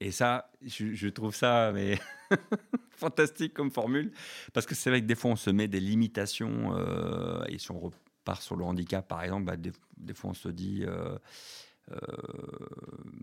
Et 0.00 0.10
ça, 0.10 0.50
je, 0.62 1.08
trouve 1.08 1.34
ça 1.34 1.70
mais 1.72 1.98
fantastique 2.90 3.54
comme 3.54 3.70
formule, 3.70 4.12
parce 4.52 4.66
que 4.66 4.74
c'est 4.74 4.90
vrai 4.90 5.00
que 5.00 5.06
des 5.06 5.14
fois 5.14 5.30
on 5.30 5.36
se 5.36 5.50
met 5.50 5.68
des 5.68 5.80
limitations, 5.80 6.76
euh, 6.76 7.44
et 7.48 7.58
si 7.58 7.70
on 7.70 7.78
repart 7.78 8.42
sur 8.42 8.56
le 8.56 8.64
handicap 8.64 9.06
par 9.06 9.22
exemple, 9.22 9.44
bah, 9.44 9.56
des, 9.56 10.14
fois 10.14 10.30
on 10.30 10.34
se 10.34 10.48
dit, 10.48 10.84
euh, 10.86 11.16
euh, 11.92 11.96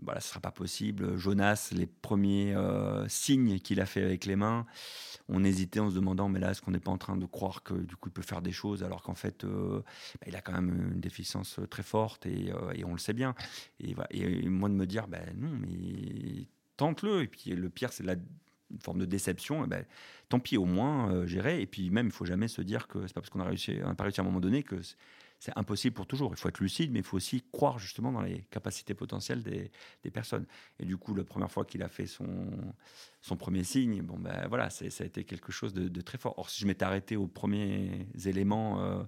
voilà, 0.02 0.20
ce 0.20 0.28
sera 0.28 0.40
pas 0.40 0.50
possible. 0.50 1.16
Jonas, 1.16 1.70
les 1.72 1.86
premiers 1.86 2.54
euh, 2.54 3.06
signes 3.08 3.58
qu'il 3.58 3.80
a 3.80 3.86
fait 3.86 4.02
avec 4.02 4.24
les 4.24 4.36
mains, 4.36 4.66
on 5.28 5.44
hésitait 5.44 5.80
en 5.80 5.90
se 5.90 5.94
demandant, 5.96 6.28
mais 6.28 6.40
là, 6.40 6.52
est-ce 6.52 6.62
qu'on 6.62 6.70
n'est 6.70 6.80
pas 6.80 6.92
en 6.92 6.98
train 6.98 7.16
de 7.16 7.26
croire 7.26 7.62
que 7.62 7.74
du 7.74 7.96
coup 7.96 8.08
il 8.08 8.12
peut 8.12 8.22
faire 8.22 8.42
des 8.42 8.52
choses, 8.52 8.82
alors 8.82 9.02
qu'en 9.02 9.14
fait, 9.14 9.44
bah, 9.44 9.82
il 10.26 10.36
a 10.36 10.40
quand 10.40 10.52
même 10.52 10.92
une 10.92 11.00
déficience 11.00 11.60
très 11.70 11.82
forte 11.82 12.26
et, 12.26 12.52
et 12.74 12.84
on 12.84 12.92
le 12.92 12.98
sait 12.98 13.12
bien. 13.12 13.34
Et, 13.80 13.94
et, 14.10 14.48
moi 14.48 14.68
de 14.68 14.74
me 14.74 14.86
dire, 14.86 15.06
ben 15.08 15.24
non, 15.36 15.50
mais 15.50 16.46
tente-le. 16.82 17.22
Et 17.22 17.28
puis 17.28 17.50
le 17.50 17.70
pire, 17.70 17.92
c'est 17.92 18.02
la 18.02 18.16
forme 18.82 18.98
de 18.98 19.04
déception. 19.04 19.64
Et 19.64 19.68
ben, 19.68 19.84
tant 20.28 20.40
pis, 20.40 20.56
au 20.56 20.64
moins, 20.64 21.12
euh, 21.12 21.26
gérer. 21.26 21.60
Et 21.62 21.66
puis 21.66 21.90
même, 21.90 22.06
il 22.06 22.12
faut 22.12 22.24
jamais 22.24 22.48
se 22.48 22.60
dire 22.60 22.88
que 22.88 23.06
c'est 23.06 23.14
pas 23.14 23.20
parce 23.20 23.30
qu'on 23.30 23.40
a 23.40 23.44
réussi, 23.44 23.78
on 23.84 23.94
pas 23.94 24.04
réussi 24.04 24.20
à 24.20 24.24
un 24.24 24.26
moment 24.26 24.40
donné 24.40 24.64
que 24.64 24.76
c'est 25.38 25.56
impossible 25.56 25.94
pour 25.94 26.06
toujours. 26.06 26.32
Il 26.32 26.36
faut 26.36 26.48
être 26.48 26.60
lucide, 26.60 26.90
mais 26.90 27.00
il 27.00 27.04
faut 27.04 27.16
aussi 27.16 27.42
croire 27.52 27.78
justement 27.78 28.10
dans 28.10 28.20
les 28.20 28.42
capacités 28.50 28.94
potentielles 28.94 29.42
des, 29.42 30.10
personnes. 30.10 30.46
Et 30.80 30.84
du 30.84 30.96
coup, 30.96 31.14
la 31.14 31.24
première 31.24 31.50
fois 31.50 31.64
qu'il 31.64 31.82
a 31.82 31.88
fait 31.88 32.06
son, 32.06 32.50
son 33.20 33.36
premier 33.36 33.64
signe, 33.64 34.02
bon 34.02 34.18
ben 34.18 34.46
voilà, 34.48 34.70
ça 34.70 34.84
a 34.84 35.04
été 35.04 35.24
quelque 35.24 35.50
chose 35.52 35.72
de, 35.74 36.00
très 36.00 36.18
fort. 36.18 36.34
Or, 36.36 36.48
si 36.50 36.60
je 36.60 36.66
m'étais 36.66 36.84
arrêté 36.84 37.16
aux 37.16 37.26
premiers 37.26 38.06
éléments 38.24 38.82
euh, 38.82 39.02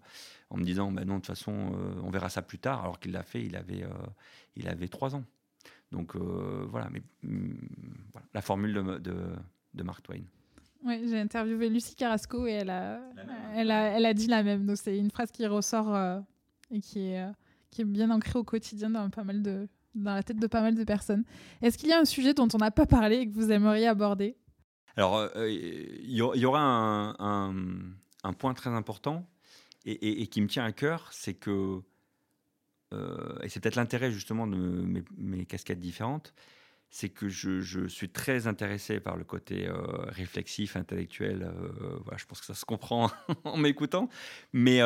en 0.51 0.57
me 0.57 0.65
disant, 0.65 0.91
ben 0.91 1.05
non, 1.05 1.15
de 1.15 1.19
toute 1.21 1.27
façon, 1.27 1.53
euh, 1.53 2.01
on 2.03 2.11
verra 2.11 2.29
ça 2.29 2.43
plus 2.43 2.59
tard, 2.59 2.83
alors 2.83 2.99
qu'il 2.99 3.13
l'a 3.13 3.23
fait, 3.23 3.45
il 3.45 3.55
avait, 3.57 3.85
il 4.57 4.69
avait 4.69 4.89
trois 4.89 5.15
ans. 5.15 5.25
Donc 5.95 6.17
euh, 6.17 6.67
voilà, 6.69 6.89
mais 6.91 7.03
mm, 7.23 7.55
la 8.35 8.43
formule 8.43 8.75
de, 8.75 9.13
de, 9.75 9.83
Mark 9.85 10.03
Twain. 10.03 10.23
Oui, 10.85 11.01
j'ai 11.09 11.21
interviewé 11.21 11.69
Lucie 11.69 11.95
Carrasco 11.95 12.47
et 12.47 12.53
elle 12.53 12.71
a, 12.71 13.01
elle 13.55 13.71
a, 13.71 13.97
elle 13.97 14.05
a 14.05 14.13
dit 14.13 14.27
la 14.27 14.43
même. 14.43 14.67
Donc 14.67 14.77
c'est 14.77 14.99
une 14.99 15.11
phrase 15.11 15.31
qui 15.31 15.47
ressort 15.47 15.95
euh, 15.95 16.21
et 16.73 16.81
qui 16.81 17.11
est, 17.11 17.23
euh, 17.23 17.31
qui 17.71 17.83
est 17.83 17.85
bien 17.85 18.11
ancrée 18.11 18.39
au 18.39 18.45
quotidien 18.45 18.91
dans, 18.91 19.09
pas 19.09 19.23
mal 19.23 19.41
de, 19.41 19.69
dans 19.95 20.15
la 20.15 20.25
tête 20.25 20.41
de 20.41 20.47
pas 20.49 20.63
mal 20.63 20.75
de 20.75 20.83
personnes. 20.83 21.23
Est-ce 21.63 21.79
qu'il 21.79 21.91
y 21.91 21.93
a 21.93 22.01
un 22.01 22.05
sujet 22.05 22.35
dont 22.35 22.49
on 22.53 22.59
n'a 22.59 22.73
pas 22.73 22.87
parlé 22.87 23.19
et 23.19 23.29
que 23.29 23.35
vous 23.35 23.53
aimeriez 23.53 23.87
aborder? 23.87 24.37
Alors, 24.97 25.29
il 25.37 26.13
y, 26.13 26.23
aura 26.47 26.61
un, 26.61 27.55
un, 28.23 28.33
point 28.33 28.55
très 28.55 28.71
important 28.71 29.27
et, 29.85 30.23
et, 30.23 30.27
qui 30.29 30.41
me 30.41 30.47
tient 30.47 30.65
à 30.65 30.71
cœur, 30.71 31.09
c'est 31.11 31.35
que 31.35 31.81
euh, 32.95 33.39
et 33.43 33.49
c'est 33.49 33.61
peut-être 33.61 33.77
l'intérêt 33.77 34.11
justement 34.11 34.47
de 34.47 34.57
mes, 35.17 35.47
casquettes 35.47 35.81
différentes, 35.81 36.35
c'est 36.91 37.09
que 37.09 37.29
je, 37.29 37.87
suis 37.89 38.09
très 38.09 38.47
intéressé 38.47 39.01
par 39.01 39.17
le 39.17 39.25
côté 39.25 39.67
euh, 39.67 39.75
réflexif, 40.09 40.77
intellectuel. 40.77 41.43
Euh, 41.43 41.99
je 42.17 42.25
pense 42.27 42.41
que 42.41 42.47
ça 42.47 42.55
se 42.55 42.65
comprend 42.65 43.11
en 43.45 43.57
m'écoutant. 43.57 44.09
Mais, 44.53 44.81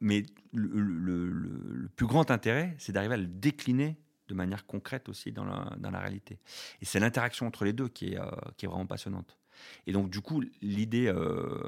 mais 0.00 0.24
le, 0.52 1.88
plus 1.96 2.06
grand 2.06 2.30
intérêt, 2.30 2.74
c'est 2.78 2.92
d'arriver 2.92 3.14
à 3.14 3.18
le 3.18 3.26
décliner 3.26 3.96
de 4.26 4.34
manière 4.34 4.66
concrète 4.66 5.08
aussi 5.08 5.32
dans 5.32 5.44
la, 5.44 5.74
dans 5.78 5.90
la 5.90 6.00
réalité. 6.00 6.38
Et 6.80 6.84
c'est 6.84 6.98
l'interaction 6.98 7.46
entre 7.46 7.64
les 7.64 7.72
deux 7.72 7.88
qui 7.88 8.14
est, 8.14 8.18
qui 8.56 8.64
est 8.66 8.68
vraiment 8.68 8.86
passionnante. 8.86 9.38
Et 9.86 9.92
donc, 9.92 10.10
du 10.10 10.20
coup, 10.20 10.42
l'idée, 10.62 11.06
euh, 11.06 11.58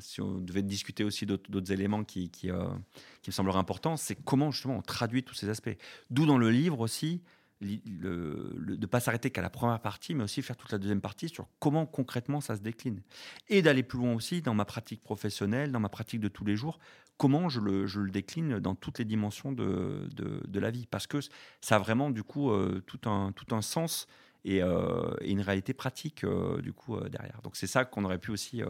si 0.00 0.20
on 0.20 0.38
devait 0.38 0.62
discuter 0.62 1.04
aussi 1.04 1.26
d'autres 1.26 1.72
éléments 1.72 2.00
euh, 2.00 2.04
qui, 2.04 2.50
me 2.50 3.32
sembleraient 3.32 3.58
importants, 3.58 3.96
c'est 3.96 4.16
comment 4.16 4.50
justement 4.50 4.76
on 4.76 4.82
traduit 4.82 5.22
tous 5.22 5.34
ces 5.34 5.48
aspects. 5.48 5.76
D'où 6.10 6.26
dans 6.26 6.38
le 6.38 6.50
livre 6.50 6.80
aussi, 6.80 7.22
de 7.60 8.76
ne 8.78 8.86
pas 8.86 9.00
s'arrêter 9.00 9.30
qu'à 9.30 9.42
la 9.42 9.50
première 9.50 9.80
partie, 9.80 10.14
mais 10.14 10.24
aussi 10.24 10.40
faire 10.40 10.56
toute 10.56 10.72
la 10.72 10.78
deuxième 10.78 11.02
partie 11.02 11.28
sur 11.28 11.46
comment 11.58 11.84
concrètement 11.84 12.40
ça 12.40 12.56
se 12.56 12.62
décline. 12.62 13.02
Et 13.48 13.60
d'aller 13.60 13.82
plus 13.82 13.98
loin 13.98 14.14
aussi 14.14 14.40
dans 14.40 14.54
ma 14.54 14.64
pratique 14.64 15.02
professionnelle, 15.02 15.70
dans 15.70 15.80
ma 15.80 15.90
pratique 15.90 16.20
de 16.20 16.28
tous 16.28 16.44
les 16.44 16.56
jours, 16.56 16.78
comment 17.18 17.50
je 17.50 17.60
le, 17.60 18.10
décline 18.10 18.60
dans 18.60 18.74
toutes 18.74 18.98
les 18.98 19.04
dimensions 19.04 19.52
de, 19.52 20.08
la 20.54 20.70
vie. 20.70 20.86
Parce 20.86 21.06
que 21.06 21.18
ça 21.60 21.76
a 21.76 21.78
vraiment 21.78 22.10
du 22.10 22.22
coup 22.22 22.50
euh, 22.50 22.82
tout, 22.86 23.08
un, 23.08 23.32
tout 23.32 23.54
un 23.54 23.60
sens 23.60 24.06
euh, 24.46 25.14
et, 25.20 25.30
une 25.30 25.40
réalité 25.40 25.74
pratique 25.74 26.24
euh, 26.24 26.60
du 26.62 26.72
coup 26.72 26.96
euh, 26.96 27.08
derrière. 27.08 27.40
Donc 27.42 27.56
c'est 27.56 27.66
ça 27.66 27.84
qu'on 27.84 28.04
aurait 28.04 28.18
pu 28.18 28.30
aussi 28.30 28.62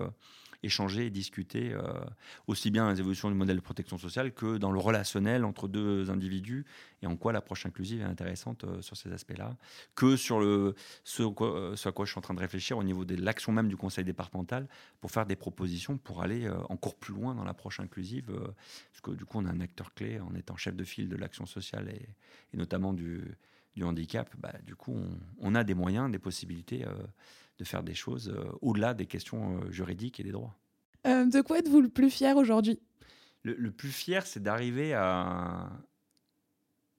échanger 0.62 1.06
et 1.06 1.10
discuter 1.10 1.74
aussi 2.46 2.70
bien 2.70 2.84
dans 2.84 2.90
les 2.90 3.00
évolutions 3.00 3.30
du 3.30 3.34
modèle 3.34 3.56
de 3.56 3.62
protection 3.62 3.96
sociale 3.96 4.34
que 4.34 4.58
dans 4.58 4.70
le 4.70 4.78
relationnel 4.78 5.46
entre 5.46 5.68
deux 5.68 6.10
individus 6.10 6.66
et 7.00 7.06
en 7.06 7.16
quoi 7.16 7.32
l'approche 7.32 7.64
inclusive 7.64 8.02
est 8.02 8.04
intéressante 8.04 8.66
sur 8.82 8.94
ces 8.94 9.10
aspects-là, 9.10 9.56
que 9.94 10.16
sur 10.16 10.38
le, 10.38 10.74
ce, 11.02 11.22
ce, 11.76 11.88
à 11.88 11.92
quoi 11.92 12.04
je 12.04 12.10
suis 12.10 12.18
en 12.18 12.20
train 12.20 12.34
de 12.34 12.40
réfléchir 12.40 12.76
au 12.76 12.82
niveau 12.82 13.06
de 13.06 13.16
l'action 13.16 13.52
même 13.52 13.68
du 13.68 13.78
conseil 13.78 14.04
départemental 14.04 14.68
pour 15.00 15.10
faire 15.10 15.24
des 15.24 15.36
propositions 15.36 15.96
pour 15.96 16.20
aller 16.20 16.46
encore 16.68 16.94
plus 16.94 17.14
loin 17.14 17.34
dans 17.34 17.44
l'approche 17.44 17.80
inclusive, 17.80 18.26
parce 18.26 19.00
que 19.02 19.12
du 19.12 19.24
coup 19.24 19.38
on 19.38 19.46
a 19.46 19.50
un 19.50 19.60
acteur 19.60 19.94
clé 19.94 20.20
en 20.20 20.34
étant 20.34 20.58
chef 20.58 20.76
de 20.76 20.84
file 20.84 21.08
de 21.08 21.16
l'action 21.16 21.46
sociale 21.46 21.88
et 21.88 22.56
notamment 22.56 22.92
du 22.92 23.22
du 23.74 23.84
handicap, 23.84 24.34
bah, 24.38 24.52
du 24.64 24.74
coup, 24.74 24.96
on, 25.38 25.54
a 25.54 25.64
des 25.64 25.74
moyens, 25.74 26.10
des 26.10 26.18
possibilités 26.18 26.84
euh, 26.84 26.92
de 27.58 27.64
faire 27.64 27.82
des 27.82 27.94
choses 27.94 28.28
euh, 28.28 28.50
au-delà 28.60 28.94
des 28.94 29.06
questions 29.06 29.60
euh, 29.60 29.70
juridiques 29.70 30.20
et 30.20 30.24
des 30.24 30.32
droits. 30.32 30.56
de 31.04 31.40
quoi 31.40 31.58
êtes-vous 31.58 31.80
le 31.80 31.88
plus 31.88 32.10
fier 32.10 32.36
aujourd'hui? 32.36 32.80
Le, 33.42 33.70
plus 33.70 33.90
fier, 33.90 34.26
c'est 34.26 34.42
d'arriver 34.42 34.92
à, 34.92 35.70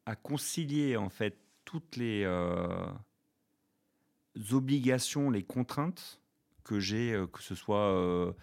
à 0.08 0.16
concilier 0.16 0.98
en 0.98 1.10
fait 1.10 1.38
toutes 1.66 1.98
les 1.98 2.26
obligations, 4.52 5.30
les 5.30 5.44
contraintes 5.44 6.20
que 6.64 6.80
j'ai, 6.80 7.24
que 7.32 7.44
ce 7.44 7.54
soit 7.54 8.36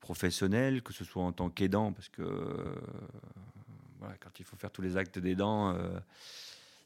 professionnel, 0.00 0.82
que 0.82 0.92
ce 0.92 1.02
soit 1.02 1.22
en 1.22 1.32
tant 1.32 1.48
qu'aidant, 1.48 1.94
parce 1.94 2.10
que 2.10 2.22
voilà, 4.00 4.18
quand 4.18 4.38
il 4.38 4.44
faut 4.44 4.56
faire 4.56 4.70
tous 4.70 4.82
les 4.82 4.98
actes 4.98 5.18
d'aidant 5.18 5.74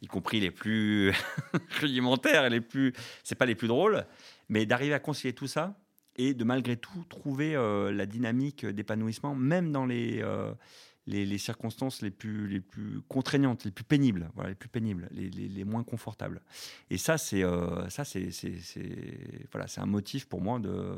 y 0.03 0.07
compris 0.07 0.41
les 0.41 0.51
plus 0.51 1.13
rudimentaires 1.81 2.47
et 2.47 2.51
les 2.51 2.61
plus, 2.61 2.93
c'est 3.23 3.35
pas 3.35 3.47
les 3.47 3.55
plus 3.55 3.69
drôles, 3.69 4.05
mais 4.49 4.67
d'arriver 4.67 4.95
à 4.95 4.99
concilier 4.99 5.33
tout 5.33 5.47
ça 5.47 5.77
et 6.17 6.35
de 6.35 6.45
malgré 6.45 6.77
tout 6.77 7.05
trouver 7.09 7.55
euh, 7.55 7.93
la 7.93 8.07
dynamique 8.07 8.67
d'épanouissement, 8.67 9.35
même 9.35 9.73
dans 9.73 9.87
les, 9.87 10.21
euh, 10.23 10.53
les, 11.07 11.39
circonstances 11.39 12.03
les 12.03 12.11
plus, 12.11 12.49
les 12.49 12.61
plus 12.61 13.01
contraignantes, 13.09 13.65
les 13.65 13.71
plus 13.71 13.85
pénibles, 13.85 14.31
les 14.47 14.55
plus 14.55 14.69
pénibles, 14.69 15.09
les, 15.13 15.31
les, 15.31 15.65
moins 15.65 15.85
confortables. 15.85 16.43
Et 16.91 16.99
ça, 16.99 17.19
c'est 17.19 17.43
euh, 17.43 17.87
voilà, 19.53 19.67
un 19.77 19.87
motif 19.87 20.27
pour 20.27 20.41
moi 20.41 20.59
de, 20.59 20.97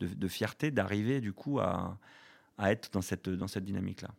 de, 0.00 0.28
fierté 0.28 0.70
d'arriver 0.70 1.20
du 1.20 1.32
coup 1.32 1.60
à, 1.60 1.98
à, 2.58 2.72
être 2.72 2.90
dans 2.92 3.02
cette, 3.02 3.28
dans 3.28 3.48
cette 3.48 3.64
dynamique-là. 3.64 4.10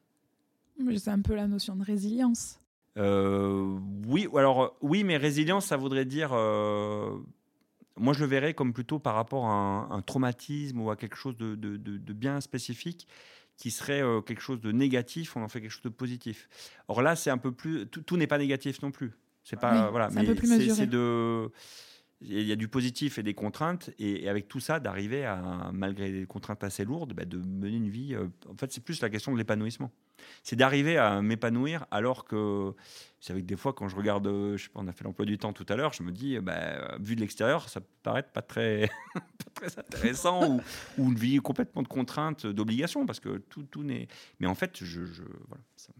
C'est 0.98 1.10
un 1.10 1.22
peu 1.22 1.36
la 1.36 1.48
notion 1.48 1.76
de 1.76 1.84
résilience. 1.84 2.60
Euh, 2.98 3.78
oui, 4.08 4.28
alors 4.36 4.78
oui, 4.82 5.04
mais 5.04 5.18
résilience, 5.18 5.68
ça 5.68 5.78
voudrait 5.78 6.06
dire. 6.06 6.30
Euh, 6.34 7.18
moi, 7.98 8.14
je 8.14 8.22
le 8.22 8.26
verrais 8.28 8.54
comme 8.54 8.74
plutôt 8.74 9.00
par 9.00 9.16
rapport 9.16 9.46
à 9.46 9.88
un, 9.90 10.02
traumatisme 10.02 10.82
ou 10.82 10.90
à 10.90 10.96
quelque 10.96 11.16
chose 11.16 11.38
de, 11.38 11.56
de, 11.56 11.78
de, 11.78 12.14
bien 12.14 12.42
spécifique 12.42 13.08
qui 13.58 13.72
serait 13.72 14.02
euh, 14.02 14.22
quelque 14.22 14.42
chose 14.42 14.60
de 14.60 14.72
négatif, 14.72 15.38
on 15.38 15.44
en 15.44 15.48
fait 15.48 15.62
quelque 15.62 15.72
chose 15.72 15.84
de 15.84 15.90
positif. 15.90 16.50
Or 16.88 17.02
là, 17.02 17.16
c'est 17.16 17.30
un 17.30 17.38
peu 17.38 17.52
plus. 17.52 17.88
Tout, 17.88 18.18
n'est 18.18 18.28
pas 18.28 18.38
négatif 18.38 18.82
non 18.82 18.92
plus. 18.92 19.14
C'est 19.44 19.60
pas 19.60 19.92
voilà, 19.92 20.10
mais 20.10 20.26
c'est 20.74 20.88
de 20.88 21.52
il 22.28 22.44
y 22.44 22.52
a 22.52 22.56
du 22.56 22.68
positif 22.68 23.18
et 23.18 23.24
des 23.24 23.34
contraintes, 23.34 23.92
et, 24.00 24.28
avec 24.30 24.48
tout 24.48 24.60
ça, 24.60 24.80
d'arriver 24.80 25.26
à, 25.26 25.70
malgré 25.74 26.12
des 26.12 26.26
contraintes 26.26 26.64
assez 26.64 26.86
lourdes, 26.86 27.14
bah, 27.14 27.26
de 27.26 27.38
mener 27.38 27.78
une 27.78 27.90
vie. 27.90 28.16
Euh, 28.16 28.28
en 28.50 28.56
fait, 28.58 28.72
c'est 28.72 28.84
plus 28.84 29.02
la 29.02 29.10
question 29.10 29.32
de 29.32 29.38
l'épanouissement. 29.38 29.92
C'est 30.44 30.56
d'arriver 30.56 30.98
à 30.98 31.22
m'épanouir 31.22 31.86
alors 31.92 32.26
que 32.26 32.74
c'est 33.20 33.34
avec 33.34 33.46
des 33.46 33.58
fois 33.58 33.74
quand 33.74 33.90
je 33.90 33.96
regarde, 33.96 34.26
euh, 34.28 34.58
je 34.58 34.64
sais 34.64 34.70
pas, 34.70 34.80
on 34.82 34.88
a 34.88 34.92
fait 34.92 35.04
l'emploi 35.04 35.26
du 35.26 35.38
temps 35.38 35.54
tout 35.54 35.66
à 35.70 35.76
l'heure, 35.76 35.94
je 35.94 36.04
me 36.04 36.12
dis, 36.12 36.40
bah, 36.40 36.98
vu 37.00 37.16
de 37.16 37.22
l'extérieur, 37.22 37.70
ça 37.70 37.82
peut 37.82 37.88
paraître 38.02 38.30
pas 38.30 38.42
très, 38.42 38.90
très 39.56 39.78
intéressant 39.78 40.50
ou, 40.50 40.62
ou, 40.98 41.12
une 41.12 41.16
vie 41.16 41.38
complètement 41.38 41.84
de 41.84 41.88
contraintes, 41.88 42.48
d'obligations, 42.48 43.06
parce 43.06 43.20
que 43.20 43.38
tout, 43.38 43.64
tout 43.64 43.84
n'est. 43.84 44.08
Mais 44.40 44.48
en 44.48 44.56
fait, 44.56 44.84
je, 44.84 45.06
je 45.06 45.24
voilà, 45.48 45.64
ça, 45.76 45.94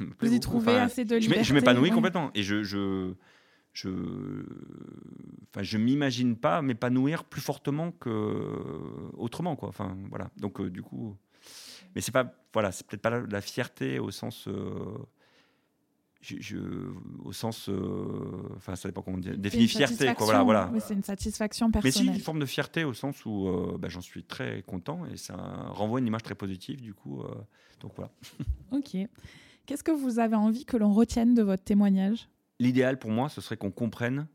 me 0.00 0.10
plaît 0.14 0.28
Vous 0.28 0.34
y 0.34 0.40
trouvez 0.40 0.76
assez 0.76 1.04
de 1.04 1.16
liberté. 1.16 1.44
Je 1.44 1.54
m'épanouis 1.54 1.90
complètement 1.90 2.30
et 2.34 2.42
je, 2.42 2.62
je 2.62 3.14
je 3.74 3.90
enfin 5.50 5.62
je 5.62 5.76
m'imagine 5.76 6.36
pas 6.36 6.62
m'épanouir 6.62 7.24
plus 7.24 7.42
fortement 7.42 7.90
que 7.90 8.10
autrement 9.18 9.56
quoi. 9.56 9.68
Enfin 9.68 9.96
voilà. 10.08 10.30
Donc 10.38 10.60
euh, 10.60 10.70
du 10.70 10.82
coup 10.82 11.16
mais 11.94 12.00
c'est 12.00 12.12
pas 12.12 12.32
voilà 12.52 12.72
c'est 12.72 12.86
peut-être 12.86 13.02
pas 13.02 13.20
la, 13.20 13.40
fierté 13.40 13.98
au 13.98 14.10
sens 14.10 14.46
euh, 14.48 14.96
je, 16.22 16.56
au 17.24 17.32
sens 17.32 17.68
euh, 17.68 18.54
enfin 18.56 18.76
ça 18.76 18.88
dépend 18.88 19.02
comment 19.02 19.18
on 19.18 19.36
définit 19.36 19.68
fierté 19.68 20.14
quoi 20.14 20.24
voilà 20.24 20.42
voilà. 20.44 20.72
C'est 20.80 20.94
une 20.94 21.02
satisfaction 21.02 21.70
personnelle 21.70 22.06
mais 22.06 22.12
si 22.12 22.18
une 22.18 22.24
forme 22.24 22.38
de 22.38 22.46
fierté 22.46 22.84
au 22.84 22.94
sens 22.94 23.26
où 23.26 23.50
bah, 23.78 23.88
j'en 23.88 24.00
suis 24.00 24.22
très 24.22 24.62
content 24.62 25.04
et 25.06 25.16
ça 25.16 25.34
renvoie 25.70 25.98
une 25.98 26.06
image 26.06 26.22
très 26.22 26.36
positive 26.36 26.80
du 26.80 26.94
coup 26.94 27.22
donc 27.80 27.92
voilà. 27.96 28.10
Ok. 28.70 28.96
Qu'est-ce 29.66 29.84
que 29.84 29.92
vous 29.92 30.18
avez 30.18 30.36
envie 30.36 30.64
que 30.64 30.76
l'on 30.76 30.92
retienne 30.92 31.34
de 31.34 31.42
votre 31.42 31.64
témoignage? 31.64 32.28
L'idéal 32.58 32.98
pour 32.98 33.10
moi, 33.10 33.28
ce 33.28 33.40
serait 33.40 33.56
qu'on 33.56 33.70
comprenne 33.70 34.26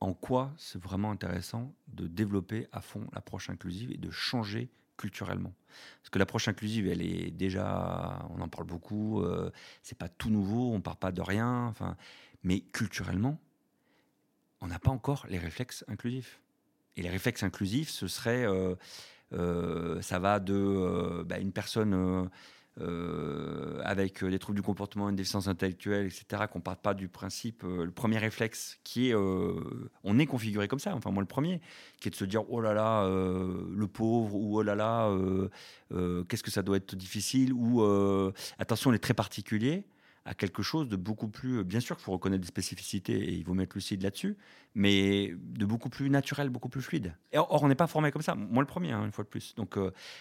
en 0.00 0.14
quoi 0.14 0.52
c'est 0.56 0.82
vraiment 0.82 1.10
intéressant 1.10 1.72
de 1.88 2.06
développer 2.06 2.66
à 2.72 2.80
fond 2.80 3.06
l'approche 3.12 3.50
inclusive 3.50 3.92
et 3.92 3.98
de 3.98 4.10
changer 4.10 4.70
culturellement. 4.96 5.52
Parce 6.00 6.10
que 6.10 6.18
l'approche 6.18 6.48
inclusive, 6.48 6.86
elle 6.86 7.02
est 7.02 7.30
déjà, 7.30 8.26
on 8.30 8.40
en 8.40 8.48
parle 8.48 8.66
beaucoup, 8.66 9.22
euh, 9.22 9.50
c'est 9.82 9.96
pas 9.96 10.08
tout 10.08 10.30
nouveau, 10.30 10.72
on 10.72 10.80
part 10.80 10.96
pas 10.96 11.12
de 11.12 11.22
rien, 11.22 11.66
enfin, 11.66 11.96
mais 12.42 12.60
culturellement, 12.60 13.40
on 14.60 14.66
n'a 14.66 14.78
pas 14.78 14.90
encore 14.90 15.26
les 15.28 15.38
réflexes 15.38 15.84
inclusifs. 15.88 16.40
Et 16.96 17.02
les 17.02 17.08
réflexes 17.08 17.42
inclusifs, 17.42 17.90
ce 17.90 18.06
serait, 18.06 18.44
euh, 18.44 18.74
euh, 19.32 20.02
ça 20.02 20.18
va 20.18 20.40
de 20.40 21.24
bah, 21.26 21.38
une 21.38 21.52
personne 21.52 22.28
euh, 22.80 23.82
avec 23.84 24.24
euh, 24.24 24.30
des 24.30 24.38
troubles 24.38 24.56
du 24.56 24.62
comportement, 24.62 25.10
une 25.10 25.16
déficience 25.16 25.46
intellectuelle, 25.46 26.06
etc., 26.06 26.44
qu'on 26.50 26.62
parte 26.62 26.80
pas 26.80 26.94
du 26.94 27.06
principe, 27.06 27.64
euh, 27.64 27.84
le 27.84 27.90
premier 27.90 28.16
réflexe 28.16 28.78
qui 28.82 29.10
est, 29.10 29.14
on 29.14 30.18
est 30.18 30.24
configuré 30.24 30.68
comme 30.68 30.78
ça, 30.78 30.94
enfin 30.94 31.10
moi 31.10 31.22
le 31.22 31.26
premier, 31.26 31.60
qui 32.00 32.08
est 32.08 32.10
de 32.10 32.16
se 32.16 32.24
dire 32.24 32.50
oh 32.50 32.62
là 32.62 32.72
là, 32.72 33.06
le 33.06 33.86
pauvre, 33.86 34.34
ou 34.36 34.58
oh 34.58 34.62
là 34.62 34.74
là, 34.74 35.14
qu'est-ce 36.28 36.42
que 36.42 36.50
ça 36.50 36.62
doit 36.62 36.78
être 36.78 36.96
difficile, 36.96 37.52
ou 37.52 37.82
attention, 38.58 38.90
on 38.90 38.94
est 38.94 38.98
très 38.98 39.14
particulier 39.14 39.84
à 40.24 40.34
quelque 40.34 40.62
chose 40.62 40.88
de 40.88 40.96
beaucoup 40.96 41.28
plus, 41.28 41.64
bien 41.64 41.80
sûr 41.80 41.96
qu'il 41.96 42.04
faut 42.04 42.12
reconnaître 42.12 42.40
des 42.40 42.48
spécificités 42.48 43.18
et 43.18 43.32
il 43.32 43.44
faut 43.44 43.54
mettre 43.54 43.76
lucide 43.76 44.02
là-dessus, 44.02 44.36
mais 44.74 45.34
de 45.36 45.66
beaucoup 45.66 45.90
plus 45.90 46.08
naturel, 46.08 46.48
beaucoup 46.48 46.68
plus 46.68 46.82
fluide. 46.82 47.14
Or, 47.34 47.62
on 47.62 47.68
n'est 47.68 47.74
pas 47.74 47.86
formé 47.88 48.12
comme 48.12 48.22
ça, 48.22 48.34
moi 48.34 48.62
le 48.62 48.68
premier, 48.68 48.92
hein, 48.92 49.04
une 49.04 49.12
fois 49.12 49.24
de 49.24 49.28
plus. 49.28 49.54
Donc 49.56 49.76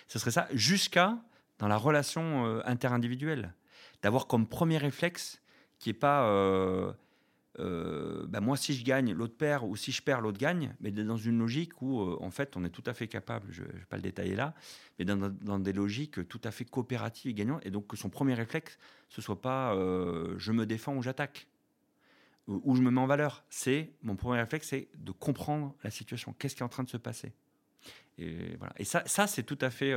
ce 0.07 0.19
serait 0.19 0.31
ça, 0.31 0.47
jusqu'à 0.53 1.17
dans 1.61 1.67
la 1.67 1.77
relation 1.77 2.45
euh, 2.45 2.61
interindividuelle. 2.65 3.53
D'avoir 4.01 4.25
comme 4.25 4.47
premier 4.47 4.79
réflexe 4.79 5.41
qui 5.77 5.89
n'est 5.89 5.93
pas 5.93 6.25
euh, 6.27 6.91
euh, 7.59 8.25
bah, 8.27 8.41
moi 8.41 8.57
si 8.57 8.73
je 8.73 8.83
gagne, 8.83 9.13
l'autre 9.13 9.37
perd, 9.37 9.63
ou 9.63 9.75
si 9.75 9.91
je 9.91 10.01
perds, 10.01 10.21
l'autre 10.21 10.39
gagne, 10.39 10.73
mais 10.81 10.89
dans 10.91 11.17
une 11.17 11.37
logique 11.37 11.81
où 11.81 12.01
en 12.01 12.31
fait 12.31 12.57
on 12.57 12.65
est 12.65 12.69
tout 12.69 12.83
à 12.87 12.95
fait 12.95 13.07
capable, 13.07 13.47
je 13.51 13.61
ne 13.61 13.67
vais 13.67 13.85
pas 13.89 13.97
le 13.97 14.01
détailler 14.01 14.35
là, 14.35 14.55
mais 14.97 15.05
dans, 15.05 15.59
des 15.59 15.73
logiques 15.73 16.27
tout 16.27 16.41
à 16.43 16.51
fait 16.51 16.65
coopératives 16.65 17.29
et 17.29 17.33
gagnantes, 17.35 17.63
et 17.63 17.69
donc 17.69 17.87
que 17.87 17.97
son 17.97 18.09
premier 18.09 18.33
réflexe, 18.33 18.79
ce 19.09 19.21
soit 19.21 19.41
pas 19.41 19.75
je 20.37 20.51
me 20.51 20.65
défends 20.65 20.95
ou 20.95 21.03
j'attaque, 21.03 21.47
ou 22.47 22.75
je 22.75 22.81
me 22.81 22.89
mets 22.89 23.01
en 23.01 23.07
valeur. 23.07 23.43
C'est 23.49 23.91
mon 24.01 24.15
premier 24.15 24.39
réflexe, 24.39 24.69
c'est 24.69 24.89
de 24.97 25.11
comprendre 25.11 25.75
la 25.83 25.91
situation, 25.91 26.33
qu'est-ce 26.39 26.55
qui 26.55 26.61
est 26.61 26.65
en 26.65 26.69
train 26.69 26.83
de 26.83 26.89
se 26.89 26.97
passer. 26.97 27.33
Et, 28.17 28.55
voilà. 28.57 28.73
et 28.77 28.83
ça, 28.83 29.03
ça 29.05 29.25
c'est 29.27 29.43
tout 29.43 29.57
à 29.61 29.69
fait 29.69 29.93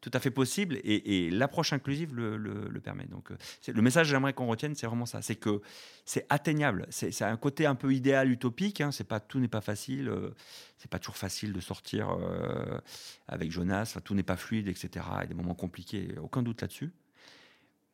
tout 0.00 0.10
à 0.12 0.20
fait 0.20 0.30
possible 0.30 0.78
et, 0.84 1.30
l'approche 1.30 1.72
inclusive 1.72 2.14
le, 2.14 2.80
permet. 2.80 3.06
Donc, 3.06 3.32
euh, 3.32 3.36
le 3.66 3.82
message 3.82 4.06
que 4.06 4.10
j'aimerais 4.12 4.32
qu'on 4.32 4.46
retienne, 4.46 4.74
c'est 4.74 4.86
vraiment 4.86 5.06
ça 5.06 5.22
c'est 5.22 5.34
que 5.34 5.60
c'est 6.04 6.24
atteignable. 6.28 6.86
C'est 6.90 7.22
un 7.22 7.36
côté 7.36 7.66
un 7.66 7.74
peu 7.74 7.92
idéal, 7.92 8.30
utopique. 8.30 8.80
Hein, 8.80 8.90
pas, 9.08 9.20
tout 9.20 9.40
n'est 9.40 9.48
pas 9.48 9.60
facile. 9.60 10.08
Euh, 10.08 10.30
c'est 10.78 10.90
pas 10.90 10.98
toujours 10.98 11.16
facile 11.16 11.52
de 11.52 11.60
sortir 11.60 12.10
euh, 12.10 12.80
avec 13.26 13.50
Jonas. 13.50 13.98
tout 14.04 14.14
n'est 14.14 14.22
pas 14.22 14.36
fluide, 14.36 14.68
etc. 14.68 15.04
Il 15.16 15.20
y 15.20 15.22
a 15.22 15.26
des 15.26 15.34
moments 15.34 15.54
compliqués, 15.54 16.14
aucun 16.20 16.42
doute 16.42 16.62
là-dessus. 16.62 16.92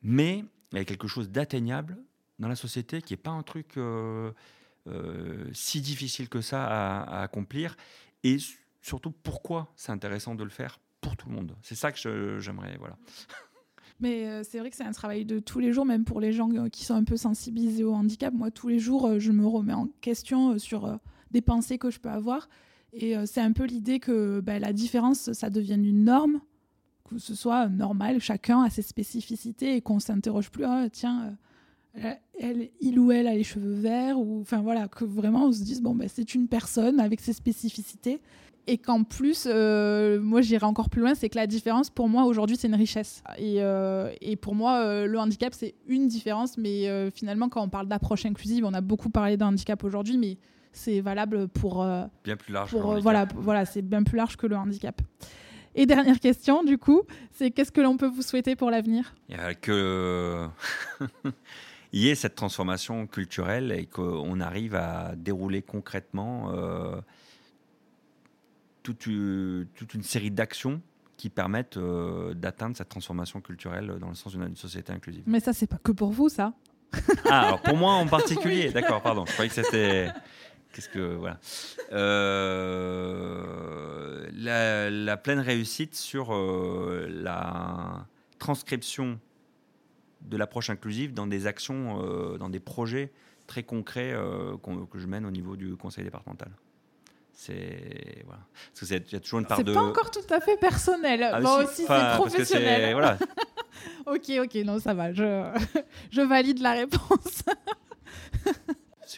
Mais 0.03 0.45
il 0.71 0.77
y 0.77 0.81
a 0.81 0.85
quelque 0.85 1.07
chose 1.07 1.29
d'atteignable 1.31 1.97
dans 2.37 2.47
la 2.47 2.55
société 2.55 3.01
qui 3.01 3.13
n'est 3.13 3.17
pas 3.17 3.31
un 3.31 3.43
truc 3.43 3.79
si 5.53 5.81
difficile 5.81 6.29
que 6.29 6.41
ça 6.41 6.65
à 6.65 7.23
accomplir. 7.23 7.75
Et 8.23 8.37
surtout, 8.81 9.11
pourquoi 9.11 9.73
c'est 9.75 9.91
intéressant 9.91 10.35
de 10.35 10.43
le 10.43 10.49
faire? 10.51 10.79
Pour 11.05 11.15
tout 11.15 11.29
le 11.29 11.35
monde. 11.35 11.55
C'est 11.61 11.75
ça 11.75 11.91
que 11.91 12.39
j'aimerais, 12.39 12.75
voilà. 12.79 12.97
Mais 13.99 14.27
euh, 14.27 14.41
c'est 14.43 14.59
vrai 14.59 14.71
que 14.71 14.75
c'est 14.75 14.83
un 14.83 14.91
travail 14.91 15.23
de 15.23 15.39
tous 15.39 15.59
les 15.59 15.71
jours, 15.71 15.85
même 15.85 16.03
pour 16.03 16.19
les 16.19 16.33
gens 16.33 16.49
euh, 16.51 16.67
qui 16.67 16.83
sont 16.83 16.95
un 16.95 17.03
peu 17.03 17.15
sensibilisés 17.15 17.83
au 17.83 17.93
handicap. 17.93 18.33
Moi, 18.33 18.51
tous 18.51 18.67
les 18.67 18.79
jours, 18.79 19.05
euh, 19.05 19.19
je 19.19 19.31
me 19.31 19.45
remets 19.45 19.73
en 19.73 19.87
question 20.01 20.57
sur 20.57 20.99
des 21.31 21.41
pensées 21.41 21.77
que 21.77 21.91
je 21.91 21.99
peux 21.99 22.09
avoir. 22.09 22.49
Et 22.91 23.13
c'est 23.25 23.41
un 23.41 23.51
peu 23.51 23.65
l'idée 23.65 23.99
que 23.99 24.39
bah, 24.39 24.57
la 24.57 24.71
différence, 24.71 25.33
ça 25.33 25.49
devienne 25.49 25.83
une 25.83 26.05
norme, 26.05 26.39
que 27.09 27.17
ce 27.17 27.35
soit 27.35 27.67
normal, 27.67 28.21
chacun 28.21 28.63
a 28.63 28.69
ses 28.69 28.83
spécificités 28.83 29.75
et 29.75 29.81
qu'on 29.81 29.99
s'interroge 29.99 30.49
plus, 30.49 30.63
ah, 30.63 30.87
tiens, 30.89 31.35
elle, 32.39 32.69
il 32.79 32.97
ou 32.97 33.11
elle 33.11 33.27
a 33.27 33.33
les 33.33 33.43
cheveux 33.43 33.73
verts, 33.73 34.17
ou 34.17 34.39
enfin 34.39 34.61
voilà, 34.61 34.87
que 34.87 35.03
vraiment 35.03 35.47
on 35.47 35.51
se 35.51 35.61
dise, 35.61 35.81
bon, 35.81 35.93
ben, 35.93 36.07
c'est 36.07 36.35
une 36.35 36.47
personne 36.47 37.01
avec 37.01 37.19
ses 37.19 37.33
spécificités 37.33 38.21
et 38.67 38.77
qu'en 38.77 39.03
plus, 39.03 39.47
euh, 39.47 40.19
moi 40.19 40.41
j'irai 40.41 40.65
encore 40.65 40.89
plus 40.89 41.01
loin, 41.01 41.15
c'est 41.15 41.29
que 41.29 41.37
la 41.37 41.47
différence 41.47 41.89
pour 41.89 42.09
moi 42.09 42.25
aujourd'hui 42.25 42.57
c'est 42.57 42.67
une 42.67 42.75
richesse. 42.75 43.23
Et, 43.37 43.57
euh, 43.59 44.11
et 44.21 44.35
pour 44.35 44.55
moi, 44.55 44.79
euh, 44.79 45.05
le 45.05 45.19
handicap 45.19 45.53
c'est 45.53 45.75
une 45.87 46.07
différence, 46.07 46.57
mais 46.57 47.11
finalement 47.11 47.49
quand 47.49 47.61
on 47.61 47.69
parle 47.69 47.87
d'approche 47.87 48.25
inclusive, 48.25 48.65
on 48.65 48.73
a 48.73 48.81
beaucoup 48.81 49.09
parlé 49.09 49.37
d'un 49.37 49.47
handicap 49.47 49.83
aujourd'hui, 49.83 50.17
mais 50.17 50.37
c'est 50.71 50.99
valable 50.99 51.47
pour. 51.47 51.85
bien 52.23 52.35
plus 52.35 52.53
large. 52.53 52.71
Pour, 52.71 52.99
voilà, 52.99 53.27
voilà 53.35 53.65
c'est 53.65 53.81
bien 53.81 54.03
plus 54.03 54.17
large 54.17 54.37
que 54.37 54.47
le 54.47 54.55
handicap. 54.55 55.01
Et 55.77 55.85
dernière 55.85 56.21
question, 56.21 56.63
du 56.63 56.77
coup, 56.77 57.01
c'est 57.31 57.51
qu'est-ce 57.51 57.71
que 57.71 57.81
l'on 57.81 57.97
peut 57.97 58.07
vous 58.07 58.21
souhaiter 58.21 58.55
pour 58.55 58.71
l'avenir? 58.71 59.13
Que. 59.61 60.47
Il 61.91 62.01
y 62.01 62.09
ait 62.09 62.15
cette 62.15 62.35
transformation 62.35 63.07
culturelle 63.07 63.71
et 63.71 63.85
qu'on 63.85 64.39
arrive 64.41 64.75
à 64.75 65.13
dérouler 65.15 65.61
concrètement 65.61 66.51
toute, 68.93 69.93
une 69.93 70.03
série 70.03 70.31
d'actions 70.31 70.81
qui 71.17 71.29
permettent 71.29 71.77
euh, 71.77 72.33
d'atteindre 72.33 72.75
cette 72.75 72.89
transformation 72.89 73.41
culturelle 73.41 73.97
dans 73.99 74.09
le 74.09 74.15
sens 74.15 74.35
d'une 74.35 74.55
société 74.55 74.91
inclusive. 74.93 75.23
Mais 75.25 75.39
ça, 75.39 75.53
c'est 75.53 75.67
pas 75.67 75.79
que 75.81 75.91
pour 75.91 76.11
vous, 76.11 76.29
ça. 76.29 76.53
ah, 77.29 77.47
alors 77.47 77.61
pour 77.61 77.77
moi 77.77 77.93
en 77.93 78.05
particulier, 78.07 78.69
d'accord, 78.71 79.01
pardon. 79.01 79.25
Je 79.25 79.33
croyais 79.33 79.49
que 79.49 79.55
c'était. 79.55 80.09
Qu'est-ce 80.73 80.89
que. 80.89 81.15
Voilà. 81.15 81.39
Euh, 81.93 83.49
la, 84.33 85.17
pleine 85.17 85.39
réussite 85.39 85.95
sur 85.95 86.33
euh, 86.33 87.07
la 87.09 88.05
transcription 88.39 89.19
de 90.21 90.37
l'approche 90.37 90.69
inclusive 90.69 91.13
dans 91.13 91.27
des 91.27 91.47
actions, 91.47 92.37
dans 92.37 92.49
des 92.49 92.59
projets 92.59 93.11
très 93.47 93.63
concrets 93.63 94.13
que 94.91 94.99
je 94.99 95.05
mène 95.07 95.25
au 95.25 95.31
niveau 95.31 95.55
du 95.55 95.75
conseil 95.75 96.03
départemental. 96.03 96.51
C'est 97.35 98.23
voilà. 98.25 98.41
Parce 98.73 98.89
que 98.89 99.11
y 99.13 99.15
a 99.15 99.19
toujours 99.19 99.39
une 99.39 99.45
part 99.45 99.61
de. 99.63 99.71
C'est 99.71 99.77
pas 99.77 99.83
encore 99.83 100.09
tout 100.09 100.33
à 100.33 100.39
fait 100.39 100.57
personnel. 100.57 101.29
Ah, 101.31 101.39
Moi 101.41 101.63
aussi, 101.65 101.83
c'est 101.85 102.15
professionnel. 102.15 102.93
Voilà. 102.93 103.17
ok, 104.07 104.31
ok, 104.43 104.55
non, 104.65 104.79
ça 104.79 104.93
va. 104.93 105.13
Je, 105.13 105.43
je 106.11 106.21
valide 106.21 106.59
la 106.59 106.71
réponse. 106.71 107.43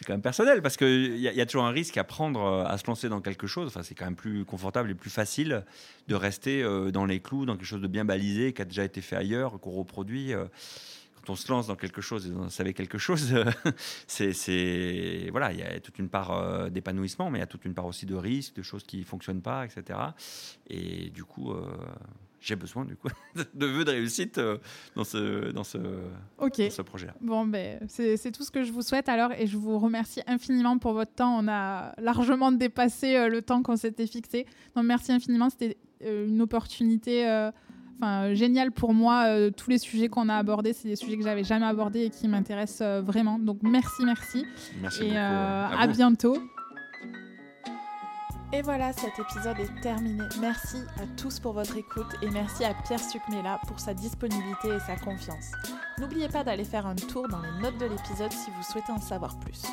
quand 0.06 0.14
même 0.14 0.22
personnel 0.22 0.62
parce 0.62 0.76
qu'il 0.78 1.18
y, 1.18 1.28
a- 1.28 1.32
y 1.32 1.40
a 1.40 1.44
toujours 1.46 1.64
un 1.64 1.70
risque 1.70 1.98
à 1.98 2.04
prendre, 2.04 2.40
euh, 2.42 2.64
à 2.64 2.78
se 2.78 2.86
lancer 2.86 3.08
dans 3.10 3.20
quelque 3.20 3.46
chose. 3.46 3.66
Enfin, 3.68 3.82
c'est 3.82 3.94
quand 3.94 4.06
même 4.06 4.16
plus 4.16 4.44
confortable 4.44 4.90
et 4.90 4.94
plus 4.94 5.10
facile 5.10 5.64
de 6.06 6.14
rester 6.14 6.62
euh, 6.62 6.90
dans 6.90 7.04
les 7.04 7.20
clous, 7.20 7.44
dans 7.44 7.56
quelque 7.56 7.66
chose 7.66 7.82
de 7.82 7.88
bien 7.88 8.04
balisé, 8.06 8.52
qui 8.54 8.62
a 8.62 8.64
déjà 8.64 8.84
été 8.84 9.00
fait 9.02 9.16
ailleurs, 9.16 9.60
qu'on 9.60 9.72
reproduit. 9.72 10.32
Quand 11.18 11.32
on 11.32 11.36
se 11.36 11.50
lance 11.50 11.66
dans 11.66 11.76
quelque 11.76 12.00
chose 12.00 12.26
et 12.26 12.32
on 12.32 12.48
savait 12.48 12.74
quelque 12.74 12.98
chose, 12.98 13.34
c'est, 14.06 15.28
voilà, 15.30 15.52
il 15.52 15.58
y 15.58 15.62
a 15.62 15.80
toute 15.80 15.98
une 15.98 16.08
part 16.08 16.32
euh, 16.32 16.68
d'épanouissement, 16.68 17.30
mais 17.30 17.38
il 17.38 17.40
y 17.40 17.44
a 17.44 17.46
toute 17.46 17.64
une 17.64 17.74
part 17.74 17.86
aussi 17.86 18.06
de 18.06 18.14
risque, 18.14 18.54
de 18.54 18.62
choses 18.62 18.84
qui 18.84 19.04
fonctionnent 19.04 19.42
pas, 19.42 19.64
etc. 19.64 19.98
Et 20.68 21.10
du 21.10 21.24
coup, 21.24 21.52
euh, 21.52 21.64
j'ai 22.40 22.56
besoin 22.56 22.84
du 22.84 22.96
coup 22.96 23.08
de 23.54 23.66
vœux 23.66 23.84
de 23.84 23.90
réussite 23.90 24.38
euh, 24.38 24.58
dans 24.94 25.04
ce, 25.04 25.50
dans 25.50 25.64
ce, 25.64 25.78
projet-là. 26.82 27.14
Bon, 27.20 27.46
ben, 27.46 27.80
c'est 27.88 28.32
tout 28.32 28.44
ce 28.44 28.50
que 28.50 28.62
je 28.62 28.72
vous 28.72 28.82
souhaite 28.82 29.08
alors 29.08 29.32
et 29.32 29.46
je 29.46 29.56
vous 29.56 29.78
remercie 29.78 30.22
infiniment 30.26 30.78
pour 30.78 30.92
votre 30.92 31.12
temps. 31.12 31.38
On 31.38 31.48
a 31.48 31.94
largement 32.00 32.52
dépassé 32.52 33.28
le 33.28 33.42
temps 33.42 33.62
qu'on 33.62 33.76
s'était 33.76 34.06
fixé. 34.06 34.46
Donc, 34.74 34.84
merci 34.84 35.12
infiniment. 35.12 35.50
C'était 35.50 35.76
une 36.00 36.40
opportunité 36.40 37.28
euh, 37.28 37.50
enfin, 38.00 38.34
géniale 38.34 38.72
pour 38.72 38.94
moi. 38.94 39.24
Euh, 39.26 39.50
tous 39.50 39.70
les 39.70 39.78
sujets 39.78 40.08
qu'on 40.08 40.28
a 40.28 40.34
abordés, 40.36 40.72
c'est 40.72 40.88
des 40.88 40.96
sujets 40.96 41.16
que 41.16 41.24
j'avais 41.24 41.44
jamais 41.44 41.66
abordés 41.66 42.04
et 42.06 42.10
qui 42.10 42.28
m'intéressent 42.28 42.80
euh, 42.82 43.00
vraiment. 43.02 43.38
Donc, 43.38 43.58
merci, 43.62 44.04
merci. 44.04 44.46
Merci 44.80 45.00
et 45.02 45.04
beaucoup. 45.06 45.16
euh, 45.16 45.20
euh, 45.20 45.76
à 45.78 45.86
vous. 45.86 45.92
bientôt. 45.92 46.36
Et 48.50 48.62
voilà, 48.62 48.94
cet 48.94 49.18
épisode 49.18 49.58
est 49.60 49.80
terminé. 49.82 50.24
Merci 50.40 50.78
à 50.96 51.06
tous 51.20 51.38
pour 51.38 51.52
votre 51.52 51.76
écoute 51.76 52.06
et 52.22 52.30
merci 52.30 52.64
à 52.64 52.72
Pierre 52.86 52.98
Sucmela 53.00 53.60
pour 53.68 53.78
sa 53.78 53.92
disponibilité 53.92 54.68
et 54.68 54.80
sa 54.80 54.96
confiance. 54.96 55.52
N'oubliez 55.98 56.28
pas 56.28 56.44
d'aller 56.44 56.64
faire 56.64 56.86
un 56.86 56.94
tour 56.94 57.28
dans 57.28 57.42
les 57.42 57.62
notes 57.62 57.76
de 57.78 57.84
l'épisode 57.84 58.32
si 58.32 58.50
vous 58.50 58.62
souhaitez 58.62 58.90
en 58.90 59.00
savoir 59.02 59.38
plus. 59.38 59.64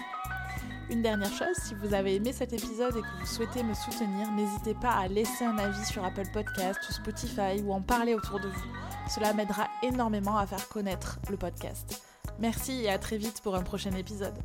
Une 0.92 1.02
dernière 1.02 1.32
chose, 1.32 1.56
si 1.64 1.74
vous 1.74 1.96
avez 1.96 2.16
aimé 2.16 2.32
cet 2.32 2.54
épisode 2.54 2.96
et 2.96 3.02
que 3.02 3.20
vous 3.20 3.26
souhaitez 3.26 3.64
me 3.64 3.74
soutenir, 3.74 4.32
n'hésitez 4.32 4.76
pas 4.76 4.92
à 4.92 5.08
laisser 5.08 5.44
un 5.44 5.58
avis 5.58 5.84
sur 5.84 6.06
Apple 6.06 6.28
Podcast 6.32 6.80
ou 6.88 6.94
Spotify 6.94 7.60
ou 7.64 7.74
en 7.74 7.82
parler 7.82 8.14
autour 8.14 8.40
de 8.40 8.48
vous. 8.48 8.72
Cela 9.10 9.34
m'aidera 9.34 9.68
énormément 9.82 10.38
à 10.38 10.46
faire 10.46 10.68
connaître 10.68 11.18
le 11.30 11.38
podcast. 11.38 12.04
Merci 12.38 12.84
et 12.84 12.90
à 12.90 13.00
très 13.00 13.18
vite 13.18 13.42
pour 13.42 13.56
un 13.56 13.64
prochain 13.64 13.94
épisode. 13.94 14.36